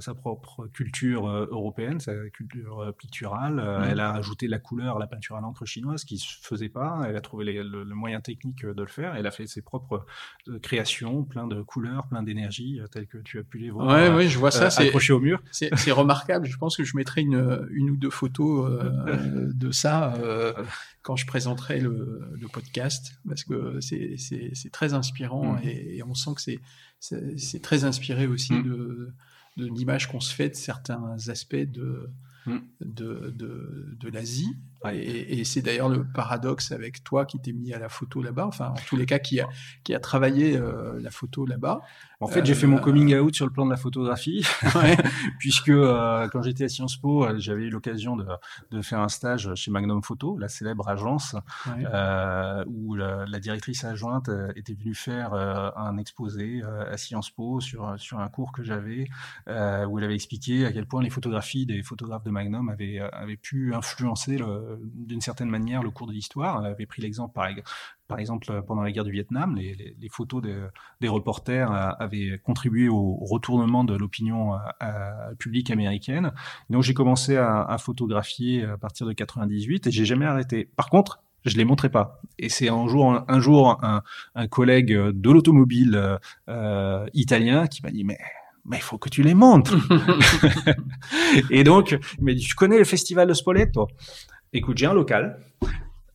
sa 0.00 0.14
propre 0.14 0.66
culture 0.68 1.28
européenne, 1.28 2.00
sa 2.00 2.12
culture 2.30 2.92
picturale. 2.98 3.54
Mmh. 3.54 3.84
Elle 3.90 4.00
a 4.00 4.12
ajouté 4.12 4.48
la 4.48 4.58
couleur 4.58 4.96
à 4.96 4.98
la 4.98 5.06
peinture 5.06 5.36
à 5.36 5.40
l'encre 5.40 5.64
chinoise, 5.64 6.04
qui 6.04 6.18
se 6.18 6.36
faisait 6.42 6.68
pas. 6.68 7.02
Elle 7.06 7.16
a 7.16 7.20
trouvé 7.20 7.44
les, 7.44 7.62
le, 7.62 7.84
le, 7.84 7.94
moyen 7.94 8.20
technique 8.20 8.66
de 8.66 8.82
le 8.82 8.88
faire. 8.88 9.14
Elle 9.14 9.26
a 9.26 9.30
fait 9.30 9.46
ses 9.46 9.62
propres 9.62 10.04
créations, 10.62 11.24
plein 11.24 11.46
de 11.46 11.62
couleurs, 11.62 12.08
plein 12.08 12.22
d'énergie, 12.22 12.80
telles 12.90 13.06
que 13.06 13.18
tu 13.18 13.38
as 13.38 13.44
pu 13.44 13.58
les 13.58 13.70
voir. 13.70 13.86
Ouais, 13.86 14.14
ouais, 14.14 14.28
je 14.28 14.38
vois 14.38 14.50
ça. 14.50 14.66
accroché 14.66 15.12
au 15.12 15.20
mur. 15.20 15.42
C'est 15.52 15.92
remarquable. 15.92 16.46
Je 16.46 16.56
pense 16.56 16.76
que 16.76 16.84
je 16.84 16.96
mettrai 16.96 17.22
une, 17.22 17.68
une 17.70 17.90
ou 17.90 17.96
deux 17.96 18.10
photos 18.10 18.70
de 19.54 19.70
ça 19.70 20.14
quand 21.02 21.16
je 21.16 21.26
présenterai 21.26 21.80
le, 21.80 22.30
le 22.40 22.48
podcast, 22.48 23.20
parce 23.26 23.44
que 23.44 23.80
c'est 23.80 24.70
très 24.72 24.94
inspirant 24.94 25.54
mmh. 25.54 25.60
et, 25.64 25.96
et, 25.98 26.02
on 26.02 26.14
sent 26.14 26.30
que 26.36 27.36
c'est 27.36 27.62
très 27.62 27.84
inspiré 27.84 28.26
aussi 28.26 28.54
mmh. 28.54 28.62
de, 28.62 29.12
de 29.56 29.66
l'image 29.66 30.08
qu'on 30.08 30.20
se 30.20 30.34
fait 30.34 30.50
de 30.50 30.54
certains 30.54 31.16
aspects 31.28 31.56
de. 31.56 32.10
De, 32.46 33.32
de, 33.34 33.96
de 33.98 34.08
l'Asie. 34.08 34.56
Et, 34.90 35.40
et 35.40 35.44
c'est 35.44 35.62
d'ailleurs 35.62 35.88
le 35.88 36.04
paradoxe 36.04 36.72
avec 36.72 37.04
toi 37.04 37.24
qui 37.24 37.38
t'es 37.38 37.52
mis 37.52 37.72
à 37.72 37.78
la 37.78 37.88
photo 37.88 38.20
là-bas, 38.20 38.46
enfin 38.46 38.70
en 38.70 38.80
tous 38.88 38.96
les 38.96 39.06
cas 39.06 39.20
qui 39.20 39.40
a, 39.40 39.48
qui 39.84 39.94
a 39.94 40.00
travaillé 40.00 40.56
euh, 40.56 40.98
la 41.00 41.10
photo 41.10 41.46
là-bas. 41.46 41.82
En 42.22 42.28
fait, 42.28 42.40
euh, 42.40 42.44
j'ai 42.44 42.54
fait 42.54 42.68
mon 42.68 42.78
coming 42.78 43.16
out 43.16 43.34
sur 43.34 43.46
le 43.46 43.52
plan 43.52 43.64
de 43.66 43.70
la 43.70 43.76
photographie, 43.76 44.46
ouais. 44.76 44.96
puisque 45.40 45.70
euh, 45.70 46.28
quand 46.28 46.40
j'étais 46.42 46.64
à 46.64 46.68
Sciences 46.68 46.96
Po, 46.96 47.24
euh, 47.24 47.34
j'avais 47.38 47.64
eu 47.64 47.70
l'occasion 47.70 48.16
de, 48.16 48.26
de, 48.70 48.80
faire 48.80 49.00
un 49.00 49.08
stage 49.08 49.52
chez 49.56 49.72
Magnum 49.72 50.02
Photo, 50.04 50.38
la 50.38 50.48
célèbre 50.48 50.88
agence, 50.88 51.34
ouais. 51.66 51.84
Euh, 51.92 52.64
où 52.68 52.94
la, 52.94 53.24
la, 53.26 53.40
directrice 53.40 53.82
adjointe 53.82 54.30
était 54.54 54.74
venue 54.74 54.94
faire 54.94 55.34
un 55.34 55.96
exposé 55.96 56.62
à 56.62 56.96
Sciences 56.96 57.30
Po 57.30 57.60
sur, 57.60 57.94
sur 57.98 58.20
un 58.20 58.28
cours 58.28 58.52
que 58.52 58.62
j'avais, 58.62 59.08
où 59.48 59.98
elle 59.98 60.04
avait 60.04 60.14
expliqué 60.14 60.64
à 60.64 60.72
quel 60.72 60.86
point 60.86 61.02
les 61.02 61.10
photographies 61.10 61.66
des 61.66 61.82
photographes 61.82 62.22
de 62.22 62.30
Magnum 62.32 62.68
avaient, 62.68 62.98
avaient 62.98 63.36
pu 63.36 63.74
influencer 63.74 64.38
d'une 64.82 65.20
certaine 65.20 65.48
manière 65.48 65.82
le 65.82 65.90
cours 65.90 66.06
de 66.06 66.12
l'histoire. 66.12 66.60
Elle 66.64 66.72
avait 66.72 66.86
pris 66.86 67.02
l'exemple 67.02 67.34
par, 68.08 68.18
exemple 68.18 68.62
pendant 68.66 68.82
la 68.82 68.92
guerre 68.92 69.04
du 69.04 69.12
Vietnam, 69.12 69.56
les, 69.56 69.74
les, 69.74 69.96
les 69.98 70.08
photos 70.08 70.42
de, 70.42 70.68
des 71.00 71.08
reporters 71.08 71.70
avaient 71.72 72.38
contribué 72.44 72.88
au 72.88 73.14
retournement 73.24 73.84
de 73.84 73.94
l'opinion 73.94 74.54
euh, 74.54 75.34
publique 75.38 75.70
américaine. 75.70 76.32
Donc 76.70 76.82
j'ai 76.82 76.94
commencé 76.94 77.36
à, 77.36 77.62
à, 77.62 77.78
photographier 77.78 78.64
à 78.64 78.76
partir 78.76 79.06
de 79.06 79.12
98 79.12 79.86
et 79.86 79.90
j'ai 79.90 80.04
jamais 80.04 80.26
arrêté. 80.26 80.68
Par 80.76 80.90
contre, 80.90 81.22
je 81.44 81.56
les 81.56 81.64
montrais 81.64 81.88
pas. 81.88 82.20
Et 82.38 82.48
c'est 82.48 82.68
un 82.68 82.86
jour, 82.86 83.24
un, 83.26 83.40
jour, 83.40 83.78
un, 83.82 84.02
un 84.34 84.46
collègue 84.46 84.92
de 84.92 85.30
l'automobile 85.30 86.18
euh, 86.48 87.06
italien 87.14 87.66
qui 87.66 87.82
m'a 87.82 87.90
dit 87.90 88.04
mais 88.04 88.18
mais 88.64 88.76
il 88.78 88.82
faut 88.82 88.98
que 88.98 89.08
tu 89.08 89.22
les 89.22 89.34
montres. 89.34 89.74
et 91.50 91.64
donc, 91.64 91.98
il 92.18 92.24
m'a 92.24 92.32
dit, 92.34 92.44
tu 92.44 92.54
connais 92.54 92.78
le 92.78 92.84
festival 92.84 93.28
de 93.28 93.34
Spoleto 93.34 93.88
Écoute, 94.52 94.76
j'ai 94.78 94.86
un 94.86 94.92
local, 94.92 95.38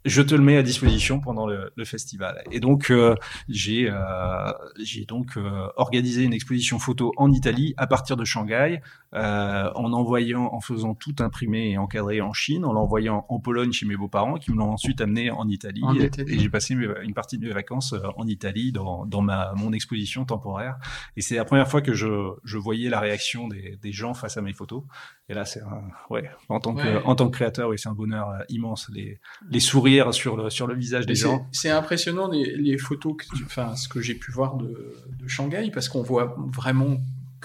je 0.08 0.22
te 0.22 0.34
le 0.36 0.42
mets 0.42 0.58
à 0.58 0.64
disposition 0.64 1.20
pendant 1.20 1.46
le, 1.46 1.72
le 1.76 1.86
festival. 1.86 2.42
Et 2.52 2.60
donc 2.60 2.90
euh, 2.90 3.16
j'ai 3.50 3.90
euh, 3.92 4.52
j'ai 4.80 5.06
donc 5.06 5.38
euh, 5.38 5.68
organisé 5.76 6.24
une 6.24 6.34
exposition 6.34 6.80
photo 6.80 7.14
en 7.18 7.32
Italie 7.32 7.74
à 7.78 7.88
partir 7.88 8.16
de 8.16 8.24
Shanghai, 8.24 8.82
euh, 9.14 9.72
en 9.76 9.94
envoyant, 9.94 10.54
en 10.54 10.60
faisant 10.60 10.94
tout 10.96 11.16
imprimer 11.20 11.72
et 11.72 11.78
encadrer 11.78 12.22
en 12.22 12.34
Chine, 12.34 12.66
en 12.66 12.74
l'envoyant 12.74 13.26
en 13.30 13.40
Pologne 13.40 13.72
chez 13.72 13.86
mes 13.86 13.96
beaux-parents, 13.96 14.36
qui 14.36 14.52
me 14.52 14.58
l'ont 14.58 14.72
ensuite 14.72 15.02
amené 15.02 15.32
en 15.32 15.48
Italie. 15.48 15.82
En 15.84 15.96
et, 15.96 16.12
et 16.28 16.40
j'ai 16.40 16.50
passé 16.50 16.74
une 16.74 17.14
partie 17.14 17.38
de 17.38 17.48
mes 17.48 17.54
vacances 17.54 17.94
euh, 17.94 18.02
en 18.18 18.28
Italie 18.28 18.72
dans, 18.72 19.06
dans 19.06 19.22
ma 19.22 19.54
mon 19.56 19.72
exposition 19.74 20.26
temporaire. 20.26 20.78
Et 21.16 21.22
c'est 21.22 21.36
la 21.36 21.46
première 21.46 21.68
fois 21.68 21.82
que 21.82 21.94
je, 21.94 22.32
je 22.44 22.58
voyais 22.58 22.90
la 22.90 23.00
réaction 23.00 23.48
des, 23.48 23.78
des 23.82 23.92
gens 23.92 24.14
face 24.14 24.38
à 24.38 24.42
mes 24.42 24.54
photos. 24.54 24.84
Et 25.30 25.34
là, 25.34 25.46
c'est 25.46 25.62
un 25.62 25.84
ouais 26.10 26.30
en 26.50 26.60
tant 26.60 26.74
que 26.74 26.82
ouais. 26.82 27.02
en 27.04 27.16
tant 27.16 27.30
que 27.30 27.36
créateur, 27.36 27.70
oui, 27.70 27.78
c'est 27.78 27.90
un 27.90 27.94
bonheur 27.94 28.30
euh, 28.30 28.40
immense 28.50 28.90
les 28.94 29.20
les 29.50 29.60
sourires 29.60 30.14
sur 30.14 30.38
le 30.38 30.50
sur 30.50 30.68
le 30.68 30.76
visage 30.76 31.06
des 31.06 31.16
gens. 31.16 31.48
C'est 31.52 31.70
impressionnant 31.70 32.30
les, 32.30 32.56
les 32.56 32.78
photos 32.78 33.16
que 33.18 33.26
tu, 33.36 33.44
enfin 33.46 33.76
ce 33.76 33.88
que 33.88 34.02
j'ai 34.02 34.16
pu 34.16 34.32
voir 34.32 34.56
de, 34.56 34.96
de 35.20 35.28
Shanghai 35.28 35.70
parce 35.74 35.90
qu'on 35.90 36.04
voit 36.04 36.36
vraiment 36.38 36.98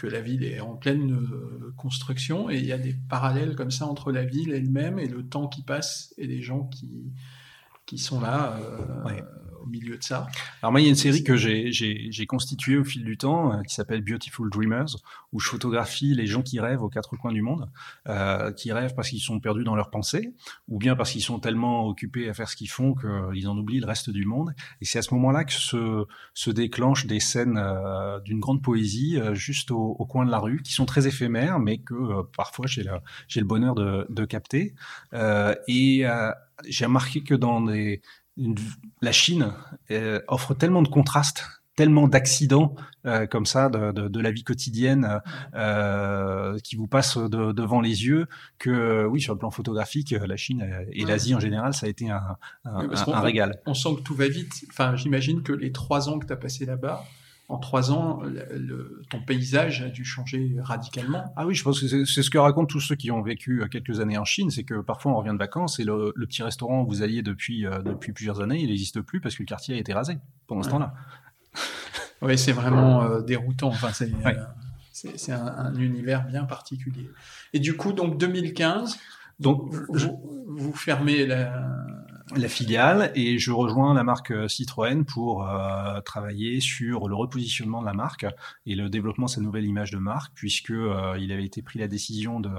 la 0.07 0.21
ville 0.21 0.45
est 0.45 0.61
en 0.61 0.77
pleine 0.77 1.13
euh, 1.13 1.75
construction 1.77 2.51
et 2.51 2.59
il 2.59 2.67
y 2.67 2.73
a 2.73 2.79
des 2.79 2.95
parallèles 3.09 3.57
comme 3.57 3.71
ça 3.71 3.87
entre 3.87 4.13
la 4.13 4.25
ville 4.25 4.53
elle-même 4.53 4.99
et 4.99 5.07
le 5.07 5.27
temps 5.27 5.49
qui 5.49 5.63
passe 5.63 6.15
et 6.19 6.27
les 6.27 6.43
gens 6.43 6.69
qui 7.87 7.99
sont 7.99 8.21
là 8.21 8.59
euh. 8.61 9.21
Au 9.63 9.67
milieu 9.67 9.97
de 9.97 10.03
ça. 10.03 10.27
Alors 10.61 10.73
moi, 10.73 10.81
il 10.81 10.85
y 10.85 10.87
a 10.87 10.91
une 10.91 10.97
série 10.97 11.23
que 11.25 11.37
j'ai 11.37 12.27
constituée 12.27 12.77
au 12.77 12.85
fil 12.85 13.05
du 13.05 13.17
temps 13.17 13.63
qui 13.63 13.75
s'appelle 13.75 14.03
Beautiful 14.03 14.51
Dreamers, 14.51 14.97
où 15.33 15.41
je 15.41 15.49
photographie 15.49 16.15
les 16.15 16.27
gens 16.27 16.43
qui 16.43 16.61
rêvent 16.61 16.83
aux 16.83 16.89
quatre 16.89 17.17
coins 17.17 17.33
du 17.33 17.43
monde, 17.43 17.69
qui 18.57 18.73
rêvent 18.73 18.95
parce 18.95 19.11
qu'ils 19.11 19.21
sont 19.21 19.41
perdus 19.41 19.65
dans 19.65 19.77
leurs 19.77 19.91
pensées, 19.91 20.35
ou 20.69 20.79
bien 20.79 20.97
parce 20.97 21.13
qu'ils 21.13 21.23
sont 21.23 21.39
tellement 21.39 21.87
occupés 21.87 22.29
à 22.29 22.35
faire 22.35 22.49
ce 22.49 22.57
qu'ils 22.57 22.71
font 22.71 22.95
qu'ils 22.95 23.49
en 23.49 23.57
oublient 23.57 23.81
le 23.81 23.87
reste 23.87 24.11
du 24.11 24.25
monde. 24.25 24.55
Et 24.81 24.85
c'est 24.85 24.99
à 24.99 25.03
ce 25.03 25.15
moment-là 25.15 25.45
que 25.45 25.53
se, 25.53 26.05
se 26.35 26.51
déclenchent 26.51 27.07
des 27.07 27.21
scènes 27.21 27.61
d'une 28.25 28.41
grande 28.41 28.63
poésie 28.63 29.19
juste 29.33 29.71
au, 29.71 29.97
au, 29.99 30.07
coin 30.07 30.25
de 30.27 30.31
la 30.31 30.39
rue, 30.39 30.63
qui 30.63 30.73
sont 30.73 30.87
très 30.87 31.07
éphémères, 31.07 31.59
mais 31.59 31.79
que 31.79 32.23
parfois 32.37 32.67
j'ai 32.67 32.83
le 32.83 33.47
bonheur 33.47 33.75
de, 33.75 34.07
de 34.09 34.25
capter. 34.25 34.75
et 35.69 36.05
j'ai 36.69 36.85
remarqué 36.85 37.23
que 37.23 37.35
dans 37.35 37.61
la 38.37 39.13
Chine 39.13 39.53
euh, 39.91 40.21
offre 40.29 40.55
tellement 40.55 40.83
de 40.83 40.89
contrastes, 40.89 41.45
tellement 41.77 42.09
d'accidents 42.09 42.75
euh, 43.07 43.27
comme 43.27 43.47
ça 43.47 43.69
de, 43.69 44.21
la 44.21 44.31
vie 44.31 44.45
quotidienne 44.45 45.21
euh, 45.55 46.59
qui 46.61 46.77
vous 46.77 46.87
passent 46.87 47.17
devant 47.17 47.81
les 47.81 48.05
yeux 48.05 48.27
que 48.59 49.07
oui 49.07 49.21
sur 49.21 49.33
le 49.33 49.39
plan 49.39 49.51
photographique 49.51 50.11
la 50.13 50.37
Chine 50.37 50.87
et 50.93 51.05
l'Asie 51.05 51.35
en 51.35 51.41
général 51.41 51.73
ça 51.73 51.87
a 51.87 51.89
été 51.89 52.11
un, 52.11 52.37
régal. 53.21 53.61
On, 53.67 53.75
sent 53.75 53.97
que 53.97 54.03
tout 54.03 54.15
va 54.15 54.29
vite. 54.29 54.65
Enfin 54.69 54.97
j'imagine 54.97 55.43
que 55.43 55.53
les 55.53 55.73
trois 55.73 56.09
ans 56.09 56.19
que 56.19 56.27
tu 56.27 56.33
as 56.33 56.37
passé 56.37 56.67
là-bas 56.67 57.05
en 57.53 57.59
trois 57.59 57.93
ans, 57.93 58.23
ton 59.11 59.21
paysage 59.21 59.83
a 59.83 59.91
dû 59.91 60.07
changer 60.07 60.57
radicalement. 60.59 61.35
Ah 61.37 61.47
oui, 61.47 61.55
je 61.55 61.63
pense 61.63 61.81
que 61.83 62.05
c'est 62.07 62.23
ce 62.23 62.31
que 62.31 62.39
racontent 62.39 62.67
tous 62.67 62.81
ceux 62.81 62.95
qui 62.95 63.11
ont 63.11 63.21
vécu 63.21 63.61
euh, 63.61 63.69
quelques 63.69 64.01
années 64.01 64.17
en 64.17 64.25
Chine, 64.25 64.51
c'est 64.51 64.65
que 64.65 64.81
parfois 64.81 65.13
on 65.13 65.17
revient 65.17 65.35
de 65.35 65.39
vacances 65.39 65.79
et 65.79 65.85
le, 65.85 66.15
petit 66.25 66.43
restaurant 66.43 66.81
où 66.81 66.87
vous 66.87 67.03
alliez 67.03 67.21
depuis, 67.21 67.67
euh, 67.67 67.83
depuis 67.83 68.13
plusieurs 68.13 68.41
années, 68.41 68.59
il 68.59 68.71
n'existe 68.71 69.03
plus 69.03 69.21
parce 69.21 69.35
que 69.35 69.43
le 69.43 69.47
quartier 69.47 69.75
a 69.75 69.79
été 69.79 69.93
rasé 69.93 70.17
pendant 70.47 70.63
ce 70.63 70.71
temps-là. 70.71 70.95
Oui, 72.25 72.39
c'est 72.39 72.53
vraiment 72.53 73.03
euh, 73.03 73.21
déroutant. 73.21 73.67
Enfin, 73.67 73.91
c'est 73.93 75.33
un, 75.33 75.75
univers 75.75 76.25
bien 76.25 76.45
particulier. 76.45 77.11
Et 77.53 77.59
du 77.59 77.77
coup, 77.77 77.93
donc 77.93 78.17
2015, 78.17 78.97
donc 79.41 79.75
vous 79.89 80.73
fermez 80.73 81.27
la, 81.27 81.53
la 82.37 82.49
filiale 82.49 83.13
et 83.15 83.39
je 83.39 83.51
rejoins 83.51 83.95
la 83.95 84.05
marque 84.05 84.31
euh, 84.31 84.49
Citroën 84.49 85.05
pour 85.05 85.49
euh, 85.49 86.01
travailler 86.01 86.61
sur 86.61 87.09
le 87.09 87.15
repositionnement 87.15 87.81
de 87.81 87.87
la 87.87 87.93
marque 87.93 88.27
et 88.67 88.75
le 88.75 88.89
développement 88.89 89.27
de 89.27 89.31
sa 89.31 89.41
nouvelle 89.41 89.65
image 89.65 89.91
de 89.91 89.99
marque 89.99 90.33
puisque 90.35 90.71
euh, 90.71 91.17
il 91.19 91.33
avait 91.33 91.45
été 91.45 91.63
pris 91.63 91.79
la 91.79 91.89
décision 91.89 92.41
de 92.41 92.51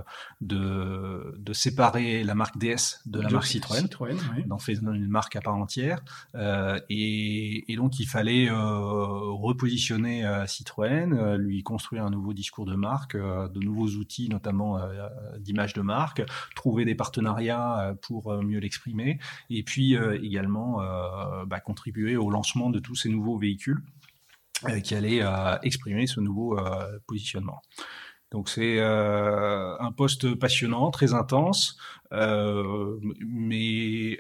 de, 0.41 1.35
de 1.37 1.53
séparer 1.53 2.23
la 2.23 2.35
marque 2.35 2.57
DS 2.57 3.01
de 3.05 3.21
la 3.21 3.29
marque 3.29 3.45
Citroën, 3.45 3.81
Citroën 3.81 4.17
d'en 4.45 4.57
faire 4.57 4.77
une 4.81 5.07
marque 5.07 5.35
à 5.35 5.41
part 5.41 5.55
entière 5.55 6.01
et, 6.89 7.71
et, 7.71 7.75
donc 7.75 7.99
il 7.99 8.07
fallait 8.07 8.49
repositionner 8.49 10.23
Citroën, 10.47 11.35
lui 11.37 11.63
construire 11.63 12.05
un 12.05 12.09
nouveau 12.09 12.33
discours 12.33 12.65
de 12.65 12.75
marque, 12.75 13.15
de 13.15 13.59
nouveaux 13.59 13.87
outils 13.87 14.29
notamment 14.29 14.79
d'image 15.39 15.73
de 15.73 15.81
marque, 15.81 16.23
trouver 16.55 16.85
des 16.85 16.95
partenariats 16.95 17.95
pour 18.01 18.33
mieux 18.43 18.59
l'exprimer 18.59 19.19
et 19.49 19.62
et 19.64 19.65
puis 19.65 19.95
euh, 19.95 20.19
également 20.22 20.81
euh, 20.81 21.45
bah, 21.45 21.61
contribuer 21.61 22.18
au 22.18 22.30
lancement 22.30 22.69
de 22.69 22.80
tous 22.80 22.95
ces 22.95 23.07
nouveaux 23.07 23.38
véhicules 23.38 23.81
euh, 24.68 24.81
qui 24.81 24.94
allaient 24.94 25.22
exprimer 25.64 26.06
ce 26.06 26.19
nouveau 26.19 26.60
positionnement. 27.07 27.61
Donc 28.31 28.49
c'est 28.49 28.81
un 28.81 29.91
poste 29.95 30.35
passionnant, 30.35 30.91
très 30.91 31.14
intense, 31.14 31.77
mais 32.11 34.19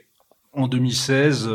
en 0.53 0.69
2016, 0.69 1.49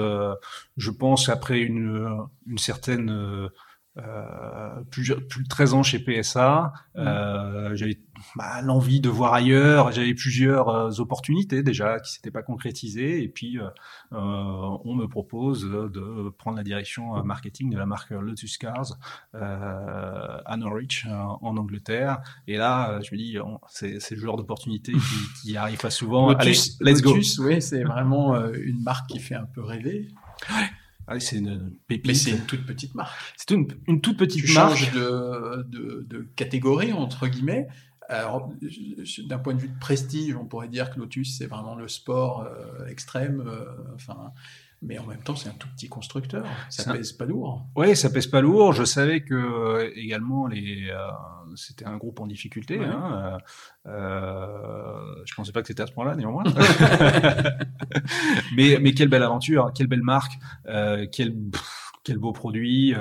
je 0.76 0.90
pense 0.90 1.30
après 1.30 1.60
une, 1.60 2.26
une 2.46 2.58
certaine 2.58 3.48
euh, 3.96 4.82
plus, 4.90 5.12
plus 5.28 5.42
de 5.42 5.48
13 5.48 5.74
ans 5.74 5.82
chez 5.82 5.98
PSA. 5.98 6.72
Mmh. 6.94 7.00
Euh, 7.00 7.74
j'avais 7.74 7.98
bah, 8.36 8.60
l'envie 8.62 9.00
de 9.00 9.08
voir 9.08 9.34
ailleurs. 9.34 9.90
J'avais 9.92 10.14
plusieurs 10.14 10.68
euh, 10.68 10.90
opportunités 11.00 11.62
déjà 11.62 11.98
qui 11.98 12.12
s'étaient 12.12 12.30
pas 12.30 12.42
concrétisées. 12.42 13.22
Et 13.22 13.28
puis, 13.28 13.58
euh, 13.58 13.68
on 14.12 14.94
me 14.94 15.06
propose 15.06 15.64
de 15.64 16.30
prendre 16.30 16.56
la 16.56 16.62
direction 16.62 17.22
marketing 17.24 17.70
de 17.70 17.78
la 17.78 17.86
marque 17.86 18.10
Lotus 18.10 18.56
Cars 18.58 18.98
à 19.32 20.56
Norwich, 20.56 21.06
en 21.06 21.56
Angleterre. 21.56 22.20
Et 22.46 22.56
là, 22.56 23.00
je 23.02 23.14
me 23.14 23.18
dis, 23.18 23.36
c'est 23.68 24.10
le 24.12 24.20
genre 24.20 24.36
d'opportunité 24.36 24.92
qui, 24.92 25.42
qui 25.42 25.56
arrive 25.56 25.78
pas 25.78 25.90
souvent. 25.90 26.28
Lotus, 26.32 26.78
Allez, 26.80 26.92
let's 26.92 27.02
Lotus, 27.02 27.38
oui, 27.38 27.62
c'est 27.62 27.82
vraiment 27.82 28.36
une 28.52 28.82
marque 28.82 29.08
qui 29.08 29.18
fait 29.18 29.34
un 29.34 29.46
peu 29.46 29.62
rêver. 29.62 30.08
Ah 31.08 31.18
c'est 31.20 31.36
une 31.36 31.72
pépite. 31.86 32.06
Mais 32.06 32.14
c'est 32.14 32.32
une 32.32 32.44
toute 32.44 32.66
petite 32.66 32.94
marque. 32.94 33.16
C'est 33.36 33.50
une, 33.52 33.66
une, 33.86 34.00
toute 34.00 34.18
petite 34.18 34.44
tu 34.44 34.52
marque. 34.52 34.76
Change 34.76 34.92
de, 34.92 35.62
de, 35.68 36.06
de, 36.06 36.28
catégorie, 36.36 36.92
entre 36.92 37.26
guillemets. 37.28 37.66
Alors, 38.10 38.50
d'un 39.26 39.38
point 39.38 39.54
de 39.54 39.60
vue 39.60 39.68
de 39.68 39.78
prestige, 39.78 40.34
on 40.36 40.44
pourrait 40.44 40.68
dire 40.68 40.90
que 40.90 40.98
Lotus, 40.98 41.36
c'est 41.36 41.46
vraiment 41.46 41.74
le 41.74 41.88
sport 41.88 42.42
euh, 42.42 42.86
extrême. 42.86 43.42
Euh, 43.46 43.64
enfin, 43.94 44.32
mais 44.80 44.98
en 44.98 45.06
même 45.06 45.22
temps, 45.22 45.34
c'est 45.34 45.48
un 45.48 45.54
tout 45.54 45.68
petit 45.76 45.88
constructeur. 45.88 46.46
Ça 46.70 46.92
pèse 46.92 47.12
pas 47.12 47.24
lourd. 47.24 47.66
Oui, 47.74 47.96
ça 47.96 48.10
pèse 48.10 48.28
pas 48.28 48.40
lourd. 48.40 48.72
Je 48.72 48.84
savais 48.84 49.22
que 49.22 49.34
euh, 49.34 49.90
également 49.96 50.46
les, 50.46 50.88
euh, 50.90 51.08
c'était 51.56 51.86
un 51.86 51.96
groupe 51.96 52.20
en 52.20 52.26
difficulté. 52.26 52.78
Hein, 52.78 53.38
euh, 53.86 55.24
je 55.24 55.34
pensais 55.34 55.50
pas 55.50 55.62
que 55.62 55.66
c'était 55.66 55.82
à 55.82 55.86
ce 55.86 55.92
point-là, 55.92 56.14
néanmoins. 56.14 56.44
mais, 58.56 58.78
mais 58.80 58.92
quelle 58.92 59.08
belle 59.08 59.24
aventure, 59.24 59.72
quelle 59.74 59.88
belle 59.88 60.02
marque, 60.02 60.38
euh, 60.66 61.06
quel, 61.10 61.34
quel 62.04 62.18
beau 62.18 62.32
produit, 62.32 62.94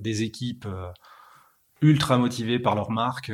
des 0.00 0.22
équipes 0.22 0.68
ultra 1.80 2.18
motivées 2.18 2.58
par 2.58 2.74
leur 2.74 2.90
marque. 2.90 3.32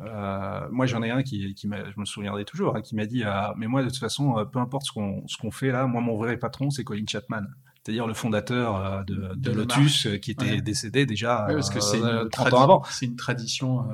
Euh, 0.00 0.66
moi, 0.70 0.86
j'en 0.86 1.02
ai 1.02 1.10
un 1.10 1.22
qui, 1.22 1.54
qui 1.54 1.68
je 1.68 2.00
me 2.00 2.04
souviendrai 2.04 2.44
toujours, 2.44 2.76
hein, 2.76 2.80
qui 2.80 2.94
m'a 2.96 3.06
dit 3.06 3.22
ah, 3.24 3.54
Mais 3.56 3.66
moi, 3.66 3.82
de 3.82 3.88
toute 3.88 3.98
façon, 3.98 4.38
euh, 4.38 4.44
peu 4.44 4.58
importe 4.58 4.86
ce 4.86 4.92
qu'on 4.92 5.50
fait 5.50 5.70
là, 5.70 5.86
moi, 5.86 6.00
mon 6.00 6.16
vrai 6.16 6.36
patron, 6.36 6.70
c'est 6.70 6.84
Colin 6.84 7.04
Chapman. 7.06 7.42
C'est-à-dire 7.82 8.06
le 8.06 8.14
fondateur 8.14 8.76
euh, 8.76 9.02
de, 9.04 9.34
de, 9.34 9.50
Lotus, 9.52 10.08
qui 10.20 10.30
était 10.30 10.60
décédé 10.60 11.06
déjà 11.06 11.46
parce 11.48 11.70
que 11.70 11.80
c'est 11.80 12.00
30 12.30 12.52
ans 12.52 12.62
avant. 12.62 12.82
C'est 12.90 13.06
une 13.06 13.16
tradition 13.16 13.86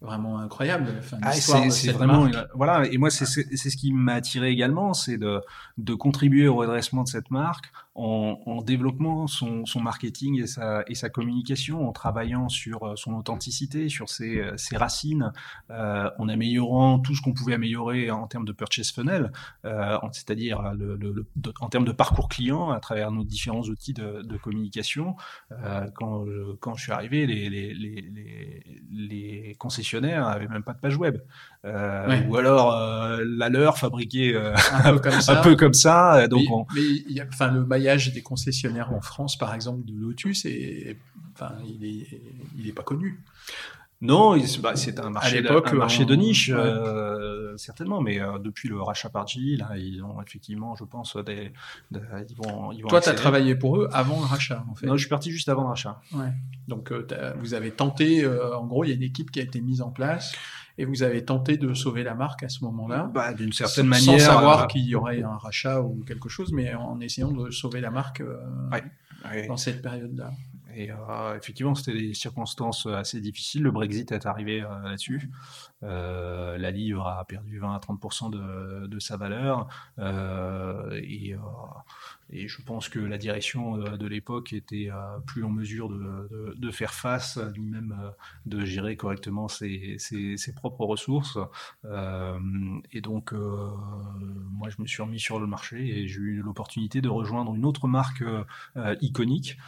vraiment 0.00 0.38
incroyable. 0.40 0.92
Enfin, 0.98 1.18
ah, 1.22 1.32
c'est 1.32 1.92
vraiment 1.92 2.28
voilà. 2.54 2.86
Et 2.86 2.98
moi, 2.98 3.10
c'est 3.10 3.26
ce 3.26 3.76
qui 3.76 3.92
m'a 3.92 4.14
attiré 4.14 4.50
également, 4.50 4.94
c'est 4.94 5.18
de, 5.18 5.40
de 5.78 5.94
contribuer 5.94 6.48
au 6.48 6.56
redressement 6.56 7.02
de 7.02 7.08
cette 7.08 7.30
marque 7.30 7.72
en, 7.94 8.40
en 8.46 8.62
développant 8.62 9.26
son, 9.26 9.66
son, 9.66 9.80
marketing 9.80 10.42
et 10.42 10.46
sa, 10.46 10.82
et 10.86 10.94
sa 10.94 11.10
communication, 11.10 11.86
en 11.86 11.92
travaillant 11.92 12.48
sur 12.48 12.84
euh, 12.84 12.96
son 12.96 13.12
authenticité, 13.14 13.88
sur 13.88 14.08
ses, 14.08 14.38
euh, 14.38 14.56
ses 14.56 14.76
racines, 14.76 15.32
euh, 15.70 16.08
en 16.18 16.28
améliorant 16.28 16.98
tout 17.00 17.14
ce 17.14 17.20
qu'on 17.20 17.34
pouvait 17.34 17.54
améliorer 17.54 18.10
en 18.10 18.26
termes 18.26 18.46
de 18.46 18.52
purchase 18.52 18.92
funnel, 18.92 19.30
euh, 19.64 19.98
c'est-à-dire 20.12 20.72
le, 20.72 20.96
le, 20.96 21.26
en 21.60 21.68
termes 21.68 21.84
de 21.84 21.92
parcours 21.92 22.28
client 22.28 22.70
à 22.70 22.80
travers 22.80 23.10
nos 23.10 23.24
différents 23.24 23.62
outils 23.62 23.92
de, 23.92 24.22
de 24.22 24.36
communication. 24.38 25.16
Euh, 25.50 25.86
quand, 25.94 26.24
quand 26.60 26.74
je 26.76 26.84
suis 26.84 26.92
arrivé, 26.92 27.26
les, 27.26 27.50
les, 27.50 27.74
les, 27.74 28.80
les 28.90 29.54
concessionnaires 29.58 30.28
n'avaient 30.28 30.48
même 30.48 30.62
pas 30.62 30.72
de 30.72 30.80
page 30.80 30.96
web. 30.96 31.18
Euh, 31.64 32.20
ou 32.28 32.36
alors 32.36 32.76
la 33.24 33.48
leur 33.48 33.78
fabriquée 33.78 34.36
un, 34.36 34.94
peu 34.94 34.98
comme 34.98 35.12
ça. 35.20 35.38
un 35.38 35.42
peu 35.42 35.54
comme 35.54 35.74
ça. 35.74 36.26
Donc 36.26 36.42
mais, 36.74 36.80
mais 36.80 37.12
y 37.12 37.20
a, 37.20 37.26
enfin, 37.28 37.52
le 37.52 38.12
des 38.12 38.22
concessionnaires 38.22 38.92
en 38.92 39.00
France, 39.00 39.36
par 39.36 39.54
exemple, 39.54 39.84
de 39.84 39.92
Lotus, 39.92 40.46
enfin, 41.34 41.52
il 41.66 41.84
est, 41.84 42.22
il 42.58 42.68
est 42.68 42.72
pas 42.72 42.82
connu. 42.82 43.20
Non, 44.02 44.36
bah, 44.60 44.72
c'est 44.74 44.98
un 44.98 45.10
marché, 45.10 45.46
un 45.48 45.74
marché 45.74 46.04
de 46.04 46.16
niche, 46.16 46.50
euh, 46.52 47.56
certainement, 47.56 48.00
mais 48.00 48.20
euh, 48.20 48.40
depuis 48.40 48.68
le 48.68 48.82
rachat 48.82 49.08
par 49.08 49.28
G, 49.28 49.56
là, 49.56 49.70
ils 49.76 50.02
ont 50.02 50.20
effectivement, 50.20 50.74
je 50.74 50.82
pense, 50.82 51.16
des. 51.18 51.52
ils 51.92 52.36
vont, 52.36 52.72
ils 52.72 52.82
vont 52.82 52.88
Toi, 52.88 53.00
tu 53.00 53.08
as 53.08 53.14
travaillé 53.14 53.54
pour 53.54 53.76
eux 53.76 53.88
avant 53.92 54.18
le 54.18 54.26
rachat, 54.26 54.64
en 54.68 54.74
fait. 54.74 54.86
Non, 54.86 54.96
je 54.96 55.02
suis 55.02 55.08
parti 55.08 55.30
juste 55.30 55.48
avant 55.48 55.62
le 55.62 55.68
rachat. 55.68 56.00
Ouais. 56.14 56.32
Donc, 56.66 56.90
euh, 56.90 57.06
vous 57.38 57.54
avez 57.54 57.70
tenté, 57.70 58.26
en 58.26 58.66
gros, 58.66 58.82
il 58.82 58.88
y 58.88 58.92
a 58.92 58.96
une 58.96 59.04
équipe 59.04 59.30
qui 59.30 59.38
a 59.38 59.44
été 59.44 59.60
mise 59.60 59.82
en 59.82 59.90
place 59.90 60.34
et 60.78 60.84
vous 60.84 61.02
avez 61.02 61.24
tenté 61.24 61.56
de 61.56 61.74
sauver 61.74 62.02
la 62.02 62.14
marque 62.14 62.42
à 62.42 62.48
ce 62.48 62.64
moment-là. 62.64 63.10
Bah, 63.12 63.32
D'une 63.32 63.52
certaine 63.52 63.86
manière. 63.86 64.20
Sans 64.20 64.32
savoir 64.34 64.68
qu'il 64.68 64.82
y 64.82 64.94
aurait 64.94 65.22
un 65.22 65.36
rachat 65.36 65.80
ou 65.80 66.02
quelque 66.04 66.28
chose, 66.28 66.52
mais 66.52 66.74
en 66.74 67.00
essayant 67.00 67.32
de 67.32 67.50
sauver 67.50 67.80
la 67.80 67.90
marque 67.90 68.22
dans 69.48 69.56
cette 69.56 69.82
période-là. 69.82 70.30
Et 70.74 70.90
euh, 70.90 71.36
effectivement, 71.36 71.74
c'était 71.74 71.92
des 71.92 72.14
circonstances 72.14 72.86
assez 72.86 73.20
difficiles. 73.20 73.62
Le 73.62 73.70
Brexit 73.70 74.10
est 74.12 74.26
arrivé 74.26 74.62
euh, 74.62 74.82
là-dessus. 74.82 75.30
Euh, 75.82 76.56
la 76.56 76.70
livre 76.70 77.06
a 77.06 77.24
perdu 77.24 77.58
20 77.58 77.74
à 77.74 77.78
30 77.78 78.30
de, 78.30 78.86
de, 78.86 78.98
sa 78.98 79.16
valeur. 79.16 79.68
Euh, 79.98 81.00
et, 81.02 81.34
et 82.32 82.48
je 82.48 82.62
pense 82.62 82.88
que 82.88 82.98
la 82.98 83.18
direction 83.18 83.76
de 83.78 84.06
l'époque 84.06 84.52
était 84.52 84.90
plus 85.26 85.44
en 85.44 85.50
mesure 85.50 85.88
de, 85.88 86.54
de, 86.56 86.70
faire 86.70 86.94
face, 86.94 87.38
lui-même 87.54 87.94
de 88.46 88.64
gérer 88.64 88.96
correctement 88.96 89.48
ses, 89.48 89.96
ses, 89.98 90.36
ses 90.36 90.54
propres 90.54 90.84
ressources. 90.84 91.38
et 92.92 93.00
donc, 93.00 93.32
moi, 93.32 94.68
je 94.68 94.80
me 94.80 94.86
suis 94.86 95.02
remis 95.02 95.20
sur 95.20 95.38
le 95.38 95.46
marché 95.46 95.78
et 95.78 96.08
j'ai 96.08 96.20
eu 96.20 96.42
l'opportunité 96.42 97.00
de 97.00 97.08
rejoindre 97.08 97.54
une 97.54 97.64
autre 97.64 97.86
marque 97.88 98.24
iconique 99.00 99.58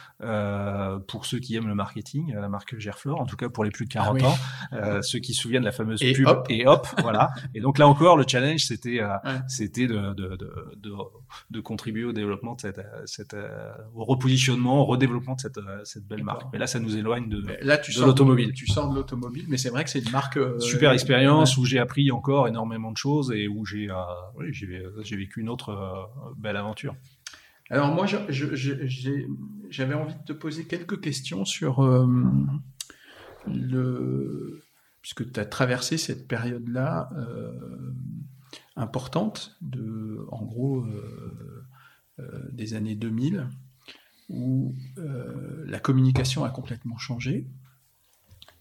pour 1.07 1.25
ceux 1.25 1.39
qui 1.39 1.55
aiment 1.55 1.67
le 1.67 1.75
marketing, 1.75 2.33
la 2.33 2.49
marque 2.49 2.77
Gerflor, 2.77 3.21
en 3.21 3.25
tout 3.25 3.37
cas 3.37 3.49
pour 3.49 3.63
les 3.63 3.71
plus 3.71 3.85
de 3.85 3.91
40 3.91 4.21
ah 4.21 4.27
ans, 4.27 5.01
ceux 5.01 5.19
qui 5.19 5.33
se 5.33 5.41
souviennent 5.41 5.61
de 5.61 5.67
la 5.67 5.71
fameuse 5.71 5.99
pub 5.99 6.27
et 6.49 6.67
hop, 6.67 6.87
voilà. 7.01 7.31
Et 7.53 7.61
donc 7.61 7.77
là 7.77 7.87
encore, 7.87 8.17
le 8.17 8.25
challenge, 8.27 8.65
c'était 8.65 9.01
c'était 9.47 9.87
de, 9.87 10.13
de, 10.13 10.35
de, 10.35 10.95
de, 11.51 11.59
contribuer 11.59 12.03
au 12.03 12.13
développement 12.13 12.54
de 12.55 12.61
cette, 12.61 12.81
cette 13.05 13.33
euh, 13.33 13.71
au 13.93 14.03
repositionnement, 14.03 14.81
au 14.81 14.85
redéveloppement 14.85 15.35
de 15.35 15.41
cette, 15.41 15.57
euh, 15.57 15.81
cette 15.83 16.05
belle 16.05 16.23
marque. 16.23 16.43
Mais 16.51 16.59
là, 16.59 16.67
ça 16.67 16.79
nous 16.79 16.97
éloigne 16.97 17.29
de, 17.29 17.43
là, 17.61 17.77
tu 17.77 17.93
de 17.93 18.01
l'automobile. 18.01 18.53
Tu 18.53 18.67
sors 18.67 18.89
de 18.89 18.95
l'automobile, 18.95 19.45
mais 19.47 19.57
c'est 19.57 19.69
vrai 19.69 19.83
que 19.83 19.89
c'est 19.89 19.99
une 19.99 20.11
marque 20.11 20.37
euh, 20.37 20.59
super 20.59 20.91
expérience 20.91 21.57
où 21.57 21.65
j'ai 21.65 21.79
appris 21.79 22.11
encore 22.11 22.47
énormément 22.47 22.91
de 22.91 22.97
choses 22.97 23.31
et 23.31 23.47
où 23.47 23.65
j'ai 23.65 23.89
oui, 24.35 24.51
j'ai 24.51 25.15
vécu 25.15 25.41
une 25.41 25.49
autre 25.49 26.09
belle 26.37 26.57
aventure. 26.57 26.95
Alors 27.69 27.93
moi, 27.93 28.05
j'avais 29.69 29.93
envie 29.93 30.15
de 30.15 30.23
te 30.25 30.33
poser 30.33 30.65
quelques 30.65 31.01
questions 31.01 31.45
sur 31.45 31.81
le 33.47 34.61
puisque 35.01 35.31
tu 35.31 35.39
as 35.39 35.45
traversé 35.45 35.97
cette 35.97 36.27
période-là 36.27 37.09
importante, 38.75 39.57
de, 39.61 40.25
en 40.31 40.43
gros, 40.43 40.81
euh, 40.81 40.87
euh, 40.87 41.44
des 42.51 42.73
années 42.73 42.95
2000, 42.95 43.49
où 44.29 44.73
euh, 44.97 45.65
la 45.67 45.79
communication 45.79 46.43
a 46.43 46.49
complètement 46.49 46.97
changé. 46.97 47.47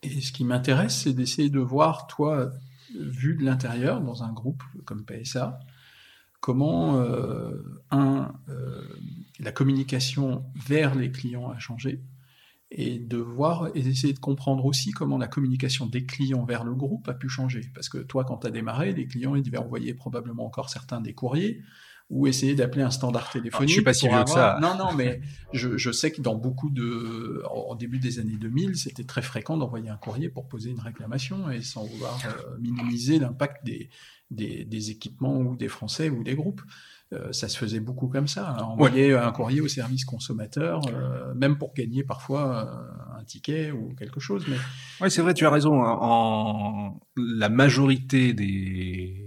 Et 0.02 0.20
ce 0.20 0.32
qui 0.32 0.44
m'intéresse, 0.44 1.02
c'est 1.02 1.12
d'essayer 1.12 1.50
de 1.50 1.60
voir, 1.60 2.06
toi, 2.06 2.52
vu 2.94 3.36
de 3.36 3.44
l'intérieur, 3.44 4.00
dans 4.02 4.22
un 4.22 4.32
groupe 4.32 4.62
comme 4.84 5.04
PSA, 5.04 5.58
comment, 6.40 7.02
un, 7.90 8.34
la 9.40 9.52
communication 9.52 10.44
vers 10.54 10.94
les 10.94 11.10
clients 11.10 11.50
a 11.50 11.58
changé, 11.58 12.02
et 12.70 12.98
de 12.98 13.16
voir 13.16 13.68
et 13.74 13.82
d'essayer 13.82 14.12
de 14.12 14.18
comprendre 14.18 14.66
aussi 14.66 14.90
comment 14.90 15.16
la 15.16 15.28
communication 15.28 15.86
des 15.86 16.04
clients 16.04 16.44
vers 16.44 16.64
le 16.64 16.74
groupe 16.74 17.08
a 17.08 17.14
pu 17.14 17.28
changer. 17.28 17.70
Parce 17.72 17.88
que 17.88 17.98
toi, 17.98 18.24
quand 18.24 18.38
tu 18.38 18.46
as 18.48 18.50
démarré, 18.50 18.92
les 18.92 19.06
clients, 19.06 19.36
ils 19.36 19.42
devaient 19.42 19.58
envoyer 19.58 19.94
probablement 19.94 20.44
encore 20.44 20.68
certains 20.68 21.00
des 21.00 21.14
courriers 21.14 21.62
ou 22.10 22.26
essayer 22.26 22.54
d'appeler 22.54 22.82
un 22.82 22.90
standard 22.90 23.30
téléphonique. 23.30 23.70
je 23.70 23.74
suis 23.74 23.82
pas 23.82 23.94
si 23.94 24.08
vieux 24.08 24.24
que 24.24 24.30
ça. 24.30 24.58
Non, 24.60 24.76
non, 24.76 24.92
mais 24.92 25.20
je, 25.52 25.76
je, 25.76 25.90
sais 25.90 26.10
que 26.10 26.20
dans 26.20 26.34
beaucoup 26.34 26.70
de, 26.70 27.42
au 27.50 27.74
début 27.74 27.98
des 27.98 28.18
années 28.18 28.36
2000, 28.36 28.76
c'était 28.76 29.04
très 29.04 29.22
fréquent 29.22 29.56
d'envoyer 29.56 29.88
un 29.88 29.96
courrier 29.96 30.28
pour 30.28 30.46
poser 30.46 30.70
une 30.70 30.80
réclamation 30.80 31.50
et 31.50 31.62
sans 31.62 31.84
vouloir 31.84 32.18
euh, 32.26 32.58
minimiser 32.60 33.18
l'impact 33.18 33.64
des, 33.64 33.88
des, 34.30 34.64
des, 34.64 34.90
équipements 34.90 35.38
ou 35.38 35.56
des 35.56 35.68
Français 35.68 36.10
ou 36.10 36.22
des 36.22 36.34
groupes. 36.34 36.62
Euh, 37.12 37.32
ça 37.32 37.48
se 37.48 37.56
faisait 37.56 37.80
beaucoup 37.80 38.08
comme 38.08 38.28
ça. 38.28 38.62
Envoyer 38.62 39.14
un 39.14 39.32
courrier 39.32 39.60
au 39.60 39.68
service 39.68 40.04
consommateur, 40.04 40.82
euh, 40.88 41.34
même 41.34 41.56
pour 41.56 41.72
gagner 41.74 42.02
parfois 42.02 42.86
un 43.18 43.24
ticket 43.24 43.70
ou 43.72 43.94
quelque 43.94 44.20
chose. 44.20 44.44
Mais... 44.48 44.56
Oui, 45.00 45.10
c'est 45.10 45.22
vrai, 45.22 45.32
tu 45.32 45.46
as 45.46 45.50
raison. 45.50 45.82
Hein. 45.82 45.98
En 46.00 47.00
la 47.16 47.48
majorité 47.48 48.32
des, 48.34 49.23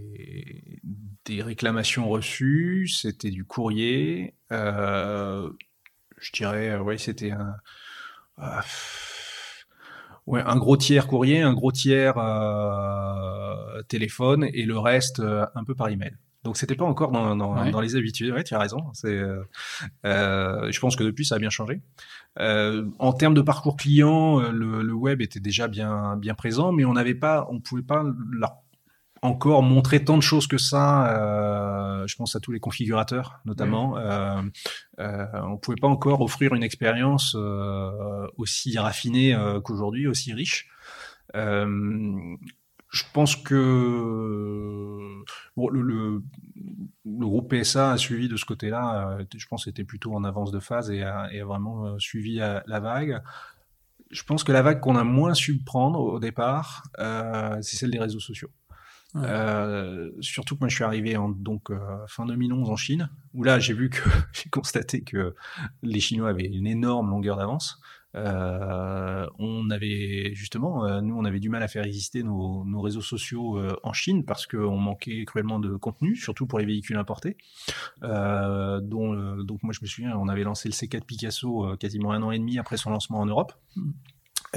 des 1.28 1.41
réclamations 1.44 2.10
reçues, 2.10 2.88
c'était 2.88 3.32
du 3.32 3.45
courrier. 3.45 4.34
je 4.49 5.52
dirais, 6.34 6.78
oui, 6.78 6.98
c'était 6.98 7.32
un. 7.32 7.56
Ouais, 10.26 10.41
un 10.45 10.58
gros 10.58 10.76
tiers 10.76 11.08
courrier, 11.08 11.41
un 11.41 11.54
gros 11.54 11.72
tiers 11.72 12.16
téléphone 13.88 14.48
et 14.54 14.64
le 14.64 14.80
reste 14.80 15.22
un 15.22 15.64
peu 15.64 15.76
par 15.76 15.90
email. 15.90 16.18
Donc 16.48 16.56
c'était 16.56 16.76
pas 16.76 16.86
encore 16.86 17.12
dans, 17.12 17.36
dans, 17.36 17.82
les 17.82 17.98
habitudes. 17.98 18.32
Ouais, 18.32 18.41
tu 18.41 18.54
as 18.56 18.60
raison. 18.60 18.78
C'est, 18.94 19.10
euh, 19.10 19.44
euh, 20.06 20.72
je 20.72 20.80
pense 20.80 20.95
que 20.95 21.04
depuis 21.04 21.26
ça 21.26 21.36
a 21.36 21.40
bien 21.40 21.49
changé. 21.49 21.82
Euh, 22.40 22.86
en 22.99 23.12
termes 23.12 23.34
de 23.34 23.41
parcours 23.41 23.76
client, 23.76 24.40
le, 24.40 24.82
le, 24.82 24.94
web 24.94 25.22
était 25.22 25.41
déjà 25.41 25.68
bien 25.68 26.16
bien 26.16 26.36
présent, 26.36 26.72
mais 26.72 26.86
on 26.86 26.94
n'avait 26.94 27.16
pas, 27.16 27.48
on 27.49 27.60
pouvait 27.60 27.82
pas 27.82 28.06
encore 29.28 29.64
montrer 29.64 30.04
tant 30.04 30.18
de 30.18 30.24
choses 30.24 30.48
que 30.48 30.58
ça. 30.58 32.04
je 32.08 32.16
pense 32.16 32.36
à 32.36 32.40
tous 32.40 32.52
les 32.52 32.60
configurateurs, 32.60 33.40
notamment. 33.45 33.95
on 33.95 34.52
on 34.98 35.58
pouvait 35.58 35.78
pas 35.80 35.88
encore 35.88 36.22
offrir 36.22 36.54
une 36.54 36.64
expérience 36.64 37.36
aussi 38.38 38.78
raffinée 38.78 39.38
qu'aujourd'hui, 39.64 40.08
aussi 40.08 40.34
riche 40.34 40.68
je 42.90 43.04
pense 43.14 43.36
que 43.36 43.54
le, 45.58 45.82
le, 45.82 46.22
groupe 47.06 47.54
PSA 47.54 47.91
a 47.91 47.98
suivi 47.98 48.28
de 48.28 48.38
ce 48.38 48.45
côté-là. 48.45 49.18
Euh, 49.20 49.26
je 49.36 49.45
pense 49.48 49.68
était 49.68 49.84
plutôt 49.84 50.14
en 50.14 50.24
avance 50.24 50.52
de 50.52 50.60
phase 50.60 50.90
et 50.91 51.04
a, 51.04 51.30
vraiment 51.45 51.86
euh, 51.86 51.99
suivi 51.99 52.36
la, 52.36 52.80
vague. 52.80 53.22
Je 54.10 54.24
pense 54.24 54.44
que 54.44 54.52
la 54.52 54.62
vague 54.62 54.80
qu'on 54.80 54.95
a 54.95 55.04
moins 55.04 55.34
su 55.34 55.58
prendre 55.60 55.99
au 55.99 56.20
départ, 56.20 56.84
euh, 56.99 57.58
c'est 57.62 57.76
celle 57.76 57.91
des 57.91 57.99
réseaux 57.99 58.20
sociaux. 58.20 58.49
Surtout 60.22 60.56
que 60.56 60.60
moi 60.62 60.70
je 60.70 60.76
suis 60.76 60.84
arrivé 60.84 61.18
en 61.18 61.30
donc 61.30 61.72
fin 62.08 62.26
2011 62.26 62.70
en 62.70 62.76
Chine, 62.76 63.10
où 63.34 63.44
là 63.44 63.60
j'ai 63.60 63.74
vu 63.74 63.90
que 63.90 64.02
j'ai 64.34 64.50
constaté 64.50 65.02
que 65.02 65.36
les 65.84 66.00
Chinois 66.00 66.30
avaient 66.30 66.46
une 66.46 66.68
énorme 66.68 67.10
longueur 67.10 67.38
d'avance. 67.38 67.80
Euh, 68.18 69.28
on 69.38 69.70
avait 69.70 70.32
justement, 70.34 70.86
euh, 70.86 71.02
nous, 71.02 71.16
on 71.16 71.26
avait 71.26 71.40
du 71.40 71.50
mal 71.50 71.62
à 71.62 71.68
faire 71.68 71.84
exister 71.84 72.24
nos, 72.24 72.82
réseaux 72.82 73.02
sociaux 73.02 73.58
euh, 73.58 73.76
en 73.84 73.94
Chine 73.94 74.26
parce 74.26 74.48
qu'on 74.48 74.78
manquait 74.78 75.26
cruellement 75.26 75.60
de 75.60 75.76
contenu, 75.76 76.16
surtout 76.16 76.48
pour 76.48 76.60
les 76.60 76.66
véhicules 76.66 76.98
importés. 76.98 77.38
dont, 78.02 79.44
donc 79.44 79.64
moi, 79.64 79.74
je 79.74 79.80
me 79.82 79.88
souviens, 79.88 80.18
on 80.18 80.28
avait 80.28 80.44
lancé 80.44 80.70
le 80.70 80.74
C4 80.74 81.04
Picasso 81.04 81.76
quasiment 81.80 82.12
un 82.12 82.24
an 82.24 82.32
et 82.32 82.40
demi 82.40 82.58
après 82.60 82.78
son 82.78 82.90
lancement 82.90 83.20
en 83.20 83.26
Europe. 83.26 83.54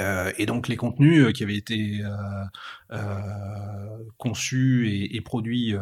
Euh, 0.00 0.32
et 0.38 0.46
donc 0.46 0.68
les 0.68 0.76
contenus 0.76 1.24
euh, 1.24 1.32
qui 1.32 1.42
avaient 1.42 1.56
été 1.56 2.00
euh, 2.90 2.98
conçus 4.16 4.88
et, 5.12 5.20
produits 5.20 5.74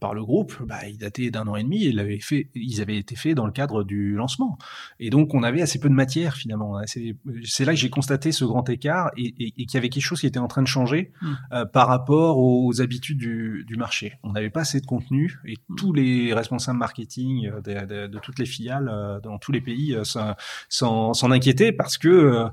par 0.00 0.14
le 0.14 0.24
groupe, 0.24 0.56
bah, 0.66 0.88
ils 0.88 0.98
dataient 0.98 1.30
d'un 1.30 1.46
an 1.46 1.56
et 1.56 1.62
demi 1.62 1.84
et 1.84 1.90
ils 1.90 2.00
avaient, 2.00 2.18
fait, 2.18 2.48
ils 2.54 2.80
avaient 2.80 2.96
été 2.96 3.14
faits 3.14 3.34
dans 3.34 3.46
le 3.46 3.52
cadre 3.52 3.84
du 3.84 4.14
lancement. 4.14 4.58
Et 4.98 5.10
donc 5.10 5.34
on 5.34 5.42
avait 5.42 5.60
assez 5.60 5.78
peu 5.78 5.88
de 5.88 5.94
matière 5.94 6.34
finalement. 6.34 6.80
C'est 6.86 7.64
là 7.64 7.72
que 7.72 7.78
j'ai 7.78 7.90
constaté 7.90 8.32
ce 8.32 8.44
grand 8.44 8.68
écart 8.68 9.10
et, 9.16 9.32
qu'il 9.52 9.74
y 9.74 9.76
avait 9.76 9.90
quelque 9.90 10.02
chose 10.02 10.20
qui 10.20 10.26
était 10.26 10.38
en 10.38 10.48
train 10.48 10.62
de 10.62 10.66
changer 10.66 11.12
mmh. 11.20 11.64
par 11.72 11.86
rapport 11.86 12.38
aux, 12.38 12.80
habitudes 12.80 13.18
du, 13.18 13.76
marché. 13.76 14.14
On 14.22 14.32
n'avait 14.32 14.50
pas 14.50 14.62
assez 14.62 14.80
de 14.80 14.86
contenu 14.86 15.38
et 15.44 15.56
mmh. 15.68 15.74
tous 15.76 15.92
les 15.92 16.32
responsables 16.32 16.78
marketing 16.78 17.50
de, 17.62 18.18
toutes 18.18 18.38
les 18.38 18.46
filiales 18.46 19.20
dans 19.22 19.38
tous 19.38 19.52
les 19.52 19.60
pays 19.60 19.96
s'en 20.02 21.30
inquiétaient 21.30 21.72
parce 21.72 21.98
que 21.98 22.48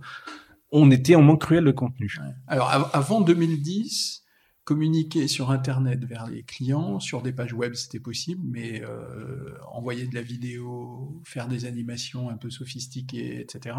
on 0.74 0.90
était 0.91 1.16
en 1.16 1.22
manque 1.22 1.41
cruel 1.41 1.64
de 1.64 1.72
contenu. 1.72 2.18
Alors 2.48 2.70
avant 2.94 3.22
2010, 3.22 4.24
communiquer 4.64 5.28
sur 5.28 5.52
Internet 5.52 6.04
vers 6.04 6.28
les 6.28 6.44
clients, 6.44 7.00
sur 7.00 7.22
des 7.22 7.32
pages 7.32 7.54
web, 7.54 7.76
c'était 7.76 8.00
possible, 8.00 8.41
mais 8.45 8.82
euh, 8.84 9.56
envoyer 9.72 10.08
de 10.08 10.16
la 10.16 10.22
vidéo, 10.22 11.22
faire 11.26 11.48
des 11.48 11.66
animations 11.66 12.30
un 12.30 12.38
peu 12.38 12.50
sophistiquées, 12.50 13.40
etc., 13.40 13.76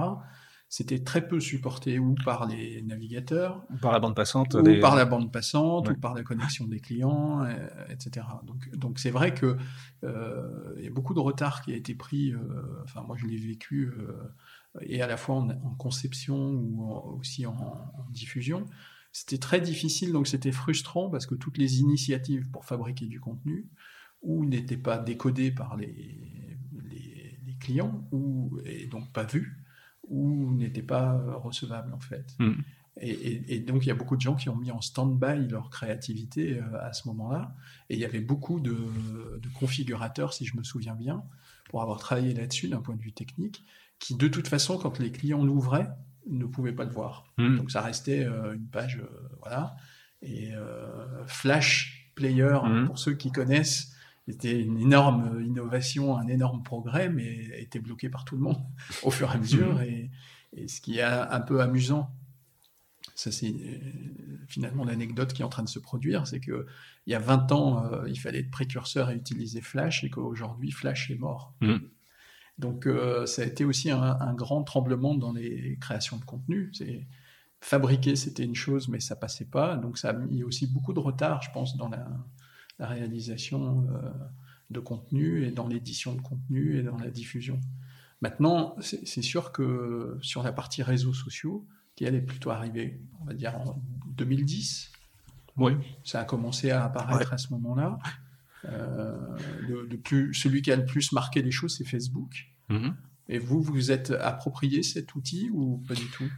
c'était 0.68 1.04
très 1.04 1.28
peu 1.28 1.38
supporté 1.38 2.00
ou 2.00 2.16
par 2.24 2.46
les 2.46 2.82
navigateurs, 2.82 3.64
ou 3.70 3.76
par 3.76 3.92
la 3.92 4.00
bande 4.00 4.16
passante, 4.16 4.54
ou 4.54 4.80
par 4.80 4.96
la 4.96 5.04
bande 5.04 5.30
passante, 5.30 5.88
ou 5.88 5.94
par 5.94 6.14
la 6.14 6.22
connexion 6.24 6.66
des 6.66 6.80
clients, 6.80 7.44
euh, 7.44 7.54
etc. 7.90 8.26
Donc, 8.44 8.68
donc 8.76 8.98
c'est 8.98 9.10
vrai 9.10 9.34
que 9.34 9.56
euh, 10.02 10.74
il 10.78 10.84
y 10.84 10.88
a 10.88 10.90
beaucoup 10.90 11.14
de 11.14 11.20
retard 11.20 11.62
qui 11.62 11.72
a 11.72 11.76
été 11.76 11.94
pris. 11.94 12.34
enfin, 12.82 13.02
moi, 13.02 13.16
je 13.16 13.26
l'ai 13.26 13.36
vécu 13.36 13.92
et 14.82 15.02
à 15.02 15.06
la 15.06 15.16
fois 15.16 15.36
en, 15.36 15.74
conception 15.76 16.52
ou 16.52 17.18
aussi 17.18 17.46
en, 17.46 17.54
diffusion. 18.10 18.66
C'était 19.12 19.38
très 19.38 19.60
difficile, 19.60 20.12
donc 20.12 20.26
c'était 20.26 20.52
frustrant 20.52 21.08
parce 21.08 21.26
que 21.26 21.34
toutes 21.34 21.58
les 21.58 21.80
initiatives 21.80 22.50
pour 22.50 22.64
fabriquer 22.64 23.06
du 23.06 23.20
contenu 23.20 23.68
ou 24.22 24.44
n'étaient 24.44 24.76
pas 24.76 24.98
décodées 24.98 25.52
par 25.52 25.76
les, 25.76 26.18
les, 26.90 27.56
clients 27.60 28.06
ou 28.12 28.58
et 28.66 28.86
donc 28.88 29.10
pas 29.12 29.22
vues 29.22 29.64
ou 30.08 30.52
n'étaient 30.54 30.82
pas 30.82 31.16
recevables 31.36 31.94
en 31.94 32.00
fait. 32.00 32.34
Mm. 32.38 32.54
Et, 33.00 33.58
donc 33.60 33.84
il 33.84 33.88
y 33.88 33.92
a 33.92 33.94
beaucoup 33.94 34.16
de 34.16 34.20
gens 34.20 34.36
qui 34.36 34.48
ont 34.48 34.56
mis 34.56 34.70
en 34.70 34.80
stand-by 34.80 35.48
leur 35.48 35.70
créativité 35.70 36.58
euh, 36.58 36.80
à 36.80 36.92
ce 36.92 37.08
moment-là. 37.08 37.54
Et 37.90 37.94
il 37.94 38.00
y 38.00 38.04
avait 38.04 38.20
beaucoup 38.20 38.60
de, 38.60 38.76
de, 39.40 39.48
configurateurs, 39.58 40.32
si 40.32 40.44
je 40.44 40.56
me 40.56 40.62
souviens 40.62 40.94
bien, 40.94 41.24
pour 41.70 41.82
avoir 41.82 41.98
travaillé 41.98 42.34
là-dessus 42.34 42.68
d'un 42.68 42.80
point 42.80 42.94
de 42.94 43.02
vue 43.02 43.12
technique, 43.12 43.64
qui 44.04 44.14
de 44.14 44.28
toute 44.28 44.48
façon, 44.48 44.76
quand 44.76 44.98
les 44.98 45.10
clients 45.10 45.42
l'ouvraient, 45.42 45.88
ne 46.26 46.44
pouvaient 46.44 46.74
pas 46.74 46.84
le 46.84 46.90
voir. 46.90 47.32
Hmm. 47.38 47.56
Donc 47.56 47.70
ça 47.70 47.80
restait 47.80 48.22
euh, 48.22 48.52
une 48.52 48.66
page, 48.66 48.98
euh, 48.98 49.28
voilà. 49.40 49.76
Et 50.20 50.52
euh, 50.52 51.24
Flash 51.26 52.12
Player, 52.14 52.58
hmm. 52.62 52.84
pour 52.84 52.98
ceux 52.98 53.14
qui 53.14 53.32
connaissent, 53.32 53.94
c'était 54.28 54.60
une 54.60 54.78
énorme 54.78 55.42
innovation, 55.42 56.18
un 56.18 56.26
énorme 56.26 56.62
progrès, 56.62 57.08
mais 57.08 57.48
été 57.58 57.78
bloqué 57.78 58.10
par 58.10 58.26
tout 58.26 58.36
le 58.36 58.42
monde 58.42 58.58
au 59.04 59.10
fur 59.10 59.30
et 59.30 59.36
à 59.36 59.38
mesure. 59.38 59.80
Et, 59.80 60.10
et 60.52 60.68
ce 60.68 60.82
qui 60.82 60.98
est 60.98 61.02
un 61.02 61.40
peu 61.40 61.62
amusant, 61.62 62.14
ça 63.14 63.32
c'est 63.32 63.54
finalement 64.48 64.84
l'anecdote 64.84 65.32
qui 65.32 65.40
est 65.40 65.44
en 65.46 65.48
train 65.48 65.62
de 65.62 65.68
se 65.68 65.78
produire, 65.78 66.26
c'est 66.26 66.40
que 66.40 66.66
il 67.06 67.12
y 67.12 67.14
a 67.14 67.18
20 67.18 67.52
ans, 67.52 68.04
il 68.06 68.20
fallait 68.20 68.40
être 68.40 68.50
précurseur 68.50 69.10
et 69.10 69.16
utiliser 69.16 69.62
Flash, 69.62 70.04
et 70.04 70.10
qu'aujourd'hui, 70.10 70.72
Flash 70.72 71.10
est 71.10 71.18
mort. 71.18 71.54
Donc 72.58 72.86
euh, 72.86 73.26
ça 73.26 73.42
a 73.42 73.44
été 73.44 73.64
aussi 73.64 73.90
un, 73.90 74.34
grand 74.34 74.62
tremblement 74.62 75.14
dans 75.14 75.32
les 75.32 75.76
créations 75.80 76.16
de 76.16 76.24
contenu. 76.24 76.70
C'est 76.72 77.06
fabriquer, 77.60 78.14
c'était 78.14 78.44
une 78.44 78.54
chose, 78.54 78.88
mais 78.88 79.00
ça 79.00 79.16
passait 79.16 79.46
pas. 79.46 79.76
Donc 79.76 79.98
ça 79.98 80.10
a 80.10 80.12
mis 80.12 80.42
aussi 80.42 80.66
beaucoup 80.66 80.92
de 80.92 81.00
retard, 81.00 81.42
je 81.42 81.50
pense, 81.50 81.76
dans 81.76 81.88
la, 81.88 82.06
réalisation 82.80 83.86
de 84.70 84.80
contenu 84.80 85.44
et 85.44 85.52
dans 85.52 85.68
l'édition 85.68 86.12
de 86.14 86.20
contenu 86.20 86.76
et 86.78 86.82
dans 86.82 86.98
la 86.98 87.08
diffusion. 87.08 87.60
Maintenant, 88.20 88.74
c'est 88.80 89.22
sûr 89.22 89.52
que 89.52 90.18
sur 90.22 90.42
la 90.42 90.52
partie 90.52 90.82
réseaux 90.82 91.14
sociaux, 91.14 91.66
qui 91.94 92.04
elle 92.04 92.14
est 92.14 92.20
plutôt 92.20 92.50
arrivée, 92.50 93.00
on 93.20 93.24
va 93.26 93.34
dire 93.34 93.54
en 93.56 93.80
2010. 94.16 94.90
Oui. 95.56 95.72
Ça 96.02 96.20
a 96.20 96.24
commencé 96.24 96.70
à 96.70 96.84
apparaître 96.84 97.32
à 97.32 97.38
ce 97.38 97.52
moment-là. 97.52 97.98
Euh, 98.68 99.36
celui 100.32 100.62
qui 100.62 100.72
a 100.72 100.76
le 100.76 100.84
plus 100.84 101.12
marqué 101.12 101.42
les 101.42 101.50
choses, 101.50 101.76
c'est 101.76 101.84
Facebook. 101.84 102.46
Mm-hmm. 102.70 102.94
Et 103.28 103.38
vous, 103.38 103.62
vous 103.62 103.90
êtes 103.90 104.10
approprié 104.10 104.82
cet 104.82 105.14
outil 105.14 105.50
ou 105.52 105.82
pas 105.88 105.94
du 105.94 106.06
tout? 106.06 106.30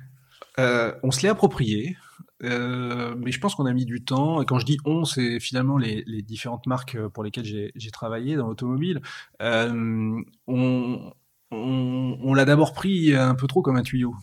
Euh, 0.59 0.93
On 1.03 1.11
se 1.11 1.23
l'est 1.23 1.29
approprié. 1.29 1.97
Euh, 2.43 3.15
mais 3.17 3.33
je 3.33 3.41
pense 3.41 3.55
qu'on 3.55 3.67
a 3.67 3.73
mis 3.73 3.87
du 3.87 4.05
temps. 4.05 4.43
Et 4.43 4.45
quand 4.45 4.59
je 4.59 4.67
dis 4.67 4.79
on, 4.85 5.05
c'est 5.05 5.41
finalement 5.41 5.79
les, 5.79 6.05
les, 6.07 6.23
différentes 6.23 6.67
marques 6.67 6.99
pour 7.09 7.25
lesquelles 7.25 7.73
j'ai 7.75 7.91
travaillé 7.91 8.37
dans 8.37 8.47
l'automobile. 8.47 9.01
on, 9.41 11.13
on, 11.51 12.35
l'a 12.35 12.45
d'abord 12.45 12.73
pris 12.73 13.15
un 13.15 13.35
peu 13.35 13.47
trop 13.47 13.63
comme 13.63 13.77
un 13.77 13.83
tuyau 13.83 14.15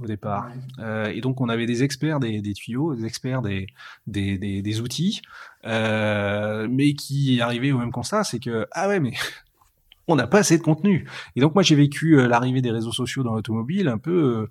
au 0.00 0.06
départ. 0.06 0.48
Euh, 0.78 1.06
et 1.06 1.20
donc 1.20 1.40
on 1.40 1.48
avait 1.48 1.66
des 1.66 1.82
experts 1.82 2.20
des, 2.20 2.42
tuyaux, 2.54 2.94
des 2.94 3.04
experts 3.04 3.42
des, 3.42 3.66
des, 4.06 4.80
outils, 4.80 5.22
euh, 5.66 6.66
mais 6.70 6.94
qui 6.94 7.40
arrivaient 7.40 7.72
au 7.72 7.78
même 7.78 7.92
constat, 7.92 8.24
c'est 8.24 8.40
que 8.40 8.66
ah 8.72 8.88
ouais 8.88 9.00
mais 9.00 9.12
on 10.08 10.16
n'a 10.16 10.26
pas 10.26 10.38
assez 10.38 10.58
de 10.58 10.62
contenu. 10.62 11.08
Et 11.36 11.40
donc 11.40 11.54
moi 11.54 11.62
j'ai 11.62 11.76
vécu 11.76 12.18
euh, 12.18 12.26
l'arrivée 12.26 12.62
des 12.62 12.70
réseaux 12.70 12.92
sociaux 12.92 13.22
dans 13.22 13.34
l'automobile 13.34 13.88
un 13.88 13.98
peu 13.98 14.48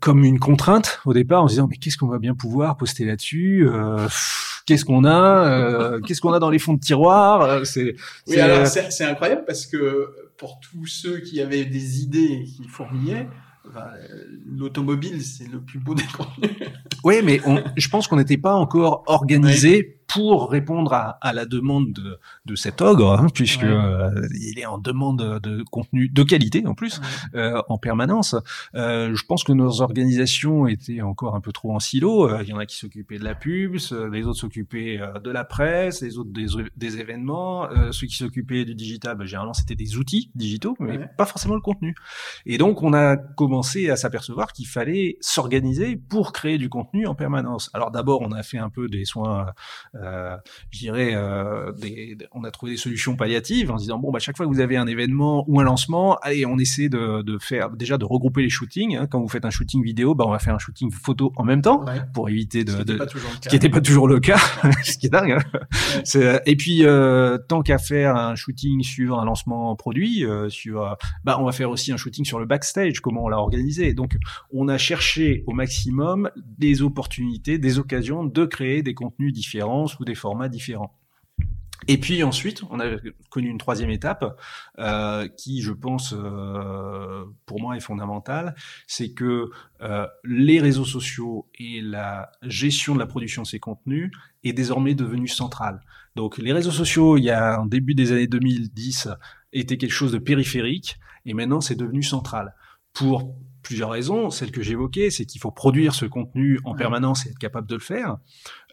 comme 0.00 0.24
une 0.24 0.38
contrainte 0.38 1.00
au 1.04 1.12
départ 1.12 1.42
en 1.42 1.48
se 1.48 1.54
disant 1.54 1.68
mais 1.68 1.76
qu'est-ce 1.76 1.98
qu'on 1.98 2.06
va 2.06 2.18
bien 2.18 2.34
pouvoir 2.34 2.78
poster 2.78 3.04
là-dessus 3.04 3.68
qu'est-ce 4.64 4.86
qu'on 4.86 5.04
a 5.04 6.00
qu'est-ce 6.06 6.22
qu'on 6.22 6.32
a 6.32 6.38
dans 6.38 6.48
les 6.48 6.58
fonds 6.58 6.72
de 6.72 6.80
tiroir 6.80 7.66
c'est 7.66 7.94
oui, 8.28 8.38
alors 8.38 8.66
c'est 8.66 9.04
incroyable 9.04 9.44
parce 9.46 9.66
que 9.66 10.27
pour 10.38 10.60
tous 10.60 10.86
ceux 10.86 11.20
qui 11.20 11.40
avaient 11.40 11.64
des 11.64 12.00
idées 12.00 12.44
qui 12.44 12.66
fourmillaient, 12.68 13.28
l'automobile, 14.46 15.22
c'est 15.22 15.48
le 15.48 15.60
plus 15.60 15.78
beau 15.78 15.94
des 15.94 16.04
contenus. 16.04 16.56
Oui, 17.04 17.16
mais 17.22 17.40
je 17.76 17.88
pense 17.88 18.08
qu'on 18.08 18.16
n'était 18.16 18.38
pas 18.38 18.54
encore 18.54 19.02
organisé 19.06 19.97
pour 20.08 20.50
répondre 20.50 20.94
à, 20.94 21.18
à 21.20 21.32
la 21.32 21.44
demande 21.44 21.92
de, 21.92 22.18
de, 22.46 22.56
cet 22.56 22.80
ogre, 22.80 23.12
hein, 23.12 23.26
puisque 23.32 23.62
euh, 23.62 24.10
il 24.34 24.58
est 24.58 24.66
en 24.66 24.78
demande 24.78 25.38
de 25.38 25.62
contenu 25.70 26.08
de 26.08 26.22
qualité 26.22 26.66
en 26.66 26.74
plus, 26.74 27.00
euh, 27.34 27.62
en 27.68 27.76
permanence. 27.78 28.34
Euh, 28.74 29.14
je 29.14 29.24
pense 29.26 29.44
que 29.44 29.52
nos 29.52 29.82
organisations 29.82 30.66
étaient 30.66 31.02
encore 31.02 31.36
un 31.36 31.40
peu 31.40 31.52
trop 31.52 31.74
en 31.74 31.78
silo. 31.78 32.28
Euh, 32.28 32.42
il 32.42 32.48
y 32.48 32.52
en 32.54 32.58
a 32.58 32.64
qui 32.66 32.76
s'occupaient 32.76 33.18
de 33.18 33.24
la 33.24 33.34
pub, 33.34 33.76
les 34.10 34.24
autres 34.24 34.40
s'occupaient 34.40 34.98
de 35.22 35.30
la 35.30 35.44
presse, 35.44 36.00
les 36.00 36.18
autres 36.18 36.32
des, 36.32 36.46
des 36.76 36.98
événements, 36.98 37.68
ceux 37.92 38.06
qui 38.06 38.16
s'occupaient 38.16 38.64
du 38.64 38.74
digital, 38.74 39.16
bah, 39.16 39.26
généralement 39.26 39.54
c'était 39.54 39.74
des 39.74 39.96
outils 39.96 40.30
digitaux, 40.34 40.74
mais 40.80 40.98
pas 41.18 41.26
forcément 41.26 41.54
le 41.54 41.60
contenu. 41.60 41.94
Et 42.46 42.56
donc 42.56 42.82
on 42.82 42.94
a 42.94 43.16
commencé 43.16 43.90
à 43.90 43.96
s'apercevoir 43.96 44.52
qu'il 44.52 44.66
fallait 44.66 45.18
s'organiser 45.20 45.96
pour 45.96 46.32
créer 46.32 46.56
du 46.56 46.70
contenu 46.70 47.06
en 47.06 47.14
permanence. 47.14 47.70
Alors 47.74 47.90
d'abord 47.90 48.22
on 48.22 48.32
a 48.32 48.42
fait 48.42 48.58
un 48.58 48.70
peu 48.70 48.88
des 48.88 49.04
soins 49.04 49.52
euh, 50.02 50.36
je 50.70 50.78
dirais, 50.78 51.12
euh, 51.14 51.72
on 52.32 52.44
a 52.44 52.50
trouvé 52.50 52.72
des 52.72 52.78
solutions 52.78 53.16
palliatives 53.16 53.70
en 53.70 53.76
disant 53.76 53.98
bon, 53.98 54.10
bah, 54.10 54.18
chaque 54.18 54.36
fois 54.36 54.46
que 54.46 54.52
vous 54.52 54.60
avez 54.60 54.76
un 54.76 54.86
événement 54.86 55.44
ou 55.48 55.60
un 55.60 55.64
lancement, 55.64 56.16
allez, 56.18 56.46
on 56.46 56.58
essaie 56.58 56.88
de, 56.88 57.22
de 57.22 57.38
faire 57.38 57.70
déjà 57.70 57.98
de 57.98 58.04
regrouper 58.04 58.42
les 58.42 58.48
shootings. 58.48 58.96
Hein. 58.96 59.06
Quand 59.06 59.20
vous 59.20 59.28
faites 59.28 59.44
un 59.44 59.50
shooting 59.50 59.82
vidéo, 59.82 60.14
bah, 60.14 60.24
on 60.26 60.30
va 60.30 60.38
faire 60.38 60.54
un 60.54 60.58
shooting 60.58 60.90
photo 60.90 61.32
en 61.36 61.44
même 61.44 61.62
temps 61.62 61.84
pour 62.14 62.28
éviter 62.28 62.64
de, 62.64 62.72
ce 62.72 63.48
qui 63.48 63.54
n'était 63.54 63.68
pas 63.68 63.80
toujours 63.80 64.08
le 64.08 64.20
cas, 64.20 64.38
ce 64.84 64.96
qui 64.98 65.06
est 65.06 65.10
dingue. 65.10 65.32
Hein. 65.32 65.58
Euh, 66.16 66.38
et 66.46 66.56
puis 66.56 66.84
euh, 66.84 67.38
tant 67.38 67.62
qu'à 67.62 67.78
faire 67.78 68.16
un 68.16 68.34
shooting 68.34 68.82
sur 68.82 69.18
un 69.18 69.24
lancement 69.24 69.74
produit, 69.76 70.24
euh, 70.24 70.48
sur, 70.48 70.96
bah, 71.24 71.38
on 71.40 71.44
va 71.44 71.52
faire 71.52 71.70
aussi 71.70 71.92
un 71.92 71.96
shooting 71.96 72.24
sur 72.24 72.38
le 72.38 72.46
backstage, 72.46 73.00
comment 73.00 73.24
on 73.24 73.28
l'a 73.28 73.38
organisé. 73.38 73.94
Donc, 73.94 74.16
on 74.52 74.68
a 74.68 74.78
cherché 74.78 75.44
au 75.46 75.52
maximum 75.52 76.30
des 76.36 76.82
opportunités, 76.82 77.58
des 77.58 77.78
occasions 77.78 78.24
de 78.24 78.44
créer 78.44 78.82
des 78.82 78.94
contenus 78.94 79.32
différents 79.32 79.87
ou 80.00 80.04
des 80.04 80.14
formats 80.14 80.48
différents. 80.48 80.98
Et 81.86 81.98
puis 81.98 82.22
ensuite, 82.24 82.62
on 82.70 82.80
a 82.80 82.86
connu 83.30 83.48
une 83.48 83.58
troisième 83.58 83.90
étape 83.90 84.38
euh, 84.78 85.28
qui, 85.28 85.62
je 85.62 85.72
pense, 85.72 86.12
euh, 86.12 87.24
pour 87.46 87.60
moi 87.60 87.76
est 87.76 87.80
fondamentale, 87.80 88.56
c'est 88.88 89.12
que 89.12 89.50
euh, 89.80 90.06
les 90.24 90.60
réseaux 90.60 90.84
sociaux 90.84 91.48
et 91.58 91.80
la 91.80 92.32
gestion 92.42 92.94
de 92.94 92.98
la 92.98 93.06
production 93.06 93.42
de 93.42 93.46
ces 93.46 93.60
contenus 93.60 94.10
est 94.42 94.52
désormais 94.52 94.94
devenue 94.94 95.28
centrale. 95.28 95.80
Donc 96.16 96.38
les 96.38 96.52
réseaux 96.52 96.72
sociaux, 96.72 97.16
il 97.16 97.24
y 97.24 97.30
a 97.30 97.60
un 97.60 97.66
début 97.66 97.94
des 97.94 98.10
années 98.10 98.26
2010, 98.26 99.08
étaient 99.52 99.78
quelque 99.78 99.92
chose 99.92 100.12
de 100.12 100.18
périphérique, 100.18 100.98
et 101.26 101.32
maintenant 101.32 101.60
c'est 101.60 101.76
devenu 101.76 102.02
central. 102.02 102.54
Pour 102.92 103.36
plusieurs 103.62 103.90
raisons. 103.90 104.30
Celle 104.30 104.50
que 104.50 104.62
j'évoquais, 104.62 105.10
c'est 105.10 105.26
qu'il 105.26 105.40
faut 105.40 105.50
produire 105.50 105.94
ce 105.94 106.06
contenu 106.06 106.60
en 106.64 106.74
permanence 106.74 107.26
et 107.26 107.30
être 107.30 107.38
capable 107.38 107.66
de 107.66 107.74
le 107.74 107.80
faire. 107.80 108.18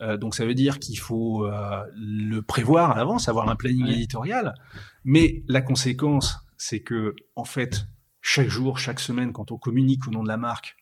Euh, 0.01 0.17
donc 0.17 0.35
ça 0.35 0.45
veut 0.45 0.53
dire 0.53 0.79
qu'il 0.79 0.99
faut 0.99 1.45
euh, 1.45 1.83
le 1.95 2.41
prévoir 2.41 2.91
à 2.91 2.95
l'avance, 2.95 3.29
avoir 3.29 3.49
un 3.49 3.55
planning 3.55 3.87
éditorial. 3.87 4.55
Mais 5.03 5.43
la 5.47 5.61
conséquence, 5.61 6.39
c'est 6.57 6.81
que 6.81 7.15
en 7.35 7.45
fait, 7.45 7.87
chaque 8.21 8.49
jour, 8.49 8.79
chaque 8.79 8.99
semaine, 8.99 9.33
quand 9.33 9.51
on 9.51 9.57
communique 9.57 10.07
au 10.07 10.11
nom 10.11 10.23
de 10.23 10.27
la 10.27 10.37
marque, 10.37 10.75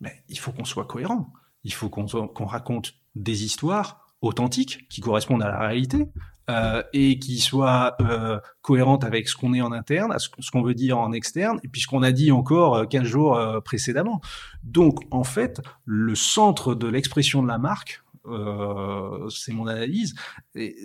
ben, 0.00 0.12
il 0.28 0.38
faut 0.38 0.52
qu'on 0.52 0.64
soit 0.64 0.86
cohérent. 0.86 1.32
Il 1.62 1.72
faut 1.72 1.90
qu'on 1.90 2.46
raconte 2.46 2.94
des 3.14 3.44
histoires 3.44 4.06
authentiques 4.22 4.88
qui 4.88 5.00
correspondent 5.00 5.42
à 5.42 5.48
la 5.48 5.58
réalité, 5.58 6.08
euh, 6.50 6.82
et 6.92 7.20
qui 7.20 7.38
soit 7.38 7.94
euh, 8.00 8.40
cohérente 8.60 9.04
avec 9.04 9.28
ce 9.28 9.36
qu'on 9.36 9.54
est 9.54 9.60
en 9.60 9.70
interne, 9.70 10.16
ce 10.18 10.50
qu'on 10.50 10.62
veut 10.62 10.74
dire 10.74 10.98
en 10.98 11.12
externe, 11.12 11.60
et 11.62 11.68
puis 11.68 11.80
ce 11.80 11.86
qu'on 11.86 12.02
a 12.02 12.10
dit 12.10 12.32
encore 12.32 12.88
15 12.88 13.02
euh, 13.02 13.04
jours 13.04 13.62
précédemment. 13.64 14.20
Donc, 14.64 14.98
en 15.12 15.22
fait, 15.22 15.60
le 15.84 16.16
centre 16.16 16.74
de 16.74 16.88
l'expression 16.88 17.40
de 17.42 17.48
la 17.48 17.58
marque, 17.58 18.02
euh, 18.26 19.28
c'est 19.28 19.52
mon 19.52 19.66
analyse. 19.66 20.14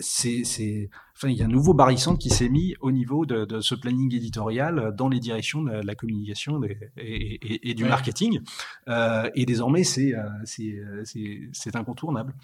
C'est, 0.00 0.44
c'est, 0.44 0.90
enfin, 1.14 1.28
il 1.28 1.36
y 1.36 1.42
a 1.42 1.44
un 1.44 1.48
nouveau 1.48 1.74
barycentre 1.74 2.18
qui 2.18 2.30
s'est 2.30 2.48
mis 2.48 2.74
au 2.80 2.90
niveau 2.90 3.26
de, 3.26 3.44
de, 3.44 3.60
ce 3.60 3.74
planning 3.74 4.14
éditorial 4.14 4.94
dans 4.96 5.08
les 5.08 5.20
directions 5.20 5.62
de 5.62 5.70
la 5.70 5.94
communication 5.94 6.60
et, 6.64 6.90
et, 6.96 7.70
et, 7.70 7.74
du 7.74 7.84
marketing. 7.84 8.40
Euh, 8.88 9.30
et 9.34 9.46
désormais, 9.46 9.84
c'est, 9.84 10.14
euh, 10.14 10.28
c'est, 10.44 10.80
c'est, 11.52 11.76
incontournable. 11.76 12.34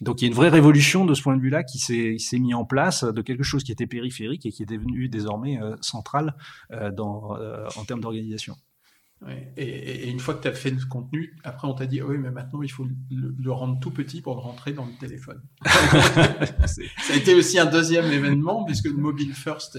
Donc, 0.00 0.20
il 0.20 0.24
y 0.24 0.28
a 0.28 0.28
une 0.28 0.36
vraie 0.36 0.48
révolution 0.48 1.04
de 1.04 1.14
ce 1.14 1.22
point 1.22 1.36
de 1.36 1.42
vue-là 1.42 1.64
qui 1.64 1.78
s'est, 1.78 2.16
s'est 2.18 2.38
mis 2.38 2.54
en 2.54 2.64
place 2.64 3.04
de 3.04 3.22
quelque 3.22 3.42
chose 3.42 3.64
qui 3.64 3.72
était 3.72 3.86
périphérique 3.86 4.46
et 4.46 4.50
qui 4.50 4.62
est 4.62 4.66
devenu 4.66 5.08
désormais 5.08 5.60
euh, 5.60 5.76
central 5.80 6.36
euh, 6.72 6.90
dans, 6.90 7.36
en 7.76 7.84
termes 7.84 8.00
d'organisation. 8.00 8.56
Et, 9.56 10.08
une 10.08 10.20
fois 10.20 10.34
que 10.34 10.42
tu 10.42 10.48
as 10.48 10.52
fait 10.52 10.70
le 10.70 10.84
contenu, 10.86 11.36
après 11.42 11.66
on 11.66 11.74
t'a 11.74 11.86
dit 11.86 12.00
oui, 12.00 12.18
mais 12.18 12.30
maintenant 12.30 12.62
il 12.62 12.70
faut 12.70 12.86
le, 13.10 13.52
rendre 13.52 13.80
tout 13.80 13.90
petit 13.90 14.20
pour 14.20 14.34
le 14.34 14.40
rentrer 14.40 14.72
dans 14.72 14.84
le 14.84 14.92
téléphone. 14.98 15.42
ça 15.64 17.12
a 17.12 17.16
été 17.16 17.34
aussi 17.34 17.58
un 17.58 17.66
deuxième 17.66 18.06
événement, 18.12 18.64
puisque 18.64 18.86
le 18.86 18.96
mobile 18.96 19.34
first 19.34 19.76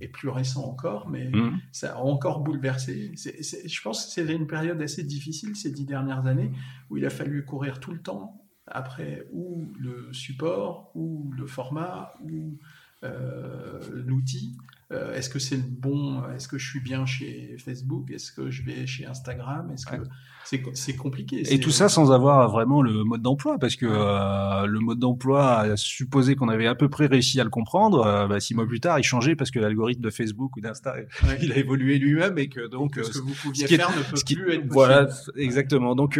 est, 0.00 0.08
plus 0.08 0.28
récent 0.28 0.64
encore, 0.64 1.08
mais 1.08 1.30
mmh. 1.30 1.60
ça 1.70 1.94
a 1.94 1.98
encore 1.98 2.40
bouleversé. 2.40 3.12
je 3.14 3.80
pense 3.82 4.06
que 4.06 4.12
c'était 4.12 4.34
une 4.34 4.48
période 4.48 4.82
assez 4.82 5.04
difficile 5.04 5.54
ces 5.54 5.70
dix 5.70 5.86
dernières 5.86 6.26
années 6.26 6.50
où 6.90 6.96
il 6.96 7.06
a 7.06 7.10
fallu 7.10 7.44
courir 7.44 7.78
tout 7.78 7.92
le 7.92 8.00
temps 8.02 8.42
après 8.66 9.26
ou 9.32 9.72
le 9.78 10.12
support, 10.12 10.90
ou 10.94 11.32
le 11.36 11.46
format, 11.46 12.12
ou 12.22 12.58
euh, 13.04 13.80
l'outil. 13.92 14.56
Euh, 14.92 15.14
est-ce 15.14 15.30
que 15.30 15.38
c'est 15.38 15.56
le 15.56 15.62
bon 15.62 16.22
Est-ce 16.34 16.48
que 16.48 16.58
je 16.58 16.68
suis 16.68 16.80
bien 16.80 17.06
chez 17.06 17.56
Facebook? 17.58 18.10
Est-ce 18.10 18.32
que 18.32 18.50
je 18.50 18.62
vais 18.62 18.86
chez 18.86 19.06
Instagram? 19.06 19.70
Est-ce 19.72 19.86
que 19.86 20.70
c'est 20.74 20.96
compliqué 20.96 21.42
Et 21.52 21.60
tout 21.60 21.70
ça 21.70 21.88
sans 21.88 22.12
avoir 22.12 22.50
vraiment 22.50 22.82
le 22.82 23.04
mode 23.04 23.22
d'emploi, 23.22 23.58
parce 23.58 23.76
que 23.76 23.86
euh, 23.86 24.66
le 24.66 24.80
mode 24.80 24.98
d'emploi 24.98 25.76
supposé 25.76 26.36
qu'on 26.36 26.48
avait 26.48 26.66
à 26.66 26.74
peu 26.74 26.88
près 26.88 27.06
réussi 27.06 27.40
à 27.40 27.44
le 27.44 27.50
comprendre. 27.50 28.26
bah, 28.28 28.40
six 28.40 28.54
mois 28.54 28.66
plus 28.66 28.80
tard, 28.80 28.98
il 28.98 29.04
changeait 29.04 29.36
parce 29.36 29.50
que 29.50 29.58
l'algorithme 29.58 30.02
de 30.02 30.10
Facebook 30.10 30.56
ou 30.56 30.60
d'Insta, 30.60 30.94
il 31.42 31.52
a 31.52 31.56
évolué 31.56 31.98
lui-même 31.98 32.38
et 32.38 32.48
que 32.48 32.66
donc 32.66 32.96
ce 32.96 33.12
que 33.12 33.18
vous 33.18 33.34
pouviez 33.34 33.66
faire 33.66 33.90
ne 33.96 34.02
peut 34.02 34.20
plus 34.24 34.52
être 34.52 34.68
possible. 34.68 34.68
Voilà, 34.72 35.08
exactement. 35.36 35.94
Donc 35.94 36.18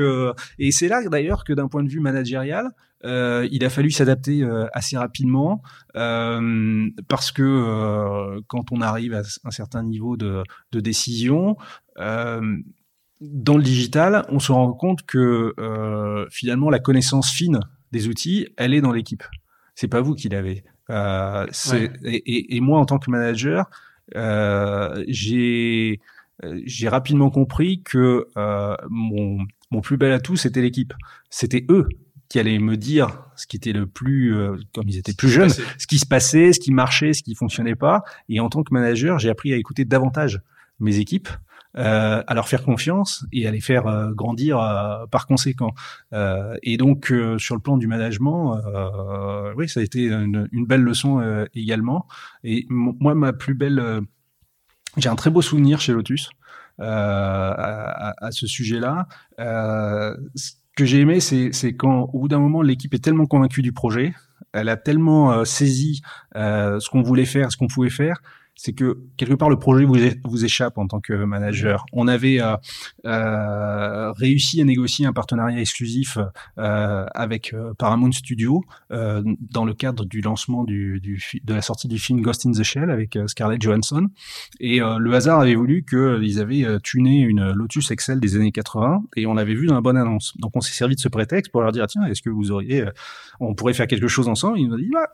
et 0.59 0.73
c'est 0.73 0.89
là 0.89 1.07
d'ailleurs 1.09 1.45
que 1.45 1.53
d'un 1.53 1.69
point 1.69 1.83
de 1.83 1.89
vue 1.89 2.01
managérial, 2.01 2.71
euh, 3.05 3.49
il 3.51 3.65
a 3.65 3.71
fallu 3.71 3.91
s'adapter 3.91 4.43
euh, 4.43 4.67
assez 4.73 4.97
rapidement 4.97 5.63
euh, 5.97 6.89
parce 7.09 7.33
que 7.33 8.41
quand 8.47 8.71
on 8.73 8.81
arrive 8.81 9.15
à 9.15 9.23
un 9.45 9.51
certain 9.51 9.83
niveau 9.83 10.17
de, 10.17 10.43
de 10.73 10.81
décision, 10.81 11.57
dans 11.97 13.57
le 13.57 13.63
digital, 13.63 14.25
on 14.29 14.39
se 14.39 14.53
rend 14.53 14.73
compte 14.73 15.05
que 15.07 15.55
finalement 16.31 16.71
la 16.71 16.79
connaissance 16.79 17.31
fine 17.31 17.61
des 17.93 18.09
outils, 18.09 18.49
elle 18.57 18.75
est 18.75 18.81
dans 18.81 18.93
l'équipe. 18.93 19.25
C'est 19.75 19.89
pas 19.89 20.01
vous 20.01 20.15
qui 20.15 20.29
l'avez. 20.29 20.65
Ouais. 20.89 21.91
Et, 22.05 22.57
et, 22.57 22.61
moi, 22.61 22.79
en 22.79 22.85
tant 22.85 22.99
que 22.99 23.11
manager, 23.11 23.71
j'ai 25.09 26.01
j'ai 26.65 26.89
rapidement 26.89 27.31
compris 27.31 27.83
que 27.83 28.27
mon, 28.89 29.39
mon 29.71 29.81
plus 29.81 29.97
bel 29.97 30.13
atout, 30.13 30.37
c'était 30.37 30.63
l'équipe. 30.63 30.95
C'était 31.31 31.65
eux 31.69 31.89
qui 32.33 32.39
allaient 32.39 32.59
me 32.59 32.79
dire 32.79 33.27
ce 33.37 33.47
qui 33.47 33.57
était 33.57 33.73
le 33.73 33.87
plus, 33.87 34.35
euh, 34.35 34.57
comme 34.75 34.89
ils 34.89 34.97
étaient 34.97 35.13
plus 35.13 35.29
jeunes, 35.29 35.51
ce 35.51 35.87
qui 35.87 35.99
se 35.99 36.07
passait, 36.07 36.55
ce 36.55 36.61
qui 36.61 36.73
marchait, 36.73 37.13
ce 37.13 37.23
qui 37.23 37.35
fonctionnait 37.35 37.75
pas. 37.75 38.05
Et 38.31 38.41
en 38.41 38.49
tant 38.49 38.63
que 38.63 38.73
manager, 38.73 39.19
j'ai 39.19 39.29
appris 39.29 39.53
à 39.53 39.57
écouter 39.57 39.85
davantage 39.85 40.41
mes 40.81 40.99
équipes, 40.99 41.29
euh, 41.77 42.23
à 42.27 42.35
leur 42.35 42.49
faire 42.49 42.63
confiance 42.63 43.27
et 43.33 43.47
à 43.47 43.51
les 43.51 43.61
faire 43.61 43.87
euh, 43.87 44.13
grandir 44.13 44.59
euh, 44.59 45.07
par 45.11 45.27
conséquent. 45.27 45.73
et 46.63 46.77
donc 46.77 47.13
sur 47.39 47.55
le 47.55 47.61
plan 47.61 47.77
du 47.77 47.87
management, 47.87 48.61
oui, 49.57 49.69
ça 49.69 49.81
a 49.81 49.83
été 49.83 50.05
une, 50.05 50.49
une 50.53 50.67
belle 50.67 50.83
leçon 50.83 51.47
également. 51.55 52.07
Et 52.45 52.67
moi, 52.71 53.15
ma 53.15 53.33
plus 53.33 53.55
belle, 53.55 54.03
j'ai 54.97 55.09
un 55.09 55.17
très 55.17 55.31
beau 55.31 55.43
souvenir 55.43 55.81
chez 55.81 55.93
Lotus. 55.93 56.31
À, 56.79 58.15
à, 58.19 58.31
ce 58.33 58.47
sujet-là. 58.47 59.07
Que 60.75 60.85
j'ai 60.87 61.01
aimé, 61.01 61.21
c'est 61.21 61.77
quand, 61.77 62.09
au 62.13 62.21
bout 62.21 62.29
d'un 62.29 62.39
moment, 62.39 62.63
l'équipe 62.63 62.95
est 62.95 63.05
tellement 63.05 63.27
convaincue 63.27 63.61
du 63.61 63.73
projet, 63.73 64.15
elle 64.53 64.69
a 64.69 64.77
tellement 64.77 65.33
euh, 65.33 65.45
saisi 65.45 66.03
euh, 66.37 66.81
ce 66.81 66.89
qu'on 66.89 67.03
voulait 67.03 67.27
faire, 67.27 67.53
ce 67.53 67.57
qu'on 67.57 67.67
pouvait 67.67 67.91
faire, 67.91 68.23
c'est 68.55 68.73
que 68.73 68.99
quelque 69.17 69.35
part 69.35 69.49
le 69.49 69.59
projet 69.59 69.85
vous, 69.85 69.97
vous 70.25 70.45
échappe 70.45 70.79
en 70.79 70.87
tant 70.87 71.01
que 71.01 71.13
manager. 71.13 71.85
On 71.93 72.07
avait 72.09 72.41
euh, 72.41 72.57
euh, 73.07 74.13
réussi 74.13 74.61
à 74.61 74.65
négocier 74.65 75.07
un 75.07 75.13
partenariat 75.13 75.61
exclusif 75.61 76.19
euh, 76.59 77.07
avec 77.15 77.55
euh, 77.55 77.73
Paramount 77.79 78.13
Studio 78.13 78.63
euh, 78.93 79.23
dans 79.41 79.65
le 79.65 79.75
cadre 79.75 80.05
du 80.05 80.21
lancement 80.21 80.65
du, 80.65 81.01
du, 81.01 81.23
de 81.43 81.55
la 81.55 81.63
sortie 81.63 81.89
du 81.89 81.99
film 81.99 82.21
Ghost 82.21 82.47
in 82.47 82.53
the 82.53 82.63
Shell 82.63 82.91
avec 82.91 83.19
Scarlett 83.27 83.61
Johansson. 83.61 84.09
Et 84.61 84.81
le 84.81 85.15
hasard 85.15 85.41
avait 85.41 85.55
voulu 85.55 85.85
qu'ils 85.85 86.41
avaient 86.41 86.65
tuné 86.83 87.21
une 87.21 87.53
Lotus 87.53 87.91
Excel 87.91 88.21
des 88.21 88.37
années 88.37 88.53
80 88.53 89.05
et 89.17 89.27
on 89.27 89.35
l'avait 89.35 89.55
vu 89.55 89.67
dans 89.67 89.75
la 89.75 89.81
bonne 89.81 89.97
annonce. 89.97 90.37
Donc 90.39 90.53
on 90.55 90.61
s'est 90.61 90.73
servi 90.73 90.95
de 90.95 91.01
ce 91.01 91.09
prétexte 91.09 91.51
pour 91.51 91.63
leur 91.63 91.73
dire 91.73 91.87
tiens 91.87 92.05
est-ce 92.05 92.23
que 92.23 92.31
vous 92.31 92.51
auriez, 92.51 92.85
on 93.41 93.55
pourrait 93.55 93.75
faire 93.75 93.87
quelque 93.87 94.09
chose 94.09 94.29
ensemble? 94.29 94.59
Ils 94.59 94.69
nous 94.69 94.75
ont 94.75 94.79
dit 94.79 94.91
bah, 94.93 95.09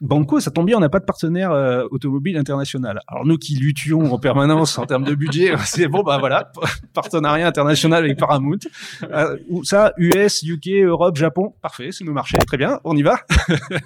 Banco, 0.00 0.38
ça 0.38 0.52
tombe 0.52 0.66
bien, 0.66 0.76
on 0.76 0.80
n'a 0.80 0.88
pas 0.88 1.00
de 1.00 1.04
partenaire 1.04 1.50
euh, 1.50 1.84
automobile 1.90 2.36
international. 2.36 3.00
Alors 3.08 3.26
nous 3.26 3.36
qui 3.36 3.56
luttions 3.56 4.12
en 4.12 4.18
permanence 4.18 4.78
en 4.78 4.86
termes 4.86 5.02
de 5.02 5.14
budget, 5.14 5.54
c'est 5.64 5.88
bon, 5.88 6.04
bah 6.04 6.18
voilà, 6.18 6.52
partenariat 6.94 7.48
international 7.48 8.04
avec 8.04 8.16
Paramount. 8.16 8.58
Euh, 9.02 9.36
ça, 9.64 9.92
US, 9.96 10.44
UK, 10.44 10.84
Europe, 10.84 11.16
Japon, 11.16 11.54
parfait, 11.62 11.90
c'est 11.90 12.04
nos 12.04 12.12
marchés, 12.12 12.38
très 12.38 12.56
bien, 12.56 12.78
on 12.84 12.96
y 12.96 13.02
va. 13.02 13.18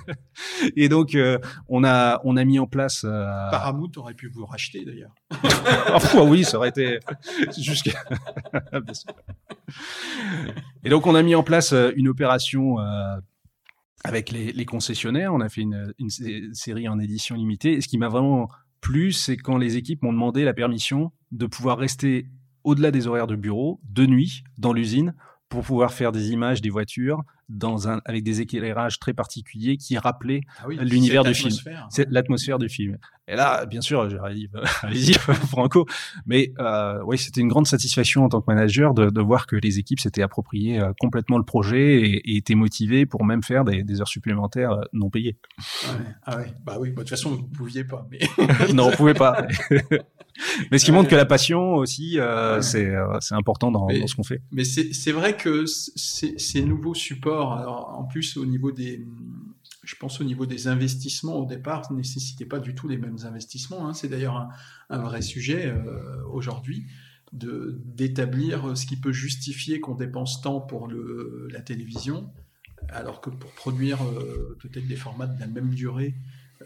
Et 0.76 0.90
donc 0.90 1.14
euh, 1.14 1.38
on 1.68 1.82
a 1.82 2.20
on 2.24 2.36
a 2.36 2.44
mis 2.44 2.58
en 2.58 2.66
place. 2.66 3.04
Euh, 3.04 3.50
Paramount 3.50 3.90
aurait 3.96 4.14
pu 4.14 4.28
vous 4.28 4.44
racheter 4.44 4.84
d'ailleurs. 4.84 5.14
oh, 6.16 6.26
oui, 6.28 6.44
ça 6.44 6.58
aurait 6.58 6.68
été 6.68 6.98
jusqu'à. 7.56 7.98
Et 10.84 10.90
donc 10.90 11.06
on 11.06 11.14
a 11.14 11.22
mis 11.22 11.34
en 11.34 11.42
place 11.42 11.74
une 11.96 12.08
opération 12.08 12.76
avec 14.04 14.30
les, 14.30 14.64
concessionnaires. 14.64 15.32
On 15.32 15.40
a 15.40 15.48
fait 15.48 15.62
une, 15.62 15.94
série 16.52 16.88
en 16.88 16.98
édition 16.98 17.36
limitée. 17.36 17.80
Ce 17.80 17.88
qui 17.88 17.98
m'a 17.98 18.08
vraiment 18.08 18.48
plu, 18.80 19.12
c'est 19.12 19.36
quand 19.36 19.58
les 19.58 19.76
équipes 19.76 20.02
m'ont 20.02 20.12
demandé 20.12 20.44
la 20.44 20.54
permission 20.54 21.12
de 21.30 21.46
pouvoir 21.46 21.78
rester 21.78 22.26
au-delà 22.64 22.90
des 22.90 23.06
horaires 23.06 23.26
de 23.26 23.36
bureau, 23.36 23.80
de 23.88 24.06
nuit, 24.06 24.44
dans 24.58 24.72
l'usine, 24.72 25.14
pour 25.48 25.62
pouvoir 25.62 25.92
faire 25.92 26.12
des 26.12 26.30
images 26.30 26.60
des 26.60 26.70
voitures 26.70 27.22
dans 27.48 27.88
un, 27.88 28.00
avec 28.04 28.24
des 28.24 28.40
éclairages 28.40 28.98
très 28.98 29.12
particuliers 29.12 29.76
qui 29.76 29.98
rappelaient 29.98 30.42
ah 30.58 30.66
l'univers 30.68 31.24
du 31.24 31.34
film. 31.34 31.54
C'est 31.90 32.08
l'atmosphère 32.10 32.58
du 32.58 32.68
film. 32.68 32.98
Et 33.28 33.36
là, 33.36 33.66
bien 33.66 33.80
sûr, 33.80 34.10
j'arrive, 34.10 34.50
allez-y, 34.82 35.12
Franco. 35.48 35.86
Mais 36.26 36.52
euh, 36.58 37.00
oui, 37.06 37.18
c'était 37.18 37.40
une 37.40 37.48
grande 37.48 37.66
satisfaction 37.66 38.24
en 38.24 38.28
tant 38.28 38.40
que 38.40 38.46
manager 38.48 38.94
de, 38.94 39.10
de 39.10 39.20
voir 39.20 39.46
que 39.46 39.56
les 39.56 39.78
équipes 39.78 40.00
s'étaient 40.00 40.22
appropriées 40.22 40.80
euh, 40.80 40.92
complètement 40.98 41.38
le 41.38 41.44
projet 41.44 42.00
et, 42.00 42.32
et, 42.32 42.36
étaient 42.36 42.56
motivées 42.56 43.06
pour 43.06 43.24
même 43.24 43.42
faire 43.42 43.64
des, 43.64 43.84
des 43.84 44.00
heures 44.00 44.08
supplémentaires 44.08 44.72
euh, 44.72 44.82
non 44.92 45.08
payées. 45.08 45.36
Ah 45.58 45.92
ouais, 45.92 46.04
ah 46.24 46.36
ouais. 46.38 46.54
bah 46.64 46.76
oui, 46.80 46.90
bah, 46.90 46.96
de 46.96 47.08
toute 47.08 47.10
façon, 47.10 47.30
vous 47.30 47.42
ne 47.42 47.56
pouviez 47.56 47.84
pas. 47.84 48.06
Mais... 48.10 48.18
non, 48.74 48.88
on 48.88 48.96
pouvait 48.96 49.14
pas. 49.14 49.46
mais 50.70 50.78
ce 50.78 50.84
qui 50.84 50.92
montre 50.92 51.08
que 51.08 51.14
la 51.14 51.24
passion 51.24 51.74
aussi, 51.74 52.18
euh, 52.18 52.60
c'est 52.60 52.86
euh, 52.86 53.18
c'est 53.20 53.34
important 53.34 53.70
dans, 53.70 53.86
mais, 53.86 54.00
dans 54.00 54.06
ce 54.06 54.14
qu'on 54.14 54.22
fait. 54.22 54.42
Mais 54.50 54.64
c'est 54.64 55.12
vrai 55.12 55.36
que 55.36 55.64
ces 55.66 56.62
nouveaux 56.62 56.94
supports, 56.94 57.41
en 57.50 58.04
plus 58.04 58.36
au 58.36 58.46
niveau 58.46 58.72
des, 58.72 59.04
je 59.84 59.96
pense 59.96 60.20
au 60.20 60.24
niveau 60.24 60.46
des 60.46 60.68
investissements 60.68 61.36
au 61.36 61.46
départ, 61.46 61.90
ne 61.92 61.98
nécessitaient 61.98 62.46
pas 62.46 62.60
du 62.60 62.74
tout 62.74 62.88
les 62.88 62.98
mêmes 62.98 63.18
investissements. 63.24 63.88
Hein. 63.88 63.94
C'est 63.94 64.08
d'ailleurs 64.08 64.48
un, 64.90 64.98
vrai 64.98 65.22
sujet 65.22 65.66
euh, 65.66 66.22
aujourd'hui 66.30 66.86
de 67.32 67.80
d'établir 67.84 68.76
ce 68.76 68.84
qui 68.84 68.96
peut 68.96 69.12
justifier 69.12 69.80
qu'on 69.80 69.94
dépense 69.94 70.42
tant 70.42 70.60
pour 70.60 70.88
la 70.88 71.60
télévision, 71.62 72.30
alors 72.90 73.20
que 73.20 73.30
pour 73.30 73.50
produire 73.52 74.02
euh, 74.02 74.56
peut-être 74.60 74.86
des 74.86 74.96
formats 74.96 75.26
de 75.26 75.40
la 75.40 75.46
même 75.46 75.70
durée 75.70 76.14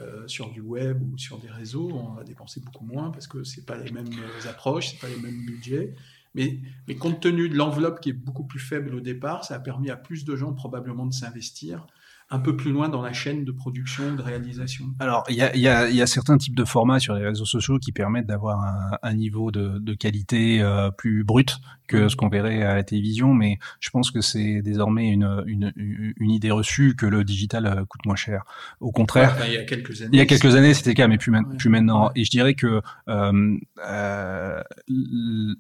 euh, 0.01 0.27
sur 0.27 0.51
du 0.51 0.61
web 0.61 1.01
ou 1.03 1.17
sur 1.17 1.39
des 1.39 1.49
réseaux, 1.49 1.91
on 1.93 2.15
va 2.15 2.25
dépenser 2.25 2.61
beaucoup 2.61 2.85
moins 2.85 3.11
parce 3.11 3.29
que 3.29 3.45
c'est 3.45 3.65
pas 3.65 3.79
les 3.79 3.93
mêmes 3.93 4.11
approches, 4.49 4.91
c'est 4.91 4.99
pas 4.99 5.09
les 5.09 5.23
mêmes 5.23 5.47
budgets. 5.47 5.95
Mais, 6.37 6.61
compte 6.97 7.21
tenu 7.21 7.49
de 7.49 7.57
l'enveloppe 7.57 8.01
qui 8.01 8.11
est 8.11 8.13
beaucoup 8.13 8.45
plus 8.45 8.61
faible 8.61 8.95
au 8.95 9.01
départ, 9.01 9.45
ça 9.45 9.55
a 9.55 9.59
permis 9.59 9.91
à 9.91 9.97
plus 9.97 10.25
de 10.25 10.37
gens 10.37 10.53
probablement 10.53 11.07
de 11.07 11.15
s'investir 11.15 11.87
un 12.29 12.41
peu 12.41 12.57
plus 12.57 12.73
loin 12.73 12.89
dans 12.89 13.03
la 13.03 13.13
chaîne 13.13 13.45
de 13.45 13.53
production, 13.53 14.15
de 14.15 14.23
réalisation 14.23 14.87
Alors, 14.99 15.25
il 15.29 15.37
y 15.37 15.43
a, 15.43 15.57
y, 15.57 15.69
a, 15.69 15.89
y 15.89 16.03
a, 16.03 16.07
certains 16.07 16.37
types 16.39 16.57
de 16.57 16.65
formats 16.65 16.99
sur 16.99 17.15
les 17.15 17.25
réseaux 17.25 17.45
sociaux 17.45 17.79
qui 17.79 17.93
permettent 17.93 18.27
d'avoir 18.27 18.61
un, 18.61 18.99
un, 19.03 19.15
niveau 19.15 19.53
de, 19.53 19.79
de 19.79 19.95
qualité 19.95 20.61
euh, 20.61 20.91
plus 20.91 21.23
brut 21.23 21.59
que 21.87 22.09
ce 22.09 22.17
qu'on 22.17 22.29
verrait 22.29 22.63
à 22.63 22.75
la 22.75 22.83
télévision, 22.83 23.33
mais 23.33 23.59
je 23.79 23.91
pense 23.91 24.11
que 24.11 24.21
c'est 24.21 24.61
désormais 24.61 25.11
une, 25.11 25.45
une, 25.47 25.73
une, 25.77 26.31
idée 26.31 26.51
reçue 26.51 26.97
que 26.97 27.07
le 27.07 27.23
digital 27.23 27.67
euh, 27.67 27.85
coûte 27.85 28.05
moins 28.07 28.17
cher. 28.17 28.43
Au 28.81 28.91
contraire, 28.91 29.37
ouais, 29.39 29.49
il 29.49 29.55
y 29.55 29.59
a 29.59 29.65
quelques 29.65 30.03
années, 30.03 30.11
il 30.13 30.19
y 30.19 30.21
a 30.21 30.27
quelques 30.27 30.57
années 30.57 30.75
c'était 30.75 30.91
le 30.91 30.95
cas, 30.95 31.07
mais 31.07 31.19
plus, 31.19 31.31
ouais. 31.33 31.43
plus 31.57 31.69
maintenant. 31.69 32.11
Et 32.17 32.25
je 32.25 32.31
dirais 32.31 32.55
que 32.55 32.83
euh, 33.09 33.57
euh, 33.87 34.63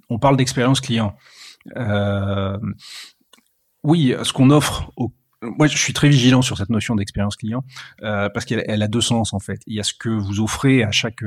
on 0.09 0.19
parle 0.19 0.37
d'expérience 0.37 0.81
client. 0.81 1.17
Euh, 1.77 2.59
oui, 3.83 4.15
ce 4.23 4.33
qu'on 4.33 4.51
offre 4.51 4.93
aux 4.97 5.13
moi, 5.59 5.67
je 5.67 5.77
suis 5.77 5.93
très 5.93 6.09
vigilant 6.09 6.43
sur 6.43 6.57
cette 6.57 6.71
notion 6.71 6.95
d'expérience 6.95 7.37
client 7.37 7.65
euh, 8.03 8.29
parce 8.29 8.45
qu'elle 8.45 8.65
elle 8.67 8.83
a 8.83 8.89
deux 8.89 9.01
sens 9.01 9.33
en 9.33 9.39
fait. 9.39 9.61
Il 9.67 9.75
y 9.75 9.81
a 9.81 9.83
ce 9.83 9.95
que 9.95 10.09
vous 10.09 10.41
offrez 10.41 10.83
à 10.83 10.91
chaque 10.91 11.25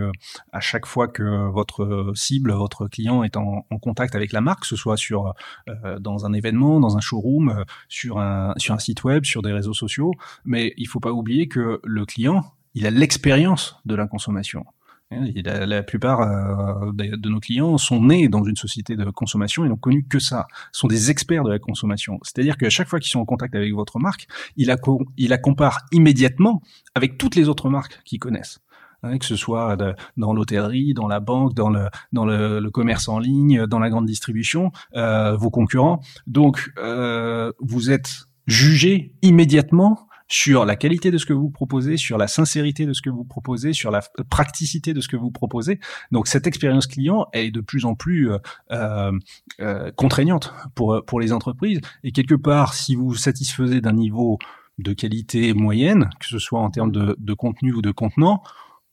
à 0.52 0.60
chaque 0.60 0.86
fois 0.86 1.08
que 1.08 1.50
votre 1.50 2.12
cible, 2.16 2.52
votre 2.54 2.88
client 2.88 3.24
est 3.24 3.38
en, 3.38 3.64
contact 3.82 4.16
avec 4.16 4.34
la 4.34 4.42
marque, 4.42 4.62
que 4.62 4.68
ce 4.68 4.76
soit 4.76 4.98
sur 4.98 5.34
euh, 5.70 6.00
dans 6.00 6.26
un 6.26 6.34
événement, 6.34 6.80
dans 6.80 6.98
un 6.98 7.02
showroom, 7.02 7.64
sur 7.88 8.20
un 8.20 8.54
sur 8.58 8.74
un 8.74 8.80
site 8.80 9.04
web, 9.04 9.26
sur 9.26 9.42
des 9.42 9.54
réseaux 9.54 9.74
sociaux. 9.74 10.12
Mais 10.46 10.74
il 10.78 10.88
faut 10.88 11.00
pas 11.00 11.12
oublier 11.12 11.48
que 11.48 11.80
le 11.84 12.06
client, 12.06 12.44
il 12.74 12.86
a 12.86 12.92
l'expérience 12.92 13.78
de 13.86 13.96
la 13.96 14.08
consommation. 14.08 14.66
La, 15.12 15.82
plupart 15.82 16.22
euh, 16.22 16.92
de 16.94 17.30
nos 17.30 17.40
clients 17.40 17.80
sont 17.80 18.00
nés 18.00 18.30
dans 18.30 18.44
une 18.44 18.56
société 18.56 18.96
de 18.96 19.06
consommation 19.06 19.66
et 19.66 19.70
n'ont 19.70 19.76
connu 19.76 20.06
que 20.06 20.20
ça. 20.20 20.46
sont 20.72 20.88
des 20.88 21.10
experts 21.10 21.44
de 21.44 21.50
la 21.50 21.58
consommation. 21.58 22.20
C'est-à-dire 22.22 22.58
qu'à 22.58 22.70
chaque 22.70 22.88
fois 22.88 23.00
qu'ils 23.00 23.10
sont 23.10 23.20
en 23.20 23.26
contact 23.26 23.56
avec 23.56 23.74
votre 23.74 23.98
marque, 23.98 24.28
ils 24.56 24.68
la, 24.68 25.38
comparent 25.38 25.80
immédiatement 25.92 26.62
avec 26.94 27.18
toutes 27.18 27.36
les 27.36 27.50
autres 27.50 27.70
marques 27.70 28.00
qu'ils 28.06 28.20
connaissent. 28.20 28.60
Hein, 29.02 29.18
que 29.18 29.26
ce 29.26 29.36
soit 29.36 29.78
dans 30.18 30.34
l'hôtellerie, 30.34 30.94
dans 30.94 31.08
la 31.08 31.20
banque, 31.20 31.56
dans 31.56 31.70
le, 31.70 32.70
commerce 32.70 33.08
en 33.08 33.18
ligne, 33.18 33.66
dans 33.66 33.80
la 33.80 33.90
grande 33.90 34.06
distribution, 34.06 34.72
euh, 34.96 35.36
vos 35.36 35.50
concurrents. 35.50 36.02
Donc, 36.28 36.70
euh, 36.78 37.52
vous 37.60 37.90
êtes 37.90 38.26
jugé 38.46 39.16
immédiatement 39.24 40.09
sur 40.30 40.64
la 40.64 40.76
qualité 40.76 41.12
de 41.12 41.18
ce 41.18 41.26
que 41.26 41.34
vous 41.34 41.50
proposez, 41.50 41.98
sur 41.98 42.18
la 42.18 42.28
sincérité 42.28 42.86
de 42.86 42.94
ce 42.94 43.02
que 43.02 43.10
vous 43.10 43.26
proposez, 43.26 43.74
sur 43.74 43.92
la 43.92 44.02
praticité 44.30 44.94
de 44.94 45.02
ce 45.02 45.08
que 45.08 45.18
vous 45.18 45.32
proposez. 45.32 45.80
Donc 46.12 46.28
cette 46.28 46.48
expérience 46.48 46.88
client 46.88 47.28
est 47.34 47.52
de 47.52 47.62
plus 47.62 47.86
en 47.86 47.96
plus 47.96 48.32
euh, 48.72 49.12
euh, 49.60 49.92
contraignante 49.92 50.54
pour 50.76 51.04
pour 51.06 51.20
les 51.20 51.34
entreprises. 51.34 51.82
Et 52.04 52.12
quelque 52.12 52.36
part, 52.36 52.76
si 52.76 52.96
vous 52.96 53.10
vous 53.10 53.16
satisfaisez 53.16 53.82
d'un 53.82 53.94
niveau 53.94 54.38
de 54.78 54.94
qualité 54.94 55.54
moyenne, 55.54 56.10
que 56.20 56.28
ce 56.28 56.40
soit 56.40 56.60
en 56.60 56.70
termes 56.70 56.92
de, 56.92 57.16
de 57.20 57.34
contenu 57.34 57.74
ou 57.74 57.82
de 57.82 57.92
contenant, 57.92 58.44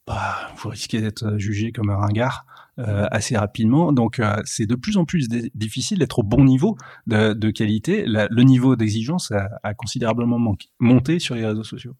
bah, 0.07 0.51
vous 0.57 0.71
risquez 0.71 1.01
d'être 1.01 1.37
jugé 1.39 1.71
comme 1.71 1.91
un 1.91 1.97
ringard 1.97 2.47
assez 2.79 3.37
rapidement. 3.37 3.93
Donc 3.93 4.21
c'est 4.45 4.67
de 4.67 4.75
plus 4.75 4.97
en 4.97 5.05
plus 5.05 5.29
difficile 5.55 5.99
d'être 5.99 6.19
au 6.19 6.23
bon 6.23 6.45
niveau 6.45 6.77
de, 7.07 7.51
qualité. 7.51 8.05
le 8.07 8.43
niveau 8.43 8.77
d'exigence 8.77 9.33
a, 9.33 9.75
considérablement 9.75 10.39
monté 10.79 11.19
sur 11.19 11.35
les 11.35 11.47
réseaux 11.47 11.65
sociaux. 11.65 11.95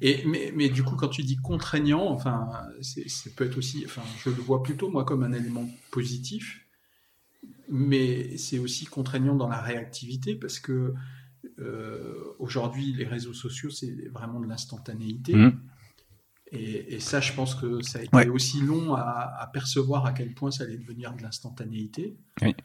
Et 0.00 0.24
mais, 0.26 0.52
mais, 0.54 0.68
du 0.68 0.82
coup, 0.82 0.96
quand 0.96 1.08
tu 1.08 1.22
dis 1.22 1.36
contraignant, 1.36 2.10
enfin, 2.10 2.48
ça 2.80 3.30
peut 3.36 3.44
être 3.44 3.58
aussi, 3.58 3.82
enfin, 3.86 4.02
je 4.24 4.30
le 4.30 4.36
vois 4.36 4.62
plutôt 4.62 4.90
moi 4.90 5.04
comme 5.04 5.22
un 5.22 5.32
élément 5.32 5.68
positif 5.90 6.66
mais 7.70 8.36
c'est 8.36 8.58
aussi 8.58 8.84
contraignant 8.86 9.36
dans 9.36 9.48
la 9.48 9.60
réactivité 9.60 10.34
parce 10.34 10.58
que 10.58 10.94
euh, 11.58 12.34
aujourd'hui, 12.38 12.92
les 12.92 13.06
réseaux 13.06 13.32
sociaux, 13.32 13.70
c'est 13.70 14.08
vraiment 14.12 14.40
de 14.40 14.46
l'instantanéité. 14.46 15.34
Mmh. 15.34 15.60
Et, 16.52 16.98
ça, 16.98 17.20
je 17.20 17.32
pense 17.32 17.54
que 17.54 17.80
ça 17.80 18.00
a 18.00 18.02
été 18.02 18.28
aussi 18.28 18.60
long 18.60 18.94
à, 18.94 19.48
percevoir 19.52 20.04
à 20.04 20.12
quel 20.12 20.34
point 20.34 20.50
ça 20.50 20.64
allait 20.64 20.76
devenir 20.76 21.14
de 21.14 21.22
l'instantanéité. 21.22 22.16
Oui. 22.42 22.56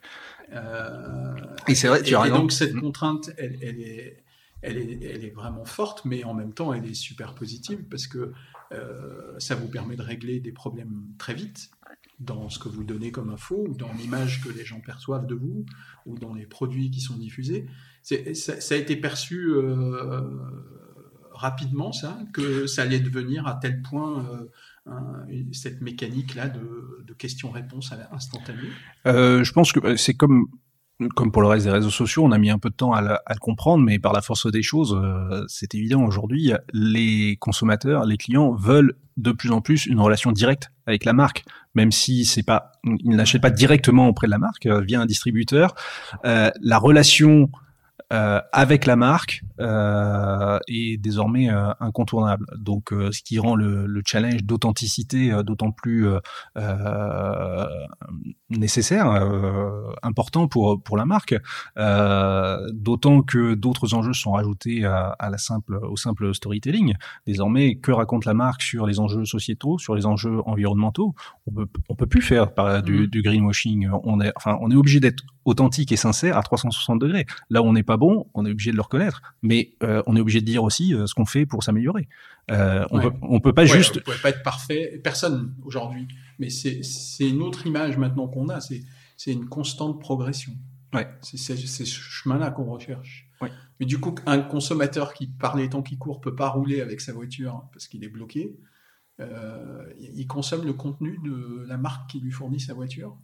Euh, 0.53 1.35
et 1.67 1.75
c'est 1.75 1.87
vrai, 1.87 2.01
tu 2.01 2.15
as 2.15 2.25
et, 2.25 2.29
donc 2.29 2.51
cette 2.51 2.73
mmh. 2.73 2.81
contrainte, 2.81 3.29
elle, 3.37 3.53
est, 3.61 4.23
elle, 4.63 4.77
est, 4.77 5.03
elle, 5.03 5.23
est, 5.23 5.29
vraiment 5.35 5.65
forte, 5.65 6.03
mais 6.03 6.23
en 6.23 6.33
même 6.33 6.53
temps, 6.53 6.73
elle 6.73 6.85
est 6.85 6.95
super 6.95 7.35
positive 7.35 7.83
parce 7.89 8.07
que 8.07 8.33
euh, 8.71 9.35
ça 9.37 9.53
vous 9.53 9.67
permet 9.67 9.95
de 9.95 10.01
régler 10.01 10.39
des 10.39 10.51
problèmes 10.51 11.05
très 11.19 11.35
vite 11.35 11.69
dans 12.19 12.49
ce 12.49 12.57
que 12.59 12.69
vous 12.69 12.83
donnez 12.83 13.11
comme 13.11 13.29
info, 13.29 13.65
ou 13.67 13.75
dans 13.75 13.91
l'image 13.93 14.41
que 14.41 14.49
les 14.49 14.63
gens 14.63 14.79
perçoivent 14.79 15.27
de 15.27 15.35
vous, 15.35 15.65
ou 16.05 16.17
dans 16.17 16.33
les 16.33 16.45
produits 16.45 16.89
qui 16.89 17.01
sont 17.01 17.17
diffusés. 17.17 17.67
Ça, 18.01 18.15
ça, 18.33 18.75
a 18.75 18.77
été 18.77 18.95
perçu 18.95 19.49
euh, 19.49 20.21
rapidement, 21.35 21.91
ça, 21.91 22.17
que 22.33 22.67
ça 22.67 22.83
allait 22.83 22.99
devenir 22.99 23.47
à 23.47 23.55
tel 23.55 23.81
point 23.81 24.25
euh, 24.87 24.91
cette 25.51 25.81
mécanique-là 25.81 26.49
de, 26.49 27.13
questions-réponses 27.17 27.93
instantanées 28.11 28.69
euh, 29.07 29.43
Je 29.43 29.51
pense 29.53 29.71
que 29.71 29.95
c'est 29.95 30.15
comme 30.15 30.47
comme 31.13 31.31
pour 31.31 31.41
le 31.41 31.47
reste 31.49 31.65
des 31.65 31.71
réseaux 31.71 31.89
sociaux, 31.89 32.23
on 32.23 32.31
a 32.31 32.37
mis 32.37 32.49
un 32.49 32.57
peu 32.57 32.69
de 32.69 32.75
temps 32.75 32.93
à, 32.93 33.01
le 33.01 33.39
comprendre, 33.39 33.83
mais 33.83 33.99
par 33.99 34.13
la 34.13 34.21
force 34.21 34.49
des 34.49 34.63
choses, 34.63 34.97
euh, 34.97 35.43
c'est 35.47 35.75
évident 35.75 36.03
aujourd'hui, 36.05 36.53
les 36.71 37.37
consommateurs, 37.37 38.05
les 38.05 38.17
clients 38.17 38.53
veulent 38.53 38.95
de 39.17 39.31
plus 39.31 39.51
en 39.51 39.61
plus 39.61 39.85
une 39.85 39.99
relation 39.99 40.31
directe 40.31 40.71
avec 40.85 41.05
la 41.05 41.13
marque, 41.13 41.45
même 41.73 41.91
si 41.91 42.25
c'est 42.25 42.43
pas, 42.43 42.71
ils 42.83 43.15
n'achètent 43.15 43.41
pas 43.41 43.49
directement 43.49 44.07
auprès 44.07 44.27
de 44.27 44.31
la 44.31 44.37
marque 44.37 44.65
euh, 44.65 44.81
via 44.81 45.01
un 45.01 45.05
distributeur. 45.05 45.75
Euh, 46.25 46.49
la 46.61 46.77
relation 46.77 47.49
euh, 48.13 48.39
avec 48.51 48.85
la 48.85 48.95
marque 48.95 49.41
euh, 49.59 50.59
est 50.67 50.97
désormais 50.97 51.49
euh, 51.49 51.71
incontournable. 51.79 52.45
Donc, 52.57 52.93
euh, 52.93 53.11
ce 53.11 53.23
qui 53.23 53.39
rend 53.39 53.55
le, 53.55 53.87
le 53.87 54.01
challenge 54.05 54.43
d'authenticité 54.43 55.31
euh, 55.31 55.43
d'autant 55.43 55.71
plus 55.71 56.07
nécessaire, 58.49 59.07
important 60.03 60.47
pour 60.47 60.81
pour 60.83 60.97
la 60.97 61.05
marque. 61.05 61.35
d'autant 61.75 63.21
que 63.21 63.55
d'autres 63.55 63.93
enjeux 63.93 64.13
sont 64.13 64.33
rajoutés 64.33 64.85
à, 64.85 65.07
à, 65.19 65.29
la 65.29 65.37
simple 65.37 65.79
au 65.81 65.95
simple 65.95 66.33
storytelling. 66.33 66.93
Désormais, 67.25 67.75
que 67.75 67.91
raconte 67.91 68.25
la 68.25 68.33
marque 68.33 68.61
sur 68.61 68.85
les 68.85 68.99
enjeux 68.99 69.25
sociétaux, 69.25 69.77
sur 69.77 69.95
les 69.95 70.05
enjeux 70.05 70.41
environnementaux? 70.45 71.15
On 71.47 71.51
peut 71.51 71.67
on 71.89 71.95
peut 71.95 72.07
plus 72.07 72.21
faire 72.21 72.53
par, 72.53 72.83
du, 72.83 73.03
mmh. 73.03 73.07
du 73.07 73.21
greenwashing. 73.21 73.89
On 74.03 74.21
est 74.21 74.31
enfin 74.35 74.57
on 74.61 74.69
est 74.69 74.75
obligé 74.75 74.99
d'être 74.99 75.23
authentique 75.45 75.91
et 75.91 75.97
sincère 75.97 76.37
à 76.37 76.43
360 76.43 76.99
degrés. 76.99 77.25
Là 77.49 77.61
où 77.61 77.65
on 77.65 77.73
n'est 77.73 77.83
pas 77.85 77.97
bon, 77.97 78.27
on 78.33 78.45
est 78.45 78.51
obligé 78.51 78.71
de 78.71 78.75
le 78.75 78.81
reconnaître, 78.81 79.21
mais 79.41 79.73
euh, 79.83 80.03
on 80.07 80.15
est 80.15 80.19
obligé 80.19 80.41
de 80.41 80.45
dire 80.45 80.63
aussi 80.63 80.93
euh, 80.93 81.07
ce 81.07 81.13
qu'on 81.13 81.25
fait 81.25 81.45
pour 81.45 81.63
s'améliorer. 81.63 82.07
Euh, 82.51 82.85
on, 82.91 82.99
peut, 82.99 83.11
on 83.21 83.39
peut 83.39 83.53
pas 83.53 83.65
juste. 83.65 83.97
On 83.97 84.11
peut 84.11 84.17
pas 84.21 84.29
être 84.29 84.43
parfait, 84.43 84.99
personne 85.03 85.55
aujourd'hui, 85.63 86.07
mais 86.39 86.49
c'est 86.49 86.81
une 87.19 87.41
autre 87.41 87.65
image 87.65 87.97
maintenant 87.97 88.27
qu'on 88.27 88.49
a. 88.49 88.59
C'est 88.61 89.31
une 89.31 89.47
constante 89.47 89.99
progression. 89.99 90.53
Ouais. 90.93 91.07
C'est 91.21 91.37
ce 91.37 91.83
chemin-là 91.83 92.51
qu'on 92.51 92.65
recherche. 92.65 93.29
Ouais. 93.41 93.51
Mais 93.79 93.85
du 93.85 93.99
coup, 93.99 94.15
un 94.25 94.39
consommateur 94.39 95.13
qui, 95.13 95.27
par 95.27 95.55
les 95.55 95.69
temps 95.69 95.81
qui 95.81 95.97
courent, 95.97 96.21
peut 96.21 96.35
pas 96.35 96.49
rouler 96.49 96.81
avec 96.81 97.01
sa 97.01 97.13
voiture 97.13 97.65
parce 97.71 97.87
qu'il 97.87 98.03
est 98.03 98.09
bloqué, 98.09 98.57
il 99.19 100.27
consomme 100.27 100.65
le 100.65 100.73
contenu 100.73 101.19
de 101.23 101.65
la 101.67 101.77
marque 101.77 102.09
qui 102.11 102.19
lui 102.19 102.31
fournit 102.31 102.59
sa 102.59 102.73
voiture 102.73 103.17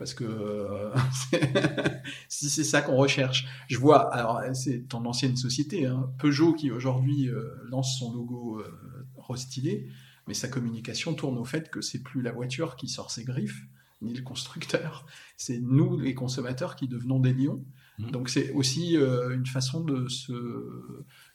parce 0.00 0.14
que 0.14 0.24
euh, 0.24 0.94
si 2.30 2.48
c'est 2.48 2.64
ça 2.64 2.80
qu'on 2.80 2.96
recherche. 2.96 3.46
Je 3.68 3.76
vois, 3.76 4.12
alors 4.14 4.40
c'est 4.54 4.88
ton 4.88 5.04
ancienne 5.04 5.36
société, 5.36 5.84
hein, 5.84 6.10
Peugeot 6.18 6.54
qui 6.54 6.70
aujourd'hui 6.70 7.28
euh, 7.28 7.54
lance 7.68 7.98
son 7.98 8.10
logo 8.10 8.60
euh, 8.60 9.06
restylé, 9.18 9.90
mais 10.26 10.32
sa 10.32 10.48
communication 10.48 11.12
tourne 11.12 11.36
au 11.36 11.44
fait 11.44 11.68
que 11.70 11.82
c'est 11.82 12.02
plus 12.02 12.22
la 12.22 12.32
voiture 12.32 12.76
qui 12.76 12.88
sort 12.88 13.10
ses 13.10 13.24
griffes, 13.24 13.66
ni 14.00 14.14
le 14.14 14.22
constructeur, 14.22 15.04
c'est 15.36 15.60
nous 15.60 15.98
les 15.98 16.14
consommateurs 16.14 16.76
qui 16.76 16.88
devenons 16.88 17.20
des 17.20 17.34
lions. 17.34 17.62
Mmh. 17.98 18.10
Donc 18.10 18.30
c'est 18.30 18.52
aussi 18.52 18.94
une 18.94 19.44
façon 19.44 19.84
de 19.84 20.08
se 20.08 20.32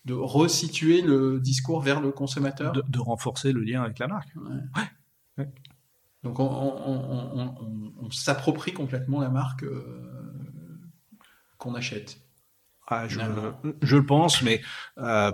de 0.05 0.13
resituer 0.15 1.03
le 1.03 1.39
discours 1.39 1.81
vers 1.81 2.01
le 2.01 2.11
consommateur, 2.11 2.73
de, 2.73 2.99
renforcer 2.99 3.51
le 3.51 3.61
lien 3.61 3.83
avec 3.83 3.99
la 3.99 4.07
marque. 4.07 4.29
ouais. 5.37 5.51
Donc 6.25 6.39
on, 6.39 8.09
s'approprie 8.09 8.73
complètement 8.73 9.21
la 9.21 9.29
marque 9.29 9.63
euh, 9.63 10.11
qu'on 11.59 11.75
achète. 11.75 12.17
Ah, 12.87 13.07
je, 13.07 13.19
je, 13.81 13.95
le 13.95 14.05
pense, 14.05 14.41
mais 14.41 14.61
euh, 14.97 15.31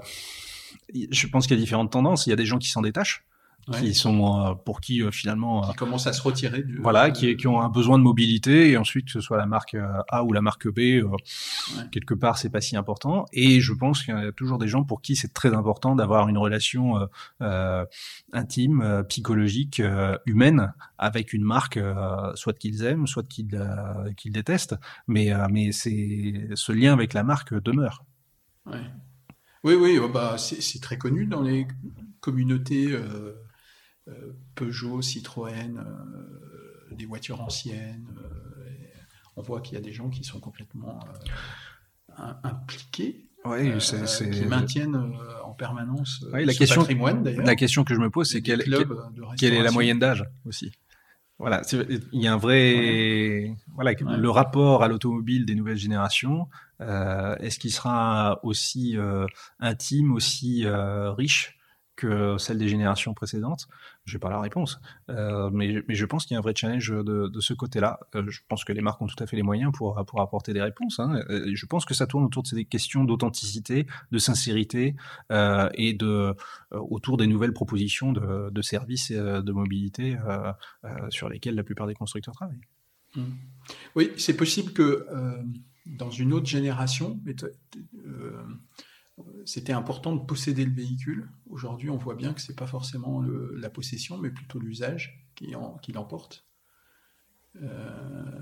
je 0.93 1.27
pense 1.27 1.47
qu'il 1.47 1.55
y 1.55 1.59
a 1.59 1.61
différentes 1.61 1.91
tendances. 1.91 2.27
Il 2.27 2.31
y 2.31 2.33
a 2.33 2.35
des 2.35 2.45
gens 2.45 2.57
qui 2.57 2.67
s'en 2.69 2.81
détachent 2.81 3.23
qui 3.71 3.93
sont 3.93 4.49
euh, 4.49 4.53
pour 4.53 4.81
qui 4.81 5.01
euh, 5.01 5.11
finalement 5.11 5.69
qui 5.69 5.75
commencent 5.75 6.07
à 6.07 6.13
se 6.13 6.21
retirer 6.21 6.63
du, 6.63 6.77
voilà 6.77 7.11
qui, 7.11 7.35
qui, 7.35 7.47
ont 7.47 7.61
un 7.61 7.69
besoin 7.69 7.97
de 7.97 8.03
mobilité 8.03 8.71
et 8.71 8.77
ensuite 8.77 9.05
que 9.05 9.11
ce 9.11 9.21
soit 9.21 9.37
la 9.37 9.45
marque 9.45 9.75
euh, 9.75 10.01
A 10.09 10.23
ou 10.23 10.33
la 10.33 10.41
marque 10.41 10.67
B 10.67 11.03
quelque 11.91 12.13
part 12.13 12.37
c'est 12.37 12.49
pas 12.49 12.61
si 12.61 12.75
important. 12.75 13.25
Et 13.33 13.59
je 13.59 13.73
pense 13.73 14.03
qu'il 14.03 14.15
y 14.15 14.17
a 14.17 14.31
toujours 14.31 14.57
des 14.57 14.67
gens 14.67 14.83
pour 14.83 15.01
qui 15.01 15.15
c'est 15.15 15.33
très 15.33 15.53
important 15.53 15.95
d'avoir 15.95 16.27
une 16.27 16.37
relation 16.37 17.07
euh, 17.41 17.85
intime 18.33 19.03
psychologique 19.09 19.81
humaine 20.25 20.73
avec 20.97 21.33
une 21.33 21.43
marque 21.43 21.79
soit 22.35 22.53
qu'ils 22.53 22.83
aiment 22.83 23.07
soit 23.07 23.27
qu'ils 23.27 23.61
qu'ils 24.17 24.31
détestent. 24.31 24.75
Mais 25.07 25.31
mais 25.49 25.71
c'est 25.71 26.49
ce 26.55 26.71
lien 26.71 26.93
avec 26.93 27.13
la 27.13 27.23
marque 27.23 27.53
demeure. 27.53 28.03
Ouais. 28.65 28.79
oui 29.63 29.73
oui 29.73 29.99
oh, 30.01 30.07
bah 30.07 30.35
c'est 30.37 30.81
très 30.81 30.97
connu 30.97 31.25
dans 31.25 31.41
les 31.41 31.67
communautés 32.21 32.91
euh, 32.91 33.33
Peugeot, 34.55 35.01
Citroën, 35.01 35.77
euh, 35.77 36.95
des 36.95 37.05
voitures 37.05 37.41
anciennes. 37.41 38.07
Euh, 38.17 38.65
on 39.35 39.41
voit 39.41 39.61
qu'il 39.61 39.75
y 39.75 39.77
a 39.77 39.81
des 39.81 39.93
gens 39.93 40.09
qui 40.09 40.23
sont 40.23 40.39
complètement 40.39 40.99
impliqués 42.43 43.27
oui, 43.45 43.73
c'est, 43.79 44.29
qui 44.29 44.45
maintiennent 44.45 44.95
en 45.43 45.53
permanence 45.53 46.23
la 46.31 46.53
question, 46.53 46.81
patrimoine 46.81 47.23
d'ailleurs. 47.23 47.45
La 47.45 47.55
question 47.55 47.83
que 47.83 47.95
je 47.95 47.99
me 47.99 48.11
pose, 48.11 48.29
c'est 48.29 48.41
quelle, 48.41 48.63
quelle, 49.39 49.53
est 49.53 49.63
la 49.63 49.71
moyenne 49.71 49.97
d'âge 49.97 50.25
aussi 50.45 50.71
Voilà, 51.39 51.61
il 51.71 52.21
y 52.21 52.27
a 52.27 52.33
un 52.33 52.37
vrai, 52.37 53.55
voilà, 53.73 53.93
le 53.93 54.29
rapport 54.29 54.83
à 54.83 54.87
l'automobile 54.87 55.45
des 55.45 55.55
nouvelles 55.55 55.77
générations. 55.77 56.49
est-ce 56.79 57.57
qu'il 57.57 57.71
sera 57.71 58.39
aussi 58.43 58.97
intime, 59.59 60.11
aussi 60.11 60.65
riche? 60.67 61.57
Que 62.01 62.37
celle 62.39 62.57
des 62.57 62.67
générations 62.67 63.13
précédentes 63.13 63.67
Je 64.05 64.15
n'ai 64.15 64.19
pas 64.19 64.31
la 64.31 64.39
réponse. 64.39 64.79
Euh, 65.09 65.51
mais, 65.53 65.83
je 65.87 66.05
pense 66.05 66.25
qu'il 66.25 66.33
y 66.33 66.35
a 66.35 66.39
un 66.39 66.41
vrai 66.41 66.53
challenge 66.55 66.91
de, 66.91 67.39
ce 67.39 67.53
côté-là. 67.53 67.99
Euh, 68.15 68.23
je 68.27 68.41
pense 68.47 68.65
que 68.65 68.73
les 68.73 68.81
marques 68.81 69.01
ont 69.01 69.07
tout 69.07 69.23
à 69.23 69.27
fait 69.27 69.35
les 69.35 69.43
moyens 69.43 69.71
pour, 69.71 70.03
pour 70.07 70.19
apporter 70.21 70.51
des 70.53 70.61
réponses. 70.61 70.99
Hein. 70.99 71.21
Euh, 71.29 71.51
je 71.53 71.65
pense 71.67 71.85
que 71.85 71.93
ça 71.93 72.07
tourne 72.07 72.23
autour 72.23 72.41
de 72.41 72.47
ces 72.47 72.65
questions 72.65 73.03
d'authenticité, 73.03 73.85
de 74.11 74.17
sincérité 74.17 74.95
et 75.29 75.93
de, 75.93 76.35
autour 76.71 77.17
des 77.17 77.27
nouvelles 77.27 77.53
propositions 77.53 78.11
de, 78.11 78.61
services 78.61 79.11
et 79.11 79.17
de 79.17 79.51
mobilité 79.51 80.17
sur 81.09 81.29
lesquelles 81.29 81.55
la 81.55 81.63
plupart 81.63 81.87
des 81.87 81.93
constructeurs 81.93 82.33
travaillent. 82.33 82.67
Mmh. 83.15 83.21
Oui, 83.95 84.11
c'est 84.17 84.35
possible 84.35 84.73
que 84.73 85.05
dans 85.85 86.09
une 86.09 86.33
autre 86.33 86.47
génération, 86.47 87.19
c'était 89.45 89.73
important 89.73 90.15
de 90.15 90.23
posséder 90.25 90.65
le 90.65 90.73
véhicule. 90.73 91.29
Aujourd'hui, 91.49 91.89
on 91.89 91.97
voit 91.97 92.15
bien 92.15 92.33
que 92.33 92.41
ce 92.41 92.51
n'est 92.51 92.55
pas 92.55 92.67
forcément 92.67 93.21
la 93.21 93.69
possession, 93.69 94.17
mais 94.17 94.29
plutôt 94.29 94.59
l'usage 94.59 95.27
qui, 95.35 95.51
l'emporte. 95.93 96.45
Euh, 97.61 98.39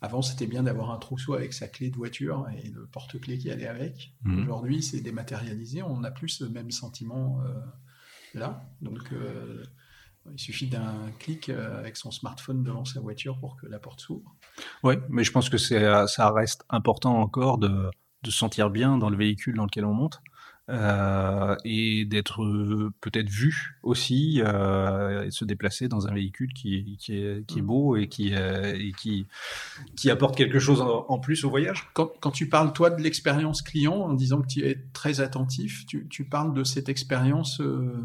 avant, 0.00 0.22
c'était 0.22 0.46
bien 0.46 0.62
d'avoir 0.62 0.90
un 0.90 0.98
trousseau 0.98 1.34
avec 1.34 1.52
sa 1.52 1.66
clé 1.66 1.90
de 1.90 1.96
voiture 1.96 2.46
et 2.62 2.68
le 2.68 2.86
porte-clés 2.86 3.38
qui 3.38 3.50
allait 3.50 3.66
avec. 3.66 4.14
Mhm. 4.24 4.42
Aujourd'hui, 4.42 4.82
c'est 4.82 5.00
dématérialisé. 5.00 5.82
On 5.82 6.00
n'a 6.00 6.10
plus 6.10 6.28
ce 6.28 6.44
même 6.44 6.70
sentiment 6.70 7.40
euh, 7.42 7.54
là. 8.34 8.68
Donc, 8.82 9.12
euh, 9.12 9.64
il 10.32 10.38
suffit 10.38 10.68
d'un 10.68 11.10
clic 11.18 11.50
avec 11.50 11.96
son 11.96 12.10
smartphone 12.10 12.62
devant 12.62 12.86
sa 12.86 13.00
voiture 13.00 13.38
pour 13.38 13.56
que 13.56 13.66
la 13.66 13.78
porte 13.78 14.00
s'ouvre. 14.00 14.34
Oui, 14.82 14.94
mais 15.10 15.22
je 15.22 15.30
pense 15.30 15.50
que 15.50 15.58
ça 15.58 16.30
reste 16.30 16.64
important 16.70 17.20
encore 17.20 17.58
de 17.58 17.90
de 18.24 18.30
se 18.30 18.38
sentir 18.38 18.70
bien 18.70 18.98
dans 18.98 19.10
le 19.10 19.16
véhicule 19.16 19.54
dans 19.54 19.64
lequel 19.64 19.84
on 19.84 19.94
monte. 19.94 20.20
euh, 20.70 21.56
et 21.64 22.06
d'être 22.06 22.42
euh, 22.42 22.90
peut-être 23.02 23.28
vu 23.28 23.76
aussi 23.82 24.40
euh, 24.42 25.24
et 25.26 25.30
se 25.30 25.44
déplacer 25.44 25.88
dans 25.88 26.08
un 26.08 26.14
véhicule 26.14 26.54
qui, 26.54 26.96
qui, 26.98 27.18
est, 27.18 27.46
qui 27.46 27.58
est 27.58 27.62
mmh. 27.62 27.66
beau 27.66 27.96
et 27.96 28.08
qui, 28.08 28.32
et 28.32 28.92
qui, 28.96 29.26
qui 29.94 30.10
apporte 30.10 30.36
quelque 30.36 30.58
chose 30.58 30.80
en, 30.80 31.18
plus 31.18 31.44
au 31.44 31.50
voyage. 31.50 31.86
Quand, 31.92 32.10
quand, 32.20 32.30
tu 32.30 32.48
parles, 32.48 32.72
toi, 32.72 32.88
de 32.88 33.02
l'expérience 33.02 33.60
client, 33.60 33.94
en 33.94 34.14
disant 34.14 34.40
que 34.40 34.46
tu 34.46 34.66
es 34.66 34.86
très 34.94 35.20
attentif, 35.20 35.84
tu, 35.86 36.08
tu 36.08 36.24
parles 36.24 36.54
de 36.54 36.64
cette 36.64 36.88
expérience, 36.88 37.60
de 37.60 38.00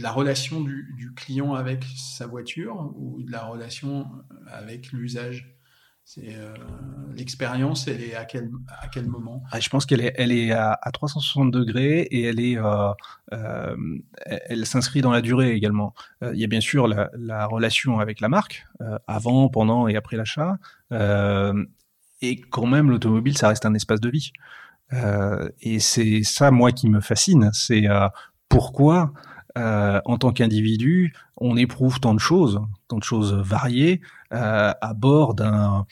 la 0.00 0.10
relation 0.10 0.62
du, 0.62 0.94
du, 0.96 1.12
client 1.12 1.52
avec 1.52 1.84
sa 1.96 2.26
voiture 2.26 2.94
ou 2.96 3.22
de 3.22 3.30
la 3.30 3.44
relation 3.44 4.06
avec 4.46 4.90
l'usage? 4.92 5.55
C'est 6.08 6.36
euh, 6.36 6.54
l'expérience, 7.16 7.88
elle 7.88 8.00
est 8.00 8.14
à 8.14 8.24
quel 8.24 8.48
moment? 9.08 9.42
Ah, 9.50 9.58
Je 9.58 9.68
pense 9.68 9.86
qu'elle 9.86 10.00
est 10.00 10.14
elle 10.16 10.30
est 10.30 10.52
à, 10.52 10.78
360 10.92 11.50
degrés 11.50 12.02
et 12.02 12.22
elle 12.22 12.38
est 12.38 12.56
euh, 12.56 12.92
euh, 13.32 13.76
elle 14.24 14.64
s'inscrit 14.66 15.00
dans 15.00 15.10
la 15.10 15.20
durée 15.20 15.50
également. 15.50 15.94
il 16.22 16.38
y 16.38 16.44
a 16.44 16.46
bien 16.46 16.60
sûr 16.60 16.86
la, 16.86 17.10
la 17.18 17.44
relation 17.46 17.98
avec 17.98 18.20
la 18.20 18.28
marque 18.28 18.64
avant, 19.08 19.48
pendant 19.48 19.88
et 19.88 19.96
après 19.96 20.16
l'achat. 20.16 20.58
et 22.22 22.40
quand 22.40 22.66
même, 22.66 22.88
l'automobile, 22.88 23.36
ça 23.36 23.48
reste 23.48 23.66
un 23.66 23.74
espace 23.74 24.00
de 24.00 24.08
vie. 24.08 24.30
et 25.60 25.80
c'est 25.80 26.22
ça, 26.22 26.52
moi, 26.52 26.70
qui 26.70 26.88
me 26.88 27.00
fascine. 27.00 27.50
C'est 27.52 27.86
pourquoi, 28.48 29.12
en 29.56 30.18
tant 30.18 30.32
qu'individu, 30.32 31.12
on 31.36 31.56
éprouve 31.56 32.00
tant 32.00 32.14
de 32.14 32.20
choses, 32.20 32.60
tant 32.88 32.98
de 32.98 33.04
choses 33.04 33.34
variées, 33.34 34.00
euh, 34.32 34.72
à 34.80 34.94
bord 34.94 35.34
d'un 35.34 35.86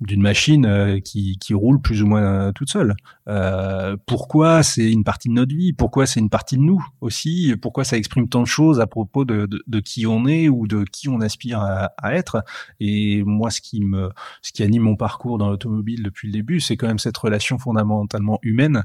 d'une 0.00 0.22
machine 0.22 0.64
euh, 0.64 1.00
qui, 1.00 1.38
qui 1.38 1.54
roule 1.54 1.80
plus 1.80 2.02
ou 2.02 2.06
moins 2.06 2.22
euh, 2.22 2.52
toute 2.52 2.70
seule. 2.70 2.94
Euh, 3.28 3.96
pourquoi 4.06 4.62
c'est 4.62 4.90
une 4.90 5.02
partie 5.02 5.28
de 5.28 5.34
notre 5.34 5.54
vie? 5.54 5.72
Pourquoi 5.72 6.06
c'est 6.06 6.20
une 6.20 6.30
partie 6.30 6.56
de 6.56 6.62
nous 6.62 6.84
aussi? 7.00 7.54
Pourquoi 7.60 7.82
ça 7.84 7.96
exprime 7.96 8.28
tant 8.28 8.42
de 8.42 8.46
choses 8.46 8.78
à 8.80 8.86
propos 8.86 9.24
de, 9.24 9.46
de, 9.46 9.62
de 9.66 9.80
qui 9.80 10.06
on 10.06 10.26
est 10.26 10.48
ou 10.48 10.66
de 10.68 10.84
qui 10.84 11.08
on 11.08 11.20
aspire 11.20 11.60
à, 11.60 11.90
à, 11.98 12.14
être? 12.14 12.44
Et 12.78 13.24
moi, 13.24 13.50
ce 13.50 13.60
qui 13.60 13.80
me 13.80 14.10
ce 14.42 14.52
qui 14.52 14.62
anime 14.62 14.82
mon 14.82 14.96
parcours 14.96 15.38
dans 15.38 15.48
l'automobile 15.48 16.02
depuis 16.02 16.28
le 16.28 16.32
début, 16.32 16.60
c'est 16.60 16.76
quand 16.76 16.86
même 16.86 16.98
cette 16.98 17.16
relation 17.16 17.58
fondamentalement 17.58 18.38
humaine 18.42 18.84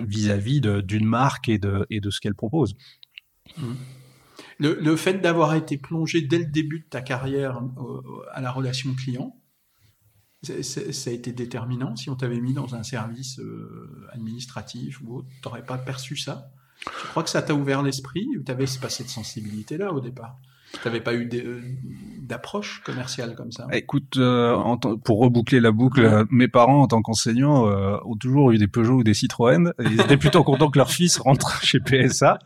vis-à-vis 0.00 0.60
d'une 0.60 1.06
marque 1.06 1.48
et 1.48 1.58
de 1.58 1.86
et 1.90 2.00
de 2.00 2.10
ce 2.10 2.20
qu'elle 2.20 2.34
propose. 2.34 2.74
Mmh. 3.58 3.72
Le, 4.58 4.96
fait 4.96 5.14
d'avoir 5.14 5.54
été 5.54 5.76
plongé 5.76 6.22
dès 6.22 6.38
le 6.38 6.46
début 6.46 6.80
de 6.80 6.86
ta 6.88 7.02
carrière 7.02 7.60
euh, 7.78 8.00
à 8.32 8.40
la 8.40 8.50
relation 8.50 8.94
client, 8.94 9.36
ça 10.42 11.10
a 11.10 11.12
été 11.12 11.32
déterminant? 11.32 11.96
Si 11.96 12.10
on 12.10 12.16
t'avait 12.16 12.40
mis 12.40 12.52
dans 12.52 12.74
un 12.74 12.82
service 12.82 13.38
euh, 13.40 14.06
administratif 14.12 15.00
ou 15.02 15.18
autre, 15.18 15.28
tu 15.42 15.48
n'aurais 15.48 15.64
pas 15.64 15.78
perçu 15.78 16.16
ça? 16.16 16.50
Je 16.86 17.08
crois 17.08 17.22
que 17.22 17.30
ça 17.30 17.42
t'a 17.42 17.54
ouvert 17.54 17.82
l'esprit 17.82 18.26
ou 18.36 18.42
tu 18.42 18.52
avais 18.52 18.66
pas 18.80 18.90
cette 18.90 19.08
sensibilité-là 19.08 19.92
au 19.92 20.00
départ? 20.00 20.38
Tu 20.82 20.88
n'avais 20.88 21.00
pas 21.00 21.14
eu 21.14 21.28
euh, 21.34 21.60
d'approche 22.20 22.82
commerciale 22.84 23.34
comme 23.34 23.52
ça? 23.52 23.66
Écoute, 23.72 24.16
euh, 24.16 24.56
pour 25.04 25.20
reboucler 25.20 25.60
la 25.60 25.70
boucle, 25.70 26.04
euh, 26.04 26.24
mes 26.30 26.48
parents, 26.48 26.82
en 26.82 26.86
tant 26.86 27.02
qu'enseignants, 27.02 27.64
ont 28.04 28.16
toujours 28.16 28.52
eu 28.52 28.58
des 28.58 28.68
Peugeot 28.68 28.94
ou 28.94 29.04
des 29.04 29.14
Citroën. 29.14 29.72
Et 29.78 29.84
ils 29.84 30.00
étaient 30.00 30.16
plutôt 30.16 30.42
contents 30.44 30.70
que 30.70 30.78
leur 30.78 30.90
fils 30.90 31.18
rentre 31.18 31.62
chez 31.64 31.80
PSA. 31.80 32.38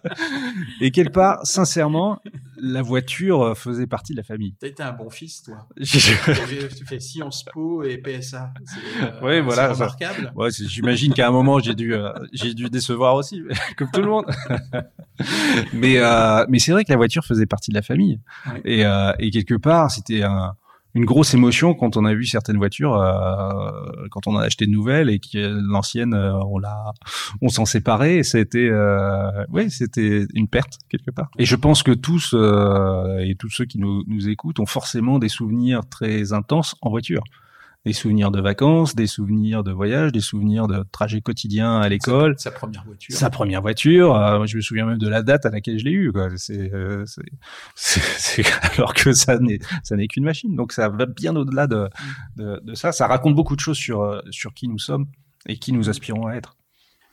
Et 0.80 0.90
quelque 0.90 1.12
part, 1.12 1.40
sincèrement, 1.44 2.20
la 2.60 2.82
voiture 2.82 3.56
faisait 3.56 3.86
partie 3.86 4.12
de 4.12 4.18
la 4.18 4.22
famille. 4.22 4.55
Tu 4.60 4.66
été 4.66 4.82
un 4.82 4.93
bon 4.93 5.10
fils, 5.10 5.43
toi. 5.43 5.66
tu 5.76 6.85
fais 6.86 7.01
Sciences 7.01 7.44
Po 7.52 7.82
et 7.82 7.98
PSA. 7.98 8.52
oui, 9.22 9.40
voilà. 9.40 9.72
remarquable. 9.72 10.32
Ouais, 10.35 10.51
J'imagine 10.51 11.12
qu'à 11.14 11.28
un 11.28 11.30
moment, 11.30 11.59
j'ai 11.60 11.74
dû, 11.74 11.94
j'ai 12.32 12.55
dû 12.55 12.68
décevoir 12.70 13.14
aussi, 13.14 13.43
comme 13.76 13.90
tout 13.93 14.01
le 14.01 14.09
monde. 14.09 14.26
mais 15.72 15.98
mais 16.48 16.59
c'est 16.59 16.72
vrai 16.72 16.85
que 16.85 16.90
la 16.90 16.97
voiture 16.97 17.24
faisait 17.24 17.47
partie 17.47 17.70
de 17.70 17.76
la 17.76 17.82
famille. 17.82 18.20
Et, 18.64 18.85
euh, 18.85 19.12
et, 19.18 19.30
quelque 19.30 19.55
part, 19.55 19.90
c'était 19.90 20.22
un, 20.22 20.55
une 20.99 21.05
grosse 21.05 21.33
émotion 21.33 21.75
quand 21.75 21.97
on 21.97 22.05
a 22.05 22.12
vu 22.12 22.25
certaines 22.25 22.57
voitures, 22.57 22.97
euh, 22.97 23.70
quand 24.11 24.27
on 24.27 24.37
a 24.37 24.43
acheté 24.43 24.66
de 24.66 24.73
nouvelles 24.73 25.11
et 25.11 25.20
que 25.20 25.39
l'ancienne, 25.39 26.12
euh, 26.12 26.35
on 26.45 26.59
l'a, 26.59 26.93
on 27.41 27.49
s'en 27.49 27.65
séparait. 27.65 28.25
C'était, 28.25 28.69
euh, 28.69 29.31
oui, 29.51 29.70
c'était 29.70 30.27
une 30.35 30.49
perte 30.49 30.79
quelque 30.89 31.12
part. 31.12 31.31
Et 31.39 31.45
je 31.45 31.55
pense 31.55 31.85
que 31.85 31.93
tous 31.93 32.35
euh, 32.35 33.19
et 33.20 33.37
tous 33.37 33.49
ceux 33.49 33.65
qui 33.65 33.79
nous, 33.79 34.03
nous 34.09 34.29
écoutent 34.29 34.59
ont 34.59 34.66
forcément 34.66 35.20
des 35.20 35.29
souvenirs 35.29 35.83
très 35.89 36.33
intenses 36.33 36.75
en 36.83 36.91
voiture 36.91 37.23
des 37.89 37.94
souvenirs 37.94 38.31
de 38.31 38.43
vacances, 38.43 38.94
des 38.94 39.06
souvenirs 39.06 39.65
de 39.65 39.73
voyage, 39.73 40.12
des 40.12 40.20
souvenirs 40.20 40.66
de 40.66 40.85
trajets 40.93 41.23
quotidiens 41.23 41.81
à 41.81 41.89
l'école. 41.89 42.35
Sa, 42.36 42.51
première 42.51 42.85
voiture. 42.85 43.16
Sa 43.16 43.31
première 43.31 43.62
voiture. 43.62 44.15
Euh, 44.15 44.44
je 44.44 44.56
me 44.59 44.60
souviens 44.60 44.85
même 44.85 44.98
de 44.98 45.09
la 45.09 45.23
date 45.23 45.47
à 45.47 45.51
laquelle 45.51 45.78
je 45.78 45.86
l'ai 45.86 45.93
eu. 45.93 46.12
C'est, 46.36 46.70
euh, 46.74 47.06
c'est, 47.74 48.44
alors 48.74 48.93
que 48.93 49.15
ça 49.15 49.39
n'est, 49.39 49.59
ça 49.82 49.97
n'est 49.97 50.06
qu'une 50.06 50.24
machine. 50.24 50.55
Donc 50.55 50.73
ça 50.73 50.90
va 50.90 51.06
bien 51.06 51.35
au-delà 51.35 51.66
de, 51.66 51.89
de, 52.36 52.60
de, 52.62 52.74
ça. 52.74 52.93
Ça 52.93 53.06
raconte 53.06 53.35
beaucoup 53.35 53.56
de 53.56 53.60
choses 53.60 53.78
sur, 53.78 54.02
euh, 54.02 54.20
sur 54.32 54.52
qui 54.52 54.69
nous 54.69 54.78
sommes 54.78 55.06
et 55.47 55.56
qui 55.56 55.73
nous 55.73 55.89
aspirons 55.89 56.27
à 56.27 56.35
être. 56.35 56.59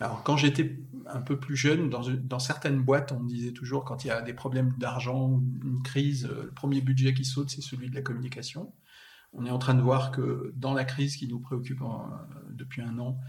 Alors, 0.02 0.23
quand 0.23 0.35
j'étais 0.35 0.77
un 1.07 1.22
peu 1.22 1.39
plus 1.39 1.56
jeune, 1.56 1.89
dans, 1.89 2.02
dans, 2.02 2.39
certaines 2.39 2.81
boîtes, 2.81 3.14
on 3.14 3.22
me 3.22 3.30
disait 3.30 3.53
toujours 3.53 3.85
quand 3.85 4.03
il 4.03 4.10
y 4.10 4.11
a 4.11 4.22
des 4.22 4.34
problèmes 4.34 4.73
d'argent 4.77 5.30
ou 5.30 5.41
une 5.64 5.81
crise, 5.84 6.27
le 6.27 6.52
premier 6.52 6.81
budget 6.81 7.14
qui 7.14 7.23
saute, 7.23 7.49
c'est 7.49 7.61
celui 7.61 7.89
de 7.89 7.95
la 7.95 8.02
communication 8.02 8.73
on 9.36 9.45
est 9.45 9.52
en 9.52 9.60
train 9.60 9.74
de 9.74 9.82
voir 9.82 10.12
que 10.12 10.53
dans 10.56 10.74
la 10.74 10.86
crise 10.86 11.16
qui 11.16 11.28
nous 11.28 11.40
préoccupe 11.40 11.82
depuis 12.49 12.82
un 12.82 12.98
an, 12.99 13.20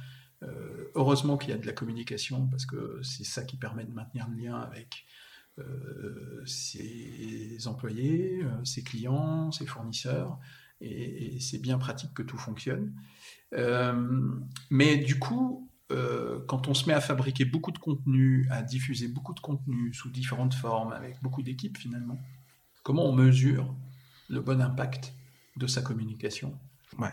euh, 0.43 0.91
heureusement 0.95 1.37
qu'il 1.37 1.51
y 1.51 1.53
a 1.53 1.59
de 1.59 1.66
la 1.66 1.73
communication 1.73 2.47
parce 2.49 2.66
que 2.66 3.01
c'est 3.03 3.24
ça 3.24 3.43
qui 3.43 3.57
permet 3.57 3.85
de 3.85 3.93
maintenir 3.93 4.28
le 4.28 4.37
lien 4.37 4.57
avec 4.57 5.07
euh, 5.59 6.45
ses 6.45 7.66
employés, 7.66 8.43
euh, 8.45 8.65
ses 8.65 8.83
clients, 8.83 9.51
ses 9.51 9.66
fournisseurs, 9.66 10.39
et, 10.81 11.39
c'est 11.41 11.59
bien 11.59 11.78
pratique 11.78 12.12
que 12.12 12.23
tout 12.23 12.39
fonctionne. 12.39 12.93
mais 14.70 14.97
du 14.99 15.19
coup, 15.19 15.70
quand 16.49 16.69
on 16.69 16.74
se 16.74 16.87
met 16.87 16.93
à 16.93 17.01
fabriquer 17.01 17.45
beaucoup 17.47 17.73
de 17.73 17.78
contenu, 17.78 18.47
à 18.51 18.62
diffuser 18.62 19.09
beaucoup 19.09 19.33
de 19.33 19.41
contenu 19.41 19.95
sous 19.95 20.11
différentes 20.11 20.55
formes, 20.55 20.93
avec 20.93 21.23
beaucoup 21.23 21.43
d'équipes 21.43 21.78
finalement, 21.78 22.19
comment 22.83 23.07
on 23.07 23.15
mesure 23.15 23.74
le 24.28 24.41
bon 24.41 24.61
impact 24.61 25.15
de 25.57 25.66
sa 25.66 25.83
communication. 25.83 26.59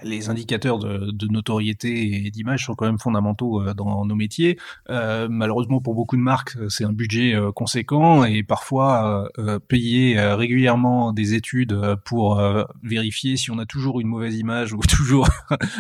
Les 0.04 0.30
indicateurs 0.30 0.80
de, 0.80 1.28
notoriété 1.28 2.26
et 2.26 2.32
d'image 2.32 2.66
sont 2.66 2.76
quand 2.76 2.86
même 2.86 3.00
fondamentaux 3.00 3.62
euh, 3.62 3.74
dans 3.74 4.06
nos 4.06 4.16
métiers. 4.16 4.58
Euh, 4.90 5.28
malheureusement 5.30 5.82
pour 5.82 5.96
beaucoup 5.96 6.16
de 6.16 6.22
marques, 6.22 6.56
euh, 6.58 6.70
c'est 6.70 6.84
un 6.84 6.94
budget 6.94 7.36
conséquent 7.56 8.24
et 8.24 8.44
parfois 8.44 9.30
payer 9.68 10.20
régulièrement 10.20 11.14
des 11.14 11.34
études 11.34 11.78
pour 12.06 12.42
vérifier 12.84 13.38
si 13.38 13.52
on 13.52 13.60
a 13.60 13.66
toujours 13.66 14.00
une 14.00 14.08
mauvaise 14.08 14.38
image 14.38 14.74
ou 14.74 14.80
toujours 14.90 15.28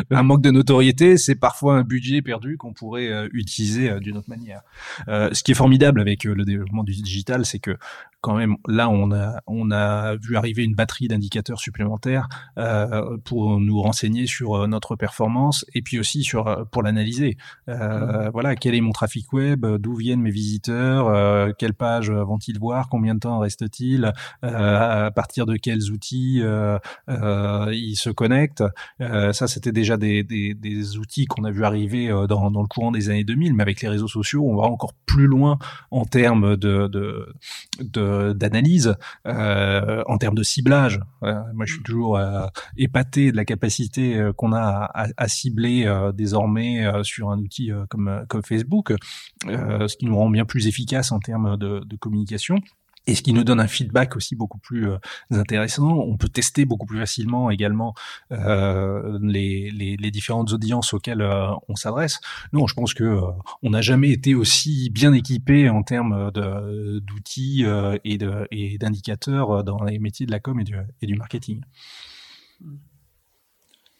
un 0.10 0.24
manque 0.24 0.42
de 0.42 0.52
notoriété, 0.52 1.18
c'est 1.18 1.36
parfois 1.36 1.78
un 1.78 1.84
budget 1.84 2.22
perdu 2.22 2.58
qu'on 2.58 2.74
pourrait 2.74 3.28
utiliser 3.32 4.00
d'une 4.00 4.18
autre 4.18 4.30
manière. 4.30 4.62
ce 5.08 5.44
qui 5.44 5.52
est 5.52 5.56
formidable 5.56 6.02
avec 6.02 6.24
le 6.24 6.44
développement 6.44 6.84
du 6.84 6.94
digital, 6.94 7.46
c'est 7.46 7.60
que 7.60 7.78
quand 8.22 8.36
même, 8.36 8.56
là, 8.68 8.90
on 8.90 9.72
a, 9.72 10.16
vu 10.16 10.38
arriver 10.38 10.64
une 10.64 10.76
batterie 10.76 11.08
d'indicateurs 11.08 11.60
supplémentaires 11.60 12.30
pour 13.26 13.60
nous 13.60 13.83
renseigner 13.84 14.28
sur 14.28 14.56
euh, 14.56 14.68
notre 14.68 14.96
performance 14.96 15.66
et 15.74 15.82
puis 15.82 16.00
aussi 16.00 16.24
sur 16.24 16.48
euh, 16.48 16.64
pour 16.66 16.84
l'analyser. 16.84 17.38
Euh, 17.70 18.28
mmh. 18.28 18.30
Voilà, 18.34 18.56
quel 18.56 18.76
est 18.76 18.82
mon 18.82 18.92
trafic 18.92 19.32
web, 19.34 19.66
d'où 19.66 19.96
viennent 19.96 20.22
mes 20.22 20.32
visiteurs, 20.32 21.08
euh, 21.08 21.52
quelle 21.58 21.74
page 21.74 22.10
vont-ils 22.10 22.60
voir, 22.60 22.90
combien 22.90 23.16
de 23.16 23.20
temps 23.20 23.40
reste-t-il, 23.40 24.12
à 24.42 25.12
partir 25.16 25.46
de 25.46 25.56
quels 25.56 25.92
outils 25.92 26.42
ils 27.08 27.96
se 27.96 28.10
connectent. 28.10 28.64
ça, 29.00 29.48
c'était 29.48 29.72
déjà 29.72 29.98
des, 29.98 30.24
des, 30.24 30.54
des 30.54 30.98
outils 30.98 31.26
qu'on 31.26 31.44
a 31.44 31.52
vu 31.52 31.64
arriver 31.64 32.08
dans, 32.28 32.52
dans 32.52 32.62
le 32.62 32.68
courant 32.68 32.92
des 32.92 33.10
années 33.10 33.24
2000, 33.24 33.54
mais 33.54 33.64
avec 33.64 33.82
les 33.82 33.90
réseaux 33.90 34.08
sociaux, 34.08 34.46
on 34.48 34.56
va 34.56 34.64
encore 34.64 34.94
plus 35.06 35.28
loin 35.28 35.58
en 35.92 36.06
termes 36.06 36.56
de, 36.56 36.88
de, 36.88 37.34
de 37.80 38.34
d'analyse, 38.34 38.96
en 39.26 40.18
termes 40.18 40.36
de 40.36 40.44
ciblage. 40.44 41.00
Moi, 41.22 41.66
je 41.66 41.74
suis 41.74 41.84
toujours 41.84 42.20
épaté 42.78 43.32
de 43.32 43.38
la 43.38 43.46
capacité 43.46 43.73
qu'on 44.36 44.54
a 44.54 44.92
à, 44.94 45.28
cibler 45.28 45.92
désormais 46.14 46.86
sur 47.04 47.30
un 47.30 47.40
outil 47.40 47.72
comme, 47.90 48.26
Facebook, 48.46 48.94
ce 49.46 49.96
qui 49.98 50.06
nous 50.06 50.18
rend 50.18 50.30
bien 50.30 50.46
plus 50.46 50.68
efficace 50.68 51.12
en 51.12 51.20
termes 51.20 51.58
de, 51.58 51.96
communication 52.00 52.60
et 53.06 53.16
ce 53.16 53.22
qui 53.22 53.34
nous 53.34 53.44
donne 53.44 53.60
un 53.60 53.68
feedback 53.68 54.16
aussi 54.16 54.36
beaucoup 54.36 54.60
plus 54.60 54.90
euh, 54.90 54.98
intéressant. 55.32 55.92
On 55.92 56.18
peut 56.18 56.30
tester 56.30 56.66
beaucoup 56.66 56.86
plus 56.86 57.00
facilement 57.00 57.50
également 57.50 57.94
euh, 58.32 59.20
les, 59.22 60.12
différentes 60.12 60.54
audiences 60.54 60.94
auxquelles 60.94 61.22
euh, 61.22 61.52
on 61.68 61.76
s'adresse. 61.76 62.20
Non, 62.54 62.68
je 62.68 62.74
pense 62.76 62.94
que 62.94 63.04
euh, 63.04 63.22
on 63.62 63.72
n'a 63.72 63.82
jamais 63.82 64.12
été 64.12 64.36
aussi 64.36 64.90
bien 64.90 65.12
équipé 65.14 65.70
en 65.70 65.84
termes 65.84 66.32
d'outils 66.32 67.66
et 68.04 68.78
d'indicateurs 68.78 69.64
dans 69.64 69.84
les 69.84 70.00
métiers 70.00 70.26
de 70.26 70.32
la 70.32 70.40
com 70.40 70.60
et 70.60 70.64
du, 70.64 70.76
et 71.02 71.08
du 71.08 71.16
marketing. 71.16 71.62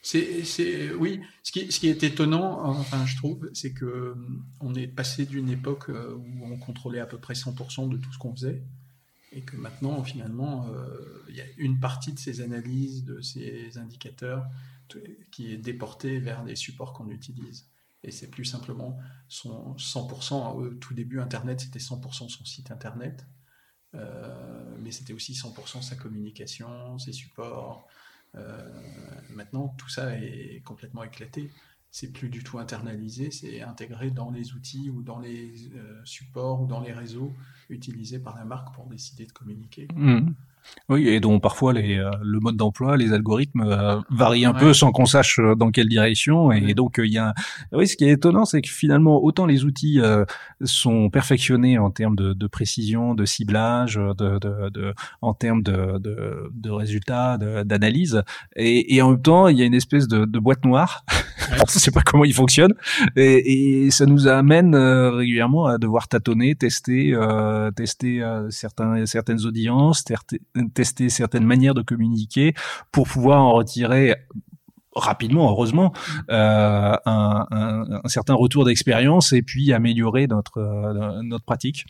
C'est, 0.04 0.94
oui. 0.94 1.22
Ce 1.44 1.52
qui, 1.52 1.72
ce 1.72 1.80
qui, 1.80 1.88
est 1.88 2.04
étonnant, 2.04 2.62
enfin, 2.66 3.06
je 3.06 3.16
trouve, 3.16 3.50
c'est 3.54 3.74
que 3.74 4.16
on 4.60 4.76
est 4.76 4.88
passé 4.88 5.26
d'une 5.26 5.50
époque 5.50 5.88
où 5.90 6.46
on 6.46 6.58
contrôlait 6.58 7.00
à 7.00 7.06
peu 7.06 7.18
près 7.18 7.34
100% 7.34 7.90
de 7.90 7.98
tout 7.98 8.12
ce 8.12 8.18
qu'on 8.18 8.36
faisait, 8.36 8.62
et 9.32 9.42
que 9.42 9.56
maintenant, 9.56 10.04
finalement, 10.04 10.70
il 11.30 11.36
y 11.36 11.42
a 11.42 11.46
une 11.58 11.80
partie 11.80 12.12
de 12.12 12.20
ces 12.20 12.42
analyses, 12.42 13.06
de 13.06 13.22
ces 13.22 13.78
indicateurs, 13.78 14.46
qui 15.32 15.54
est 15.54 15.58
déportée 15.58 16.20
vers 16.20 16.44
des 16.44 16.56
supports 16.56 16.94
qu'on 16.94 17.10
utilise. 17.10 17.68
Et 18.04 18.12
c'est 18.12 18.30
plus 18.30 18.46
simplement 18.46 19.00
son 19.30 19.76
100%. 19.76 20.56
Au 20.56 20.70
tout 20.74 20.94
début, 20.94 21.20
Internet, 21.20 21.62
c'était 21.62 21.80
100% 21.80 22.30
son 22.30 22.46
site 22.46 22.72
Internet. 22.72 23.26
Euh, 23.96 24.76
mais 24.80 24.92
c'était 24.92 25.14
aussi 25.14 25.34
100% 25.34 25.82
sa 25.82 25.96
communication, 25.96 26.98
ses 27.00 27.14
supports. 27.14 27.88
Euh, 28.36 28.70
maintenant, 29.30 29.74
tout 29.78 29.90
ça 29.90 30.18
est 30.18 30.62
complètement 30.64 31.04
éclaté. 31.04 31.52
C'est 31.92 32.12
plus 32.12 32.30
du 32.30 32.44
tout 32.44 32.58
internalisé, 32.58 33.30
c'est 33.30 33.62
intégré 33.62 34.10
dans 34.10 34.32
les 34.32 34.54
outils 34.54 34.90
ou 34.90 35.04
dans 35.04 35.20
les 35.20 35.54
euh, 35.76 36.02
supports 36.06 36.62
ou 36.62 36.66
dans 36.66 36.82
les 36.82 36.92
réseaux 36.92 37.32
utilisés 37.70 38.18
par 38.18 38.36
la 38.36 38.46
marque 38.46 38.74
pour 38.74 38.88
décider 38.88 39.26
de 39.28 39.32
communiquer. 39.32 39.88
Mmh. 39.94 40.34
Oui, 40.90 41.08
et 41.08 41.20
dont 41.20 41.40
parfois 41.40 41.72
les, 41.72 41.98
euh, 41.98 42.12
le 42.22 42.40
mode 42.40 42.58
d'emploi, 42.58 42.98
les 42.98 43.14
algorithmes 43.14 43.62
euh, 43.62 44.02
varient 44.10 44.46
un 44.46 44.54
peu 44.54 44.74
sans 44.74 44.92
qu'on 44.92 45.06
sache 45.06 45.40
euh, 45.40 45.56
dans 45.56 45.72
quelle 45.72 45.88
direction. 45.88 46.52
Et 46.52 46.74
donc 46.74 46.96
il 46.98 47.12
y 47.12 47.18
a, 47.18 47.34
oui, 47.72 47.88
ce 47.88 47.96
qui 47.96 48.06
est 48.06 48.12
étonnant, 48.12 48.44
c'est 48.46 48.62
que 48.62 48.70
finalement 48.70 49.24
autant 49.24 49.46
les 49.46 49.64
outils 49.64 50.02
sont 50.64 51.10
perfectionnés 51.10 51.78
en 51.78 51.90
termes 51.90 52.16
de, 52.16 52.34
de 52.34 52.48
précision, 52.48 53.16
de 53.16 53.26
ciblage, 53.26 53.96
de, 53.96 54.40
de, 54.40 54.70
de 54.70 54.94
en 55.22 55.34
termes 55.34 55.64
de, 55.64 55.98
de, 56.00 56.52
de 56.54 56.70
résultats, 56.70 57.38
d'analyse, 57.38 58.24
et, 58.56 58.96
et, 58.96 59.02
en 59.02 59.12
même 59.12 59.22
temps 59.22 59.48
il 59.48 59.58
y 59.58 59.62
a 59.62 59.66
une 59.66 59.74
espèce 59.74 60.08
de, 60.08 60.26
de 60.26 60.40
boîte 60.40 60.66
noire. 60.66 61.06
Ouais. 61.10 61.58
On 61.60 61.64
ne 61.64 61.68
sait 61.68 61.92
pas 61.92 62.02
comment 62.02 62.26
il 62.26 62.34
fonctionne, 62.34 62.74
et, 63.16 63.86
et 63.86 63.92
ça 63.92 64.06
nous 64.06 64.28
amène 64.28 64.76
régulièrement 64.76 65.66
à 65.66 65.78
devoir 65.78 66.08
tâtonner, 66.08 66.56
tester, 66.56 67.16
tester 67.76 68.24
certains, 68.50 69.06
certaines 69.06 69.46
audiences, 69.46 70.04
tester 70.04 70.42
certaines 71.10 71.46
manières 71.46 71.74
de 71.74 71.82
communiquer 71.82 72.54
pour 72.92 73.08
pouvoir 73.08 73.42
en 73.42 73.54
retirer 73.54 74.16
rapidement, 74.96 75.50
heureusement, 75.50 75.94
euh, 76.30 76.96
un, 77.06 77.48
un, 77.52 78.02
un, 78.04 78.08
certain 78.08 78.34
retour 78.34 78.66
d'expérience 78.66 79.34
et 79.34 79.42
puis 79.42 79.74
améliorer 79.74 80.28
notre, 80.28 80.60
euh, 80.60 81.22
notre 81.24 81.46
pratique. 81.46 81.86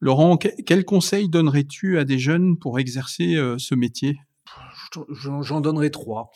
Laurent, 0.00 0.36
quel 0.36 0.84
conseil 0.84 1.28
donnerais-tu 1.28 1.98
à 1.98 2.04
des 2.04 2.18
jeunes 2.18 2.56
pour 2.56 2.78
exercer 2.78 3.34
euh, 3.34 3.58
ce 3.58 3.74
métier? 3.74 4.20
J'en 5.10 5.60
donnerai 5.60 5.90
trois. 5.90 6.30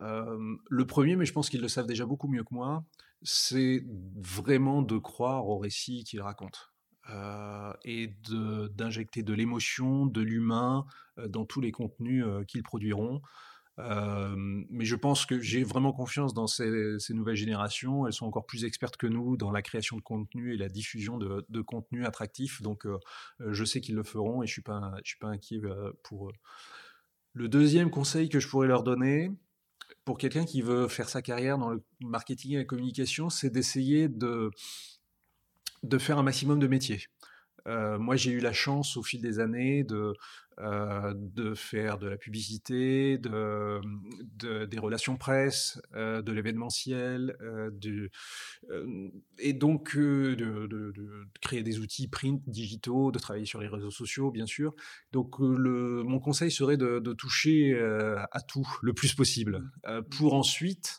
Euh, 0.00 0.56
le 0.68 0.86
premier, 0.86 1.16
mais 1.16 1.26
je 1.26 1.32
pense 1.32 1.50
qu'ils 1.50 1.60
le 1.60 1.68
savent 1.68 1.86
déjà 1.86 2.06
beaucoup 2.06 2.26
mieux 2.26 2.42
que 2.42 2.54
moi, 2.54 2.84
c'est 3.22 3.84
vraiment 4.16 4.82
de 4.82 4.98
croire 4.98 5.46
au 5.46 5.58
récit 5.58 6.04
qu'ils 6.04 6.22
racontent. 6.22 6.58
Euh, 7.10 7.72
et 7.84 8.14
d'injecter 8.76 9.24
de, 9.24 9.34
l'émotion, 9.34 10.06
de 10.06 10.20
l'humain 10.20 10.86
euh, 11.18 11.26
dans 11.26 11.44
tous 11.44 11.60
les 11.60 11.72
contenus 11.72 12.24
euh, 12.24 12.44
qu'ils 12.44 12.62
produiront. 12.62 13.20
Euh, 13.78 14.34
mais 14.36 14.84
je 14.84 14.94
pense 14.94 15.26
que 15.26 15.40
j'ai 15.40 15.64
vraiment 15.64 15.92
confiance 15.92 16.32
dans 16.32 16.46
ces, 16.46 16.98
ces, 17.00 17.14
nouvelles 17.14 17.36
générations. 17.36 18.06
Elles 18.06 18.12
sont 18.12 18.26
encore 18.26 18.46
plus 18.46 18.64
expertes 18.64 18.96
que 18.96 19.08
nous 19.08 19.36
dans 19.36 19.50
la 19.50 19.62
création 19.62 19.96
de 19.96 20.02
contenu 20.02 20.54
et 20.54 20.56
la 20.56 20.68
diffusion 20.68 21.18
de, 21.18 21.44
de 21.48 21.60
contenu 21.60 22.04
attractif. 22.04 22.62
Donc, 22.62 22.86
je 23.40 23.64
sais 23.64 23.80
qu'ils 23.80 23.96
le 23.96 24.04
feront 24.04 24.42
et 24.42 24.46
je 24.46 24.52
suis 24.52 24.62
suis 25.04 25.18
pas 25.18 25.28
inquiet 25.28 25.60
pour 26.04 26.28
eux. 26.28 26.32
Le 27.32 27.48
deuxième 27.48 27.90
conseil 27.90 28.28
que 28.28 28.38
je 28.40 28.48
pourrais 28.48 28.68
leur 28.68 28.82
donner, 28.82 29.30
pour 30.04 30.18
quelqu'un 30.18 30.44
qui 30.44 30.60
veut 30.60 30.86
faire 30.86 31.08
sa 31.08 31.22
carrière 31.22 31.56
dans 31.56 31.70
le 31.70 31.82
marketing 32.00 32.52
et 32.52 32.56
la 32.58 32.64
communication, 32.64 33.30
c'est 33.30 33.50
d'essayer 33.50 34.08
de 34.08 34.50
de 35.82 35.98
faire 35.98 36.18
un 36.18 36.22
maximum 36.22 36.58
de 36.58 36.66
métiers. 36.66 37.00
Euh, 37.68 37.98
moi, 37.98 38.16
j'ai 38.16 38.32
eu 38.32 38.40
la 38.40 38.52
chance 38.52 38.96
au 38.96 39.02
fil 39.02 39.20
des 39.20 39.38
années 39.38 39.84
de, 39.84 40.14
euh, 40.58 41.14
de 41.16 41.54
faire 41.54 41.98
de 41.98 42.08
la 42.08 42.16
publicité, 42.16 43.18
de, 43.18 43.80
de 44.36 44.64
des 44.66 44.78
relations 44.78 45.16
presse, 45.16 45.80
euh, 45.94 46.22
de 46.22 46.32
l'événementiel, 46.32 47.36
et 49.38 49.52
donc 49.52 49.96
de, 49.96 50.34
de, 50.34 50.92
créer 51.40 51.62
des 51.62 51.78
outils 51.78 52.08
print, 52.08 52.42
digitaux, 52.48 53.12
de 53.12 53.18
travailler 53.18 53.46
sur 53.46 53.60
les 53.60 53.68
réseaux 53.68 53.90
sociaux, 53.90 54.30
bien 54.30 54.46
sûr. 54.46 54.74
Donc, 55.12 55.38
le, 55.38 56.02
mon 56.02 56.18
conseil 56.18 56.50
serait 56.50 56.76
de, 56.76 57.12
toucher 57.12 57.78
à 57.78 58.40
tout 58.40 58.66
le 58.82 58.92
plus 58.92 59.14
possible, 59.14 59.70
pour 60.10 60.34
ensuite 60.34 60.98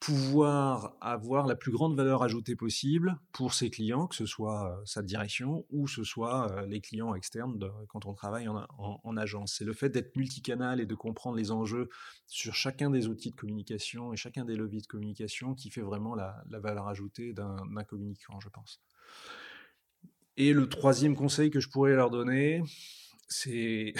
pouvoir 0.00 0.96
avoir 1.00 1.46
la 1.46 1.56
plus 1.56 1.72
grande 1.72 1.96
valeur 1.96 2.22
ajoutée 2.22 2.54
possible 2.54 3.18
pour 3.32 3.52
ses 3.52 3.68
clients, 3.68 4.06
que 4.06 4.14
ce 4.14 4.26
soit 4.26 4.80
sa 4.84 5.02
direction 5.02 5.66
ou 5.70 5.88
ce 5.88 6.04
soit 6.04 6.64
les 6.68 6.80
clients 6.80 7.14
externes 7.14 7.58
quand 7.88 8.06
on 8.06 8.14
travaille 8.14 8.46
en, 8.46 8.64
en, 8.78 9.00
en 9.02 9.16
agence. 9.16 9.56
C'est 9.58 9.64
le 9.64 9.72
fait 9.72 9.88
d'être 9.88 10.14
multicanal 10.16 10.80
et 10.80 10.86
de 10.86 10.94
comprendre 10.94 11.36
les 11.36 11.50
enjeux 11.50 11.88
sur 12.26 12.54
chacun 12.54 12.90
des 12.90 13.08
outils 13.08 13.30
de 13.30 13.36
communication 13.36 14.12
et 14.12 14.16
chacun 14.16 14.44
des 14.44 14.54
leviers 14.54 14.80
de 14.80 14.86
communication 14.86 15.54
qui 15.54 15.70
fait 15.70 15.82
vraiment 15.82 16.14
la, 16.14 16.42
la 16.48 16.60
valeur 16.60 16.86
ajoutée 16.88 17.32
d'un 17.32 17.84
communicant, 17.88 18.38
je 18.40 18.48
pense. 18.48 18.80
Et 20.36 20.52
le 20.52 20.68
troisième 20.68 21.16
conseil 21.16 21.50
que 21.50 21.58
je 21.58 21.68
pourrais 21.68 21.94
leur 21.94 22.10
donner, 22.10 22.62
c'est 23.26 23.94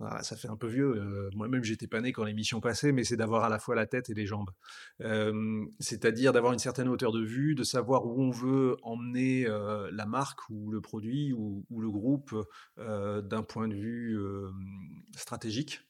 Voilà, 0.00 0.22
ça 0.22 0.34
fait 0.34 0.48
un 0.48 0.56
peu 0.56 0.66
vieux. 0.66 0.96
Euh, 0.96 1.28
Moi-même, 1.34 1.62
j'étais 1.62 1.86
pas 1.86 2.00
né 2.00 2.10
quand 2.12 2.24
l'émission 2.24 2.58
passait, 2.62 2.90
mais 2.90 3.04
c'est 3.04 3.18
d'avoir 3.18 3.44
à 3.44 3.50
la 3.50 3.58
fois 3.58 3.74
la 3.74 3.86
tête 3.86 4.08
et 4.08 4.14
les 4.14 4.24
jambes. 4.24 4.48
Euh, 5.02 5.66
C'est-à-dire 5.78 6.32
d'avoir 6.32 6.54
une 6.54 6.58
certaine 6.58 6.88
hauteur 6.88 7.12
de 7.12 7.22
vue, 7.22 7.54
de 7.54 7.64
savoir 7.64 8.06
où 8.06 8.22
on 8.22 8.30
veut 8.30 8.78
emmener 8.82 9.46
euh, 9.46 9.90
la 9.92 10.06
marque 10.06 10.48
ou 10.48 10.70
le 10.70 10.80
produit 10.80 11.34
ou, 11.34 11.66
le 11.70 11.90
groupe 11.90 12.34
d'un 12.78 13.42
point 13.42 13.68
de 13.68 13.74
vue 13.74 14.18
stratégique. 15.16 15.80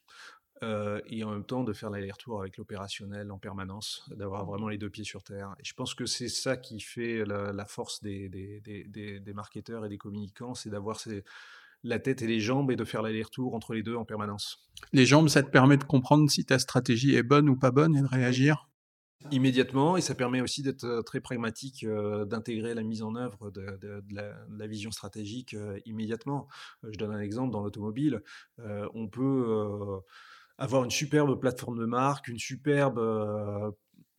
et 0.63 1.25
en 1.25 1.31
même 1.31 1.45
temps 1.45 1.65
de 1.65 1.73
faire 1.73 1.91
l'aller-retour 1.91 2.41
avec 2.41 2.57
l'opérationnel 2.57 3.31
en 3.31 3.39
permanence, 3.39 4.09
d'avoir 4.17 4.45
vraiment 4.45 4.69
les 4.69 4.79
deux 4.79 4.91
pieds 4.91 5.05
sur 5.05 5.23
terre. 5.23 5.55
Je 5.63 5.73
pense 5.75 5.95
que 5.95 6.07
c'est 6.07 6.29
ça 6.29 6.57
qui 6.57 6.81
fait 6.81 7.25
la, 7.25 7.65
force 7.67 8.03
des, 8.03 9.33
marketeurs 9.35 9.85
et 9.85 9.89
des 9.89 9.99
communicants, 9.99 10.55
c'est 10.55 10.71
d'avoir 10.71 10.99
ces 10.99 11.25
la 11.83 11.99
tête 11.99 12.23
et 12.23 12.27
les 12.27 12.41
jambes 12.41 12.71
et 12.71 12.77
de 12.77 12.85
faire 12.85 13.03
l'aller-retour 13.03 13.55
entre 13.55 13.75
les 13.75 13.83
deux 13.83 13.97
en 13.97 14.05
permanence. 14.05 14.71
Les 14.93 15.07
jambes, 15.07 15.29
ça 15.29 15.43
te 15.43 15.51
permet 15.51 15.77
de 15.77 15.85
comprendre 15.85 16.31
si 16.31 16.45
ta 16.45 16.59
stratégie 16.59 17.15
est 17.15 17.23
bonne 17.23 17.49
ou 17.49 17.57
pas 17.57 17.71
bonne 17.71 17.97
et 17.97 18.03
de 18.03 18.07
réagir? 18.07 18.69
Immédiatement 19.31 19.99
et 19.99 20.01
ça 20.01 20.15
permet 20.15 20.41
aussi 20.41 20.63
d'être 20.63 21.03
très 21.03 21.21
pragmatique, 21.21 21.85
euh, 21.85 22.25
d'intégrer 22.25 22.73
la 22.73 22.83
mise 22.83 23.03
en 23.03 23.17
œuvre 23.17 23.51
de, 23.51 23.61
de, 23.61 24.01
de, 24.01 24.15
la, 24.15 24.33
de 24.47 24.59
la, 24.59 24.67
vision 24.67 24.91
stratégique 24.91 25.53
euh, 25.53 25.79
immédiatement. 25.85 26.49
Je 26.83 26.99
donne 26.99 27.13
un 27.13 27.21
exemple 27.21 27.53
dans 27.53 27.63
l'automobile. 27.63 28.23
Euh, 28.61 28.89
on 28.95 29.09
peut 29.09 30.01
avoir 30.57 30.85
une 30.85 30.91
superbe 30.91 31.39
plateforme 31.39 31.79
de 31.79 31.85
marque, 31.85 32.29
une 32.29 32.39
superbe 32.39 32.99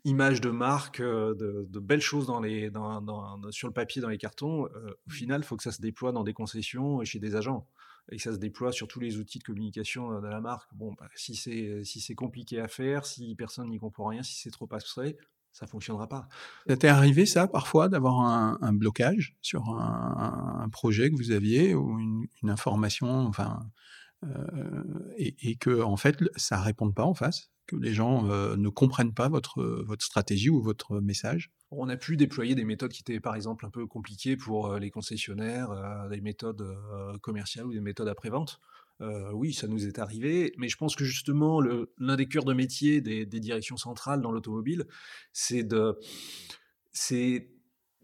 image 0.03 0.41
de 0.41 0.49
marque, 0.49 0.99
euh, 0.99 1.35
de, 1.35 1.67
de, 1.69 1.79
belles 1.79 2.01
choses 2.01 2.27
dans 2.27 2.39
les, 2.39 2.69
dans, 2.69 3.01
dans, 3.01 3.51
sur 3.51 3.67
le 3.67 3.73
papier, 3.73 4.01
dans 4.01 4.09
les 4.09 4.17
cartons. 4.17 4.65
Euh, 4.65 4.93
au 5.07 5.11
final, 5.11 5.41
il 5.41 5.43
faut 5.43 5.57
que 5.57 5.63
ça 5.63 5.71
se 5.71 5.81
déploie 5.81 6.11
dans 6.11 6.23
des 6.23 6.33
concessions 6.33 7.01
et 7.01 7.05
chez 7.05 7.19
des 7.19 7.35
agents. 7.35 7.67
Et 8.11 8.17
que 8.17 8.21
ça 8.21 8.33
se 8.33 8.37
déploie 8.37 8.71
sur 8.71 8.87
tous 8.87 8.99
les 8.99 9.17
outils 9.17 9.39
de 9.39 9.43
communication 9.43 10.19
de 10.19 10.27
la 10.27 10.41
marque. 10.41 10.73
Bon, 10.73 10.93
bah, 10.99 11.07
si 11.15 11.35
c'est 11.35 11.83
si 11.83 12.01
c'est 12.01 12.15
compliqué 12.15 12.59
à 12.59 12.67
faire, 12.67 13.05
si 13.05 13.35
personne 13.35 13.69
n'y 13.69 13.77
comprend 13.77 14.07
rien, 14.07 14.23
si 14.23 14.35
c'est 14.35 14.49
trop 14.49 14.67
abstrait, 14.71 15.17
ça 15.53 15.67
fonctionnera 15.67 16.07
pas. 16.07 16.27
Ça 16.67 16.77
t'est 16.77 16.87
arrivé 16.87 17.25
ça 17.25 17.47
parfois 17.47 17.89
d'avoir 17.89 18.21
un, 18.21 18.57
un, 18.61 18.73
blocage 18.73 19.35
sur 19.41 19.69
un, 19.69 20.61
un, 20.63 20.69
projet 20.69 21.11
que 21.11 21.15
vous 21.15 21.31
aviez 21.31 21.75
ou 21.75 21.99
une, 21.99 22.25
une 22.41 22.49
information, 22.49 23.27
enfin, 23.27 23.59
euh, 24.23 24.83
et, 25.17 25.35
et, 25.49 25.55
que 25.55 25.81
en 25.81 25.97
fait 25.97 26.17
ça 26.35 26.59
réponde 26.61 26.95
pas 26.95 27.05
en 27.05 27.13
face? 27.13 27.50
Que 27.67 27.75
les 27.75 27.93
gens 27.93 28.29
euh, 28.29 28.55
ne 28.55 28.69
comprennent 28.69 29.13
pas 29.13 29.29
votre, 29.29 29.63
votre 29.63 30.03
stratégie 30.03 30.49
ou 30.49 30.61
votre 30.61 30.99
message 30.99 31.51
On 31.71 31.89
a 31.89 31.97
pu 31.97 32.17
déployer 32.17 32.55
des 32.55 32.65
méthodes 32.65 32.91
qui 32.91 33.01
étaient 33.01 33.19
par 33.19 33.35
exemple 33.35 33.65
un 33.65 33.69
peu 33.69 33.87
compliquées 33.87 34.37
pour 34.37 34.67
euh, 34.67 34.79
les 34.79 34.91
concessionnaires, 34.91 35.71
euh, 35.71 36.09
des 36.09 36.21
méthodes 36.21 36.61
euh, 36.61 37.17
commerciales 37.19 37.65
ou 37.65 37.73
des 37.73 37.81
méthodes 37.81 38.07
après-vente. 38.07 38.59
Euh, 39.01 39.31
oui, 39.31 39.53
ça 39.53 39.67
nous 39.67 39.87
est 39.87 39.97
arrivé, 39.97 40.53
mais 40.57 40.69
je 40.69 40.77
pense 40.77 40.95
que 40.95 41.03
justement, 41.03 41.59
l'un 41.59 42.15
des 42.15 42.27
cœurs 42.27 42.45
de 42.45 42.53
métier 42.53 43.01
des, 43.01 43.25
directions 43.25 43.77
centrales 43.77 44.21
dans 44.21 44.31
l'automobile, 44.31 44.85
c'est 45.33 45.63
de, 45.63 45.97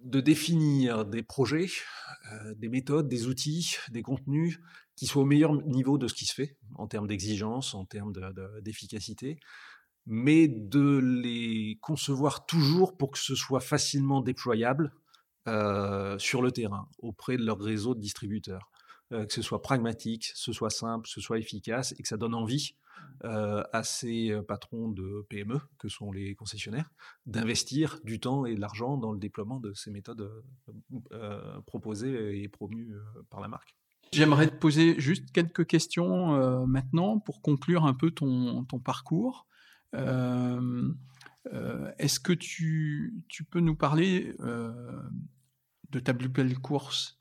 de 0.04 0.22
définir 0.22 1.06
des 1.06 1.22
projets, 1.22 1.68
euh, 2.32 2.56
des 2.56 2.70
méthodes, 2.70 3.08
des 3.08 3.28
outils, 3.28 3.76
des 3.92 4.02
contenus 4.02 4.60
qui 4.98 5.06
soient 5.06 5.22
au 5.22 5.26
meilleur 5.26 5.54
niveau 5.54 5.98
de 5.98 6.08
ce 6.08 6.14
qui 6.16 6.26
se 6.26 6.34
fait 6.34 6.58
en 6.76 6.88
termes 6.88 7.08
d'exigence, 7.08 7.76
en 7.76 7.86
termes 7.86 8.14
d'efficacité, 8.62 9.28
de, 9.28 9.34
de, 9.36 9.40
mais 10.08 10.48
de 10.48 10.98
les 10.98 11.78
concevoir 11.82 12.46
toujours 12.46 12.98
pour 12.98 13.12
que 13.12 13.20
ce 13.20 13.36
soit 13.36 13.60
facilement 13.60 14.22
déployable 14.22 14.92
euh, 15.48 16.18
sur 16.18 16.42
le 16.42 16.52
terrain 16.52 16.90
auprès 16.98 17.38
de 17.38 17.46
leur 17.46 17.60
réseau 17.60 17.96
de 17.96 18.02
distributeurs. 18.02 18.72
Euh, 19.14 19.26
que 19.26 19.34
ce 19.34 19.42
soit 19.42 19.62
pragmatique, 19.62 20.32
que 20.34 20.40
ce 20.40 20.52
soit 20.52 20.72
simple, 20.72 21.06
que 21.06 21.12
ce 21.12 21.22
soit 21.22 21.38
efficace 21.38 21.94
et 21.98 22.02
que 22.02 22.08
ça 22.10 22.18
donne 22.18 22.34
envie 22.34 22.76
à 23.22 23.84
ces 23.84 24.36
patrons 24.48 24.90
de 24.90 25.26
PME, 25.30 25.60
que 25.80 25.88
sont 25.88 26.12
les 26.12 26.36
concessionnaires, 26.36 26.90
d'investir 27.26 28.00
du 28.04 28.20
temps 28.20 28.46
et 28.46 28.56
de 28.56 28.60
l'argent 28.60 28.98
dans 28.98 29.12
le 29.12 29.20
déploiement 29.20 29.60
de 29.60 29.74
ces 29.74 29.92
méthodes 29.92 30.44
proposées 31.66 32.42
et 32.42 32.48
promues 32.50 32.96
par 33.30 33.40
la 33.40 33.48
marque. 33.48 33.77
J'aimerais 34.14 34.48
te 34.48 34.56
poser 34.56 35.00
juste 35.00 35.32
quelques 35.32 35.66
questions 35.66 36.66
maintenant 36.66 37.20
pour 37.20 37.42
conclure 37.42 37.86
un 37.86 37.94
peu 37.94 38.12
ton, 38.12 38.66
parcours. 38.84 39.48
Est-ce 39.94 40.94
que 42.20 42.34
tu, 42.34 43.24
peux 43.50 43.60
nous 43.60 43.76
parler 43.76 44.36
de 44.40 46.00
ta 46.00 46.14
plus 46.14 46.30
belle 46.30 46.58
course, 46.60 47.20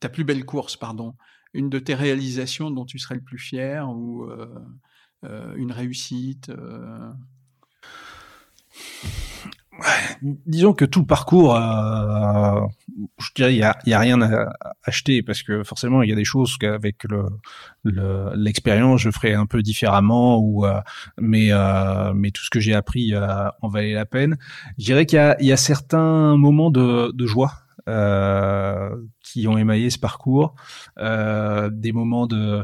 ta 0.00 0.08
plus 0.08 0.24
belle 0.24 0.44
course, 0.44 0.76
pardon, 0.76 1.16
une 1.52 1.68
de 1.68 1.78
tes 1.78 1.94
réalisations 1.94 2.70
dont 2.70 2.84
tu 2.84 2.98
serais 2.98 3.16
le 3.16 3.22
plus 3.22 3.38
fier 3.38 3.88
ou 3.88 4.28
une 5.22 5.72
réussite 5.72 6.50
disons 10.46 10.72
que 10.72 10.84
tout 10.84 11.00
le 11.00 11.06
parcours, 11.06 11.54
euh, 11.56 12.60
je 13.18 13.28
dirais, 13.34 13.54
il 13.54 13.58
y 13.58 13.62
a, 13.62 13.70
a, 13.70 13.98
rien 13.98 14.20
à 14.20 14.52
acheter 14.84 15.22
parce 15.22 15.42
que 15.42 15.62
forcément, 15.64 16.02
il 16.02 16.10
y 16.10 16.12
a 16.12 16.16
des 16.16 16.24
choses 16.24 16.56
qu'avec 16.56 17.04
le 17.04 17.26
l'expérience, 17.84 19.00
je 19.00 19.10
ferais 19.10 19.34
un 19.34 19.46
peu 19.46 19.62
différemment 19.62 20.38
ou 20.38 20.66
euh, 20.66 20.80
mais 21.18 21.48
euh, 21.52 22.12
mais 22.14 22.30
tout 22.30 22.42
ce 22.42 22.50
que 22.50 22.60
j'ai 22.60 22.74
appris 22.74 23.14
euh, 23.14 23.48
en 23.62 23.68
valait 23.68 23.94
la 23.94 24.06
peine. 24.06 24.36
Je 24.78 24.84
dirais 24.84 25.06
qu'il 25.06 25.36
y 25.40 25.46
y 25.46 25.52
a 25.52 25.56
certains 25.56 26.36
moments 26.36 26.70
de, 26.70 27.12
de 27.12 27.26
joie. 27.26 27.52
Euh, 27.88 28.94
qui 29.24 29.48
ont 29.48 29.56
émaillé 29.56 29.90
ce 29.90 29.98
parcours, 29.98 30.54
des 30.98 31.92
moments 31.92 32.26
de, 32.26 32.62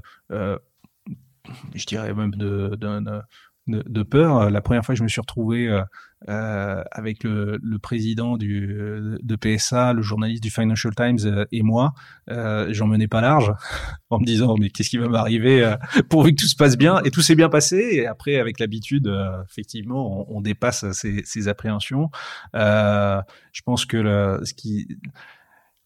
je 1.75 1.87
dirais 1.87 2.13
même 2.15 2.33
de, 2.33 2.77
de, 2.77 3.01
de 3.01 3.23
de, 3.67 4.03
peur. 4.03 4.51
La 4.51 4.61
première 4.61 4.85
fois 4.85 4.95
que 4.95 4.99
je 4.99 5.03
me 5.03 5.09
suis 5.09 5.21
retrouvé 5.21 5.69
euh, 5.69 5.83
euh, 6.29 6.83
avec 6.93 7.25
le, 7.25 7.59
le, 7.63 7.79
président 7.79 8.37
du, 8.37 8.75
de 9.23 9.37
PSA, 9.37 9.93
le 9.93 10.03
journaliste 10.03 10.43
du 10.43 10.51
Financial 10.51 10.95
Times 10.95 11.19
euh, 11.25 11.45
et 11.53 11.63
moi, 11.63 11.93
euh, 12.31 12.69
j'en 12.71 12.87
menais 12.87 13.09
pas 13.09 13.21
large 13.21 13.53
en 14.11 14.19
me 14.19 14.25
disant 14.25 14.57
mais 14.59 14.71
qu'est-ce 14.71 14.91
qui 14.91 14.99
va 14.99 15.09
m'arriver 15.09 15.63
euh, 15.63 15.77
pourvu 16.09 16.35
que 16.35 16.43
tout 16.43 16.49
se 16.49 16.57
passe 16.57 16.77
bien 16.77 17.01
et 17.05 17.11
tout 17.11 17.23
s'est 17.23 17.35
bien 17.35 17.49
passé 17.49 17.77
et 17.93 18.07
après 18.07 18.37
avec 18.37 18.61
l'habitude 18.61 19.13
effectivement 19.49 20.31
on, 20.31 20.39
on, 20.39 20.41
dépasse 20.41 20.91
ces, 20.93 21.23
ces 21.25 21.49
appréhensions. 21.49 22.11
je 22.55 23.63
pense 23.65 23.85
que 23.85 23.97
le, 23.97 24.41
ce 24.45 24.55
qui 24.55 24.89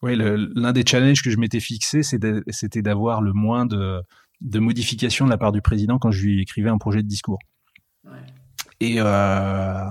oui, 0.02 0.16
l'un 0.16 0.72
des 0.72 0.84
challenges 0.86 1.22
que 1.22 1.28
je 1.28 1.36
m'étais 1.36 1.60
fixé, 1.60 2.02
c'était 2.02 2.82
d'avoir 2.82 3.20
le 3.20 3.34
moins 3.34 3.66
de, 3.66 4.00
de 4.40 4.58
modifications 4.58 5.26
de 5.26 5.30
la 5.30 5.36
part 5.36 5.52
du 5.52 5.60
président 5.60 5.98
quand 5.98 6.10
je 6.10 6.24
lui 6.24 6.40
écrivais 6.40 6.70
un 6.70 6.78
projet 6.78 7.02
de 7.02 7.08
discours. 7.08 7.38
Et 8.80 8.96
euh, 8.98 9.84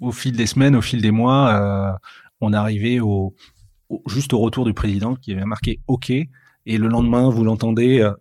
au 0.00 0.12
fil 0.12 0.36
des 0.36 0.46
semaines, 0.46 0.76
au 0.76 0.82
fil 0.82 1.02
des 1.02 1.10
mois, 1.10 1.54
euh, 1.54 1.92
on 2.40 2.52
arrivait 2.52 3.00
au, 3.00 3.34
juste 4.06 4.32
au 4.32 4.38
retour 4.38 4.64
du 4.64 4.74
président 4.74 5.14
qui 5.14 5.32
avait 5.32 5.44
marqué 5.44 5.80
OK. 5.86 6.10
Et 6.10 6.78
le 6.78 6.88
lendemain, 6.88 7.30
vous 7.30 7.44
l'entendez 7.44 8.00
euh, 8.00 8.12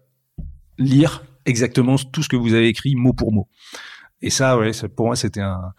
lire 0.78 1.24
exactement 1.46 1.96
tout 1.98 2.24
ce 2.24 2.30
que 2.30 2.36
vous 2.36 2.54
avez 2.54 2.68
écrit 2.68 2.96
mot 2.96 3.14
pour 3.14 3.32
mot. 3.32 3.48
Et 4.22 4.30
ça, 4.30 4.58
ouais, 4.58 4.72
pour 4.96 5.08
moi, 5.08 5.16
c'était 5.16 5.42
un, 5.42 5.74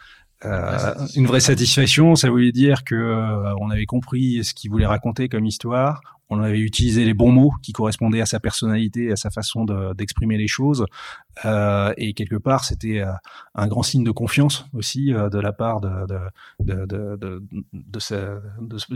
euh, 0.44 0.94
une 1.14 1.26
vraie 1.26 1.40
satisfaction. 1.40 2.14
Ça 2.14 2.28
voulait 2.28 2.52
dire 2.52 2.84
que 2.84 2.94
euh, 2.94 3.54
on 3.60 3.70
avait 3.70 3.86
compris 3.86 4.44
ce 4.44 4.54
qu'il 4.54 4.70
voulait 4.70 4.86
raconter 4.86 5.28
comme 5.28 5.46
histoire 5.46 6.00
on 6.28 6.40
avait 6.40 6.58
utilisé 6.58 7.04
les 7.04 7.14
bons 7.14 7.30
mots 7.30 7.52
qui 7.62 7.72
correspondaient 7.72 8.20
à 8.20 8.26
sa 8.26 8.40
personnalité, 8.40 9.12
à 9.12 9.16
sa 9.16 9.30
façon 9.30 9.64
d'exprimer 9.94 10.36
les 10.36 10.48
choses, 10.48 10.86
euh, 11.44 11.92
et 11.96 12.14
quelque 12.14 12.36
part 12.36 12.64
c'était 12.64 13.00
euh, 13.00 13.12
un 13.54 13.66
grand 13.68 13.82
signe 13.82 14.04
de 14.04 14.10
confiance 14.10 14.66
aussi 14.72 15.12
euh, 15.12 15.28
de 15.28 15.38
la 15.38 15.52
part 15.52 15.80
de, 15.80 16.06
de, 16.60 16.86
de, 16.86 17.42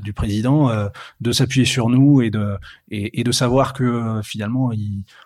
du 0.00 0.12
président, 0.12 0.70
euh, 0.70 0.88
de 1.20 1.32
s'appuyer 1.32 1.66
sur 1.66 1.88
nous 1.88 2.22
et 2.22 2.30
de 2.30 2.56
et, 2.90 3.22
de 3.22 3.32
savoir 3.32 3.74
que 3.74 4.20
finalement 4.24 4.72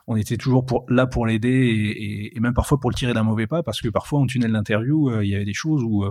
on 0.06 0.16
était 0.16 0.36
toujours 0.36 0.66
là 0.89 1.06
pour 1.06 1.26
l'aider 1.26 1.48
et, 1.48 2.36
et, 2.36 2.40
même 2.40 2.55
parfois 2.55 2.78
pour 2.78 2.90
le 2.90 2.97
tirer 2.97 3.14
d'un 3.14 3.22
mauvais 3.22 3.47
pas 3.47 3.62
parce 3.62 3.81
que 3.81 3.89
parfois 3.89 4.18
en 4.20 4.26
tunnel 4.26 4.52
d'interview 4.52 5.20
il 5.22 5.28
y 5.28 5.35
avait 5.35 5.44
des 5.44 5.55
choses 5.55 5.82
où 5.82 6.05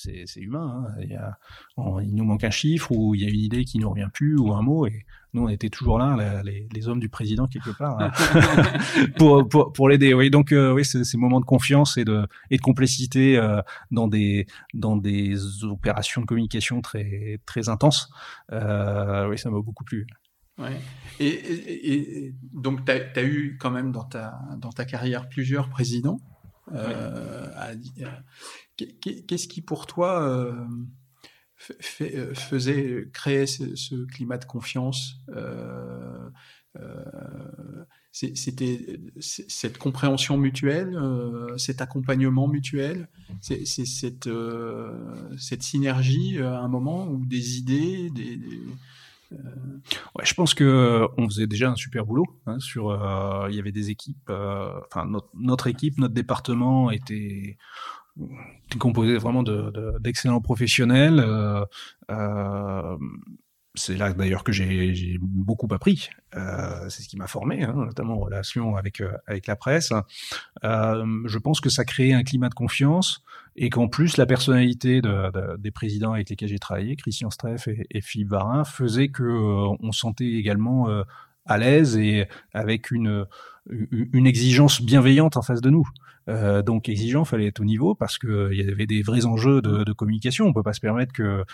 c'est 0.00 0.40
humain. 0.40 0.84
Hein. 0.86 0.94
Il, 1.02 1.10
y 1.10 1.14
a, 1.14 1.38
il, 2.02 2.14
nous 2.14 2.24
manque 2.24 2.44
un 2.44 2.50
chiffre 2.50 2.90
ou 2.92 3.14
il 3.14 3.22
y 3.22 3.26
a 3.26 3.28
une 3.28 3.40
idée 3.40 3.64
qui 3.64 3.78
nous 3.78 3.88
revient 3.88 4.08
plus 4.12 4.36
ou 4.36 4.52
un 4.52 4.62
mot 4.62 4.86
et 4.86 5.04
nous 5.32 5.42
on 5.42 5.48
était 5.48 5.68
toujours 5.68 5.98
là, 5.98 6.42
les, 6.42 6.68
les 6.72 6.88
hommes 6.88 7.00
du 7.00 7.08
président 7.08 7.46
quelque 7.46 7.70
part, 7.70 8.00
hein, 8.00 8.10
pour, 9.16 9.48
pour, 9.48 9.72
pour 9.72 9.88
l'aider. 9.88 10.12
Oui, 10.14 10.30
donc 10.30 10.52
euh, 10.52 10.72
oui, 10.72 10.84
ces 10.84 11.16
moments 11.16 11.40
de 11.40 11.44
confiance 11.44 11.96
et 11.96 12.04
de 12.04 12.26
et 12.50 12.56
de 12.56 12.62
complicité 12.62 13.36
euh, 13.36 13.60
dans 13.90 14.08
des 14.08 14.46
dans 14.74 14.96
des 14.96 15.64
opérations 15.64 16.20
de 16.20 16.26
communication 16.26 16.80
très 16.80 17.40
très 17.46 17.68
intenses. 17.68 18.10
Euh, 18.52 19.28
oui, 19.28 19.38
ça 19.38 19.50
m'a 19.50 19.60
beaucoup 19.60 19.84
plu. 19.84 20.06
Ouais. 20.58 20.78
Et, 21.18 21.28
et, 21.28 22.26
et, 22.26 22.34
donc, 22.52 22.84
tu 22.84 22.92
as, 22.92 22.96
as, 23.16 23.22
eu 23.22 23.56
quand 23.58 23.70
même 23.70 23.92
dans 23.92 24.04
ta, 24.04 24.38
dans 24.58 24.70
ta 24.70 24.84
carrière 24.84 25.28
plusieurs 25.28 25.70
présidents. 25.70 26.20
Euh, 26.74 27.74
qu'est-ce 28.76 29.48
qui 29.48 29.62
pour 29.62 29.86
toi 29.86 30.22
euh, 30.22 30.52
fait, 31.56 32.16
euh, 32.16 32.34
faisait 32.34 33.08
créer 33.12 33.46
ce, 33.46 34.04
climat 34.06 34.38
de 34.38 34.44
confiance 34.44 35.16
C'était 38.12 39.00
cette 39.20 39.78
compréhension 39.78 40.36
mutuelle, 40.36 40.98
cet 41.56 41.80
accompagnement 41.80 42.48
mutuel, 42.48 43.08
c'est 43.40 43.64
cette, 43.64 44.28
cette 45.38 45.62
synergie 45.62 46.38
à 46.38 46.58
un 46.58 46.68
moment 46.68 47.08
où 47.08 47.24
des 47.26 47.58
idées, 47.58 48.10
des, 48.10 48.36
des 48.36 48.56
euh, 48.56 48.74
ouais, 49.30 50.24
je 50.24 50.34
pense 50.34 50.54
que 50.54 50.64
euh, 50.64 51.06
on 51.16 51.28
faisait 51.28 51.46
déjà 51.46 51.70
un 51.70 51.76
super 51.76 52.04
boulot. 52.04 52.26
Hein, 52.46 52.58
sur, 52.60 52.90
euh, 52.90 53.48
il 53.50 53.56
y 53.56 53.58
avait 53.58 53.72
des 53.72 53.90
équipes. 53.90 54.30
Enfin, 54.30 55.10
notre, 55.34 55.66
équipe, 55.66 55.98
notre 55.98 56.14
département 56.14 56.90
était 56.90 57.56
composé 58.78 59.16
vraiment 59.16 59.42
d'excellents 59.42 60.38
de, 60.38 60.42
professionnels. 60.42 61.20
Euh, 62.10 62.96
c'est 63.74 63.96
là 63.96 64.12
d'ailleurs 64.12 64.42
que 64.42 64.52
j'ai 64.52 65.18
beaucoup 65.20 65.68
appris. 65.72 66.10
Euh, 66.34 66.88
c'est 66.88 67.02
ce 67.02 67.08
qui 67.08 67.16
m'a 67.16 67.26
formé, 67.26 67.62
hein, 67.62 67.74
notamment 67.74 68.14
en 68.14 68.20
relation 68.20 68.76
avec 68.76 69.00
euh, 69.00 69.12
avec 69.26 69.46
la 69.46 69.56
presse. 69.56 69.92
Euh, 70.64 71.22
je 71.26 71.38
pense 71.38 71.60
que 71.60 71.70
ça 71.70 71.84
crée 71.84 72.12
un 72.12 72.22
climat 72.24 72.48
de 72.48 72.54
confiance 72.54 73.22
et 73.60 73.68
qu'en 73.68 73.88
plus 73.88 74.16
la 74.16 74.24
personnalité 74.24 75.02
de, 75.02 75.30
de, 75.30 75.56
des 75.58 75.70
présidents 75.70 76.14
avec 76.14 76.30
lesquels 76.30 76.48
j'ai 76.48 76.58
travaillé, 76.58 76.96
Christian 76.96 77.30
Streff 77.30 77.68
et, 77.68 77.86
et, 77.90 78.00
Philippe 78.00 78.30
Varin, 78.30 78.64
faisait 78.64 79.08
que 79.08 79.22
euh, 79.22 79.76
on 79.80 79.92
sentait 79.92 80.32
également 80.32 80.88
euh, 80.88 81.02
à 81.44 81.58
l'aise 81.58 81.96
et 81.96 82.26
avec 82.54 82.90
une 82.90 83.26
une 83.68 84.26
exigence 84.26 84.80
bienveillante 84.82 85.36
en 85.36 85.42
face 85.42 85.60
de 85.60 85.68
nous. 85.70 85.86
Euh, 86.28 86.62
donc 86.62 86.88
exigeant, 86.88 87.24
fallait 87.24 87.46
être 87.46 87.60
au 87.60 87.64
niveau 87.64 87.94
parce 87.94 88.18
que 88.18 88.50
il 88.52 88.58
y 88.58 88.68
avait 88.68 88.86
des 88.86 89.02
vrais 89.02 89.26
enjeux 89.26 89.60
de, 89.60 89.84
de 89.84 89.92
communication. 89.92 90.46
On 90.46 90.52
peut 90.52 90.62
pas 90.62 90.72
se 90.72 90.80
permettre 90.80 91.12
que 91.12 91.44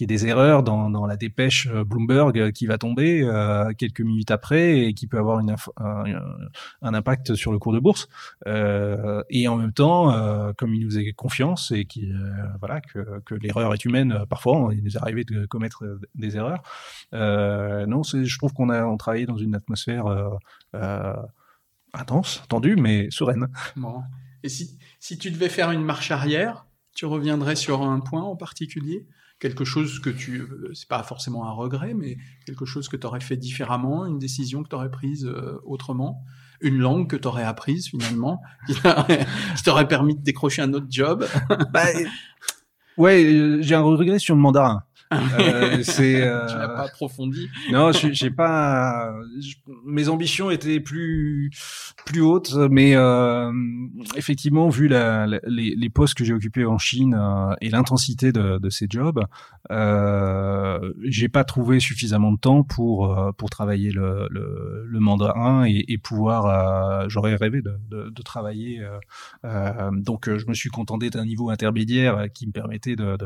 qu'il 0.00 0.06
des 0.06 0.26
erreurs 0.26 0.62
dans, 0.62 0.88
dans, 0.88 1.06
la 1.06 1.16
dépêche 1.16 1.68
euh, 1.70 1.84
Bloomberg 1.84 2.38
euh, 2.38 2.50
qui 2.50 2.66
va 2.66 2.78
tomber 2.78 3.22
euh, 3.22 3.70
quelques 3.76 4.00
minutes 4.00 4.30
après 4.30 4.78
et 4.78 4.94
qui 4.94 5.06
peut 5.06 5.18
avoir 5.18 5.40
une 5.40 5.54
un, 5.76 6.94
impact 6.94 7.34
sur 7.34 7.52
le 7.52 7.58
cours 7.58 7.74
de 7.74 7.78
bourse. 7.78 8.08
Et 8.46 9.48
en 9.48 9.56
même 9.56 9.72
temps, 9.72 10.52
comme 10.56 10.74
il 10.74 10.86
nous 10.86 10.98
a 10.98 11.02
confiance 11.16 11.70
et 11.72 11.84
qui 11.84 12.12
voilà 12.60 12.80
que, 12.80 13.20
que 13.24 13.34
l'erreur 13.34 13.74
est 13.74 13.84
humaine, 13.84 14.24
parfois 14.28 14.70
il 14.72 14.82
nous 14.82 14.96
est 14.96 15.00
arrivé 15.00 15.24
de 15.24 15.46
commettre 15.46 15.84
des 16.14 16.36
erreurs. 16.36 16.62
non, 17.12 18.02
je 18.02 18.38
trouve 18.38 18.52
qu'on 18.52 18.70
a 18.70 18.96
travaillé 18.96 19.26
dans 19.26 19.36
une 19.36 19.54
atmosphère 19.54 20.06
intense, 21.92 22.42
tendue, 22.48 22.76
mais 22.76 23.08
sereine. 23.10 23.48
Bon. 23.76 24.02
Et 24.42 24.48
si, 24.48 24.78
si 24.98 25.18
tu 25.18 25.30
devais 25.30 25.48
faire 25.48 25.70
une 25.70 25.84
marche 25.84 26.10
arrière, 26.10 26.66
tu 26.94 27.06
reviendrais 27.06 27.56
sur 27.56 27.82
un 27.82 28.00
point 28.00 28.22
en 28.22 28.36
particulier? 28.36 29.06
Quelque 29.40 29.64
chose 29.64 29.98
que 29.98 30.10
tu, 30.10 30.42
euh, 30.42 30.70
c'est 30.74 30.88
pas 30.88 31.02
forcément 31.02 31.48
un 31.48 31.50
regret, 31.50 31.94
mais 31.94 32.18
quelque 32.46 32.66
chose 32.66 32.88
que 32.88 32.96
tu 32.96 33.06
aurais 33.06 33.20
fait 33.20 33.36
différemment, 33.36 34.06
une 34.06 34.18
décision 34.18 34.62
que 34.62 34.68
tu 34.68 34.76
aurais 34.76 34.90
prise 34.90 35.26
euh, 35.26 35.58
autrement, 35.64 36.22
une 36.60 36.76
langue 36.76 37.08
que 37.08 37.16
tu 37.16 37.26
aurais 37.26 37.42
apprise 37.42 37.88
finalement, 37.88 38.40
qui 39.56 39.62
t'aurait 39.64 39.88
permis 39.88 40.14
de 40.14 40.22
décrocher 40.22 40.62
un 40.62 40.72
autre 40.74 40.86
job? 40.90 41.26
bah, 41.72 41.86
ouais, 42.98 43.58
j'ai 43.60 43.74
un 43.74 43.80
regret 43.80 44.18
sur 44.18 44.34
le 44.34 44.40
mandarin. 44.40 44.84
Euh, 45.12 45.78
c'est. 45.82 46.22
Euh... 46.22 46.46
tu 46.46 46.54
n'as 46.54 46.68
pas 46.68 46.84
approfondi. 46.84 47.48
non, 47.72 47.90
j'ai 47.92 48.30
pas. 48.30 49.12
mes 49.84 50.08
ambitions 50.08 50.50
étaient 50.50 50.80
plus 50.80 51.50
plus 52.04 52.20
hautes, 52.20 52.54
mais 52.70 52.94
euh, 52.94 53.52
effectivement, 54.16 54.68
vu 54.68 54.88
la, 54.88 55.26
les, 55.26 55.74
les, 55.76 55.90
postes 55.90 56.14
que 56.14 56.24
j'ai 56.24 56.32
occupés 56.32 56.64
en 56.64 56.78
Chine 56.78 57.14
euh, 57.18 57.54
et 57.60 57.70
l'intensité 57.70 58.32
de, 58.32 58.58
de, 58.58 58.70
ces 58.70 58.86
jobs, 58.88 59.24
euh, 59.70 60.92
j'ai 61.04 61.28
pas 61.28 61.44
trouvé 61.44 61.80
suffisamment 61.80 62.32
de 62.32 62.38
temps 62.38 62.62
pour 62.62 63.16
pour 63.36 63.50
travailler 63.50 63.90
le, 63.90 64.28
le, 64.30 64.84
le 64.86 65.00
mandarin 65.00 65.64
et, 65.66 65.84
et 65.88 65.98
pouvoir. 65.98 67.08
J'aurais 67.08 67.34
rêvé 67.34 67.62
de, 67.62 67.78
de, 67.90 68.10
de 68.10 68.22
travailler. 68.22 68.80
donc, 69.92 70.28
je 70.28 70.46
me 70.46 70.54
suis 70.54 70.70
contenté 70.70 71.10
d'un 71.10 71.24
niveau 71.24 71.50
intermédiaire 71.50 72.26
qui 72.32 72.46
me 72.46 72.52
permettait 72.52 72.96
de 72.96 73.16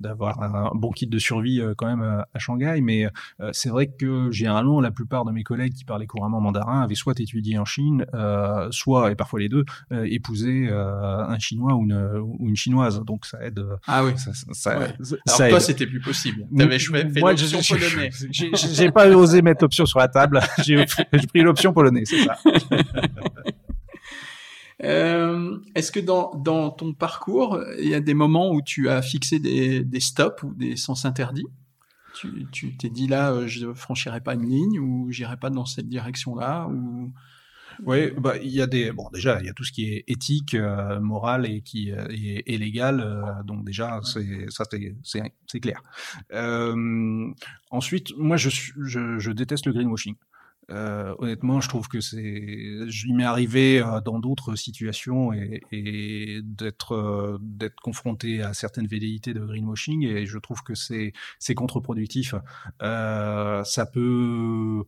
d'avoir 0.00 0.42
un 0.42 0.70
bon 0.74 0.90
kit 0.90 1.06
de 1.06 1.18
survie 1.20 1.60
euh, 1.60 1.74
quand 1.76 1.86
même 1.86 2.02
euh, 2.02 2.22
à 2.34 2.38
Shanghai. 2.38 2.80
Mais 2.82 3.06
euh, 3.40 3.50
c'est 3.52 3.68
vrai 3.68 3.86
que 3.86 4.30
généralement, 4.30 4.80
la 4.80 4.90
plupart 4.90 5.24
de 5.24 5.32
mes 5.32 5.42
collègues 5.42 5.74
qui 5.74 5.84
parlaient 5.84 6.06
couramment 6.06 6.40
mandarin 6.40 6.82
avaient 6.82 6.94
soit 6.94 7.18
étudié 7.20 7.58
en 7.58 7.64
Chine, 7.64 8.04
soit, 8.70 9.12
et 9.12 9.14
parfois 9.14 9.40
les 9.40 9.48
deux, 9.48 9.64
épousé 9.90 10.68
un 10.70 11.38
Chinois 11.38 11.74
ou 11.74 11.84
une, 11.84 12.20
ou 12.22 12.48
une 12.48 12.56
Chinoise. 12.56 13.00
Donc 13.04 13.26
ça 13.26 13.42
aide. 13.44 13.64
Ah 13.86 14.04
oui. 14.04 14.12
Ça, 14.16 14.32
ça, 14.52 14.70
Alors 14.72 15.50
toi, 15.50 15.60
c'était 15.60 15.86
plus 15.86 16.00
possible. 16.00 16.46
T'avais 16.56 16.78
fait 16.78 17.20
l'option 17.20 17.76
polonais. 17.76 18.10
J'ai 18.30 18.90
pas 18.90 19.08
osé 19.08 19.42
mettre 19.42 19.64
l'option 19.64 19.86
sur 19.86 19.98
la 19.98 20.08
table. 20.08 20.40
J'ai 20.64 20.84
pris 20.84 21.42
l'option 21.42 21.72
polonais, 21.72 22.04
c'est 22.04 22.24
ça. 22.24 22.38
Euh, 24.82 25.58
Est-ce 25.74 25.92
que 25.92 26.00
dans, 26.00 26.32
dans 26.34 26.70
ton 26.70 26.92
parcours, 26.94 27.60
il 27.78 27.88
y 27.88 27.94
a 27.94 28.00
des 28.00 28.14
moments 28.14 28.52
où 28.52 28.62
tu 28.62 28.88
as 28.88 29.02
fixé 29.02 29.38
des, 29.38 29.84
des 29.84 30.00
stops 30.00 30.42
ou 30.42 30.54
des 30.54 30.76
sens 30.76 31.04
interdits? 31.04 31.46
Tu 32.52 32.76
t'es 32.76 32.88
dit 32.90 33.06
là, 33.06 33.32
euh, 33.32 33.46
je 33.46 33.66
ne 33.66 33.72
franchirai 33.72 34.20
pas 34.20 34.34
une 34.34 34.48
ligne 34.48 34.78
ou 34.80 35.10
j'irai 35.10 35.36
pas 35.36 35.50
dans 35.50 35.64
cette 35.64 35.88
direction-là 35.88 36.66
ou... 36.68 37.12
Oui, 37.86 38.10
bah 38.18 38.36
il 38.36 38.50
y 38.50 38.60
a 38.60 38.66
des 38.66 38.92
bon 38.92 39.08
déjà 39.12 39.40
il 39.40 39.46
y 39.46 39.48
a 39.48 39.54
tout 39.54 39.64
ce 39.64 39.72
qui 39.72 39.84
est 39.84 40.04
éthique, 40.06 40.54
euh, 40.54 41.00
moral 41.00 41.46
et 41.46 41.62
qui 41.62 41.92
euh, 41.92 42.06
est, 42.10 42.58
légal, 42.58 43.00
euh, 43.00 43.42
donc 43.44 43.64
déjà 43.64 44.00
c'est 44.02 44.50
ça 44.50 44.64
c'est 45.04 45.60
clair. 45.60 45.80
ensuite, 47.70 48.12
moi 48.18 48.36
je, 48.36 48.50
je, 48.50 49.18
je 49.18 49.30
déteste 49.30 49.66
le 49.66 49.72
greenwashing. 49.72 50.16
Euh, 50.70 51.14
honnêtement, 51.18 51.60
je 51.60 51.68
trouve 51.68 51.88
que 51.88 52.00
c'est, 52.00 52.88
je 52.88 53.12
m'est 53.12 53.24
arrivé 53.24 53.80
euh, 53.80 54.00
dans 54.00 54.18
d'autres 54.18 54.54
situations 54.54 55.32
et, 55.32 55.62
et 55.72 56.40
d'être 56.42 56.92
euh, 56.92 57.38
d'être 57.40 57.80
confronté 57.80 58.42
à 58.42 58.54
certaines 58.54 58.86
velléités 58.86 59.34
de 59.34 59.40
greenwashing 59.40 60.04
et 60.04 60.26
je 60.26 60.38
trouve 60.38 60.62
que 60.62 60.74
c'est 60.74 61.12
c'est 61.38 61.54
contre-productif. 61.54 62.34
Euh, 62.82 63.64
ça 63.64 63.86
peut 63.86 64.84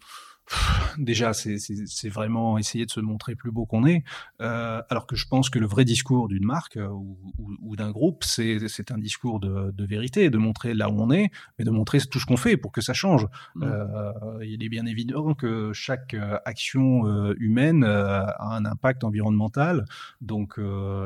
déjà, 0.99 1.33
c'est 1.33 2.09
vraiment 2.09 2.59
essayer 2.59 2.87
de 2.87 2.91
se 2.91 3.01
montrer 3.01 3.35
plus 3.35 3.51
beau 3.51 3.67
qu'on 3.67 3.87
est, 3.87 4.05
euh, 4.41 4.83
alors 4.91 5.07
que 5.07 5.17
je 5.17 5.27
pense 5.27 5.51
que 5.51 5.59
le 5.59 5.67
vrai 5.67 5.85
discours 5.85 6.29
d'une 6.29 6.45
marque 6.45 6.77
euh, 6.77 6.89
ou, 6.89 7.19
ou, 7.63 7.77
d'un 7.77 7.91
groupe, 7.91 8.25
c'est 8.25 8.91
un 8.91 8.99
discours 8.99 9.41
de, 9.41 9.71
de, 9.71 9.85
vérité, 9.85 10.31
de 10.31 10.39
montrer 10.39 10.75
là 10.75 10.89
où 10.89 11.01
on 11.01 11.11
est, 11.11 11.31
mais 11.59 11.65
de 11.65 11.71
montrer 11.71 12.01
tout 12.01 12.19
ce 12.19 12.27
qu'on 12.27 12.37
fait 12.37 12.57
pour 12.57 12.73
que 12.73 12.81
ça 12.81 12.93
change. 12.93 13.27
Mmh. 13.55 13.63
Euh, 13.65 14.13
il 14.43 14.63
est 14.63 14.69
bien 14.69 14.87
évident 14.87 15.35
que 15.35 15.73
chaque 15.73 16.15
euh, 16.15 16.39
action 16.45 17.07
euh, 17.07 17.35
humaine 17.39 17.85
a 17.85 18.37
un 18.41 18.65
impact 18.65 19.05
environnemental, 19.05 19.85
donc 20.21 20.59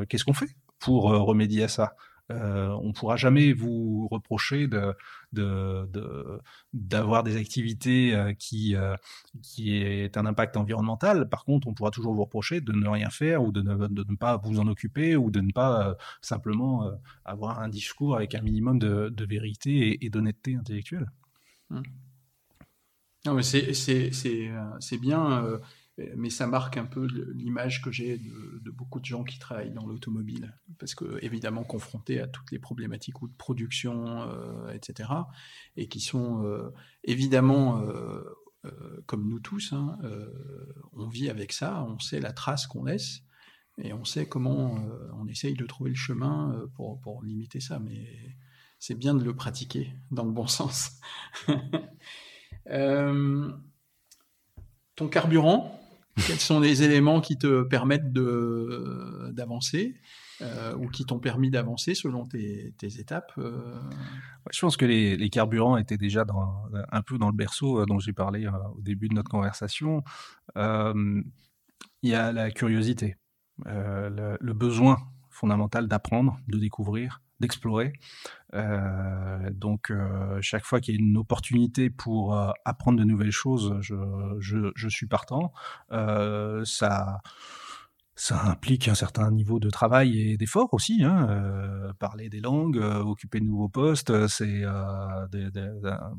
qu'est-ce 0.08 0.24
qu'on 0.24 0.34
fait 0.34 0.56
pour 0.78 1.04
remédier 1.04 1.64
à 1.64 1.68
ça? 1.68 1.94
Euh, 2.32 2.70
on 2.82 2.88
ne 2.88 2.92
pourra 2.92 3.16
jamais 3.16 3.52
vous 3.52 4.08
reprocher 4.10 4.66
de, 4.66 4.94
d'avoir 5.32 7.22
des 7.22 7.36
activités 7.36 8.14
euh, 8.14 8.32
qui, 8.34 8.74
euh, 8.74 8.94
qui 9.42 9.76
est 9.76 10.16
un 10.16 10.26
impact 10.26 10.56
environnemental. 10.56 11.28
Par 11.28 11.44
contre, 11.44 11.68
on 11.68 11.74
pourra 11.74 11.90
toujours 11.90 12.14
vous 12.14 12.22
reprocher 12.22 12.60
de 12.60 12.72
ne 12.72 12.88
rien 12.88 13.10
faire 13.10 13.42
ou 13.42 13.52
de 13.52 13.62
ne, 13.62 14.16
pas 14.16 14.36
vous 14.38 14.58
en 14.60 14.66
occuper 14.66 15.16
ou 15.16 15.30
de 15.30 15.40
ne 15.40 15.52
pas 15.52 15.96
simplement 16.20 16.90
avoir 17.24 17.60
un 17.60 17.68
discours 17.68 18.16
avec 18.16 18.34
un 18.34 18.40
minimum 18.40 18.78
de, 18.78 19.26
vérité 19.26 20.04
et, 20.04 20.10
d'honnêteté 20.10 20.54
intellectuelle. 20.56 21.10
Mmh. 21.70 21.82
Non, 23.26 23.34
mais 23.34 23.42
c'est 23.42 24.98
bien 25.00 25.44
mais 26.16 26.28
ça 26.28 26.46
marque 26.46 26.76
un 26.76 26.84
peu 26.84 27.06
l'image 27.34 27.80
que 27.80 27.90
j'ai 27.90 28.18
de, 28.18 28.70
beaucoup 28.70 29.00
de 29.00 29.06
gens 29.06 29.24
qui 29.24 29.38
travaillent 29.38 29.72
dans 29.72 29.86
l'automobile, 29.86 30.54
parce 30.78 30.94
que 30.94 31.18
évidemment 31.22 31.64
confrontés 31.64 32.20
à 32.20 32.26
toutes 32.26 32.50
les 32.52 32.58
problématiques 32.58 33.14
de 33.22 33.32
production, 33.38 34.22
euh, 34.22 34.70
etc., 34.72 35.08
et 35.76 35.88
qui 35.88 36.00
sont 36.00 36.44
euh, 36.44 36.70
évidemment, 37.04 37.80
euh, 37.80 38.22
comme 39.06 39.26
nous 39.28 39.40
tous, 39.40 39.72
hein, 39.72 39.98
on 40.92 41.08
vit 41.08 41.30
avec 41.30 41.52
ça, 41.52 41.82
on 41.84 41.98
sait 41.98 42.20
la 42.20 42.32
trace 42.32 42.66
qu'on 42.66 42.84
laisse, 42.84 43.22
et 43.78 43.92
on 43.92 44.04
sait 44.04 44.26
comment 44.26 44.78
on 45.14 45.26
essaye 45.28 45.54
de 45.54 45.64
trouver 45.64 45.90
le 45.90 45.96
chemin 45.96 46.66
pour 46.74 47.22
limiter 47.22 47.60
ça, 47.60 47.78
mais 47.78 48.36
c'est 48.78 48.94
bien 48.94 49.14
de 49.14 49.24
le 49.24 49.34
pratiquer 49.34 49.92
dans 50.10 50.24
le 50.24 50.32
bon 50.32 50.46
sens. 50.46 51.00
ton 54.96 55.08
carburant, 55.08 55.78
quels 56.26 56.40
sont 56.40 56.60
les 56.60 56.82
éléments 56.82 57.20
qui 57.20 57.36
te 57.36 57.62
permettent 57.62 58.12
d'avancer 58.12 59.94
euh, 60.42 60.74
ou 60.76 60.88
qui 60.88 61.06
t'ont 61.06 61.18
permis 61.18 61.50
d'avancer 61.50 61.94
selon 61.94 62.26
tes, 62.26 62.74
étapes 62.82 63.32
euh? 63.38 63.74
Je 64.52 64.60
pense 64.60 64.76
que 64.76 64.84
les, 64.84 65.30
carburants 65.30 65.76
étaient 65.76 65.96
déjà 65.96 66.24
un 66.92 67.02
peu 67.02 67.18
dans 67.18 67.28
le 67.28 67.36
berceau 67.36 67.80
euh, 67.80 67.86
dont 67.86 67.98
j'ai 67.98 68.12
parlé 68.12 68.46
au 68.46 68.80
début 68.80 69.08
de 69.08 69.14
notre 69.14 69.30
conversation. 69.30 70.02
Il 70.56 72.10
y 72.10 72.14
a 72.14 72.32
la 72.32 72.50
curiosité, 72.50 73.16
le, 73.64 74.52
besoin 74.52 74.98
fondamental 75.30 75.88
d'apprendre, 75.88 76.38
de 76.48 76.58
découvrir, 76.58 77.20
d'explorer. 77.40 77.92
Euh, 78.54 79.50
donc, 79.52 79.90
euh, 79.90 80.38
chaque 80.40 80.64
fois 80.64 80.80
qu'il 80.80 80.94
y 80.94 80.98
a 80.98 81.00
une 81.00 81.16
opportunité 81.16 81.90
pour 81.90 82.36
euh, 82.36 82.50
apprendre 82.64 82.98
de 82.98 83.04
nouvelles 83.04 83.32
choses, 83.32 83.76
je, 83.80 83.94
je, 84.74 84.88
suis 84.88 85.06
partant. 85.06 85.52
ça 85.90 87.20
ça 88.18 88.42
implique 88.44 88.88
un 88.88 88.94
certain 88.94 89.30
niveau 89.30 89.60
de 89.60 89.68
travail 89.68 90.18
et 90.18 90.36
d'effort 90.38 90.72
aussi. 90.72 91.04
Hein. 91.04 91.92
parler 91.98 92.30
des 92.30 92.40
langues, 92.40 92.78
occuper 92.78 93.40
de 93.40 93.44
nouveaux 93.44 93.68
postes, 93.68 94.26
c'est 94.28 94.62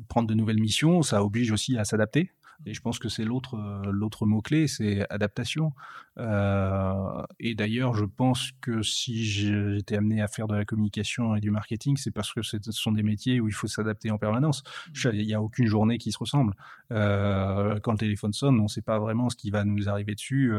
prendre 0.08 0.28
de 0.28 0.36
nouvelles 0.36 0.62
missions, 0.62 1.02
ça 1.02 1.24
oblige 1.24 1.52
aussi 1.52 1.76
à 1.76 1.86
s'adapter. 1.86 2.32
Et 2.66 2.74
je 2.74 2.82
pense 2.82 3.00
que 3.00 3.10
c'est 3.10 3.24
l'autre 3.24 3.56
euh, 3.56 3.92
l'autre 3.92 4.26
mot 4.26 4.42
clé, 4.42 4.68
c'est 4.68 5.10
adaptation. 5.10 5.74
Euh, 6.20 7.24
et 7.40 7.56
d'ailleurs, 7.56 7.94
je 7.94 8.06
pense 8.06 8.52
que 8.62 8.82
si 8.82 9.24
j'étais 9.24 9.98
amené 9.98 10.22
à 10.22 10.28
faire 10.28 10.48
de 10.48 10.56
la 10.56 10.66
communication 10.66 11.36
et 11.36 11.40
du 11.40 11.52
marketing, 11.52 11.98
c'est 11.98 12.12
parce 12.12 12.34
que 12.34 12.42
ce 12.42 12.58
sont 12.72 12.92
des 12.92 13.04
métiers 13.04 13.40
où 13.40 13.48
il 13.48 13.54
faut 13.54 13.68
s'adapter 13.68 14.10
en 14.12 14.18
permanence. 14.18 14.64
Mmh. 14.90 15.10
Il 15.14 15.28
n'y 15.28 15.34
a 15.34 15.42
aucune 15.42 15.68
journée 15.68 15.98
qui 15.98 16.12
se 16.12 16.18
ressemble. 16.18 16.54
Euh, 16.92 17.80
quand 17.82 17.92
le 17.92 17.98
téléphone 17.98 18.34
sonne, 18.34 18.60
on 18.60 18.64
ne 18.64 18.68
sait 18.68 18.82
pas 18.82 19.00
vraiment 19.00 19.30
ce 19.30 19.36
qui 19.36 19.52
va 19.52 19.64
nous 19.64 19.90
arriver 19.90 20.16
dessus. 20.16 20.54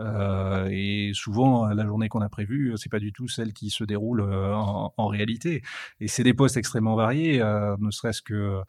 Euh, 0.00 0.68
et 0.70 1.12
souvent, 1.14 1.66
la 1.66 1.86
journée 1.86 2.08
qu'on 2.08 2.20
a 2.20 2.28
prévue, 2.28 2.74
c'est 2.76 2.90
pas 2.90 3.00
du 3.00 3.12
tout 3.12 3.28
celle 3.28 3.52
qui 3.52 3.70
se 3.70 3.84
déroule 3.84 4.22
en, 4.22 4.92
en 4.96 5.06
réalité. 5.06 5.62
Et 6.00 6.08
c'est 6.08 6.24
des 6.24 6.34
postes 6.34 6.56
extrêmement 6.56 6.96
variés, 6.96 7.38
ne 7.38 7.90
serait-ce 7.90 8.22
que 8.22 8.62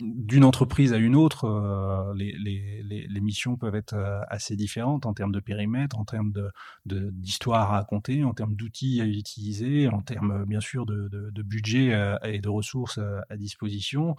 d'une 0.00 0.44
entreprise 0.44 0.92
à 0.92 0.96
une 0.96 1.14
autre, 1.14 1.44
euh, 1.44 2.12
les, 2.14 2.32
les, 2.32 3.06
les, 3.08 3.20
missions 3.20 3.56
peuvent 3.56 3.74
être 3.74 3.94
euh, 3.94 4.20
assez 4.28 4.56
différentes 4.56 5.06
en 5.06 5.14
termes 5.14 5.32
de 5.32 5.40
périmètre, 5.40 5.98
en 5.98 6.04
termes 6.04 6.32
de, 6.32 6.50
d'histoire 6.84 7.72
à 7.72 7.76
raconter, 7.76 8.24
en 8.24 8.34
termes 8.34 8.54
d'outils 8.54 9.00
à 9.00 9.06
utiliser, 9.06 9.88
en 9.88 10.00
termes 10.00 10.44
bien 10.44 10.60
sûr 10.60 10.86
de, 10.86 11.08
de, 11.08 11.42
budget 11.42 11.94
euh, 11.94 12.16
et 12.24 12.40
de 12.40 12.48
ressources 12.48 12.98
à 13.28 13.36
disposition, 13.36 14.16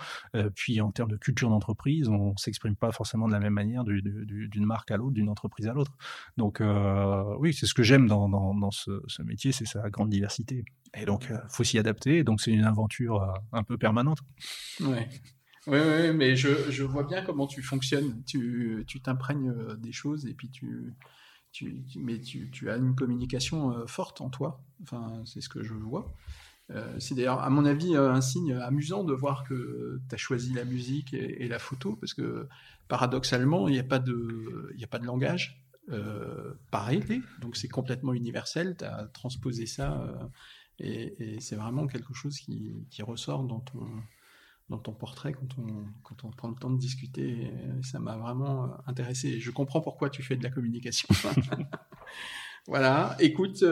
puis 0.55 0.81
en 0.81 0.91
termes 0.91 1.11
de 1.11 1.17
culture 1.17 1.49
d'entreprise, 1.49 2.09
on 2.09 2.35
s'exprime 2.37 2.75
pas 2.75 2.91
forcément 2.91 3.27
de 3.27 3.33
la 3.33 3.39
même 3.39 3.53
manière 3.53 3.83
d'une 3.83 4.65
marque 4.65 4.91
à 4.91 4.97
l'autre, 4.97 5.13
d'une 5.13 5.29
entreprise 5.29 5.67
à 5.67 5.73
l'autre. 5.73 5.95
Donc 6.37 6.61
oui, 7.39 7.53
c'est 7.53 7.65
ce 7.65 7.73
que 7.73 7.83
j'aime 7.83 8.07
dans, 8.07 8.29
dans, 8.29 8.53
dans 8.53 8.71
ce, 8.71 9.01
ce, 9.07 9.21
métier, 9.21 9.51
c'est 9.51 9.65
sa 9.65 9.89
grande 9.89 10.09
diversité. 10.09 10.65
Et 10.95 11.05
donc, 11.05 11.31
faut 11.49 11.63
s'y 11.63 11.79
adapter. 11.79 12.23
Donc, 12.23 12.41
c'est 12.41 12.51
une 12.51 12.65
aventure 12.65 13.33
un 13.51 13.63
peu 13.63 13.77
permanente. 13.77 14.19
Ouais. 14.81 15.09
Oui, 15.67 16.11
mais 16.13 16.35
je, 16.35 16.83
vois 16.83 17.03
bien 17.03 17.23
comment 17.23 17.47
tu 17.47 17.61
fonctionnes. 17.61 18.23
Tu 18.25 18.85
t'imprègnes 19.03 19.51
euh, 19.51 19.75
des 19.75 19.91
choses 19.91 20.25
et 20.25 20.33
puis 20.33 20.49
tu, 20.49 20.93
mais 21.97 22.19
tu, 22.19 22.69
as 22.69 22.77
une 22.77 22.95
communication 22.95 23.71
euh, 23.71 23.85
forte 23.85 24.21
en 24.21 24.29
toi. 24.29 24.63
Enfin, 24.81 25.21
c'est 25.25 25.41
ce 25.41 25.49
que 25.49 25.63
je 25.63 25.73
vois. 25.73 26.13
Euh, 26.71 26.95
c'est 26.99 27.15
d'ailleurs, 27.15 27.41
à 27.41 27.49
mon 27.49 27.65
avis, 27.65 27.95
un 27.95 28.21
signe 28.21 28.53
amusant 28.53 29.03
de 29.03 29.13
voir 29.13 29.43
que 29.43 30.01
tu 30.09 30.15
as 30.15 30.17
choisi 30.17 30.53
la 30.53 30.65
musique 30.65 31.13
et, 31.13 31.47
la 31.47 31.59
photo, 31.59 31.95
parce 31.95 32.13
que 32.13 32.47
paradoxalement, 32.87 33.67
il 33.67 33.73
n'y 33.73 33.79
a, 33.79 33.83
pas 33.83 33.99
de, 33.99 34.73
a 34.81 34.87
pas 34.87 34.99
langage 34.99 35.59
euh, 35.89 36.53
pareil, 36.71 37.03
donc 37.41 37.57
c'est 37.57 37.67
complètement 37.67 38.13
universel. 38.13 38.75
Tu 38.77 38.85
as 38.85 39.07
transposé 39.13 39.65
ça 39.65 40.29
et, 40.79 41.37
c'est 41.39 41.57
vraiment 41.57 41.87
quelque 41.87 42.13
chose 42.13 42.37
qui 42.39 43.01
ressort 43.01 43.43
dans 43.43 43.59
ton, 43.59 43.85
dans 44.69 44.77
ton 44.77 44.93
portrait 44.93 45.33
quand 45.33 46.23
on, 46.23 46.31
prend 46.31 46.49
le 46.49 46.55
temps 46.55 46.69
de 46.69 46.77
discuter. 46.77 47.51
ça 47.81 47.99
m'a 47.99 48.17
vraiment 48.17 48.77
intéressé. 48.87 49.39
Je 49.39 49.51
comprends 49.51 49.81
pourquoi 49.81 50.09
tu 50.09 50.23
fais 50.23 50.35
de 50.35 50.43
la 50.43 50.49
communication. 50.49 51.07
voilà, 52.67 53.15
écoute, 53.19 53.63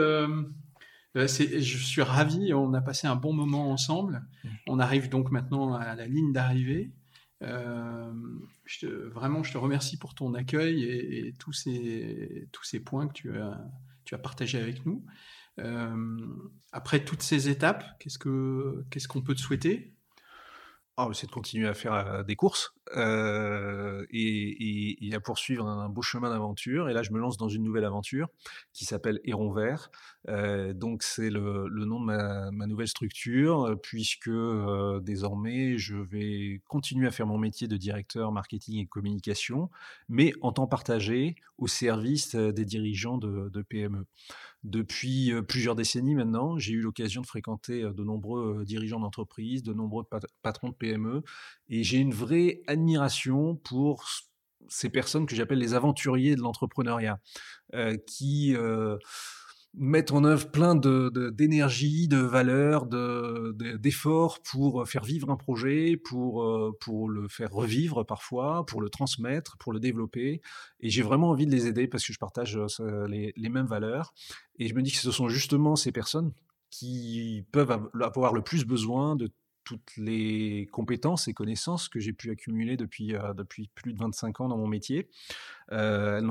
je 1.16 1.78
suis 1.78 2.02
ravi, 2.02 2.54
on 2.54 2.74
a 2.74 2.82
passé 2.82 3.08
un 3.08 3.16
bon 3.16 3.34
moment 3.34 3.72
ensemble. 3.72 4.26
On 4.68 4.80
arrive 4.80 5.10
donc 5.10 5.32
maintenant 5.32 5.74
à 5.74 5.96
la 5.96 6.08
ligne 6.08 6.34
d'arrivée. 6.34 6.92
vraiment, 7.40 8.14
je 9.44 9.52
te 9.52 9.58
remercie 9.58 9.98
pour 9.98 10.14
ton 10.14 10.34
accueil 10.34 10.84
et, 10.84 11.34
tous, 11.40 11.54
ces, 11.54 12.80
points 12.84 13.08
que 13.08 13.14
tu 13.14 13.32
as, 13.40 14.18
partagés 14.18 14.60
avec 14.60 14.86
nous. 14.86 15.06
après 16.72 17.04
toutes 17.04 17.24
ces 17.24 17.50
étapes, 17.50 17.86
qu'est-ce 18.00 18.20
qu'on 18.20 18.84
ce 18.98 19.08
qu'on 19.08 19.22
peut 19.22 19.36
te 19.36 19.42
souhaiter? 19.42 19.91
Ah, 20.98 21.08
c'est 21.14 21.28
de 21.28 21.32
continuer 21.32 21.68
à 21.68 21.74
faire 21.74 22.24
des 22.26 22.36
courses 22.36 22.74
et, 22.96 25.10
à 25.14 25.20
poursuivre 25.20 25.66
un, 25.66 25.90
beau 25.90 26.02
chemin 26.02 26.30
d'aventure. 26.30 26.90
Et 26.90 26.94
là, 26.94 27.02
je 27.02 27.12
me 27.12 27.20
lance 27.20 27.38
dans 27.38 27.50
une 27.50 27.64
nouvelle 27.64 27.86
aventure 27.86 28.28
qui 28.74 28.86
s'appelle 28.86 29.20
Héron 29.24 29.52
Vert. 29.52 29.90
Donc, 30.28 31.04
c'est 31.04 31.30
le, 31.30 31.68
nom 31.86 32.00
de 32.00 32.06
ma, 32.06 32.68
nouvelle 32.68 32.88
structure, 32.88 33.78
puisque 33.82 34.30
désormais, 35.02 35.78
je 35.78 35.96
vais 35.96 36.62
continuer 36.68 37.08
à 37.08 37.12
faire 37.12 37.28
mon 37.28 37.38
métier 37.38 37.68
de 37.68 37.78
directeur 37.78 38.32
marketing 38.32 38.80
et 38.80 38.86
communication, 38.86 39.70
mais 40.10 40.34
en 40.42 40.52
temps 40.52 40.68
partagé 40.68 41.36
au 41.58 41.68
service 41.68 42.36
des 42.36 42.66
dirigeants 42.66 43.18
de 43.18 43.62
PME. 43.62 44.06
Depuis 44.64 45.32
plusieurs 45.48 45.76
décennies 45.76 46.14
maintenant, 46.14 46.60
j'ai 46.60 46.74
eu 46.74 46.82
l'occasion 46.82 47.22
de 47.22 47.26
fréquenter 47.26 47.82
de 47.82 48.04
nombreux 48.04 48.64
dirigeants 48.64 49.00
d'entreprise, 49.00 49.64
de 49.64 49.74
nombreux 49.74 50.06
patrons 50.44 50.70
de 50.70 50.76
PME, 50.76 51.24
et 51.70 51.84
j'ai 51.84 51.98
une 51.98 52.14
vraie 52.14 52.62
admiration 52.68 53.56
pour 53.56 54.06
ces 54.70 54.90
personnes 54.90 55.26
que 55.26 55.36
j'appelle 55.36 55.58
les 55.58 55.74
aventuriers 55.74 56.36
de 56.36 56.42
l'entrepreneuriat, 56.42 57.20
qui 58.06 58.56
mettent 59.74 60.12
en 60.12 60.24
œuvre 60.24 60.52
plein 60.52 60.76
d'énergie, 60.76 62.08
de, 62.08 62.18
de, 62.18 62.22
valeurs, 62.22 62.88
d'efforts 62.88 64.42
pour 64.42 64.88
faire 64.88 65.04
vivre 65.04 65.30
un 65.30 65.38
projet, 65.38 65.98
pour, 65.98 66.44
euh, 66.44 66.78
pour 66.82 67.10
le 67.10 67.28
faire 67.28 67.52
revivre 67.52 68.06
parfois, 68.06 68.66
pour 68.66 68.82
le 68.82 68.90
transmettre, 68.90 69.58
pour 69.58 69.72
le 69.72 69.80
développer. 69.80 70.42
Et 70.82 70.90
j'ai 70.90 71.02
vraiment 71.02 71.30
envie 71.30 71.46
de 71.46 71.52
les 71.52 71.68
aider 71.68 71.88
parce 71.88 72.06
que 72.06 72.14
je 72.14 72.20
partage 72.20 72.60
euh, 72.80 73.08
les, 73.08 73.34
les 73.36 73.50
mêmes 73.50 73.68
valeurs. 73.68 74.14
Et 74.60 74.68
je 74.68 74.76
me 74.76 74.82
dis 74.82 74.92
que 74.92 74.98
ce 74.98 75.12
sont 75.12 75.30
justement 75.30 75.76
ces 75.76 75.92
personnes 75.92 76.34
qui 76.70 77.46
peuvent 77.52 77.72
avoir 78.02 78.34
le 78.34 78.42
plus 78.42 78.66
besoin 78.66 79.16
de 79.16 79.30
toutes 79.64 79.96
les 79.98 80.68
compétences 80.72 81.28
et 81.28 81.34
connaissances 81.34 81.88
que 81.88 82.00
j'ai 82.00 82.14
pu 82.14 82.32
accumuler 82.32 82.78
depuis, 82.78 83.16
euh, 83.16 83.34
depuis 83.34 83.70
plus 83.74 83.94
de 83.94 84.00
25 84.00 84.42
ans 84.42 84.48
dans 84.48 84.58
mon 84.58 84.68
métier. 84.68 85.10
Euh, 85.72 86.18
elles 86.18 86.26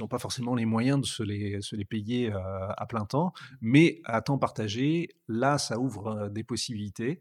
n'ont 0.00 0.08
pas 0.08 0.18
forcément 0.18 0.54
les 0.54 0.64
moyens 0.64 1.00
de 1.00 1.06
se 1.06 1.22
les, 1.22 1.60
se 1.60 1.76
les 1.76 1.84
payer 1.84 2.32
euh, 2.32 2.38
à 2.76 2.86
plein 2.86 3.04
temps, 3.04 3.32
mais 3.60 4.00
à 4.04 4.22
temps 4.22 4.38
partagé, 4.38 5.08
là, 5.28 5.58
ça 5.58 5.78
ouvre 5.78 6.28
des 6.28 6.44
possibilités. 6.44 7.20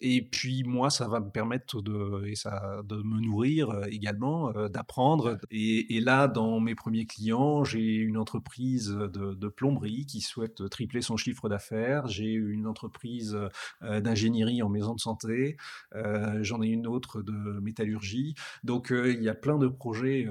et 0.00 0.28
puis, 0.30 0.64
moi, 0.64 0.90
ça 0.90 1.08
va 1.08 1.20
me 1.20 1.30
permettre 1.30 1.80
de, 1.80 2.26
et 2.26 2.34
ça, 2.34 2.80
de 2.84 2.96
me 2.96 3.20
nourrir 3.20 3.84
également, 3.88 4.52
d'apprendre. 4.68 5.38
Et, 5.50 6.00
là, 6.00 6.28
dans 6.28 6.60
mes 6.60 6.74
premiers 6.74 7.06
clients, 7.06 7.64
j'ai 7.64 7.96
une 7.96 8.16
entreprise 8.16 8.90
de, 8.90 9.34
de, 9.34 9.48
plomberie 9.48 10.06
qui 10.06 10.20
souhaite 10.20 10.68
tripler 10.68 11.02
son 11.02 11.16
chiffre 11.16 11.48
d'affaires. 11.48 12.06
J'ai 12.08 12.32
une 12.32 12.66
entreprise 12.66 13.38
d'ingénierie 13.80 14.62
en 14.62 14.68
maison 14.68 14.94
de 14.94 15.00
santé. 15.00 15.56
J'en 16.40 16.62
ai 16.62 16.68
une 16.68 16.86
autre 16.86 17.22
de 17.22 17.60
métallurgie. 17.60 18.34
Donc, 18.64 18.92
il 18.92 19.22
y 19.22 19.28
a 19.28 19.34
plein 19.34 19.58
de 19.58 19.68
projets 19.68 20.28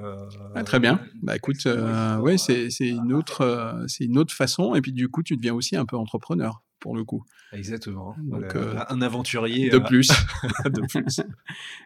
ah, 0.56 0.64
très 0.64 0.80
bien. 0.80 1.00
Bah 1.22 1.36
écoute, 1.36 1.66
euh, 1.66 2.18
ouais, 2.20 2.38
c'est 2.38 2.70
une 2.80 3.14
autre, 3.14 3.42
euh, 3.42 3.86
c'est 3.88 4.06
une 4.06 4.18
autre 4.18 4.34
façon. 4.34 4.76
Et 4.76 4.82
puis 4.82 4.94
du 4.94 5.10
coup, 5.10 5.24
tu 5.24 5.36
deviens 5.36 5.54
aussi 5.54 5.76
un 5.76 5.86
peu 5.86 5.98
entrepreneur 5.98 6.64
pour 6.80 6.96
le 6.96 7.04
coup. 7.04 7.24
Exactement. 7.54 8.16
Donc 8.20 8.56
euh, 8.56 8.80
un 8.90 9.02
aventurier 9.02 9.70
de 9.70 9.80
plus. 9.80 10.10
de 10.66 10.82
plus. 10.88 11.22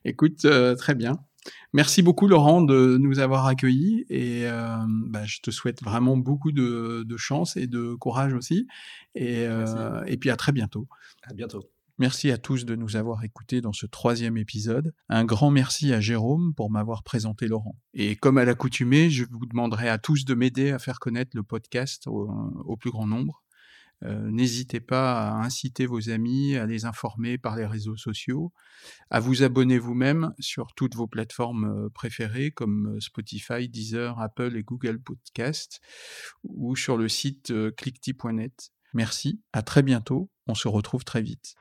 écoute, 0.05 0.45
très 0.77 0.95
bien. 0.95 1.17
Merci 1.73 2.03
beaucoup 2.03 2.27
Laurent 2.27 2.61
de 2.61 2.97
nous 2.99 3.17
avoir 3.17 3.47
accueillis 3.47 4.05
et 4.09 4.45
bah, 4.87 5.23
je 5.25 5.39
te 5.39 5.49
souhaite 5.49 5.81
vraiment 5.81 6.15
beaucoup 6.17 6.51
de, 6.51 7.03
de, 7.03 7.17
chance 7.17 7.57
et 7.57 7.65
de 7.65 7.95
courage 7.95 8.33
aussi. 8.33 8.67
Et, 9.15 9.47
et 10.05 10.17
puis 10.17 10.29
à 10.29 10.35
très 10.35 10.51
bientôt. 10.51 10.87
À 11.23 11.33
bientôt. 11.33 11.63
Merci 12.01 12.31
à 12.31 12.39
tous 12.39 12.65
de 12.65 12.75
nous 12.75 12.95
avoir 12.95 13.23
écoutés 13.23 13.61
dans 13.61 13.73
ce 13.73 13.85
troisième 13.85 14.35
épisode. 14.35 14.91
Un 15.07 15.23
grand 15.23 15.51
merci 15.51 15.93
à 15.93 16.01
Jérôme 16.01 16.55
pour 16.55 16.71
m'avoir 16.71 17.03
présenté 17.03 17.47
Laurent. 17.47 17.75
Et 17.93 18.15
comme 18.15 18.39
à 18.39 18.43
l'accoutumée, 18.43 19.11
je 19.11 19.23
vous 19.29 19.45
demanderai 19.45 19.87
à 19.87 19.99
tous 19.99 20.25
de 20.25 20.33
m'aider 20.33 20.71
à 20.71 20.79
faire 20.79 20.97
connaître 20.99 21.37
le 21.37 21.43
podcast 21.43 22.07
au, 22.07 22.75
plus 22.75 22.89
grand 22.89 23.05
nombre. 23.05 23.43
Euh, 24.03 24.31
n'hésitez 24.31 24.79
pas 24.79 25.29
à 25.29 25.43
inciter 25.43 25.85
vos 25.85 26.09
amis, 26.09 26.55
à 26.55 26.65
les 26.65 26.85
informer 26.85 27.37
par 27.37 27.55
les 27.55 27.67
réseaux 27.67 27.97
sociaux, 27.97 28.51
à 29.11 29.19
vous 29.19 29.43
abonner 29.43 29.77
vous-même 29.77 30.33
sur 30.39 30.73
toutes 30.73 30.95
vos 30.95 31.05
plateformes 31.05 31.65
euh, 31.65 31.89
préférées 31.89 32.49
comme 32.49 32.95
euh, 32.95 32.99
Spotify, 32.99 33.69
Deezer, 33.69 34.19
Apple 34.19 34.57
et 34.57 34.63
Google 34.63 34.99
Podcast 34.99 35.81
ou 36.41 36.75
sur 36.75 36.97
le 36.97 37.07
site 37.07 37.53
clickty.net. 37.75 38.71
Merci, 38.93 39.41
à 39.53 39.61
très 39.61 39.84
bientôt, 39.84 40.30
on 40.47 40.55
se 40.55 40.68
retrouve 40.68 41.03
très 41.03 41.22
vite. 41.22 41.55